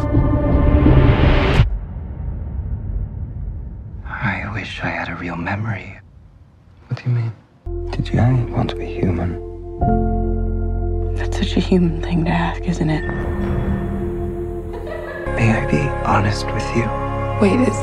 I 4.06 4.50
wish 4.54 4.80
I 4.82 4.90
had 4.90 5.10
a 5.10 5.16
real 5.16 5.36
memory. 5.36 6.00
What 6.88 7.04
do 7.04 7.10
you 7.10 7.16
mean? 7.16 7.34
Did 7.92 8.10
Yang 8.10 8.54
want 8.54 8.70
to 8.70 8.76
be 8.78 8.86
human? 8.86 10.25
That's 11.18 11.38
such 11.38 11.58
a 11.58 11.60
human 11.60 12.02
thing 12.02 12.26
to 12.26 12.32
ask, 12.32 12.62
isn't 12.62 12.90
it? 12.90 13.04
May 15.36 15.52
I 15.52 15.66
be 15.72 15.82
honest 16.06 16.46
with 16.46 16.66
you? 16.76 16.86
Wait, 17.42 17.60
is 17.68 17.78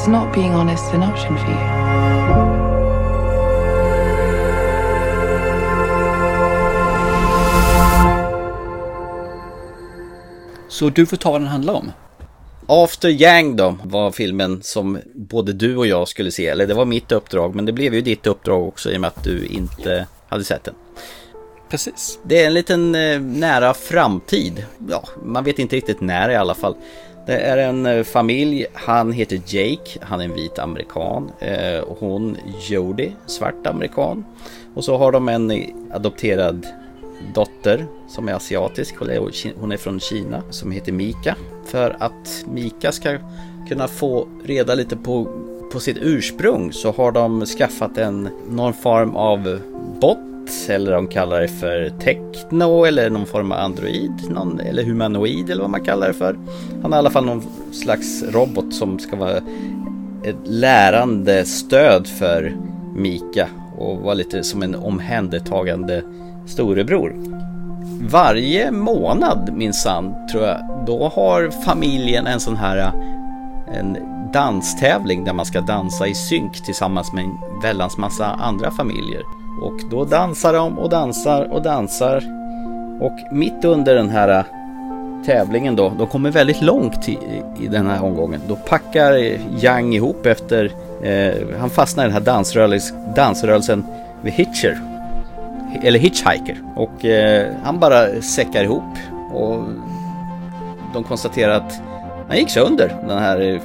is 0.00 0.08
not 0.08 0.34
being 0.34 0.52
honest 0.54 0.94
an 0.94 1.02
option 1.02 1.36
for 1.38 1.50
you? 1.50 1.78
Så 10.68 10.90
du 10.90 11.06
får 11.06 11.16
ta 11.16 11.30
vad 11.30 11.40
den 11.40 11.48
handlar 11.48 11.74
om. 11.74 11.92
After 12.66 13.08
Yang 13.08 13.56
då 13.56 13.74
var 13.82 14.10
filmen 14.10 14.62
som 14.62 14.98
både 15.14 15.52
du 15.52 15.76
och 15.76 15.86
jag 15.86 16.08
skulle 16.08 16.30
se. 16.30 16.46
Eller 16.46 16.66
det 16.66 16.74
var 16.74 16.84
mitt 16.84 17.12
uppdrag 17.12 17.54
men 17.54 17.64
det 17.64 17.72
blev 17.72 17.94
ju 17.94 18.00
ditt 18.00 18.26
uppdrag 18.26 18.68
också 18.68 18.90
i 18.90 18.96
och 18.96 19.00
med 19.00 19.08
att 19.08 19.24
du 19.24 19.46
inte 19.46 20.06
hade 20.28 20.44
sett 20.44 20.64
den. 20.64 20.74
Precis. 21.68 22.18
Det 22.22 22.42
är 22.42 22.46
en 22.46 22.54
liten 22.54 22.94
eh, 22.94 23.20
nära 23.20 23.74
framtid. 23.74 24.66
Ja, 24.88 25.04
man 25.24 25.44
vet 25.44 25.58
inte 25.58 25.76
riktigt 25.76 26.00
när 26.00 26.30
i 26.30 26.36
alla 26.36 26.54
fall. 26.54 26.74
Det 27.26 27.38
är 27.38 27.58
en 27.58 27.86
eh, 27.86 28.04
familj. 28.04 28.66
Han 28.72 29.12
heter 29.12 29.40
Jake. 29.46 29.98
Han 30.00 30.20
är 30.20 30.24
en 30.24 30.34
vit 30.34 30.58
amerikan. 30.58 31.30
Eh, 31.38 31.80
och 31.80 31.96
hon 32.00 32.36
Jody, 32.68 33.10
svart 33.26 33.66
amerikan. 33.66 34.24
Och 34.74 34.84
så 34.84 34.96
har 34.96 35.12
de 35.12 35.28
en 35.28 35.50
eh, 35.50 35.68
adopterad 35.92 36.66
dotter 37.34 37.86
som 38.08 38.28
är 38.28 38.32
asiatisk. 38.32 38.94
Hon 38.98 39.10
är, 39.10 39.60
hon 39.60 39.72
är 39.72 39.76
från 39.76 40.00
Kina 40.00 40.42
som 40.50 40.72
heter 40.72 40.92
Mika. 40.92 41.36
För 41.66 41.96
att 42.00 42.44
Mika 42.46 42.92
ska 42.92 43.18
kunna 43.68 43.88
få 43.88 44.28
reda 44.44 44.74
lite 44.74 44.96
på, 44.96 45.28
på 45.72 45.80
sitt 45.80 45.98
ursprung 46.00 46.72
så 46.72 46.92
har 46.92 47.12
de 47.12 47.46
skaffat 47.46 47.98
en 47.98 48.28
någon 48.50 48.74
form 48.74 49.16
av 49.16 49.60
bot 50.00 50.18
eller 50.68 50.92
de 50.92 51.06
kallar 51.06 51.40
det 51.40 51.48
för 51.48 51.90
techno 51.90 52.84
eller 52.84 53.10
någon 53.10 53.26
form 53.26 53.52
av 53.52 53.58
android 53.58 54.12
någon, 54.30 54.60
eller 54.60 54.82
humanoid 54.82 55.50
eller 55.50 55.62
vad 55.62 55.70
man 55.70 55.84
kallar 55.84 56.08
det 56.08 56.14
för. 56.14 56.38
Han 56.82 56.92
har 56.92 56.98
i 56.98 57.00
alla 57.00 57.10
fall 57.10 57.24
någon 57.24 57.42
slags 57.72 58.22
robot 58.22 58.74
som 58.74 58.98
ska 58.98 59.16
vara 59.16 59.36
ett 60.24 60.46
lärande 60.46 61.44
stöd 61.44 62.06
för 62.06 62.56
Mika 62.96 63.48
och 63.78 63.98
vara 63.98 64.14
lite 64.14 64.42
som 64.42 64.62
en 64.62 64.74
omhändertagande 64.74 66.02
storebror. 66.46 67.14
Varje 68.00 68.70
månad 68.70 69.50
minsann 69.54 70.14
tror 70.32 70.44
jag, 70.44 70.84
då 70.86 71.08
har 71.14 71.50
familjen 71.64 72.26
en 72.26 72.40
sån 72.40 72.56
här 72.56 72.92
en 73.74 73.96
danstävling 74.32 75.24
där 75.24 75.32
man 75.32 75.46
ska 75.46 75.60
dansa 75.60 76.06
i 76.06 76.14
synk 76.14 76.64
tillsammans 76.64 77.12
med 77.12 77.24
en 77.24 77.60
väldans 77.62 77.98
massa 77.98 78.26
andra 78.26 78.70
familjer. 78.70 79.22
Och 79.62 79.80
då 79.90 80.04
dansar 80.04 80.52
de 80.52 80.78
och 80.78 80.88
dansar 80.88 81.52
och 81.52 81.62
dansar. 81.62 82.24
Och 83.00 83.12
mitt 83.32 83.64
under 83.64 83.94
den 83.94 84.08
här 84.08 84.28
äh, 84.28 84.44
tävlingen 85.26 85.76
då, 85.76 85.92
de 85.98 86.06
kommer 86.06 86.30
väldigt 86.30 86.62
långt 86.62 87.08
i, 87.08 87.18
i 87.60 87.66
den 87.66 87.86
här 87.86 88.04
omgången. 88.04 88.40
Då 88.48 88.56
packar 88.56 89.12
Yang 89.64 89.94
ihop 89.94 90.26
efter, 90.26 90.72
eh, 91.02 91.58
han 91.60 91.70
fastnar 91.70 92.04
i 92.04 92.06
den 92.06 92.14
här 92.14 92.20
dansrörelsen, 92.20 92.96
dansrörelsen 93.16 93.84
vid 94.22 94.32
Hitcher. 94.32 94.80
Eller 95.82 95.98
Hitchhiker. 95.98 96.56
Och 96.76 97.04
eh, 97.04 97.52
han 97.62 97.78
bara 97.78 98.22
säckar 98.22 98.64
ihop. 98.64 98.94
Och 99.32 99.62
de 100.94 101.04
konstaterar 101.04 101.52
att 101.52 101.80
han 102.28 102.36
gick 102.36 102.50
sönder, 102.50 102.96
den 103.08 103.18
här 103.18 103.40
eh, 103.40 103.60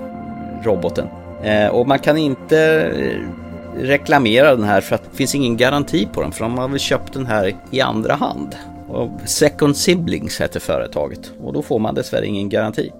roboten. 0.63 1.07
Eh, 1.43 1.67
och 1.67 1.87
man 1.87 1.99
kan 1.99 2.17
inte 2.17 2.91
eh, 2.95 3.42
reklamera 3.77 4.55
den 4.55 4.63
här 4.63 4.81
för 4.81 4.95
att 4.95 5.03
det 5.11 5.17
finns 5.17 5.35
ingen 5.35 5.57
garanti 5.57 6.07
på 6.13 6.21
den 6.21 6.31
för 6.31 6.43
de 6.43 6.57
har 6.57 6.67
väl 6.67 6.79
köpt 6.79 7.13
den 7.13 7.25
här 7.25 7.55
i 7.71 7.81
andra 7.81 8.13
hand. 8.13 8.55
Och 8.87 9.09
Second 9.25 9.77
Siblings 9.77 10.41
heter 10.41 10.59
företaget 10.59 11.31
och 11.41 11.53
då 11.53 11.61
får 11.61 11.79
man 11.79 11.95
dessvärre 11.95 12.25
ingen 12.25 12.49
garanti. 12.49 12.91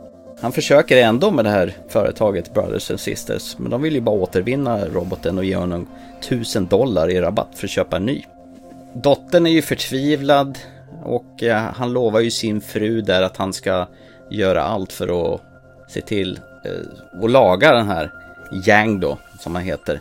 han 0.41 0.51
försöker 0.51 0.97
ändå 0.97 1.31
med 1.31 1.45
det 1.45 1.51
här 1.51 1.73
företaget 1.89 2.53
Brothers 2.53 2.91
and 2.91 2.99
Sisters. 2.99 3.57
Men 3.57 3.71
de 3.71 3.81
vill 3.81 3.93
ju 3.93 4.01
bara 4.01 4.15
återvinna 4.15 4.85
roboten 4.85 5.37
och 5.37 5.45
ge 5.45 5.55
honom 5.55 5.87
1000 6.19 6.65
dollar 6.65 7.09
i 7.09 7.21
rabatt 7.21 7.49
för 7.55 7.67
att 7.67 7.71
köpa 7.71 7.97
en 7.97 8.05
ny. 8.05 8.23
Dottern 8.93 9.45
är 9.45 9.51
ju 9.51 9.61
förtvivlad 9.61 10.57
och 11.03 11.43
eh, 11.43 11.63
han 11.75 11.93
lovar 11.93 12.19
ju 12.19 12.31
sin 12.31 12.61
fru 12.61 13.01
där 13.01 13.21
att 13.21 13.37
han 13.37 13.53
ska 13.53 13.87
göra 14.29 14.63
allt 14.63 14.93
för 14.93 15.33
att 15.33 15.41
se 15.87 16.01
till 16.01 16.37
att 16.37 17.21
och 17.21 17.29
laga 17.29 17.71
den 17.71 17.87
här 17.87 18.11
Yang 18.67 18.99
då, 18.99 19.17
som 19.39 19.55
han 19.55 19.63
heter. 19.63 19.99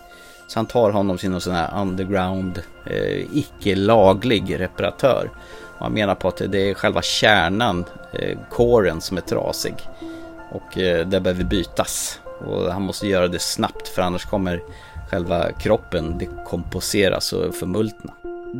Så 0.52 0.58
han 0.58 0.66
tar 0.66 0.90
honom 0.90 1.18
till 1.18 1.30
någon 1.30 1.40
sån 1.40 1.54
här 1.54 1.80
underground, 1.80 2.62
eh, 2.86 3.36
icke-laglig 3.36 4.60
reparatör. 4.60 5.30
Och 5.78 5.84
han 5.84 5.92
menar 5.92 6.14
på 6.14 6.28
att 6.28 6.42
det 6.48 6.70
är 6.70 6.74
själva 6.74 7.02
kärnan, 7.02 7.84
eh, 8.12 8.38
coren, 8.50 9.00
som 9.00 9.16
är 9.16 9.20
trasig. 9.20 9.74
Och 10.50 10.78
eh, 10.78 11.06
det 11.06 11.20
behöver 11.20 11.44
bytas. 11.44 12.20
Och 12.46 12.72
han 12.72 12.82
måste 12.82 13.06
göra 13.06 13.28
det 13.28 13.38
snabbt 13.38 13.88
för 13.88 14.02
annars 14.02 14.24
kommer 14.24 14.62
själva 15.10 15.52
kroppen 15.52 16.18
dekomposeras 16.18 17.32
och 17.32 17.54
förmultna. 17.54 18.12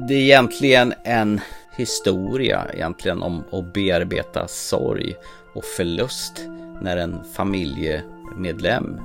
Det 0.09 0.14
är 0.14 0.20
egentligen 0.20 0.95
en 1.05 1.40
historia 1.76 2.66
egentligen 2.74 3.22
om 3.22 3.45
att 3.53 3.72
bearbeta 3.72 4.49
sorg 4.49 5.14
och 5.55 5.64
förlust 5.64 6.32
när 6.80 6.97
en 6.97 7.24
familjemedlem 7.32 9.01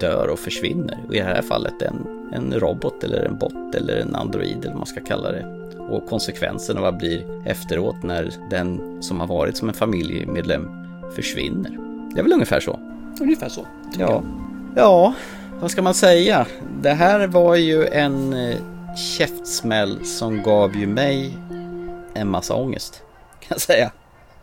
dör 0.00 0.28
och 0.28 0.38
försvinner. 0.38 0.98
Och 1.08 1.14
i 1.14 1.18
det 1.18 1.24
här 1.24 1.42
fallet 1.42 1.82
en, 1.82 2.15
en 2.32 2.54
robot 2.60 3.04
eller 3.04 3.24
en 3.24 3.38
bot 3.38 3.74
eller 3.74 3.96
en 3.96 4.14
android 4.14 4.58
eller 4.58 4.68
vad 4.68 4.76
man 4.76 4.86
ska 4.86 5.00
kalla 5.00 5.32
det. 5.32 5.46
Och 5.90 6.06
konsekvenserna 6.08 6.80
vad 6.80 6.96
blir 6.96 7.46
efteråt 7.46 8.02
när 8.02 8.32
den 8.50 9.02
som 9.02 9.20
har 9.20 9.26
varit 9.26 9.56
som 9.56 9.68
en 9.68 9.74
familjemedlem 9.74 10.68
försvinner. 11.14 11.78
Det 12.14 12.20
är 12.20 12.22
väl 12.22 12.32
ungefär 12.32 12.60
så. 12.60 12.80
Ungefär 13.20 13.48
så. 13.48 13.66
Ja. 13.98 14.22
ja, 14.76 15.14
vad 15.60 15.70
ska 15.70 15.82
man 15.82 15.94
säga? 15.94 16.46
Det 16.82 16.92
här 16.92 17.26
var 17.26 17.56
ju 17.56 17.86
en 17.86 18.32
eh, 18.32 18.56
käftsmäll 18.96 20.04
som 20.04 20.42
gav 20.42 20.76
ju 20.76 20.86
mig 20.86 21.38
en 22.14 22.30
massa 22.30 22.54
ångest. 22.54 23.02
Kan 23.40 23.48
jag 23.48 23.60
säga. 23.60 23.90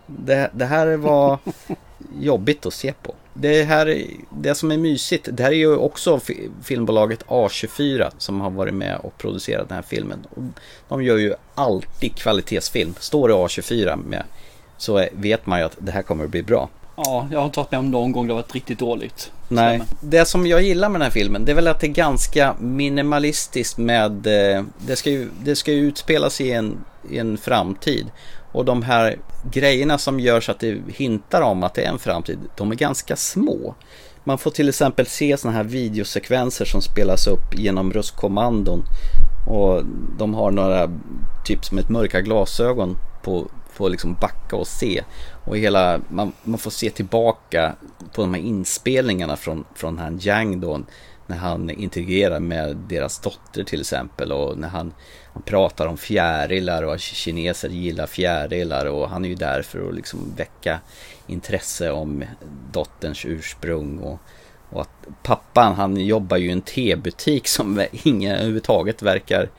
Det, 0.07 0.49
det 0.53 0.65
här 0.65 0.97
var 0.97 1.37
jobbigt 2.19 2.65
att 2.65 2.73
se 2.73 2.93
på. 2.93 3.15
Det 3.33 3.63
här, 3.63 4.05
det 4.29 4.55
som 4.55 4.71
är 4.71 4.77
mysigt, 4.77 5.29
det 5.31 5.43
här 5.43 5.51
är 5.51 5.55
ju 5.55 5.75
också 5.75 6.19
filmbolaget 6.63 7.25
A24 7.25 8.11
som 8.17 8.41
har 8.41 8.49
varit 8.49 8.73
med 8.73 8.97
och 9.03 9.17
producerat 9.17 9.69
den 9.69 9.75
här 9.75 9.83
filmen. 9.87 10.19
De 10.87 11.03
gör 11.03 11.17
ju 11.17 11.33
alltid 11.55 12.15
kvalitetsfilm. 12.15 12.95
Står 12.99 13.27
det 13.27 13.33
A24 13.33 14.05
med 14.05 14.23
så 14.77 15.05
vet 15.11 15.45
man 15.45 15.59
ju 15.59 15.65
att 15.65 15.77
det 15.77 15.91
här 15.91 16.01
kommer 16.01 16.23
att 16.23 16.31
bli 16.31 16.43
bra. 16.43 16.69
Ja, 16.95 17.27
jag 17.31 17.39
har 17.39 17.45
inte 17.45 17.59
varit 17.59 17.71
med 17.71 17.79
om 17.79 17.91
någon 17.91 18.11
gång 18.11 18.27
det 18.27 18.33
har 18.33 18.41
varit 18.41 18.53
riktigt 18.53 18.79
dåligt. 18.79 19.31
Nej, 19.47 19.81
det 20.01 20.25
som 20.25 20.47
jag 20.47 20.61
gillar 20.61 20.89
med 20.89 21.01
den 21.01 21.05
här 21.05 21.11
filmen 21.11 21.45
det 21.45 21.51
är 21.51 21.55
väl 21.55 21.67
att 21.67 21.79
det 21.79 21.87
är 21.87 21.91
ganska 21.91 22.55
minimalistiskt 22.59 23.77
med 23.77 24.27
eh, 24.27 24.63
det 24.77 24.95
ska 24.95 25.09
ju, 25.09 25.29
det 25.43 25.55
ska 25.55 25.71
ju 25.71 25.79
utspelas 25.79 26.41
i 26.41 26.51
en, 26.51 26.77
i 27.09 27.17
en 27.17 27.37
framtid. 27.37 28.05
Och 28.53 28.65
de 28.65 28.83
här 28.83 29.19
grejerna 29.51 29.97
som 29.97 30.19
gör 30.19 30.41
så 30.41 30.51
att 30.51 30.59
det 30.59 30.81
hintar 30.87 31.41
om 31.41 31.63
att 31.63 31.73
det 31.73 31.83
är 31.83 31.89
en 31.89 31.99
framtid, 31.99 32.39
de 32.55 32.71
är 32.71 32.75
ganska 32.75 33.15
små. 33.15 33.75
Man 34.23 34.37
får 34.37 34.51
till 34.51 34.69
exempel 34.69 35.05
se 35.05 35.37
sådana 35.37 35.57
här 35.57 35.63
videosekvenser 35.63 36.65
som 36.65 36.81
spelas 36.81 37.27
upp 37.27 37.59
genom 37.59 37.93
röstkommandon. 37.93 38.83
Och 39.47 39.81
de 40.17 40.33
har 40.33 40.51
några, 40.51 40.89
typ 41.45 41.65
som 41.65 41.77
ett 41.77 41.89
mörka 41.89 42.21
glasögon 42.21 42.97
på, 43.23 43.47
på 43.77 43.87
liksom 43.89 44.17
backa 44.21 44.55
och 44.55 44.67
se. 44.67 45.03
Och 45.45 45.57
hela, 45.57 45.99
man, 46.09 46.31
man 46.43 46.59
får 46.59 46.71
se 46.71 46.89
tillbaka 46.89 47.75
på 48.13 48.21
de 48.21 48.33
här 48.33 48.41
inspelningarna 48.41 49.35
från, 49.35 49.65
från 49.75 49.97
han 49.97 50.19
Yang 50.21 50.59
då. 50.59 50.81
När 51.27 51.37
han 51.37 51.69
integrerar 51.69 52.39
med 52.39 52.75
deras 52.75 53.19
dotter 53.19 53.63
till 53.63 53.81
exempel 53.81 54.31
och 54.31 54.57
när 54.57 54.67
han, 54.67 54.93
han 55.33 55.41
pratar 55.41 55.87
om 55.87 55.97
fjärilar 55.97 56.83
och 56.83 56.99
kineser 56.99 57.69
gillar 57.69 58.07
fjärilar 58.07 58.85
och 58.85 59.09
han 59.09 59.25
är 59.25 59.29
ju 59.29 59.35
där 59.35 59.61
för 59.61 59.89
att 59.89 59.95
liksom 59.95 60.33
väcka 60.35 60.79
intresse 61.27 61.91
om 61.91 62.23
dotterns 62.71 63.25
ursprung 63.25 63.99
och, 63.99 64.19
och 64.69 64.81
att 64.81 65.07
pappan 65.23 65.75
han 65.75 65.97
jobbar 65.97 66.37
ju 66.37 66.49
i 66.49 66.51
en 66.51 66.61
tebutik 66.61 67.47
som 67.47 67.85
ingen 67.91 68.35
överhuvudtaget 68.35 69.01
verkar 69.01 69.49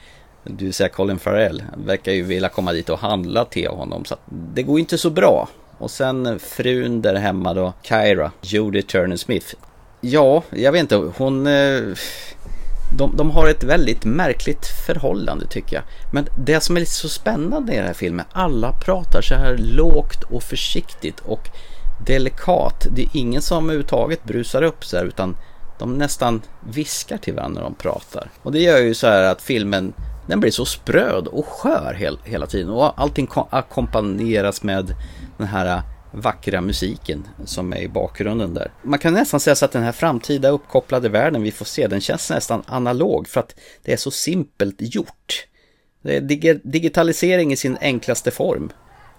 du 0.45 0.73
säger 0.73 0.91
Colin 0.91 1.19
Farrell, 1.19 1.63
verkar 1.77 2.13
ju 2.13 2.23
vilja 2.23 2.49
komma 2.49 2.73
dit 2.73 2.89
och 2.89 2.99
handla 2.99 3.45
te 3.45 3.67
av 3.67 3.77
honom 3.77 4.05
så 4.05 4.15
att 4.15 4.21
det 4.29 4.63
går 4.63 4.79
inte 4.79 4.99
så 4.99 5.11
bra. 5.11 5.49
Och 5.79 5.91
sen 5.91 6.39
frun 6.39 7.03
där 7.03 7.15
hemma 7.15 7.55
då, 7.55 7.73
Kyra, 7.83 8.33
Judy 8.41 8.83
Turner 8.83 9.17
Smith. 9.17 9.55
Ja, 10.07 10.43
jag 10.51 10.73
vet 10.73 10.81
inte, 10.81 10.97
hon... 11.17 11.47
Eh, 11.47 11.83
de, 12.97 13.17
de 13.17 13.31
har 13.31 13.49
ett 13.49 13.65
väldigt 13.65 14.05
märkligt 14.05 14.67
förhållande 14.87 15.47
tycker 15.47 15.77
jag. 15.77 15.85
Men 16.13 16.27
det 16.39 16.61
som 16.61 16.77
är 16.77 16.85
så 16.85 17.09
spännande 17.09 17.73
i 17.73 17.77
den 17.77 17.87
här 17.87 17.95
filmen, 17.95 18.27
alla 18.33 18.73
pratar 18.73 19.23
så 19.23 19.35
här 19.35 19.57
lågt 19.59 20.23
och 20.23 20.43
försiktigt 20.43 21.21
och 21.21 21.49
delikat. 22.07 22.87
Det 22.91 23.03
är 23.03 23.09
ingen 23.13 23.43
som 23.43 23.65
överhuvudtaget 23.65 24.25
brusar 24.25 24.63
upp 24.63 24.85
så 24.85 24.97
här 24.97 25.05
utan 25.05 25.37
de 25.79 25.99
nästan 25.99 26.43
viskar 26.61 27.19
till 27.19 27.35
varandra 27.35 27.61
när 27.61 27.69
de 27.69 27.75
pratar. 27.75 28.31
Och 28.43 28.53
det 28.53 28.61
gör 28.61 28.79
ju 28.79 28.95
så 28.95 29.07
här 29.07 29.23
att 29.23 29.43
filmen 29.43 29.93
den 30.27 30.41
blir 30.41 30.51
så 30.51 30.65
spröd 30.65 31.27
och 31.27 31.47
skör 31.47 31.95
hel, 31.99 32.19
hela 32.25 32.47
tiden 32.47 32.71
och 32.71 33.01
allting 33.01 33.29
ackompanjeras 33.51 34.63
med 34.63 34.95
den 35.37 35.47
här 35.47 35.83
vackra 36.15 36.61
musiken 36.61 37.29
som 37.45 37.73
är 37.73 37.79
i 37.79 37.89
bakgrunden 37.89 38.55
där. 38.55 38.73
Man 38.83 38.99
kan 38.99 39.15
nästan 39.15 39.41
säga 39.41 39.55
så 39.55 39.65
att 39.65 39.73
den 39.73 39.83
här 39.83 39.93
framtida 39.93 40.49
uppkopplade 40.49 41.09
världen 41.09 41.43
vi 41.43 41.51
får 41.51 41.65
se, 41.65 41.87
den 41.87 42.01
känns 42.01 42.31
nästan 42.31 42.63
analog 42.67 43.29
för 43.29 43.41
att 43.41 43.55
det 43.83 43.93
är 43.93 43.97
så 43.97 44.11
simpelt 44.11 44.77
gjort. 44.79 45.47
Det 46.03 46.17
är 46.17 46.21
dig 46.21 46.61
digitalisering 46.65 47.53
i 47.53 47.57
sin 47.57 47.79
enklaste 47.81 48.31
form. 48.31 48.71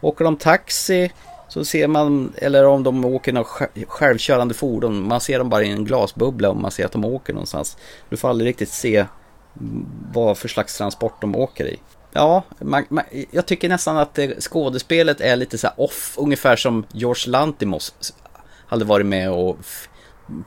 Åker 0.02 0.26
de 0.26 0.38
taxi 0.38 1.12
så 1.48 1.66
ser 1.66 1.88
man, 1.88 2.34
eller 2.38 2.66
om 2.66 2.84
de 2.84 3.06
åker 3.06 3.34
något 3.34 3.48
självkörande 3.88 4.54
fordon, 4.54 5.08
man 5.08 5.22
ser 5.22 5.40
dem 5.40 5.50
bara 5.50 5.64
i 5.64 5.72
en 5.72 5.86
glasbubbla 5.86 6.50
och 6.50 6.56
man 6.56 6.72
ser 6.72 6.86
att 6.86 6.92
de 6.92 7.06
åker 7.06 7.34
någonstans. 7.34 7.78
Du 8.10 8.18
får 8.18 8.30
aldrig 8.30 8.50
riktigt 8.50 8.70
se 8.70 8.98
mm, 8.98 9.86
vad 10.14 10.38
för 10.38 10.48
slags 10.48 10.78
transport 10.78 11.22
de 11.22 11.36
åker 11.36 11.66
i. 11.66 11.80
Ja, 12.18 12.44
man, 12.60 12.86
man, 12.90 13.04
jag 13.32 13.46
tycker 13.46 13.70
nästan 13.70 13.98
att 13.98 14.14
det, 14.14 14.44
skådespelet 14.44 15.22
är 15.22 15.36
lite 15.36 15.58
så 15.58 15.68
off, 15.78 16.16
ungefär 16.18 16.56
som 16.56 16.86
George 16.92 17.32
Lantimos 17.32 18.14
hade 18.68 18.86
varit 18.86 19.06
med 19.06 19.32
och 19.32 19.58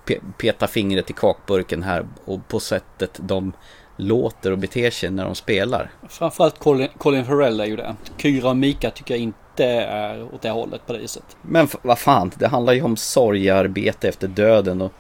pe 0.04 0.18
peta 0.38 0.66
fingret 0.66 1.10
i 1.10 1.12
kakburken 1.12 1.82
här 1.82 2.06
och 2.24 2.48
på 2.48 2.60
sättet 2.60 3.10
de 3.22 3.52
låter 3.96 4.50
och 4.50 4.58
beter 4.58 4.90
sig 4.90 5.10
när 5.10 5.24
de 5.24 5.34
spelar. 5.34 5.90
Framförallt 6.08 6.58
Colin, 6.58 6.88
Colin 6.98 7.24
Farrell 7.24 7.60
är 7.60 7.64
ju 7.64 7.76
det. 7.76 7.96
Kyra 8.16 8.48
och 8.48 8.56
Mika 8.56 8.90
tycker 8.90 9.14
jag 9.14 9.22
inte 9.22 9.64
är 9.64 10.34
åt 10.34 10.42
det 10.42 10.50
hållet 10.50 10.86
på 10.86 10.92
det 10.92 10.98
viset. 10.98 11.36
Men 11.42 11.68
vad 11.82 11.98
fan, 11.98 12.32
det 12.38 12.48
handlar 12.48 12.72
ju 12.72 12.82
om 12.82 12.96
sorgarbete 12.96 14.08
efter 14.08 14.28
döden 14.28 14.82
och 14.82 14.92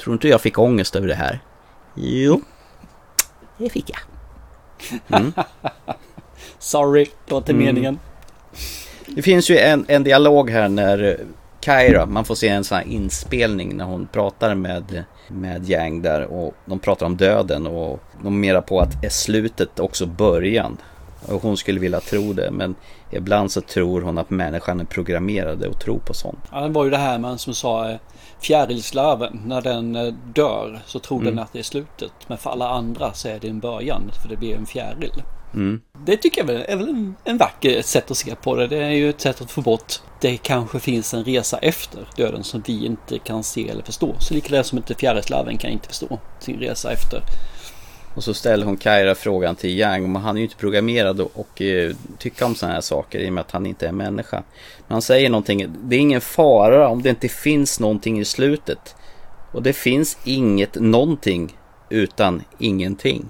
tror 0.00 0.12
inte 0.12 0.28
jag 0.28 0.40
fick 0.40 0.58
ångest 0.58 0.96
över 0.96 1.08
det 1.08 1.14
här? 1.14 1.40
Jo, 1.94 2.40
det 3.58 3.68
fick 3.68 3.90
jag. 3.90 4.00
Mm. 5.20 5.32
Sorry, 6.64 7.04
det 7.04 7.32
var 7.32 7.38
inte 7.38 7.52
mm. 7.52 7.64
meningen. 7.64 7.98
Det 9.06 9.22
finns 9.22 9.50
ju 9.50 9.58
en, 9.58 9.84
en 9.88 10.04
dialog 10.04 10.50
här 10.50 10.68
när 10.68 11.20
Kyra, 11.60 12.06
man 12.06 12.24
får 12.24 12.34
se 12.34 12.48
en 12.48 12.64
sån 12.64 12.78
här 12.78 12.84
inspelning 12.84 13.76
när 13.76 13.84
hon 13.84 14.06
pratar 14.12 14.54
med, 14.54 15.04
med 15.28 15.70
Yang 15.70 16.02
där 16.02 16.24
och 16.24 16.54
de 16.64 16.78
pratar 16.78 17.06
om 17.06 17.16
döden 17.16 17.66
och 17.66 18.00
de 18.22 18.40
menar 18.40 18.60
på 18.60 18.80
att 18.80 19.04
är 19.04 19.08
slutet 19.08 19.80
också 19.80 20.06
början. 20.06 20.76
Och 21.28 21.42
hon 21.42 21.56
skulle 21.56 21.80
vilja 21.80 22.00
tro 22.00 22.32
det 22.32 22.50
men 22.50 22.74
ibland 23.10 23.52
så 23.52 23.60
tror 23.60 24.00
hon 24.00 24.18
att 24.18 24.30
människan 24.30 24.80
är 24.80 24.84
programmerad 24.84 25.64
att 25.64 25.80
tro 25.80 25.98
på 25.98 26.14
sånt. 26.14 26.40
Ja, 26.52 26.60
det 26.60 26.68
var 26.68 26.84
ju 26.84 26.90
det 26.90 26.96
här 26.96 27.18
man 27.18 27.38
som 27.38 27.54
sa 27.54 27.90
eh, 27.90 27.96
fjärilslarven, 28.40 29.40
när 29.46 29.60
den 29.60 29.96
eh, 29.96 30.14
dör 30.34 30.82
så 30.86 30.98
tror 30.98 31.20
mm. 31.20 31.34
den 31.34 31.44
att 31.44 31.52
det 31.52 31.58
är 31.58 31.62
slutet. 31.62 32.12
Men 32.26 32.38
för 32.38 32.50
alla 32.50 32.68
andra 32.68 33.12
så 33.12 33.28
är 33.28 33.38
det 33.40 33.48
en 33.48 33.60
början, 33.60 34.10
för 34.22 34.28
det 34.28 34.36
blir 34.36 34.56
en 34.56 34.66
fjäril. 34.66 35.22
Mm. 35.54 35.80
Det 36.06 36.16
tycker 36.16 36.44
jag 36.44 36.70
är 36.70 36.76
väl 36.76 36.88
en, 36.88 37.14
en 37.24 37.38
vacker 37.38 37.82
sätt 37.82 38.10
att 38.10 38.16
se 38.16 38.34
på 38.34 38.56
det. 38.56 38.66
Det 38.66 38.76
är 38.76 38.90
ju 38.90 39.10
ett 39.10 39.20
sätt 39.20 39.40
att 39.40 39.50
få 39.50 39.60
bort 39.60 40.00
det 40.20 40.36
kanske 40.36 40.80
finns 40.80 41.14
en 41.14 41.24
resa 41.24 41.58
efter 41.58 42.08
döden 42.16 42.44
som 42.44 42.62
vi 42.66 42.86
inte 42.86 43.18
kan 43.18 43.44
se 43.44 43.68
eller 43.68 43.82
förstå. 43.82 44.14
Så 44.18 44.34
likadant 44.34 44.66
som 44.66 44.78
inte 44.78 44.94
fjärilslarven 44.94 45.58
kan 45.58 45.70
inte 45.70 45.88
förstå 45.88 46.18
sin 46.40 46.58
resa 46.58 46.92
efter. 46.92 47.22
Och 48.14 48.24
så 48.24 48.34
ställer 48.34 48.66
hon 48.66 48.76
Kaira 48.76 49.14
frågan 49.14 49.56
till 49.56 49.78
Yang, 49.78 50.12
men 50.12 50.22
han 50.22 50.36
är 50.36 50.40
ju 50.40 50.44
inte 50.44 50.56
programmerad 50.56 51.20
och, 51.20 51.30
och 51.34 51.60
uh, 51.60 51.94
tycka 52.18 52.46
om 52.46 52.54
sådana 52.54 52.74
här 52.74 52.80
saker 52.80 53.18
i 53.18 53.28
och 53.28 53.32
med 53.32 53.40
att 53.40 53.50
han 53.50 53.66
inte 53.66 53.88
är 53.88 53.92
människa. 53.92 54.42
Men 54.86 54.94
han 54.94 55.02
säger 55.02 55.30
någonting, 55.30 55.76
det 55.82 55.96
är 55.96 56.00
ingen 56.00 56.20
fara 56.20 56.88
om 56.88 57.02
det 57.02 57.10
inte 57.10 57.28
finns 57.28 57.80
någonting 57.80 58.20
i 58.20 58.24
slutet. 58.24 58.96
Och 59.52 59.62
det 59.62 59.72
finns 59.72 60.18
inget 60.24 60.74
någonting 60.74 61.56
utan 61.90 62.42
ingenting. 62.58 63.28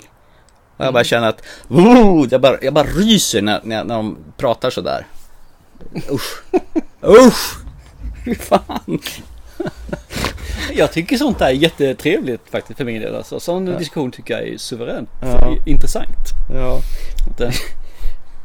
Och 0.77 0.85
jag 0.85 0.95
bara 0.95 1.05
känner 1.05 1.29
att, 1.29 1.43
oh, 1.69 2.27
jag, 2.31 2.41
bara, 2.41 2.57
jag 2.63 2.75
bara 2.75 2.85
ryser 2.87 3.43
när, 3.43 3.61
när, 3.65 3.85
när 3.85 3.95
de 3.95 4.17
pratar 4.37 4.71
sådär. 4.71 5.07
Usch. 6.13 6.43
Usch. 7.03 7.57
Fy 8.25 8.35
fan. 8.35 8.99
Jag 10.77 10.93
tycker 10.93 11.17
sånt 11.17 11.39
där 11.39 11.47
är 11.47 11.51
jättetrevligt 11.51 12.41
faktiskt 12.51 12.77
för 12.79 12.85
min 12.85 13.01
del. 13.03 13.15
Alltså. 13.15 13.41
Sån 13.41 13.67
Ja. 13.67 13.79
diskussion 13.79 14.11
tycker 14.11 14.35
jag 14.39 14.49
är 14.49 14.59
suveränt. 14.59 15.09
Ja. 15.21 15.57
Intressant. 15.67 16.17
Ja. 16.55 16.81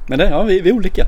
Men 0.08 0.20
det, 0.20 0.30
ja, 0.30 0.44
vi, 0.44 0.60
vi 0.60 0.70
är 0.70 0.74
olika. 0.74 1.06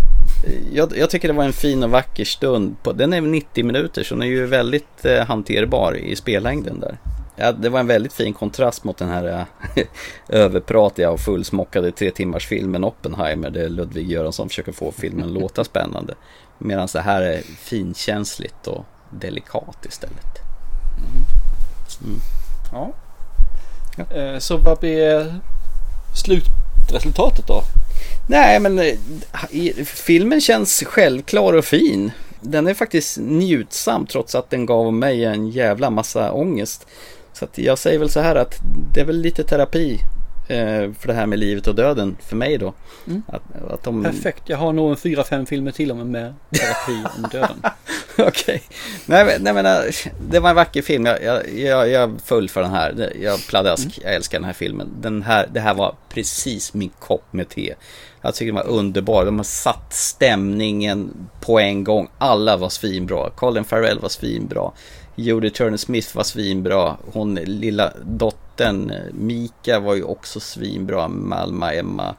Jag, 0.73 0.97
jag 0.97 1.09
tycker 1.09 1.27
det 1.27 1.33
var 1.33 1.43
en 1.43 1.53
fin 1.53 1.83
och 1.83 1.89
vacker 1.89 2.25
stund. 2.25 2.75
På, 2.83 2.91
den 2.91 3.13
är 3.13 3.21
90 3.21 3.65
minuter 3.65 4.03
så 4.03 4.15
den 4.15 4.21
är 4.23 4.27
ju 4.27 4.45
väldigt 4.45 5.05
eh, 5.05 5.25
hanterbar 5.25 5.97
i 5.97 6.15
spellängden 6.15 6.79
där. 6.79 6.97
Ja, 7.35 7.51
det 7.51 7.69
var 7.69 7.79
en 7.79 7.87
väldigt 7.87 8.13
fin 8.13 8.33
kontrast 8.33 8.83
mot 8.83 8.97
den 8.97 9.09
här 9.09 9.47
eh, 9.75 9.83
överpratiga 10.29 11.11
och 11.11 11.19
fullsmockade 11.19 11.91
tre 11.91 12.11
timmars 12.11 12.47
filmen 12.47 12.83
Oppenheimer 12.83 13.49
där 13.49 13.69
Ludvig 13.69 14.11
Göransson 14.11 14.49
försöker 14.49 14.71
få 14.71 14.91
filmen 14.91 15.25
att 15.25 15.31
låta 15.31 15.63
spännande. 15.63 16.13
Medan 16.57 16.87
det 16.93 17.01
här 17.01 17.21
är 17.21 17.41
finkänsligt 17.41 18.67
och 18.67 18.85
delikat 19.09 19.85
istället. 19.85 20.37
Mm. 22.03 22.19
Ja. 22.71 22.93
Eh, 24.15 24.37
Så 24.39 24.57
vad 24.57 24.79
blir 24.79 25.35
slutresultatet 26.25 27.47
då? 27.47 27.63
Nej, 28.29 28.59
men 28.59 28.79
eh, 28.79 28.95
filmen 29.85 30.41
känns 30.41 30.83
självklar 30.87 31.53
och 31.53 31.65
fin. 31.65 32.11
Den 32.41 32.67
är 32.67 32.73
faktiskt 32.73 33.17
njutsam 33.17 34.05
trots 34.05 34.35
att 34.35 34.49
den 34.49 34.65
gav 34.65 34.93
mig 34.93 35.25
en 35.25 35.47
jävla 35.49 35.89
massa 35.89 36.31
ångest. 36.31 36.87
Så 37.41 37.47
jag 37.61 37.77
säger 37.77 37.99
väl 37.99 38.09
så 38.09 38.19
här 38.19 38.35
att 38.35 38.55
det 38.93 39.01
är 39.01 39.05
väl 39.05 39.17
lite 39.21 39.43
terapi 39.43 39.99
eh, 40.47 40.91
för 40.99 41.07
det 41.07 41.13
här 41.13 41.25
med 41.25 41.39
livet 41.39 41.67
och 41.67 41.75
döden 41.75 42.17
för 42.21 42.35
mig 42.35 42.57
då. 42.57 42.73
Mm. 43.07 43.23
Att, 43.27 43.71
att 43.71 43.83
de... 43.83 44.03
Perfekt. 44.03 44.43
Jag 44.45 44.57
har 44.57 44.73
nog 44.73 44.89
en 44.89 44.97
fyra, 44.97 45.23
fem 45.23 45.45
filmer 45.45 45.71
till 45.71 45.91
om 45.91 46.11
med 46.11 46.33
terapi 46.51 47.03
om 47.17 47.29
döden. 47.31 47.61
Okej. 48.17 48.63
Nej, 49.05 49.25
men- 49.25 49.43
nej 49.43 49.53
men 49.53 49.65
äh, 49.65 49.81
det 50.29 50.39
var 50.39 50.49
en 50.49 50.55
vacker 50.55 50.81
film. 50.81 51.05
Jag, 51.05 51.23
jag, 51.23 51.53
jag, 51.59 51.89
jag 51.89 52.19
föll 52.25 52.49
för 52.49 52.61
den 52.61 52.71
här. 52.71 53.13
Jag 53.21 53.39
pladask. 53.47 53.99
Jag 54.03 54.15
älskar 54.15 54.39
den 54.39 54.45
här 54.45 54.53
filmen. 54.53 54.89
Den 55.01 55.21
här, 55.21 55.47
det 55.53 55.59
här 55.59 55.73
var 55.73 55.95
precis 56.09 56.73
min 56.73 56.91
kopp 56.99 57.33
med 57.33 57.49
te. 57.49 57.73
Jag 58.21 58.35
tycker 58.35 58.45
den 58.53 58.55
var 58.55 58.67
underbar. 58.67 59.25
De 59.25 59.37
har 59.37 59.43
satt 59.43 59.93
stämningen 59.93 61.27
på 61.41 61.59
en 61.59 61.83
gång. 61.83 62.07
Alla 62.17 62.57
var 62.57 62.69
svinbra. 62.69 63.29
Colin 63.29 63.63
Farrell 63.63 63.99
var 63.99 64.09
svinbra. 64.09 64.71
Jodie 65.15 65.49
Turner 65.49 65.77
Smith 65.77 66.15
var 66.15 66.23
svinbra. 66.23 66.97
Hon 67.13 67.35
lilla 67.35 67.93
dottern 68.03 68.91
eh, 68.91 69.13
Mika 69.13 69.79
var 69.79 69.95
ju 69.95 70.03
också 70.03 70.39
svinbra. 70.39 71.07
Malma 71.07 71.73
Emma. 71.73 72.15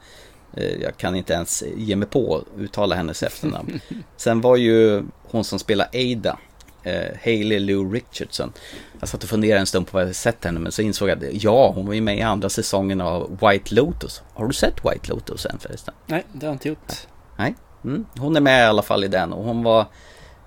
Eh, 0.57 0.81
Jag 0.81 0.97
kan 0.97 1.15
inte 1.15 1.33
ens 1.33 1.63
ge 1.77 1.95
mig 1.95 2.07
på 2.07 2.35
att 2.37 2.59
uttala 2.59 2.95
hennes 2.95 3.23
efternamn. 3.23 3.79
Sen 4.17 4.41
var 4.41 4.55
ju 4.55 5.03
hon 5.23 5.43
som 5.43 5.59
spelar 5.59 5.87
Ada, 5.93 6.37
eh, 6.83 7.17
Hailey 7.23 7.59
Lou 7.59 7.93
Richardson. 7.93 8.53
Jag 8.99 9.09
satt 9.09 9.23
och 9.23 9.29
funderade 9.29 9.59
en 9.59 9.65
stund 9.65 9.87
på 9.87 9.97
vad 9.97 10.07
jag 10.07 10.15
sett 10.15 10.45
henne 10.45 10.59
men 10.59 10.71
så 10.71 10.81
insåg 10.81 11.09
jag 11.09 11.25
att 11.25 11.43
ja, 11.43 11.71
hon 11.75 11.85
var 11.85 11.93
ju 11.93 12.01
med 12.01 12.17
i 12.17 12.21
andra 12.21 12.49
säsongen 12.49 13.01
av 13.01 13.39
White 13.41 13.75
Lotus. 13.75 14.21
Har 14.33 14.47
du 14.47 14.53
sett 14.53 14.85
White 14.85 15.09
Lotus 15.09 15.45
än 15.45 15.59
förresten? 15.59 15.93
Nej, 16.05 16.25
det 16.33 16.45
har 16.45 16.51
jag 16.51 16.55
inte 16.55 16.69
gjort. 16.69 16.93
Nej, 17.37 17.55
mm. 17.83 18.05
hon 18.17 18.35
är 18.35 18.41
med 18.41 18.61
i 18.61 18.65
alla 18.65 18.81
fall 18.81 19.03
i 19.03 19.07
den 19.07 19.33
och 19.33 19.43
hon 19.43 19.63
var 19.63 19.85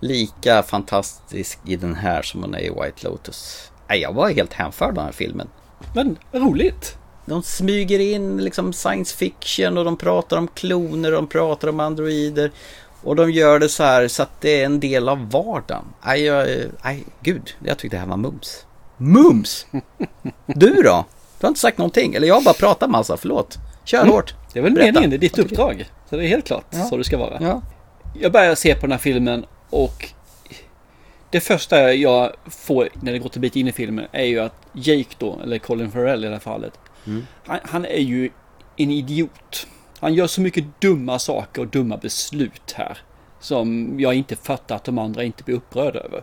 lika 0.00 0.62
fantastisk 0.62 1.58
i 1.66 1.76
den 1.76 1.94
här 1.94 2.22
som 2.22 2.42
hon 2.42 2.54
är 2.54 2.58
i 2.60 2.68
White 2.70 3.04
Lotus. 3.08 3.70
Nej, 3.88 4.00
jag 4.00 4.12
var 4.12 4.30
helt 4.30 4.52
hänförd 4.52 4.88
av 4.88 4.94
den 4.94 5.04
här 5.04 5.12
filmen. 5.12 5.48
Men 5.94 6.16
roligt. 6.32 6.96
De 7.26 7.42
smyger 7.42 7.98
in 7.98 8.36
liksom 8.36 8.72
science 8.72 9.16
fiction 9.16 9.78
och 9.78 9.84
de 9.84 9.96
pratar 9.96 10.36
om 10.36 10.48
kloner 10.48 11.12
och 11.12 11.16
de 11.16 11.26
pratar 11.26 11.68
om 11.68 11.80
androider. 11.80 12.50
Och 13.02 13.16
de 13.16 13.30
gör 13.30 13.58
det 13.58 13.68
så 13.68 13.82
här 13.82 14.08
så 14.08 14.22
att 14.22 14.40
det 14.40 14.60
är 14.62 14.66
en 14.66 14.80
del 14.80 15.08
av 15.08 15.30
vardagen. 15.30 15.84
Nej, 16.06 16.22
jag, 16.22 16.48
nej 16.84 17.04
gud, 17.20 17.54
jag 17.64 17.78
tyckte 17.78 17.96
det 17.96 18.00
här 18.00 18.06
var 18.06 18.16
mums. 18.16 18.66
Mums! 18.96 19.66
Du 20.46 20.74
då? 20.82 21.04
Du 21.40 21.46
har 21.46 21.48
inte 21.48 21.60
sagt 21.60 21.78
någonting, 21.78 22.14
eller 22.14 22.28
jag 22.28 22.34
har 22.34 22.42
bara 22.42 22.54
pratat 22.54 22.90
massa, 22.90 23.16
förlåt. 23.16 23.58
Kör 23.84 24.00
Mm. 24.02 24.12
hårt. 24.12 24.34
Det 24.52 24.58
är 24.58 24.62
väl 24.62 24.72
Berätta. 24.72 24.86
meningen, 24.92 25.10
det 25.10 25.16
är 25.16 25.18
ditt 25.18 25.38
uppdrag. 25.38 25.90
Så 26.10 26.16
det 26.16 26.24
är 26.24 26.28
helt 26.28 26.46
klart 26.46 26.64
Ja. 26.70 26.84
så 26.84 26.96
det 26.96 27.04
ska 27.04 27.18
vara. 27.18 27.36
Ja. 27.40 27.62
Jag 28.20 28.32
börjar 28.32 28.54
se 28.54 28.74
på 28.74 28.80
den 28.80 28.92
här 28.92 28.98
filmen 28.98 29.44
och 29.84 30.08
det 31.30 31.40
första 31.40 31.92
jag 31.92 32.32
får 32.46 32.88
när 33.02 33.12
det 33.12 33.18
går 33.18 33.28
till 33.28 33.40
bit 33.40 33.56
in 33.56 33.68
i 33.68 33.72
filmen 33.72 34.06
är 34.12 34.24
ju 34.24 34.40
att 34.40 34.54
Jake 34.72 35.14
då, 35.18 35.40
eller 35.42 35.58
Colin 35.58 35.90
Farrell 35.90 36.24
i 36.24 36.26
det 36.26 36.32
här 36.32 36.40
fallet, 36.40 36.72
Mm. 37.06 37.26
han, 37.46 37.58
han 37.62 37.84
är 37.84 38.00
ju 38.00 38.30
en 38.76 38.90
idiot. 38.90 39.66
Han 40.00 40.14
gör 40.14 40.26
så 40.26 40.40
mycket 40.40 40.80
dumma 40.80 41.18
saker 41.18 41.62
och 41.62 41.68
dumma 41.68 41.96
beslut 41.96 42.72
här 42.72 42.98
som 43.40 44.00
jag 44.00 44.14
inte 44.14 44.36
fattar 44.36 44.76
att 44.76 44.84
de 44.84 44.98
andra 44.98 45.24
inte 45.24 45.42
blir 45.44 45.54
upprörda 45.56 46.00
över. 46.00 46.22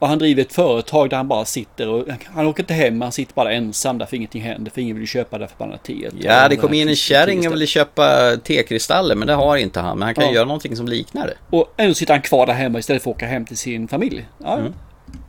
Och 0.00 0.08
han 0.08 0.18
driver 0.18 0.42
ett 0.42 0.52
företag 0.52 1.10
där 1.10 1.16
han 1.16 1.28
bara 1.28 1.44
sitter 1.44 1.88
och 1.88 2.04
han 2.34 2.46
åker 2.46 2.62
inte 2.62 2.74
hem, 2.74 3.00
han 3.00 3.12
sitter 3.12 3.34
bara 3.34 3.52
ensam 3.52 3.98
där 3.98 4.06
för 4.06 4.16
ingenting 4.16 4.42
händer, 4.42 4.70
för 4.70 4.80
ingen 4.80 4.98
vill 4.98 5.08
köpa 5.08 5.38
det 5.38 5.48
förbannade 5.48 5.78
teet. 5.78 6.14
Ja, 6.20 6.48
det 6.48 6.56
kom 6.56 6.74
in 6.74 6.88
en 6.88 6.96
kärring 6.96 7.46
och 7.48 7.52
ville 7.54 7.66
köpa 7.66 8.36
tekristaller, 8.44 9.14
men 9.14 9.26
det 9.26 9.34
har 9.34 9.56
inte 9.56 9.80
han. 9.80 9.98
Men 9.98 10.06
han 10.06 10.14
kan 10.14 10.24
Ja. 10.24 10.32
göra 10.32 10.44
någonting 10.44 10.76
som 10.76 10.88
liknar 10.88 11.26
det. 11.26 11.56
Och 11.56 11.74
ändå 11.76 11.94
sitter 11.94 12.14
han 12.14 12.22
kvar 12.22 12.46
där 12.46 12.52
hemma 12.54 12.78
istället 12.78 13.02
för 13.02 13.10
att 13.10 13.16
åka 13.16 13.26
hem 13.26 13.44
till 13.44 13.56
sin 13.58 13.88
familj. 13.88 14.26
Ja, 14.38 14.58
Mm. 14.58 14.74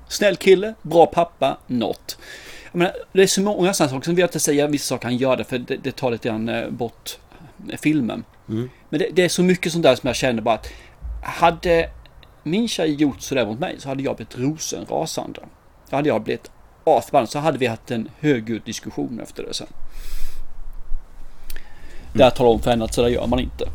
Snäll 0.08 0.36
kille, 0.36 0.74
bra 0.82 1.06
pappa, 1.06 1.58
något. 1.68 2.18
Menar, 2.72 2.94
det 3.14 3.24
är 3.24 3.28
så 3.28 3.42
många 3.42 3.74
sådana 3.74 3.90
saker. 3.92 4.06
Sen 4.06 4.16
vill 4.16 4.22
jag 4.22 4.28
inte 4.28 4.40
säga 4.40 4.68
vissa 4.68 4.86
saker 4.96 5.06
han 5.06 5.18
gör 5.18 5.38
det, 5.38 5.44
för 5.44 5.58
det, 5.58 5.78
det 5.84 5.92
tar 5.92 6.12
lite 6.12 6.28
grann 6.30 6.50
eh, 6.50 6.70
bort 6.70 7.18
eh, 7.72 7.78
filmen. 7.82 8.24
Mm. 8.50 8.70
Men 8.90 9.00
det, 9.00 9.08
det 9.14 9.24
är 9.24 9.30
så 9.30 9.44
mycket 9.44 9.72
sånt 9.72 9.84
där 9.84 9.96
som 9.96 10.08
jag 10.08 10.16
känner 10.16 10.42
bara 10.42 10.56
att 10.56 10.68
hade 11.24 11.90
min 12.44 12.68
tjej 12.68 12.94
gjort 12.94 13.22
sådär 13.22 13.46
mot 13.46 13.60
mig 13.60 13.76
så 13.80 13.90
hade 13.90 14.04
jag 14.04 14.16
blivit 14.16 14.38
rosenrasande. 14.38 15.40
Då 15.90 15.96
hade 15.96 16.10
jag 16.10 16.22
blivit 16.22 16.52
asförbannad 16.84 17.30
så 17.30 17.40
hade 17.40 17.58
vi 17.58 17.68
haft 17.68 17.92
en 17.92 18.10
högljudd 18.20 18.62
diskussion 18.66 19.20
efter 19.20 19.44
det 19.44 19.54
sen. 19.54 19.68
Där 22.14 22.24
jag 22.24 22.36
talar 22.36 22.50
om 22.50 22.62
för 22.62 22.70
henne 22.70 22.86
att 22.86 22.94
sådär 22.94 23.10
gör 23.10 23.28
man 23.28 23.40
inte. 23.40 23.66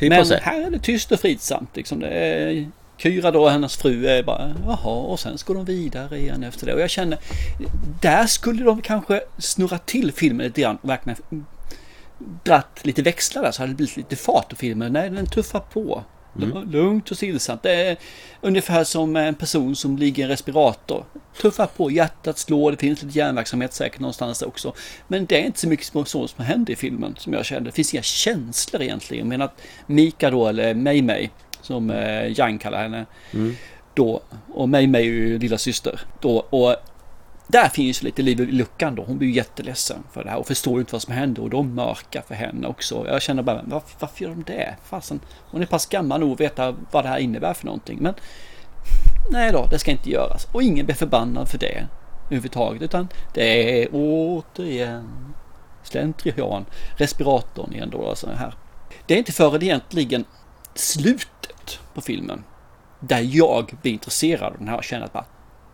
Fy 0.00 0.08
Men 0.08 0.26
här 0.42 0.66
är 0.66 0.70
det 0.70 0.78
tyst 0.78 1.12
och 1.12 1.20
fridsamt. 1.20 1.76
Liksom. 1.76 2.00
Det 2.00 2.08
är, 2.08 2.70
Kyra 2.96 3.30
då, 3.30 3.48
hennes 3.48 3.76
fru, 3.76 4.06
är 4.06 4.22
bara 4.22 4.54
jaha 4.64 4.94
och 4.94 5.20
sen 5.20 5.38
ska 5.38 5.54
de 5.54 5.64
vidare 5.64 6.18
igen 6.18 6.44
efter 6.44 6.66
det. 6.66 6.74
Och 6.74 6.80
jag 6.80 6.90
känner, 6.90 7.18
där 8.00 8.26
skulle 8.26 8.64
de 8.64 8.82
kanske 8.82 9.20
snurra 9.38 9.78
till 9.78 10.12
filmen 10.12 10.46
lite 10.46 10.60
grann 10.60 10.78
och 10.82 10.88
verkligen 10.88 11.18
dratt 12.44 12.80
lite 12.82 13.02
växlar 13.02 13.42
där 13.42 13.50
så 13.50 13.62
hade 13.62 13.72
det 13.72 13.76
blivit 13.76 13.96
lite 13.96 14.16
fart 14.16 14.48
på 14.48 14.56
filmen. 14.56 14.92
Nej, 14.92 15.10
den 15.10 15.26
tuffar 15.26 15.60
på. 15.60 16.04
Mm. 16.42 16.70
Lugnt 16.70 17.10
och 17.10 17.16
stillsamt. 17.16 17.62
Det 17.62 17.72
är 17.74 17.96
ungefär 18.40 18.84
som 18.84 19.16
en 19.16 19.34
person 19.34 19.76
som 19.76 19.96
ligger 19.98 20.22
i 20.22 20.24
en 20.24 20.28
respirator. 20.28 21.04
Tuffar 21.40 21.66
på, 21.66 21.90
hjärtat 21.90 22.38
slår, 22.38 22.70
det 22.70 22.76
finns 22.76 23.02
lite 23.02 23.18
hjärnverksamhet 23.18 23.72
säkert 23.72 24.00
någonstans 24.00 24.42
också. 24.42 24.74
Men 25.08 25.26
det 25.26 25.40
är 25.42 25.46
inte 25.46 25.60
så 25.60 25.68
mycket 25.68 25.86
som- 25.86 26.04
så 26.06 26.28
som 26.28 26.44
händer 26.44 26.72
i 26.72 26.76
filmen 26.76 27.14
som 27.18 27.32
jag 27.32 27.44
kände. 27.44 27.68
Det 27.70 27.74
finns 27.74 27.94
inga 27.94 28.02
känslor 28.02 28.82
egentligen. 28.82 29.28
Men 29.28 29.42
att 29.42 29.60
Mika 29.86 30.30
då, 30.30 30.46
eller 30.46 30.74
Mei 30.74 31.02
Mei, 31.02 31.30
som 31.60 31.90
eh, 31.90 32.38
Yang 32.40 32.58
kallar 32.58 32.82
henne, 32.82 33.06
Mm. 33.34 33.56
då, 33.94 34.20
och 34.54 34.68
Mei 34.68 34.86
Mei 34.86 35.00
är 35.02 35.04
ju 35.12 35.38
lilla 35.38 35.58
syster 35.58 36.00
då, 36.20 36.38
och 36.50 36.76
där 37.46 37.68
finns 37.68 38.02
lite 38.02 38.22
liv 38.22 38.40
i 38.40 38.46
luckan 38.46 38.94
då. 38.94 39.02
Hon 39.02 39.18
blir 39.18 39.28
ju 39.28 39.34
jätteledsen 39.34 40.02
för 40.12 40.24
det 40.24 40.30
här 40.30 40.38
och 40.38 40.46
förstår 40.46 40.74
ju 40.74 40.80
inte 40.80 40.92
vad 40.92 41.02
som 41.02 41.14
händer 41.14 41.42
och 41.42 41.50
de 41.50 41.74
mörkar 41.74 42.22
för 42.22 42.34
henne 42.34 42.66
också. 42.66 43.06
Jag 43.08 43.22
känner 43.22 43.42
bara, 43.42 43.62
varför, 43.64 43.96
varför 43.98 44.24
gör 44.24 44.30
de 44.30 44.42
det? 44.42 44.76
Fasen, 44.84 45.20
hon 45.50 45.62
är 45.62 45.66
pass 45.66 45.86
gammal 45.86 46.20
nog 46.20 46.32
att 46.32 46.40
veta 46.40 46.74
vad 46.90 47.04
det 47.04 47.08
här 47.08 47.18
innebär 47.18 47.54
för 47.54 47.66
någonting. 47.66 47.98
Men 48.00 48.14
nej 49.30 49.52
då, 49.52 49.66
det 49.70 49.78
ska 49.78 49.90
inte 49.90 50.10
göras. 50.10 50.46
Och 50.52 50.62
ingen 50.62 50.86
blir 50.86 50.96
förbannad 50.96 51.48
för 51.48 51.58
det 51.58 51.86
överhuvudtaget. 52.26 52.82
Utan 52.82 53.08
det 53.34 53.82
är 53.82 53.88
återigen 53.92 55.34
slentrian, 55.82 56.64
respiratorn 56.96 57.72
igen 57.72 57.90
då. 57.90 58.08
Alltså 58.08 58.30
här. 58.30 58.54
Det 59.06 59.14
är 59.14 59.18
inte 59.18 59.32
förrän 59.32 59.62
egentligen 59.62 60.24
slutet 60.74 61.78
på 61.94 62.00
filmen 62.00 62.44
där 63.00 63.20
jag 63.20 63.74
blir 63.82 63.92
intresserad 63.92 64.52
av 64.52 64.58
den 64.58 64.68
här 64.68 64.76
och 64.76 64.84
känner 64.84 65.04
att 65.04 65.12
bara 65.12 65.26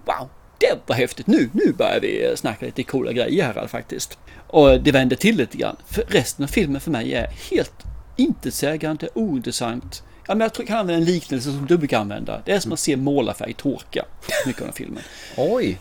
wow, 0.04 0.28
det 0.70 0.78
var 0.86 0.96
häftigt. 0.96 1.26
Nu, 1.26 1.50
nu 1.52 1.72
börjar 1.72 2.00
vi 2.00 2.32
snacka 2.36 2.66
lite 2.66 2.82
coola 2.82 3.12
grejer 3.12 3.52
här 3.54 3.66
faktiskt. 3.66 4.18
Och 4.46 4.80
det 4.80 4.92
vänder 4.92 5.16
till 5.16 5.36
lite 5.36 5.56
grann. 5.56 5.76
För 5.86 6.02
resten 6.08 6.44
av 6.44 6.48
filmen 6.48 6.80
för 6.80 6.90
mig 6.90 7.14
är 7.14 7.30
helt 7.50 7.72
intetsägande, 8.16 9.08
ointressant. 9.14 10.02
Ja, 10.26 10.34
men 10.34 10.40
jag 10.40 10.54
tror 10.54 10.62
jag 10.62 10.68
kan 10.68 10.78
använda 10.78 11.00
en 11.00 11.14
liknelse 11.14 11.52
som 11.52 11.66
du 11.66 11.78
brukar 11.78 11.98
använda. 11.98 12.42
Det 12.44 12.52
är 12.52 12.60
som 12.60 12.72
att 12.72 12.80
se 12.80 12.96
målarfärg 12.96 13.52
torka. 13.52 14.04
Mycket 14.46 14.62
av 14.62 14.66
den 14.66 14.74
filmen. 14.74 15.02
Oj! 15.36 15.80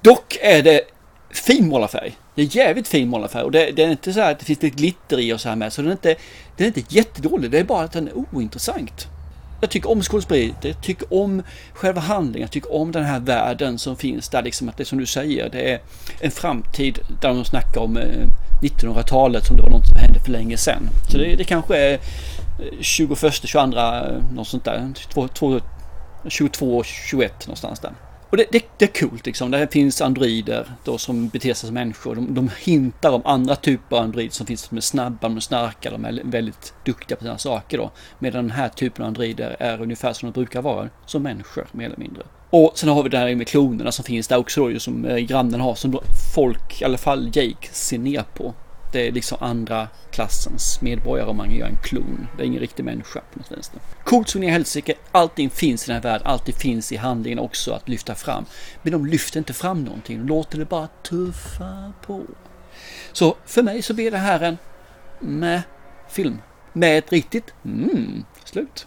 Dock 0.00 0.38
är 0.40 0.62
det 0.62 0.80
fin 1.30 1.68
målarfärg. 1.68 2.16
Det 2.34 2.42
är 2.42 2.56
jävligt 2.56 2.88
fin 2.88 3.08
målarfärg 3.08 3.42
och 3.42 3.50
det, 3.50 3.70
det 3.70 3.82
är 3.82 3.90
inte 3.90 4.12
så 4.12 4.20
här 4.20 4.32
att 4.32 4.38
det 4.38 4.44
finns 4.44 4.62
lite 4.62 4.76
glitter 4.76 5.20
i 5.20 5.32
och 5.32 5.40
så 5.40 5.48
här 5.48 5.56
med. 5.56 5.72
Så 5.72 5.82
den 5.82 5.88
är 5.88 5.92
inte, 5.92 6.16
den 6.56 6.64
är 6.64 6.78
inte 6.78 6.94
jättedålig. 6.94 7.50
Det 7.50 7.58
är 7.58 7.64
bara 7.64 7.84
att 7.84 7.92
den 7.92 8.08
är 8.08 8.12
ointressant. 8.14 9.06
Jag 9.60 9.70
tycker 9.70 9.90
om 9.90 10.02
skådespeleriet, 10.02 10.64
jag 10.64 10.82
tycker 10.82 11.14
om 11.14 11.42
själva 11.72 12.00
handlingen, 12.00 12.40
jag 12.40 12.50
tycker 12.50 12.74
om 12.74 12.92
den 12.92 13.04
här 13.04 13.20
världen 13.20 13.78
som 13.78 13.96
finns 13.96 14.28
där 14.28 14.42
liksom 14.42 14.68
att 14.68 14.76
det 14.76 14.82
är 14.82 14.84
som 14.84 14.98
du 14.98 15.06
säger, 15.06 15.50
det 15.50 15.72
är 15.72 15.80
en 16.20 16.30
framtid 16.30 16.98
där 17.20 17.28
de 17.28 17.44
snackar 17.44 17.80
om 17.80 17.96
eh, 17.96 18.26
1900-talet 18.62 19.46
som 19.46 19.56
det 19.56 19.62
var 19.62 19.70
något 19.70 19.86
som 19.86 19.96
hände 19.96 20.20
för 20.20 20.30
länge 20.30 20.56
sedan. 20.56 20.88
Så 21.10 21.18
det, 21.18 21.36
det 21.36 21.44
kanske 21.44 21.76
är 21.76 21.92
eh, 21.92 22.80
21, 22.80 23.18
22, 23.44 23.58
eh, 23.58 24.22
något 24.32 24.48
sånt 24.48 24.64
där, 24.64 24.92
22, 24.94 25.60
22 26.28 26.82
21 26.84 27.46
någonstans 27.46 27.80
där. 27.80 27.92
Och 28.30 28.36
det, 28.36 28.46
det, 28.52 28.64
det 28.78 28.84
är 28.84 29.08
coolt 29.08 29.26
liksom. 29.26 29.50
Det 29.50 29.72
finns 29.72 30.00
androider 30.00 30.66
då 30.84 30.98
som 30.98 31.28
beter 31.28 31.54
sig 31.54 31.66
som 31.66 31.74
människor. 31.74 32.14
De, 32.14 32.34
de 32.34 32.50
hintar 32.60 33.10
om 33.10 33.22
andra 33.24 33.56
typer 33.56 33.96
av 33.96 34.02
androider 34.02 34.32
som 34.32 34.46
finns 34.46 34.60
som 34.60 34.76
är 34.76 34.80
snabba, 34.80 35.28
de 35.28 35.36
är 35.36 35.40
snarkar, 35.40 35.90
de 35.90 36.04
är 36.04 36.20
väldigt 36.24 36.74
duktiga 36.84 37.16
på 37.16 37.24
sina 37.24 37.38
saker 37.38 37.78
då. 37.78 37.90
Medan 38.18 38.44
den 38.44 38.56
här 38.56 38.68
typen 38.68 39.02
av 39.02 39.08
androider 39.08 39.56
är 39.60 39.82
ungefär 39.82 40.12
som 40.12 40.30
de 40.30 40.32
brukar 40.32 40.62
vara, 40.62 40.88
som 41.06 41.22
människor 41.22 41.66
mer 41.72 41.86
eller 41.86 41.96
mindre. 41.98 42.22
Och 42.50 42.72
sen 42.74 42.88
har 42.88 43.02
vi 43.02 43.08
det 43.08 43.18
här 43.18 43.34
med 43.34 43.48
klonerna 43.48 43.92
som 43.92 44.04
finns 44.04 44.28
där 44.28 44.38
också 44.38 44.68
då, 44.68 44.80
som 44.80 45.04
eh, 45.04 45.16
grannen 45.16 45.60
har, 45.60 45.74
som 45.74 46.00
folk, 46.34 46.82
i 46.82 46.84
alla 46.84 46.98
fall 46.98 47.30
Jake, 47.32 47.68
ser 47.72 47.98
ner 47.98 48.22
på. 48.34 48.54
Det 48.92 49.08
är 49.08 49.12
liksom 49.12 49.38
andra 49.40 49.88
klassens 50.10 50.80
medborgare 50.80 51.28
om 51.28 51.36
man 51.36 51.50
gör 51.50 51.66
en 51.66 51.78
klon. 51.82 52.26
Det 52.36 52.42
är 52.42 52.46
ingen 52.46 52.60
riktig 52.60 52.84
människa 52.84 53.20
på 53.32 53.38
något 53.38 53.52
vänster. 53.52 53.80
Coolt 54.04 54.28
som 54.28 54.40
ni 54.40 54.50
helsike. 54.50 54.94
Allting 55.12 55.50
finns 55.50 55.84
i 55.84 55.86
den 55.86 55.94
här 55.94 56.02
världen. 56.02 56.26
Allting 56.26 56.54
finns 56.54 56.92
i 56.92 56.96
handlingen 56.96 57.38
också 57.38 57.72
att 57.72 57.88
lyfta 57.88 58.14
fram. 58.14 58.44
Men 58.82 58.92
de 58.92 59.06
lyfter 59.06 59.38
inte 59.38 59.52
fram 59.52 59.84
någonting. 59.84 60.18
De 60.18 60.26
låter 60.26 60.58
det 60.58 60.64
bara 60.64 60.88
tuffa 61.02 61.92
på. 62.06 62.22
Så 63.12 63.36
för 63.46 63.62
mig 63.62 63.82
så 63.82 63.94
blir 63.94 64.10
det 64.10 64.18
här 64.18 64.40
en 64.40 64.58
med 65.20 65.62
film. 66.08 66.38
Med 66.72 66.98
ett 66.98 67.12
riktigt 67.12 67.54
mm, 67.64 68.24
slut. 68.44 68.86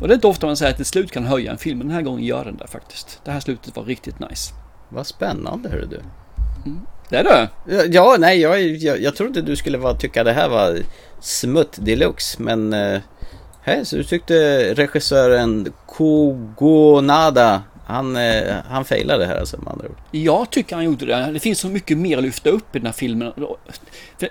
Och 0.00 0.08
det 0.08 0.12
är 0.12 0.14
inte 0.14 0.26
ofta 0.26 0.46
man 0.46 0.56
säger 0.56 0.72
att 0.72 0.80
ett 0.80 0.86
slut 0.86 1.10
kan 1.10 1.24
höja 1.24 1.52
en 1.52 1.58
film, 1.58 1.78
men 1.78 1.86
den 1.86 1.94
här 1.94 2.02
gången 2.02 2.24
gör 2.24 2.44
den 2.44 2.56
det 2.56 2.66
faktiskt. 2.66 3.20
Det 3.24 3.30
här 3.30 3.40
slutet 3.40 3.76
var 3.76 3.84
riktigt 3.84 4.18
nice. 4.18 4.54
Vad 4.88 5.06
spännande 5.06 5.68
hörru 5.68 5.86
du. 5.86 6.00
Mm. 6.64 6.80
Det 7.22 7.48
det? 7.66 7.86
Ja, 7.90 8.16
nej, 8.18 8.40
jag, 8.40 8.60
jag, 8.60 9.00
jag 9.00 9.16
trodde 9.16 9.42
du 9.42 9.56
skulle 9.56 9.78
vara, 9.78 9.94
tycka 9.94 10.24
det 10.24 10.32
här 10.32 10.48
var 10.48 10.78
smutt 11.20 11.76
deluxe, 11.80 12.42
men... 12.42 12.72
Eh, 12.72 13.00
här, 13.62 13.84
så 13.84 13.96
du 13.96 14.04
tyckte 14.04 14.34
regissören 14.74 15.72
Kogonada 15.86 17.62
han, 17.86 18.16
eh, 18.16 18.56
han 18.68 18.84
failade 18.84 19.26
här 19.26 19.36
alltså 19.36 19.56
med 19.60 19.72
andra 19.72 19.88
ord. 19.88 19.96
Jag 20.10 20.50
tycker 20.50 20.76
han 20.76 20.84
gjorde 20.84 21.06
det. 21.06 21.30
Det 21.32 21.40
finns 21.40 21.58
så 21.58 21.68
mycket 21.68 21.98
mer 21.98 22.18
att 22.18 22.24
lyfta 22.24 22.50
upp 22.50 22.76
i 22.76 22.78
den 22.78 22.86
här 22.86 22.92
filmen. 22.92 23.32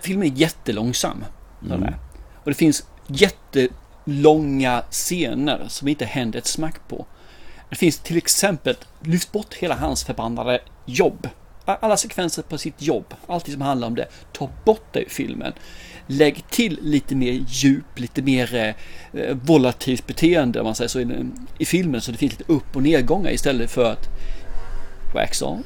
Filmen 0.01 0.27
är 0.27 0.31
jättelångsam. 0.37 1.25
Mm. 1.65 1.93
Och 2.43 2.51
det 2.51 2.53
finns 2.53 2.85
jättelånga 3.07 4.83
scener 4.89 5.65
som 5.67 5.87
inte 5.87 6.05
händer 6.05 6.39
ett 6.39 6.47
smack 6.47 6.87
på. 6.87 7.05
Det 7.69 7.75
finns 7.75 7.99
till 7.99 8.17
exempel, 8.17 8.75
lyft 9.01 9.31
bort 9.31 9.53
hela 9.53 9.75
hans 9.75 10.03
förbannade 10.03 10.59
jobb 10.85 11.27
alla 11.65 11.97
sekvenser 11.97 12.41
på 12.41 12.57
sitt 12.57 12.81
jobb, 12.81 13.13
allting 13.27 13.53
som 13.53 13.61
handlar 13.61 13.87
om 13.87 13.95
det, 13.95 14.07
ta 14.31 14.49
bort 14.65 14.85
det 14.91 15.01
i 15.01 15.09
filmen. 15.09 15.53
Lägg 16.07 16.43
till 16.49 16.79
lite 16.81 17.15
mer 17.15 17.45
djup, 17.47 17.99
lite 17.99 18.21
mer 18.21 18.75
eh, 19.13 19.35
volatilt 19.35 20.07
beteende 20.07 20.59
om 20.59 20.65
man 20.65 20.75
säger 20.75 20.89
så 20.89 20.99
i, 20.99 21.25
i, 21.57 21.65
filmen 21.65 22.01
så 22.01 22.11
det 22.11 22.17
finns 22.17 22.31
lite 22.31 22.53
upp 22.53 22.75
och 22.75 22.83
nedgångar 22.83 23.31
istället 23.31 23.71
för 23.71 23.91
att 23.91 24.07
wax 25.13 25.41
on, 25.41 25.63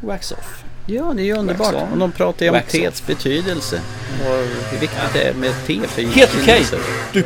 wax 0.00 0.32
off. 0.32 0.64
Ja, 0.86 1.12
det 1.16 1.22
är 1.22 1.24
ju 1.24 1.36
underbart. 1.36 1.74
Och 1.92 1.98
de 1.98 2.12
pratar 2.12 2.46
ju 2.46 2.50
om 2.50 2.60
teets 2.68 3.06
betydelse 3.06 3.80
och 4.20 4.36
hur 4.70 4.78
viktigt 4.78 5.12
det 5.12 5.22
är 5.22 5.34
med 5.34 5.52
te 5.66 5.80
för 5.86 6.02
Helt 6.02 6.34
okej. 6.42 6.62
Okay. 6.62 7.22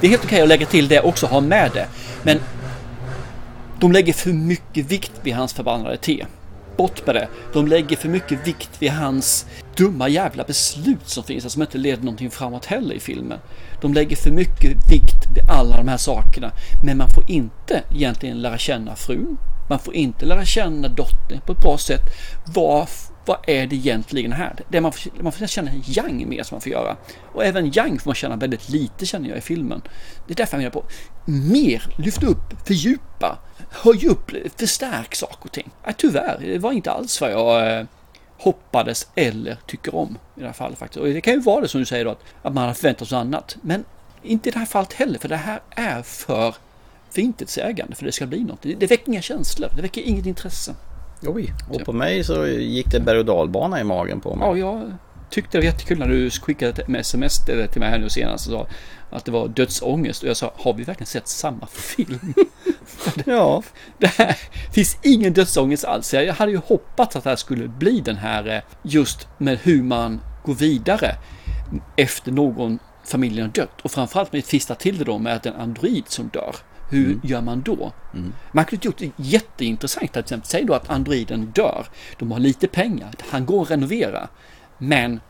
Det 0.00 0.06
är 0.06 0.10
helt 0.10 0.24
okej 0.24 0.36
okay 0.36 0.42
att 0.42 0.48
lägga 0.48 0.66
till 0.66 0.88
det 0.88 1.00
också, 1.00 1.26
ha 1.26 1.40
med 1.40 1.70
det. 1.74 1.86
Men 2.22 2.40
de 3.80 3.92
lägger 3.92 4.12
för 4.12 4.30
mycket 4.30 4.86
vikt 4.86 5.12
vid 5.22 5.34
hans 5.34 5.52
förbannade 5.52 5.96
te 5.96 6.26
bort 6.76 7.06
med 7.06 7.14
det. 7.14 7.28
De 7.52 7.66
lägger 7.66 7.96
för 7.96 8.08
mycket 8.08 8.46
vikt 8.46 8.70
vid 8.78 8.90
hans 8.90 9.46
dumma 9.76 10.08
jävla 10.08 10.44
beslut 10.44 11.08
som 11.08 11.24
finns, 11.24 11.52
som 11.52 11.62
inte 11.62 11.78
leder 11.78 12.02
någonting 12.02 12.30
framåt 12.30 12.64
heller 12.66 12.94
i 12.94 13.00
filmen. 13.00 13.38
De 13.80 13.94
lägger 13.94 14.16
för 14.16 14.30
mycket 14.30 14.90
vikt 14.90 15.26
vid 15.34 15.50
alla 15.50 15.76
de 15.76 15.88
här 15.88 15.96
sakerna, 15.96 16.52
men 16.84 16.98
man 16.98 17.08
får 17.08 17.30
inte 17.30 17.82
egentligen 17.94 18.42
lära 18.42 18.58
känna 18.58 18.96
frun. 18.96 19.36
Man 19.68 19.78
får 19.78 19.94
inte 19.94 20.26
lära 20.26 20.44
känna 20.44 20.88
dottern 20.88 21.40
på 21.46 21.52
ett 21.52 21.60
bra 21.60 21.78
sätt. 21.78 22.02
Vad, 22.54 22.88
vad 23.26 23.38
är 23.46 23.66
det 23.66 23.76
egentligen 23.76 24.32
här? 24.32 24.56
Det 24.68 24.80
man, 24.80 24.92
får, 24.92 25.22
man 25.22 25.32
får 25.32 25.46
känna 25.46 25.70
Yang 25.86 26.28
mer 26.28 26.42
som 26.42 26.54
man 26.54 26.60
får 26.60 26.72
göra. 26.72 26.96
Och 27.34 27.44
även 27.44 27.72
Yang 27.74 27.98
får 27.98 28.08
man 28.08 28.14
känna 28.14 28.36
väldigt 28.36 28.68
lite 28.68 29.06
känner 29.06 29.28
jag 29.28 29.38
i 29.38 29.40
filmen. 29.40 29.82
Det 30.26 30.32
är 30.32 30.36
därför 30.36 30.56
jag 30.56 30.60
menar 30.60 30.70
på 30.70 30.84
mer, 31.24 31.94
lyft 31.96 32.22
upp, 32.22 32.66
fördjupa, 32.66 33.38
höj 33.72 34.06
upp, 34.06 34.30
förstärk 34.56 35.14
saker 35.14 35.44
och 35.44 35.52
ting. 35.52 35.70
Nej, 35.84 35.94
tyvärr, 35.98 36.38
det 36.40 36.58
var 36.58 36.72
inte 36.72 36.90
alls 36.90 37.20
vad 37.20 37.32
jag 37.32 37.78
eh, 37.78 37.86
hoppades 38.38 39.08
eller 39.14 39.56
tycker 39.66 39.94
om 39.94 40.18
i 40.36 40.40
det 40.40 40.46
här 40.46 40.52
fallet 40.52 40.78
faktiskt. 40.78 41.00
Och 41.00 41.06
det 41.06 41.20
kan 41.20 41.34
ju 41.34 41.40
vara 41.40 41.60
det 41.60 41.68
som 41.68 41.80
du 41.80 41.86
säger 41.86 42.04
då, 42.04 42.16
att, 42.42 42.54
man 42.54 42.66
har 42.66 42.74
förväntat 42.74 43.08
sig 43.08 43.18
annat. 43.18 43.56
Men 43.62 43.84
inte 44.22 44.48
i 44.48 44.52
det 44.52 44.58
här 44.58 44.66
fallet 44.66 44.92
heller, 44.92 45.18
för 45.18 45.28
det 45.28 45.36
här 45.36 45.60
är 45.70 46.02
för 46.02 46.54
intetsägande 47.14 47.96
för 47.96 48.04
det 48.04 48.12
ska 48.12 48.26
bli 48.26 48.44
något. 48.44 48.62
Det, 48.62 48.74
det 48.74 48.86
väcker 48.86 49.08
inga 49.08 49.22
känslor, 49.22 49.68
det 49.76 49.82
väcker 49.82 50.02
inget 50.02 50.26
intresse. 50.26 50.74
Oj, 51.26 51.52
och 51.70 51.84
på 51.84 51.92
mig 51.92 52.24
så 52.24 52.46
gick 52.46 52.90
det 52.90 53.00
berg 53.00 53.18
och 53.18 53.24
dalbana 53.24 53.80
i 53.80 53.84
magen 53.84 54.20
på 54.20 54.34
mig. 54.34 54.48
Ja, 54.48 54.56
jag 54.56 54.92
tyckte 55.30 55.58
det 55.58 55.58
var 55.58 55.72
jättekul 55.72 55.98
när 55.98 56.08
du 56.08 56.30
skickade 56.30 56.70
ett 56.70 56.88
sms 56.88 57.44
till 57.44 57.80
mig 57.80 57.90
här 57.90 57.98
nu 57.98 58.10
senast 58.10 58.46
och 58.46 58.52
sa 58.52 58.66
att 59.10 59.24
det 59.24 59.30
var 59.30 59.48
dödsångest 59.48 60.22
och 60.22 60.28
jag 60.28 60.36
sa, 60.36 60.52
har 60.56 60.74
vi 60.74 60.84
verkligen 60.84 61.06
sett 61.06 61.28
samma 61.28 61.66
film? 61.66 62.34
ja. 63.26 63.62
Det 63.98 64.06
här 64.06 64.38
finns 64.72 64.98
ingen 65.02 65.32
dödsångest 65.32 65.84
alls. 65.84 66.14
Jag 66.14 66.34
hade 66.34 66.52
ju 66.52 66.60
hoppats 66.66 67.16
att 67.16 67.24
det 67.24 67.30
här 67.30 67.36
skulle 67.36 67.68
bli 67.68 68.00
den 68.00 68.16
här 68.16 68.48
eh, 68.48 68.62
just 68.82 69.28
med 69.38 69.58
hur 69.58 69.82
man 69.82 70.20
går 70.44 70.54
vidare 70.54 71.16
efter 71.96 72.32
någon 72.32 72.78
familjen 73.04 73.46
har 73.46 73.52
dött 73.52 73.80
och 73.80 73.90
framförallt 73.90 74.32
med 74.32 74.38
att 74.38 74.46
fista 74.46 74.74
till 74.74 74.98
det 74.98 75.04
då 75.04 75.18
med 75.18 75.36
att 75.36 75.46
en 75.46 75.54
android 75.54 76.04
som 76.06 76.28
dör. 76.28 76.56
Hur 76.90 77.06
mm. 77.06 77.20
gör 77.24 77.40
man 77.40 77.62
då? 77.62 77.92
Mm. 78.14 78.32
Man 78.52 78.64
kunde 78.64 78.86
gjort 78.86 78.98
det 78.98 79.10
jätteintressant. 79.16 80.12
Till 80.12 80.20
exempel, 80.20 80.48
säg 80.48 80.64
då 80.64 80.74
att 80.74 80.90
androiden 80.90 81.52
dör. 81.54 81.86
De 82.18 82.32
har 82.32 82.38
lite 82.38 82.68
pengar. 82.68 83.10
Han 83.30 83.46
går 83.46 83.62
att 83.62 83.70
renovera. 83.70 84.28
Men 84.78 85.20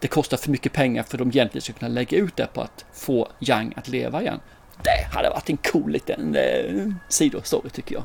det 0.00 0.08
kostar 0.08 0.36
för 0.36 0.50
mycket 0.50 0.72
pengar 0.72 1.02
för 1.02 1.18
de 1.18 1.28
egentligen 1.28 1.62
ska 1.62 1.72
kunna 1.72 1.88
lägga 1.88 2.18
ut 2.18 2.36
det 2.36 2.46
på 2.54 2.60
att 2.60 2.84
få 2.92 3.28
Yang 3.40 3.74
att 3.76 3.88
leva 3.88 4.22
igen. 4.22 4.40
Det 4.82 5.14
hade 5.16 5.30
varit 5.30 5.50
en 5.50 5.56
cool 5.56 5.90
liten 5.92 6.36
eh, 6.36 6.92
sidostory 7.08 7.70
tycker 7.70 7.94
jag. 7.94 8.04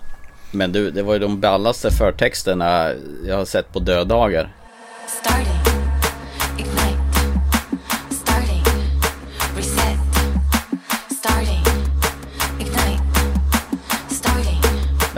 Men 0.52 0.72
du, 0.72 0.92
det 0.92 1.04
var 1.04 1.14
ju 1.14 1.20
de 1.20 1.40
ballaste 1.40 1.92
förtexterna 1.92 2.92
jag 3.28 3.38
har 3.38 3.46
sett 3.46 3.74
på 3.74 3.80
döddagar. 3.80 4.56
Starting. 5.08 5.74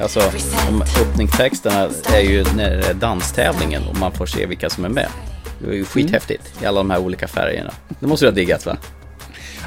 Alltså, 0.06 0.20
öppningstexterna 1.02 1.90
är 2.14 2.20
ju 2.20 2.44
när 2.56 2.78
det 2.78 2.88
är 2.88 2.94
danstävlingen 2.94 3.84
och 3.90 3.98
man 3.98 4.12
får 4.12 4.26
se 4.26 4.46
vilka 4.46 4.70
som 4.70 4.86
är 4.86 4.90
med. 4.90 5.08
Det 5.60 5.68
var 5.68 5.74
ju 5.74 5.86
skithäftigt 5.86 6.62
i 6.62 6.66
alla 6.66 6.80
de 6.80 6.90
här 6.90 7.00
olika 7.00 7.28
färgerna. 7.28 7.74
Det 8.00 8.08
måste 8.08 8.26
du 8.26 8.30
ha 8.30 8.36
diggat 8.36 8.66
va? 8.66 8.78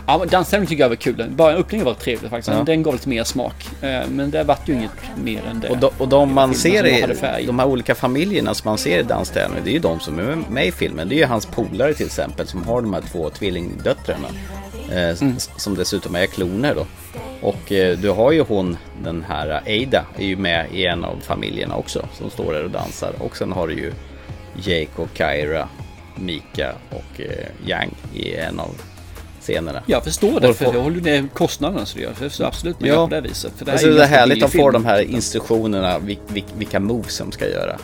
Ja, 0.08 0.24
danstävling 0.30 0.68
tycker 0.68 0.82
jag 0.82 0.88
var 0.88 0.96
kul. 0.96 1.26
Bara 1.30 1.52
öppningen 1.54 1.86
var 1.86 1.94
trevlig 1.94 2.30
faktiskt. 2.30 2.56
Ja. 2.56 2.64
Den 2.64 2.82
gav 2.82 2.94
lite 2.94 3.08
mer 3.08 3.24
smak. 3.24 3.68
Eh, 3.82 4.08
men 4.08 4.30
det 4.30 4.44
vart 4.44 4.68
ju 4.68 4.72
inget 4.72 4.90
mer 5.24 5.42
än 5.50 5.60
det. 5.60 5.68
Och 5.68 5.78
de, 5.78 5.90
och 5.98 6.08
de 6.08 6.34
man 6.34 6.54
ser 6.54 6.86
i, 6.86 7.46
de 7.46 7.58
här 7.58 7.66
olika 7.66 7.94
familjerna 7.94 8.54
som 8.54 8.68
man 8.68 8.78
ser 8.78 8.98
i 8.98 9.02
danstävlingen, 9.02 9.64
det 9.64 9.70
är 9.70 9.72
ju 9.72 9.78
de 9.78 10.00
som 10.00 10.18
är 10.18 10.38
med 10.50 10.66
i 10.66 10.72
filmen. 10.72 11.08
Det 11.08 11.14
är 11.14 11.16
ju 11.16 11.24
hans 11.24 11.46
polare 11.46 11.94
till 11.94 12.06
exempel 12.06 12.46
som 12.46 12.62
har 12.62 12.82
de 12.82 12.92
här 12.92 13.00
två 13.00 13.30
tvillingdöttrarna. 13.30 14.28
Eh, 14.92 15.22
mm. 15.22 15.34
Som 15.38 15.74
dessutom 15.74 16.14
är 16.14 16.26
kloner 16.26 16.74
då. 16.74 16.86
Och 17.40 17.72
eh, 17.72 17.98
du 17.98 18.10
har 18.10 18.32
ju 18.32 18.40
hon, 18.40 18.76
den 19.04 19.24
här 19.28 19.48
Ada, 19.48 20.04
är 20.18 20.26
ju 20.26 20.36
med 20.36 20.66
i 20.72 20.86
en 20.86 21.04
av 21.04 21.16
familjerna 21.22 21.76
också. 21.76 22.08
Som 22.12 22.30
står 22.30 22.52
där 22.52 22.64
och 22.64 22.70
dansar. 22.70 23.12
Och 23.18 23.36
sen 23.36 23.52
har 23.52 23.68
du 23.68 23.74
ju 23.74 23.92
Jake 24.56 25.02
och 25.02 25.08
Kyra, 25.14 25.68
Mika 26.16 26.72
och 26.90 27.20
eh, 27.20 27.68
Yang 27.68 27.90
i 28.14 28.34
en 28.34 28.60
av 28.60 28.70
scenerna. 29.48 29.82
Jag 29.86 30.04
förstår 30.04 30.40
det, 30.40 30.54
för 30.54 30.64
jag 30.64 30.82
håller 30.82 31.00
ner 31.00 31.28
kostnaderna 31.34 31.86
så 31.86 31.98
det 31.98 32.04
gör. 32.04 32.28
Så 32.28 32.44
absolut, 32.44 32.80
man 32.80 32.88
ja. 32.88 32.94
gör 32.94 33.06
på 33.06 33.14
det 33.14 33.20
viset. 33.20 33.52
För 33.56 33.64
det, 33.64 33.72
alltså, 33.72 33.86
det 33.86 34.04
är 34.04 34.08
härligt 34.08 34.42
att 34.42 34.52
få 34.52 34.70
de 34.70 34.84
här 34.84 35.00
instruktionerna, 35.00 36.00
vilka 36.56 36.80
moves 36.80 37.14
som 37.14 37.32
ska 37.32 37.48
göra. 37.48 37.78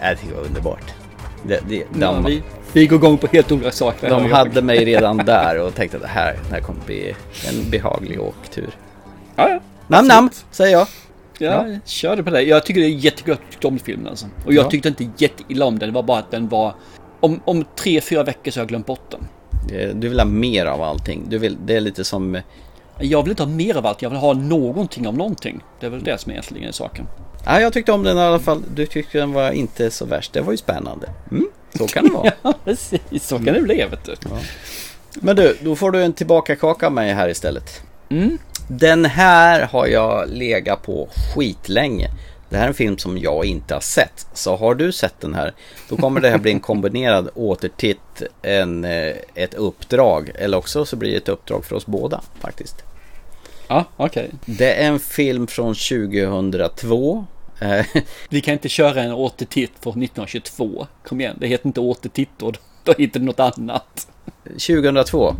Jag 0.00 0.18
tycker 0.18 0.28
det 0.28 0.36
var 0.36 0.44
underbart. 0.46 0.94
Det, 1.42 1.60
det, 1.68 1.84
de, 1.92 2.00
ja, 2.00 2.20
vi, 2.26 2.42
vi 2.78 2.86
går 2.86 2.98
igång 2.98 3.18
på 3.18 3.26
helt 3.26 3.52
olika 3.52 3.70
saker. 3.70 4.10
De 4.10 4.32
hade 4.32 4.62
mig 4.62 4.84
redan 4.84 5.16
där 5.16 5.60
och 5.60 5.74
tänkte 5.74 5.96
att 5.96 6.02
det 6.02 6.08
här, 6.08 6.32
det 6.48 6.54
här 6.54 6.60
kommer 6.60 6.84
bli 6.84 7.14
en 7.48 7.70
behaglig 7.70 8.20
åktur. 8.20 8.70
Ja, 9.36 9.48
ja. 9.48 9.60
Namn, 9.88 10.08
namn, 10.08 10.30
säger 10.50 10.78
jag. 10.78 10.86
Ja, 11.38 11.68
ja. 11.68 11.78
kör 11.84 12.22
på 12.22 12.30
det. 12.30 12.42
Jag 12.42 12.64
tycker 12.64 12.80
det 12.80 12.86
är 12.86 12.90
jättekul 12.90 13.34
att 13.34 13.40
du 13.40 13.50
tyckte 13.50 13.66
om 13.66 13.78
filmen 13.78 14.08
alltså. 14.08 14.26
Och 14.46 14.52
jag 14.52 14.64
ja. 14.64 14.70
tyckte 14.70 14.88
inte 14.88 15.08
jätteilla 15.16 15.66
om 15.66 15.78
den. 15.78 15.88
Det 15.88 15.94
var 15.94 16.02
bara 16.02 16.18
att 16.18 16.30
den 16.30 16.48
var... 16.48 16.74
Om, 17.20 17.40
om 17.44 17.64
tre, 17.76 18.00
fyra 18.00 18.22
veckor 18.22 18.50
så 18.50 18.60
har 18.60 18.62
jag 18.62 18.68
glömt 18.68 18.86
bort 18.86 19.10
den. 19.10 19.28
Du 20.00 20.08
vill 20.08 20.18
ha 20.18 20.26
mer 20.26 20.66
av 20.66 20.82
allting. 20.82 21.26
Du 21.28 21.38
vill, 21.38 21.56
det 21.66 21.76
är 21.76 21.80
lite 21.80 22.04
som 22.04 22.40
Jag 23.00 23.22
vill 23.22 23.30
inte 23.30 23.42
ha 23.42 23.50
mer 23.50 23.76
av 23.76 23.86
allt, 23.86 24.02
jag 24.02 24.10
vill 24.10 24.18
ha 24.18 24.32
någonting 24.32 25.08
av 25.08 25.16
någonting. 25.16 25.60
Det 25.80 25.86
är 25.86 25.90
väl 25.90 26.02
det 26.02 26.18
som 26.18 26.32
egentligen 26.32 26.68
är 26.68 26.72
saken. 26.72 27.06
Ja, 27.44 27.60
jag 27.60 27.72
tyckte 27.72 27.92
om 27.92 28.02
den 28.02 28.18
i 28.18 28.20
alla 28.20 28.38
fall. 28.38 28.62
Du 28.74 28.86
tyckte 28.86 29.18
den 29.18 29.32
var 29.32 29.50
inte 29.50 29.90
så 29.90 30.04
värst. 30.04 30.32
Det 30.32 30.40
var 30.40 30.52
ju 30.52 30.56
spännande. 30.56 31.08
Mm, 31.30 31.48
så 31.74 31.86
kan 31.86 32.04
det 32.04 32.10
vara. 32.10 32.32
ja, 32.42 32.54
precis. 32.64 33.00
Så 33.20 33.36
kan 33.36 33.54
det 33.54 33.60
bli, 33.60 33.74
vet 33.74 34.04
du. 34.04 34.14
Ja. 34.24 34.38
Men 35.14 35.36
du, 35.36 35.56
då 35.60 35.76
får 35.76 35.90
du 35.90 36.02
en 36.02 36.12
tillbaka 36.12 36.56
kaka 36.56 36.86
av 36.86 36.92
mig 36.92 37.12
här 37.12 37.28
istället. 37.28 37.82
Mm. 38.08 38.38
Den 38.68 39.04
här 39.04 39.62
har 39.62 39.86
jag 39.86 40.28
legat 40.28 40.82
på 40.82 41.08
skitlänge. 41.34 42.10
Det 42.50 42.56
här 42.56 42.64
är 42.64 42.68
en 42.68 42.74
film 42.74 42.98
som 42.98 43.18
jag 43.18 43.44
inte 43.44 43.74
har 43.74 43.80
sett. 43.80 44.26
Så 44.32 44.56
har 44.56 44.74
du 44.74 44.92
sett 44.92 45.20
den 45.20 45.34
här, 45.34 45.54
då 45.88 45.96
kommer 45.96 46.20
det 46.20 46.30
här 46.30 46.38
bli 46.38 46.50
en 46.50 46.60
kombinerad 46.60 47.30
återtitt, 47.34 48.22
en, 48.42 48.84
eh, 48.84 49.14
ett 49.34 49.54
uppdrag. 49.54 50.30
Eller 50.34 50.58
också 50.58 50.84
så 50.84 50.96
blir 50.96 51.10
det 51.10 51.16
ett 51.16 51.28
uppdrag 51.28 51.64
för 51.64 51.76
oss 51.76 51.86
båda 51.86 52.20
faktiskt. 52.40 52.84
Ja, 53.68 53.84
okej. 53.96 54.30
Okay. 54.42 54.54
Det 54.56 54.74
är 54.74 54.88
en 54.88 54.98
film 54.98 55.46
från 55.46 55.74
2002. 55.74 57.26
Eh, 57.60 57.86
Vi 58.28 58.40
kan 58.40 58.52
inte 58.52 58.68
köra 58.68 59.02
en 59.02 59.12
återtitt 59.12 59.72
från 59.80 60.02
1922. 60.02 60.86
Kom 61.04 61.20
igen, 61.20 61.36
det 61.40 61.46
heter 61.46 61.66
inte 61.66 61.80
återtitt 61.80 62.30
då. 62.36 62.52
Då 62.84 62.94
heter 62.98 63.20
det 63.20 63.26
något 63.26 63.40
annat. 63.40 64.08
2002. 64.44 65.34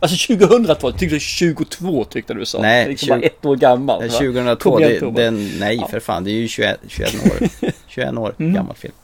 Alltså 0.00 0.36
2002, 0.36 0.92
tyckte 0.92 1.18
22 1.18 2.04
tyckte 2.04 2.34
du 2.34 2.46
sa. 2.46 2.62
Nej, 2.62 2.88
liksom 2.88 3.06
20, 3.06 3.12
bara 3.12 3.26
ett 3.26 3.44
år 3.44 3.56
gammal. 3.56 4.10
2002, 4.10 4.78
det, 4.78 5.10
den, 5.10 5.50
nej 5.58 5.76
ja. 5.76 5.88
för 5.88 6.00
fan, 6.00 6.24
det 6.24 6.30
är 6.30 6.34
ju 6.34 6.48
21, 6.48 6.80
21 6.88 7.14
år. 7.14 7.48
21 7.86 8.18
år 8.18 8.34
mm. 8.38 8.54
gammal 8.54 8.76
film. 8.76 8.94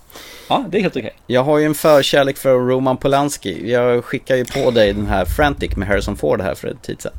Ja, 0.49 0.65
det 0.71 0.79
är 0.79 0.83
helt 0.83 0.97
okej. 0.97 1.07
Okay. 1.07 1.19
Jag 1.27 1.45
har 1.45 1.59
ju 1.59 1.67
en 1.67 1.75
förkärlek 1.75 2.37
för 2.37 2.55
Roman 2.55 2.97
Polanski. 2.97 3.71
Jag 3.71 4.05
skickar 4.05 4.37
ju 4.37 4.45
på 4.45 4.71
dig 4.71 4.93
den 4.93 5.07
här 5.07 5.25
Frantic 5.25 5.77
med 5.77 5.89
Harrison 5.89 6.17
Ford 6.17 6.41
här 6.41 6.55
för 6.55 6.69
en 6.69 6.77
tid 6.77 7.03
sedan. 7.03 7.13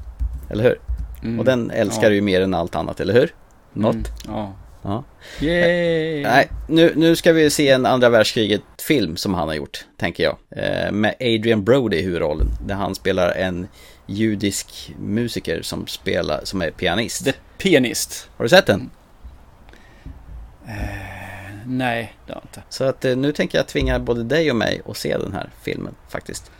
Eller 0.50 0.64
hur? 0.64 0.80
Mm. 1.24 1.40
Och 1.40 1.46
den 1.46 1.72
älskar 1.72 2.04
ja. 2.04 2.10
du 2.10 2.16
ju 2.16 2.22
mer 2.22 2.42
än 2.42 2.54
allt 2.54 2.76
annat, 2.76 3.00
eller 3.00 3.14
hur? 3.14 3.34
Något? 3.74 3.94
Mm. 3.96 4.06
Ja. 4.28 4.54
Ja. 4.84 5.04
Yay! 5.42 6.24
Nej, 6.24 6.50
nu, 6.68 6.94
nu 6.96 7.16
ska 7.16 7.34
vi 7.34 7.50
se 7.50 7.70
en 7.70 7.86
andra 7.86 8.10
världskriget-film 8.10 9.18
som 9.18 9.34
han 9.34 9.48
har 9.48 9.56
gjort, 9.56 9.86
tänker 9.98 10.24
jag. 10.24 10.38
Eh, 10.50 10.92
med 10.92 11.16
Adrian 11.20 11.64
Brody 11.64 11.98
i 11.98 12.02
huvudrollen. 12.02 12.48
Där 12.66 12.76
han 12.76 12.96
spelar 12.96 13.30
en 13.30 13.68
judisk 14.06 14.94
musiker 15.00 15.62
som, 15.62 15.88
spelar, 15.88 16.42
som 16.44 16.62
är 16.62 16.72
pianist. 16.72 17.26
The 17.26 17.34
Pianist. 17.58 18.30
Har 18.38 18.46
du 18.46 18.50
sett 18.50 18.66
den? 18.66 18.90
Eh, 20.68 20.74
nej, 21.66 22.14
det 22.28 22.34
har 22.34 22.42
jag 22.42 22.44
inte. 22.50 22.62
Så 22.70 22.84
att 22.84 23.06
eh, 23.06 23.16
nu 23.16 23.32
tänker 23.32 23.58
jag 23.58 23.68
tvinga 23.68 24.00
både 24.00 24.24
dig 24.24 24.50
och 24.50 24.56
mig 24.56 24.82
att 24.86 24.98
se 24.98 25.18
den 25.18 25.34
här 25.34 25.50
filmen 25.62 25.96
faktiskt. 26.10 26.52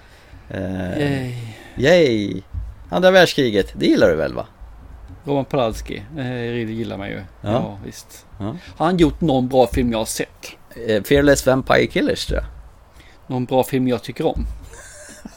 Eh, 0.50 1.00
yay! 1.00 1.34
Yay! 1.78 2.42
Andra 2.90 3.12
världskriget, 3.12 3.74
det 3.76 3.86
gillar 3.86 4.10
du 4.10 4.16
väl 4.16 4.34
va? 4.34 4.48
Roman 5.26 5.46
Polanski, 5.46 6.04
det 6.16 6.52
gillar 6.52 6.98
man 6.98 7.10
ju. 7.10 7.16
Ja, 7.42 7.52
ja 7.52 7.78
visst. 7.86 8.26
Ja. 8.40 8.58
Har 8.78 8.86
han 8.86 8.98
gjort 8.98 9.22
någon 9.22 9.48
bra 9.48 9.68
film 9.68 9.92
jag 9.92 9.98
har 9.98 10.06
sett? 10.06 10.48
Eh, 10.88 11.04
Fearless 11.04 11.46
Vampire 11.46 11.88
Killers 11.88 12.26
tror 12.26 12.40
jag. 12.40 12.48
Någon 13.28 13.46
bra 13.46 13.64
film 13.64 13.88
jag 13.88 14.04
tycker 14.04 14.28
om? 14.28 14.46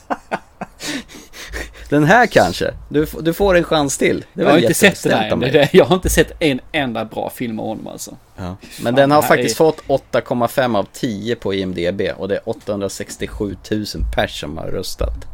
den 1.88 2.04
här 2.04 2.26
kanske? 2.26 2.74
Du, 2.88 3.06
du 3.20 3.32
får 3.32 3.56
en 3.56 3.64
chans 3.64 3.98
till. 3.98 4.24
jag 4.32 4.50
har 4.50 4.58
inte 4.58 4.74
sett 4.74 5.02
den 5.02 5.42
här. 5.42 5.68
Jag 5.72 5.84
har 5.84 5.94
inte 5.94 6.10
sett 6.10 6.32
en 6.42 6.60
enda 6.72 7.04
bra 7.04 7.30
film 7.30 7.60
av 7.60 7.66
honom 7.66 7.86
alltså. 7.86 8.16
Ja. 8.36 8.56
Men 8.82 8.94
den 8.94 9.10
har 9.10 9.22
faktiskt 9.22 9.54
är... 9.54 9.64
fått 9.64 9.82
8,5 9.86 10.76
av 10.78 10.86
10 10.92 11.36
på 11.36 11.54
IMDB 11.54 12.00
och 12.16 12.28
det 12.28 12.36
är 12.36 12.48
867 12.48 13.56
000 13.70 13.84
pers 14.14 14.40
som 14.40 14.58
har 14.58 14.66
röstat. 14.66 15.26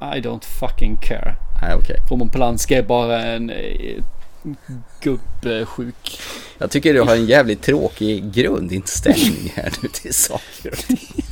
I 0.00 0.20
don't 0.20 0.44
fucking 0.44 0.96
care. 1.02 1.45
Nej, 1.62 1.74
okej. 1.74 1.96
Okay. 1.96 1.96
Roman 2.10 2.28
Polanski 2.28 2.74
är 2.74 2.82
bara 2.82 3.22
en 3.22 3.50
eh, 3.50 4.02
gubbsjuk. 5.00 6.20
Jag 6.58 6.70
tycker 6.70 6.94
du 6.94 7.00
har 7.00 7.14
en 7.14 7.26
jävligt 7.26 7.62
tråkig 7.62 8.32
grundinställning 8.32 9.52
här 9.56 9.72
nu 9.82 9.88
till 9.88 10.14
saker 10.14 10.70
och 10.72 10.78
ting. 10.78 11.24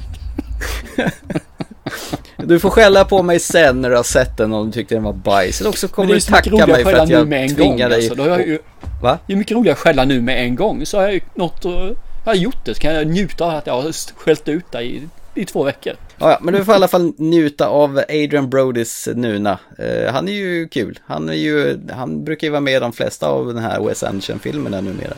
Du 2.36 2.60
får 2.60 2.70
skälla 2.70 3.04
på 3.04 3.22
mig 3.22 3.40
sen 3.40 3.80
när 3.80 3.90
du 3.90 3.96
har 3.96 4.02
sett 4.02 4.36
den 4.36 4.52
och 4.52 4.66
du 4.66 4.72
tyckte 4.72 4.94
den 4.94 5.02
var 5.02 5.12
bajs. 5.12 5.60
Eller 5.60 5.70
också 5.70 5.88
kommer 5.88 6.14
du 6.14 6.20
tacka 6.20 6.66
mig 6.66 6.84
för 6.84 6.92
att 6.92 7.08
jag 7.08 7.28
tvingar 7.56 7.88
dig. 7.88 8.08
Alltså, 8.08 8.28
jag 8.28 8.46
ju, 8.46 8.58
Va? 9.02 9.18
Det 9.26 9.32
är 9.32 9.36
mycket 9.36 9.56
roligare 9.56 9.74
att 9.74 9.80
skälla 9.80 10.04
nu 10.04 10.20
med 10.20 10.40
en 10.40 10.54
gång. 10.54 10.86
Så 10.86 10.96
har 10.96 11.04
jag 11.04 11.14
ju 11.14 11.20
något 11.34 11.64
och 11.64 11.72
jag 11.72 11.96
har 12.24 12.34
gjort 12.34 12.64
det 12.64 12.74
så 12.74 12.80
kan 12.80 12.94
jag 12.94 13.06
njuta 13.06 13.44
av 13.44 13.50
att 13.50 13.66
jag 13.66 13.82
har 13.82 13.92
skällt 14.18 14.48
ut 14.48 14.72
dig 14.72 14.96
i, 14.96 15.08
i 15.40 15.44
två 15.44 15.64
veckor. 15.64 15.94
Ja, 16.24 16.38
men 16.40 16.54
du 16.54 16.64
får 16.64 16.74
i 16.74 16.76
alla 16.76 16.88
fall 16.88 17.12
njuta 17.16 17.68
av 17.68 17.98
Adrian 17.98 18.50
Brodys 18.50 19.08
Nuna. 19.14 19.58
Uh, 19.80 20.12
han 20.12 20.28
är 20.28 20.32
ju 20.32 20.68
kul. 20.68 20.98
Han, 21.06 21.28
är 21.28 21.32
ju, 21.32 21.80
han 21.90 22.24
brukar 22.24 22.46
ju 22.46 22.50
vara 22.50 22.60
med 22.60 22.76
i 22.76 22.80
de 22.80 22.92
flesta 22.92 23.28
av 23.28 23.46
den 23.46 23.62
här 23.62 23.80
Wes 23.80 24.02
Anderson-filmerna 24.02 24.80
numera. 24.80 25.14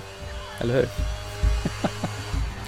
Eller 0.61 0.75
hur? 0.75 0.89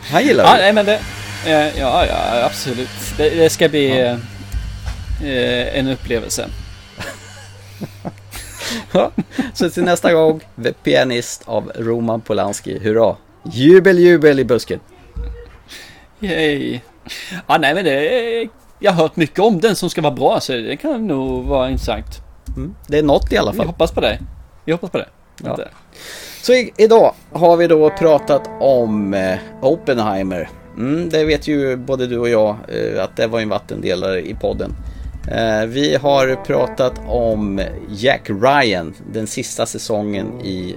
han 0.10 0.24
gillar 0.24 0.44
ja, 0.44 0.54
nej, 0.58 0.72
men 0.72 0.86
det. 0.86 1.00
Uh, 1.46 1.78
ja, 1.78 2.06
ja, 2.06 2.44
absolut. 2.44 2.88
Det, 3.16 3.30
det 3.30 3.50
ska 3.50 3.68
bli 3.68 3.98
ja. 3.98 4.12
uh, 4.12 5.78
en 5.78 5.88
upplevelse. 5.88 6.48
ja, 8.92 9.12
så 9.54 9.70
till 9.70 9.84
nästa 9.84 10.12
gång, 10.12 10.40
The 10.64 10.72
Pianist 10.72 11.42
av 11.46 11.72
Roman 11.74 12.20
Polanski. 12.20 12.78
Hurra! 12.78 13.16
Jubel, 13.52 13.98
jubel 13.98 14.40
i 14.40 14.44
busken! 14.44 14.80
Yay! 16.20 16.80
Ja, 17.46 17.58
nej 17.58 17.74
men 17.74 17.84
det 17.84 18.48
jag 18.78 18.92
har 18.92 19.02
hört 19.02 19.16
mycket 19.16 19.38
om 19.38 19.60
den 19.60 19.76
som 19.76 19.90
ska 19.90 20.00
vara 20.00 20.14
bra 20.14 20.40
så 20.40 20.52
det 20.52 20.76
kan 20.76 21.06
nog 21.06 21.44
vara 21.44 21.70
intressant. 21.70 22.22
Mm. 22.56 22.74
Det 22.86 22.98
är 22.98 23.02
något 23.02 23.32
i 23.32 23.36
alla 23.36 23.52
fall. 23.52 23.60
Vi 23.60 23.66
hoppas 23.66 23.92
på 23.92 24.00
det. 24.00 24.18
Vi 24.64 24.72
hoppas 24.72 24.90
på 24.90 24.98
det. 24.98 25.08
Ja. 25.44 25.58
Så 26.42 26.52
i, 26.52 26.72
idag 26.76 27.14
har 27.32 27.56
vi 27.56 27.66
då 27.66 27.90
pratat 27.90 28.50
om 28.60 29.14
eh, 29.14 29.38
Oppenheimer. 29.62 30.48
Mm, 30.76 31.08
det 31.08 31.24
vet 31.24 31.48
ju 31.48 31.76
både 31.76 32.06
du 32.06 32.18
och 32.18 32.28
jag 32.28 32.56
eh, 32.68 33.04
att 33.04 33.16
det 33.16 33.26
var 33.26 33.40
en 33.40 33.48
vattendelare 33.48 34.20
i 34.28 34.34
podden. 34.34 34.74
Eh, 35.30 35.66
vi 35.66 35.96
har 35.96 36.44
pratat 36.44 37.00
om 37.06 37.60
Jack 37.88 38.30
Ryan, 38.30 38.94
den 39.12 39.26
sista 39.26 39.66
säsongen 39.66 40.40
i 40.40 40.76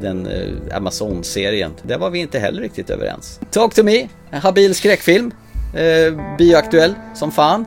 den 0.00 0.26
eh, 0.26 0.76
Amazon-serien. 0.76 1.72
Där 1.82 1.98
var 1.98 2.10
vi 2.10 2.18
inte 2.18 2.38
heller 2.38 2.62
riktigt 2.62 2.90
överens. 2.90 3.40
Talk 3.50 3.74
to 3.74 3.82
me, 3.82 4.08
habil 4.30 4.74
skräckfilm. 4.74 5.30
Eh, 5.74 6.36
bioaktuell 6.38 6.94
som 7.14 7.30
fan. 7.30 7.66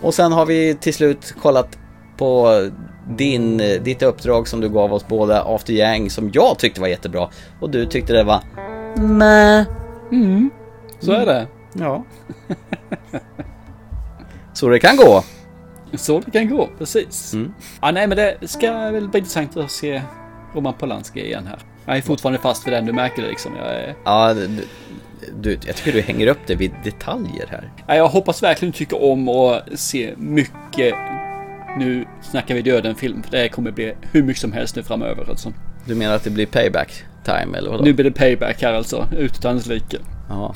Och 0.00 0.14
sen 0.14 0.32
har 0.32 0.46
vi 0.46 0.74
till 0.74 0.94
slut 0.94 1.34
kollat 1.42 1.78
på 2.16 2.60
din, 3.08 3.56
ditt 3.56 4.02
uppdrag 4.02 4.48
som 4.48 4.60
du 4.60 4.68
gav 4.68 4.92
oss 4.92 5.08
båda, 5.08 5.42
After 5.42 5.72
Yang, 5.72 6.10
som 6.10 6.30
jag 6.34 6.58
tyckte 6.58 6.80
var 6.80 6.88
jättebra. 6.88 7.28
Och 7.60 7.70
du 7.70 7.86
tyckte 7.86 8.12
det 8.12 8.24
var 8.24 8.40
Mä. 8.96 9.66
Mm. 10.12 10.50
Så 11.00 11.12
är 11.12 11.26
det. 11.26 11.46
Ja. 11.72 12.04
Så 14.52 14.68
det 14.68 14.78
kan 14.78 14.96
gå. 14.96 15.24
Så 15.94 16.20
det 16.20 16.30
kan 16.30 16.48
gå, 16.48 16.68
precis. 16.78 17.32
Mm. 17.32 17.54
Ja, 17.82 17.90
nej, 17.90 18.06
men 18.06 18.16
det 18.16 18.48
ska 18.48 18.90
väl 18.90 19.08
bli 19.08 19.18
intressant 19.18 19.56
att 19.56 19.70
se 19.70 20.02
Roman 20.54 20.74
Polanski 20.74 21.24
igen 21.24 21.46
här. 21.46 21.58
Jag 21.86 21.96
är 21.96 22.02
fortfarande 22.02 22.38
fast 22.38 22.66
vid 22.66 22.74
den, 22.74 22.86
du 22.86 22.92
märker 22.92 23.22
det 23.22 23.28
liksom. 23.28 23.56
Jag 23.56 23.74
är... 23.74 23.94
Ja, 24.04 24.34
du, 25.40 25.58
jag 25.66 25.76
tycker 25.76 25.92
du 25.92 26.00
hänger 26.00 26.26
upp 26.26 26.38
det 26.46 26.54
vid 26.54 26.70
detaljer 26.84 27.46
här. 27.50 27.72
Ja, 27.86 27.96
jag 27.96 28.08
hoppas 28.08 28.42
verkligen 28.42 28.72
du 28.72 28.78
tycker 28.78 29.02
om 29.02 29.28
att 29.28 29.62
se 29.74 30.14
mycket 30.16 30.94
nu 31.78 32.04
snackar 32.22 32.54
vi 32.54 32.62
döden-film. 32.62 33.22
Det 33.30 33.48
kommer 33.48 33.70
bli 33.70 33.94
hur 34.12 34.22
mycket 34.22 34.40
som 34.40 34.52
helst 34.52 34.76
nu 34.76 34.82
framöver 34.82 35.30
alltså. 35.30 35.52
Du 35.84 35.94
menar 35.94 36.14
att 36.14 36.24
det 36.24 36.30
blir 36.30 36.46
payback 36.46 37.04
time 37.24 37.58
eller 37.58 37.70
vadå? 37.70 37.84
Nu 37.84 37.92
blir 37.92 38.04
det 38.04 38.12
payback 38.12 38.62
här 38.62 38.72
alltså, 38.72 39.08
utan 39.18 39.58
like. 39.58 39.98
Ja. 40.28 40.54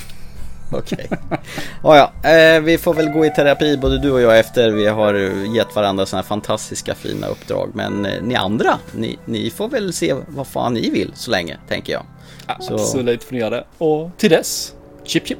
Okej. 0.72 1.08
Okay. 1.10 1.38
ja, 1.82 2.12
ja. 2.22 2.30
Eh, 2.30 2.60
vi 2.60 2.78
får 2.78 2.94
väl 2.94 3.08
gå 3.08 3.26
i 3.26 3.30
terapi 3.30 3.76
både 3.76 3.98
du 3.98 4.10
och 4.10 4.20
jag 4.20 4.38
efter 4.38 4.70
vi 4.70 4.86
har 4.86 5.14
gett 5.56 5.76
varandra 5.76 6.06
sådana 6.06 6.22
här 6.22 6.28
fantastiska 6.28 6.94
fina 6.94 7.26
uppdrag. 7.26 7.70
Men 7.74 8.06
eh, 8.06 8.22
ni 8.22 8.34
andra, 8.34 8.78
ni, 8.92 9.18
ni 9.24 9.50
får 9.50 9.68
väl 9.68 9.92
se 9.92 10.14
vad 10.28 10.46
fan 10.46 10.74
ni 10.74 10.90
vill 10.90 11.12
så 11.14 11.30
länge, 11.30 11.56
tänker 11.68 11.92
jag. 11.92 12.02
Absolut 12.48 13.24
får 13.24 13.34
ni 13.34 13.40
göra 13.40 13.50
det. 13.50 13.64
Och 13.78 14.10
till 14.16 14.30
dess, 14.30 14.74
chip 15.04 15.26
chip. 15.26 15.38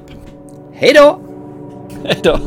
Hej 0.72 0.92
då! 0.94 1.20
Hej 2.04 2.20
då! 2.22 2.38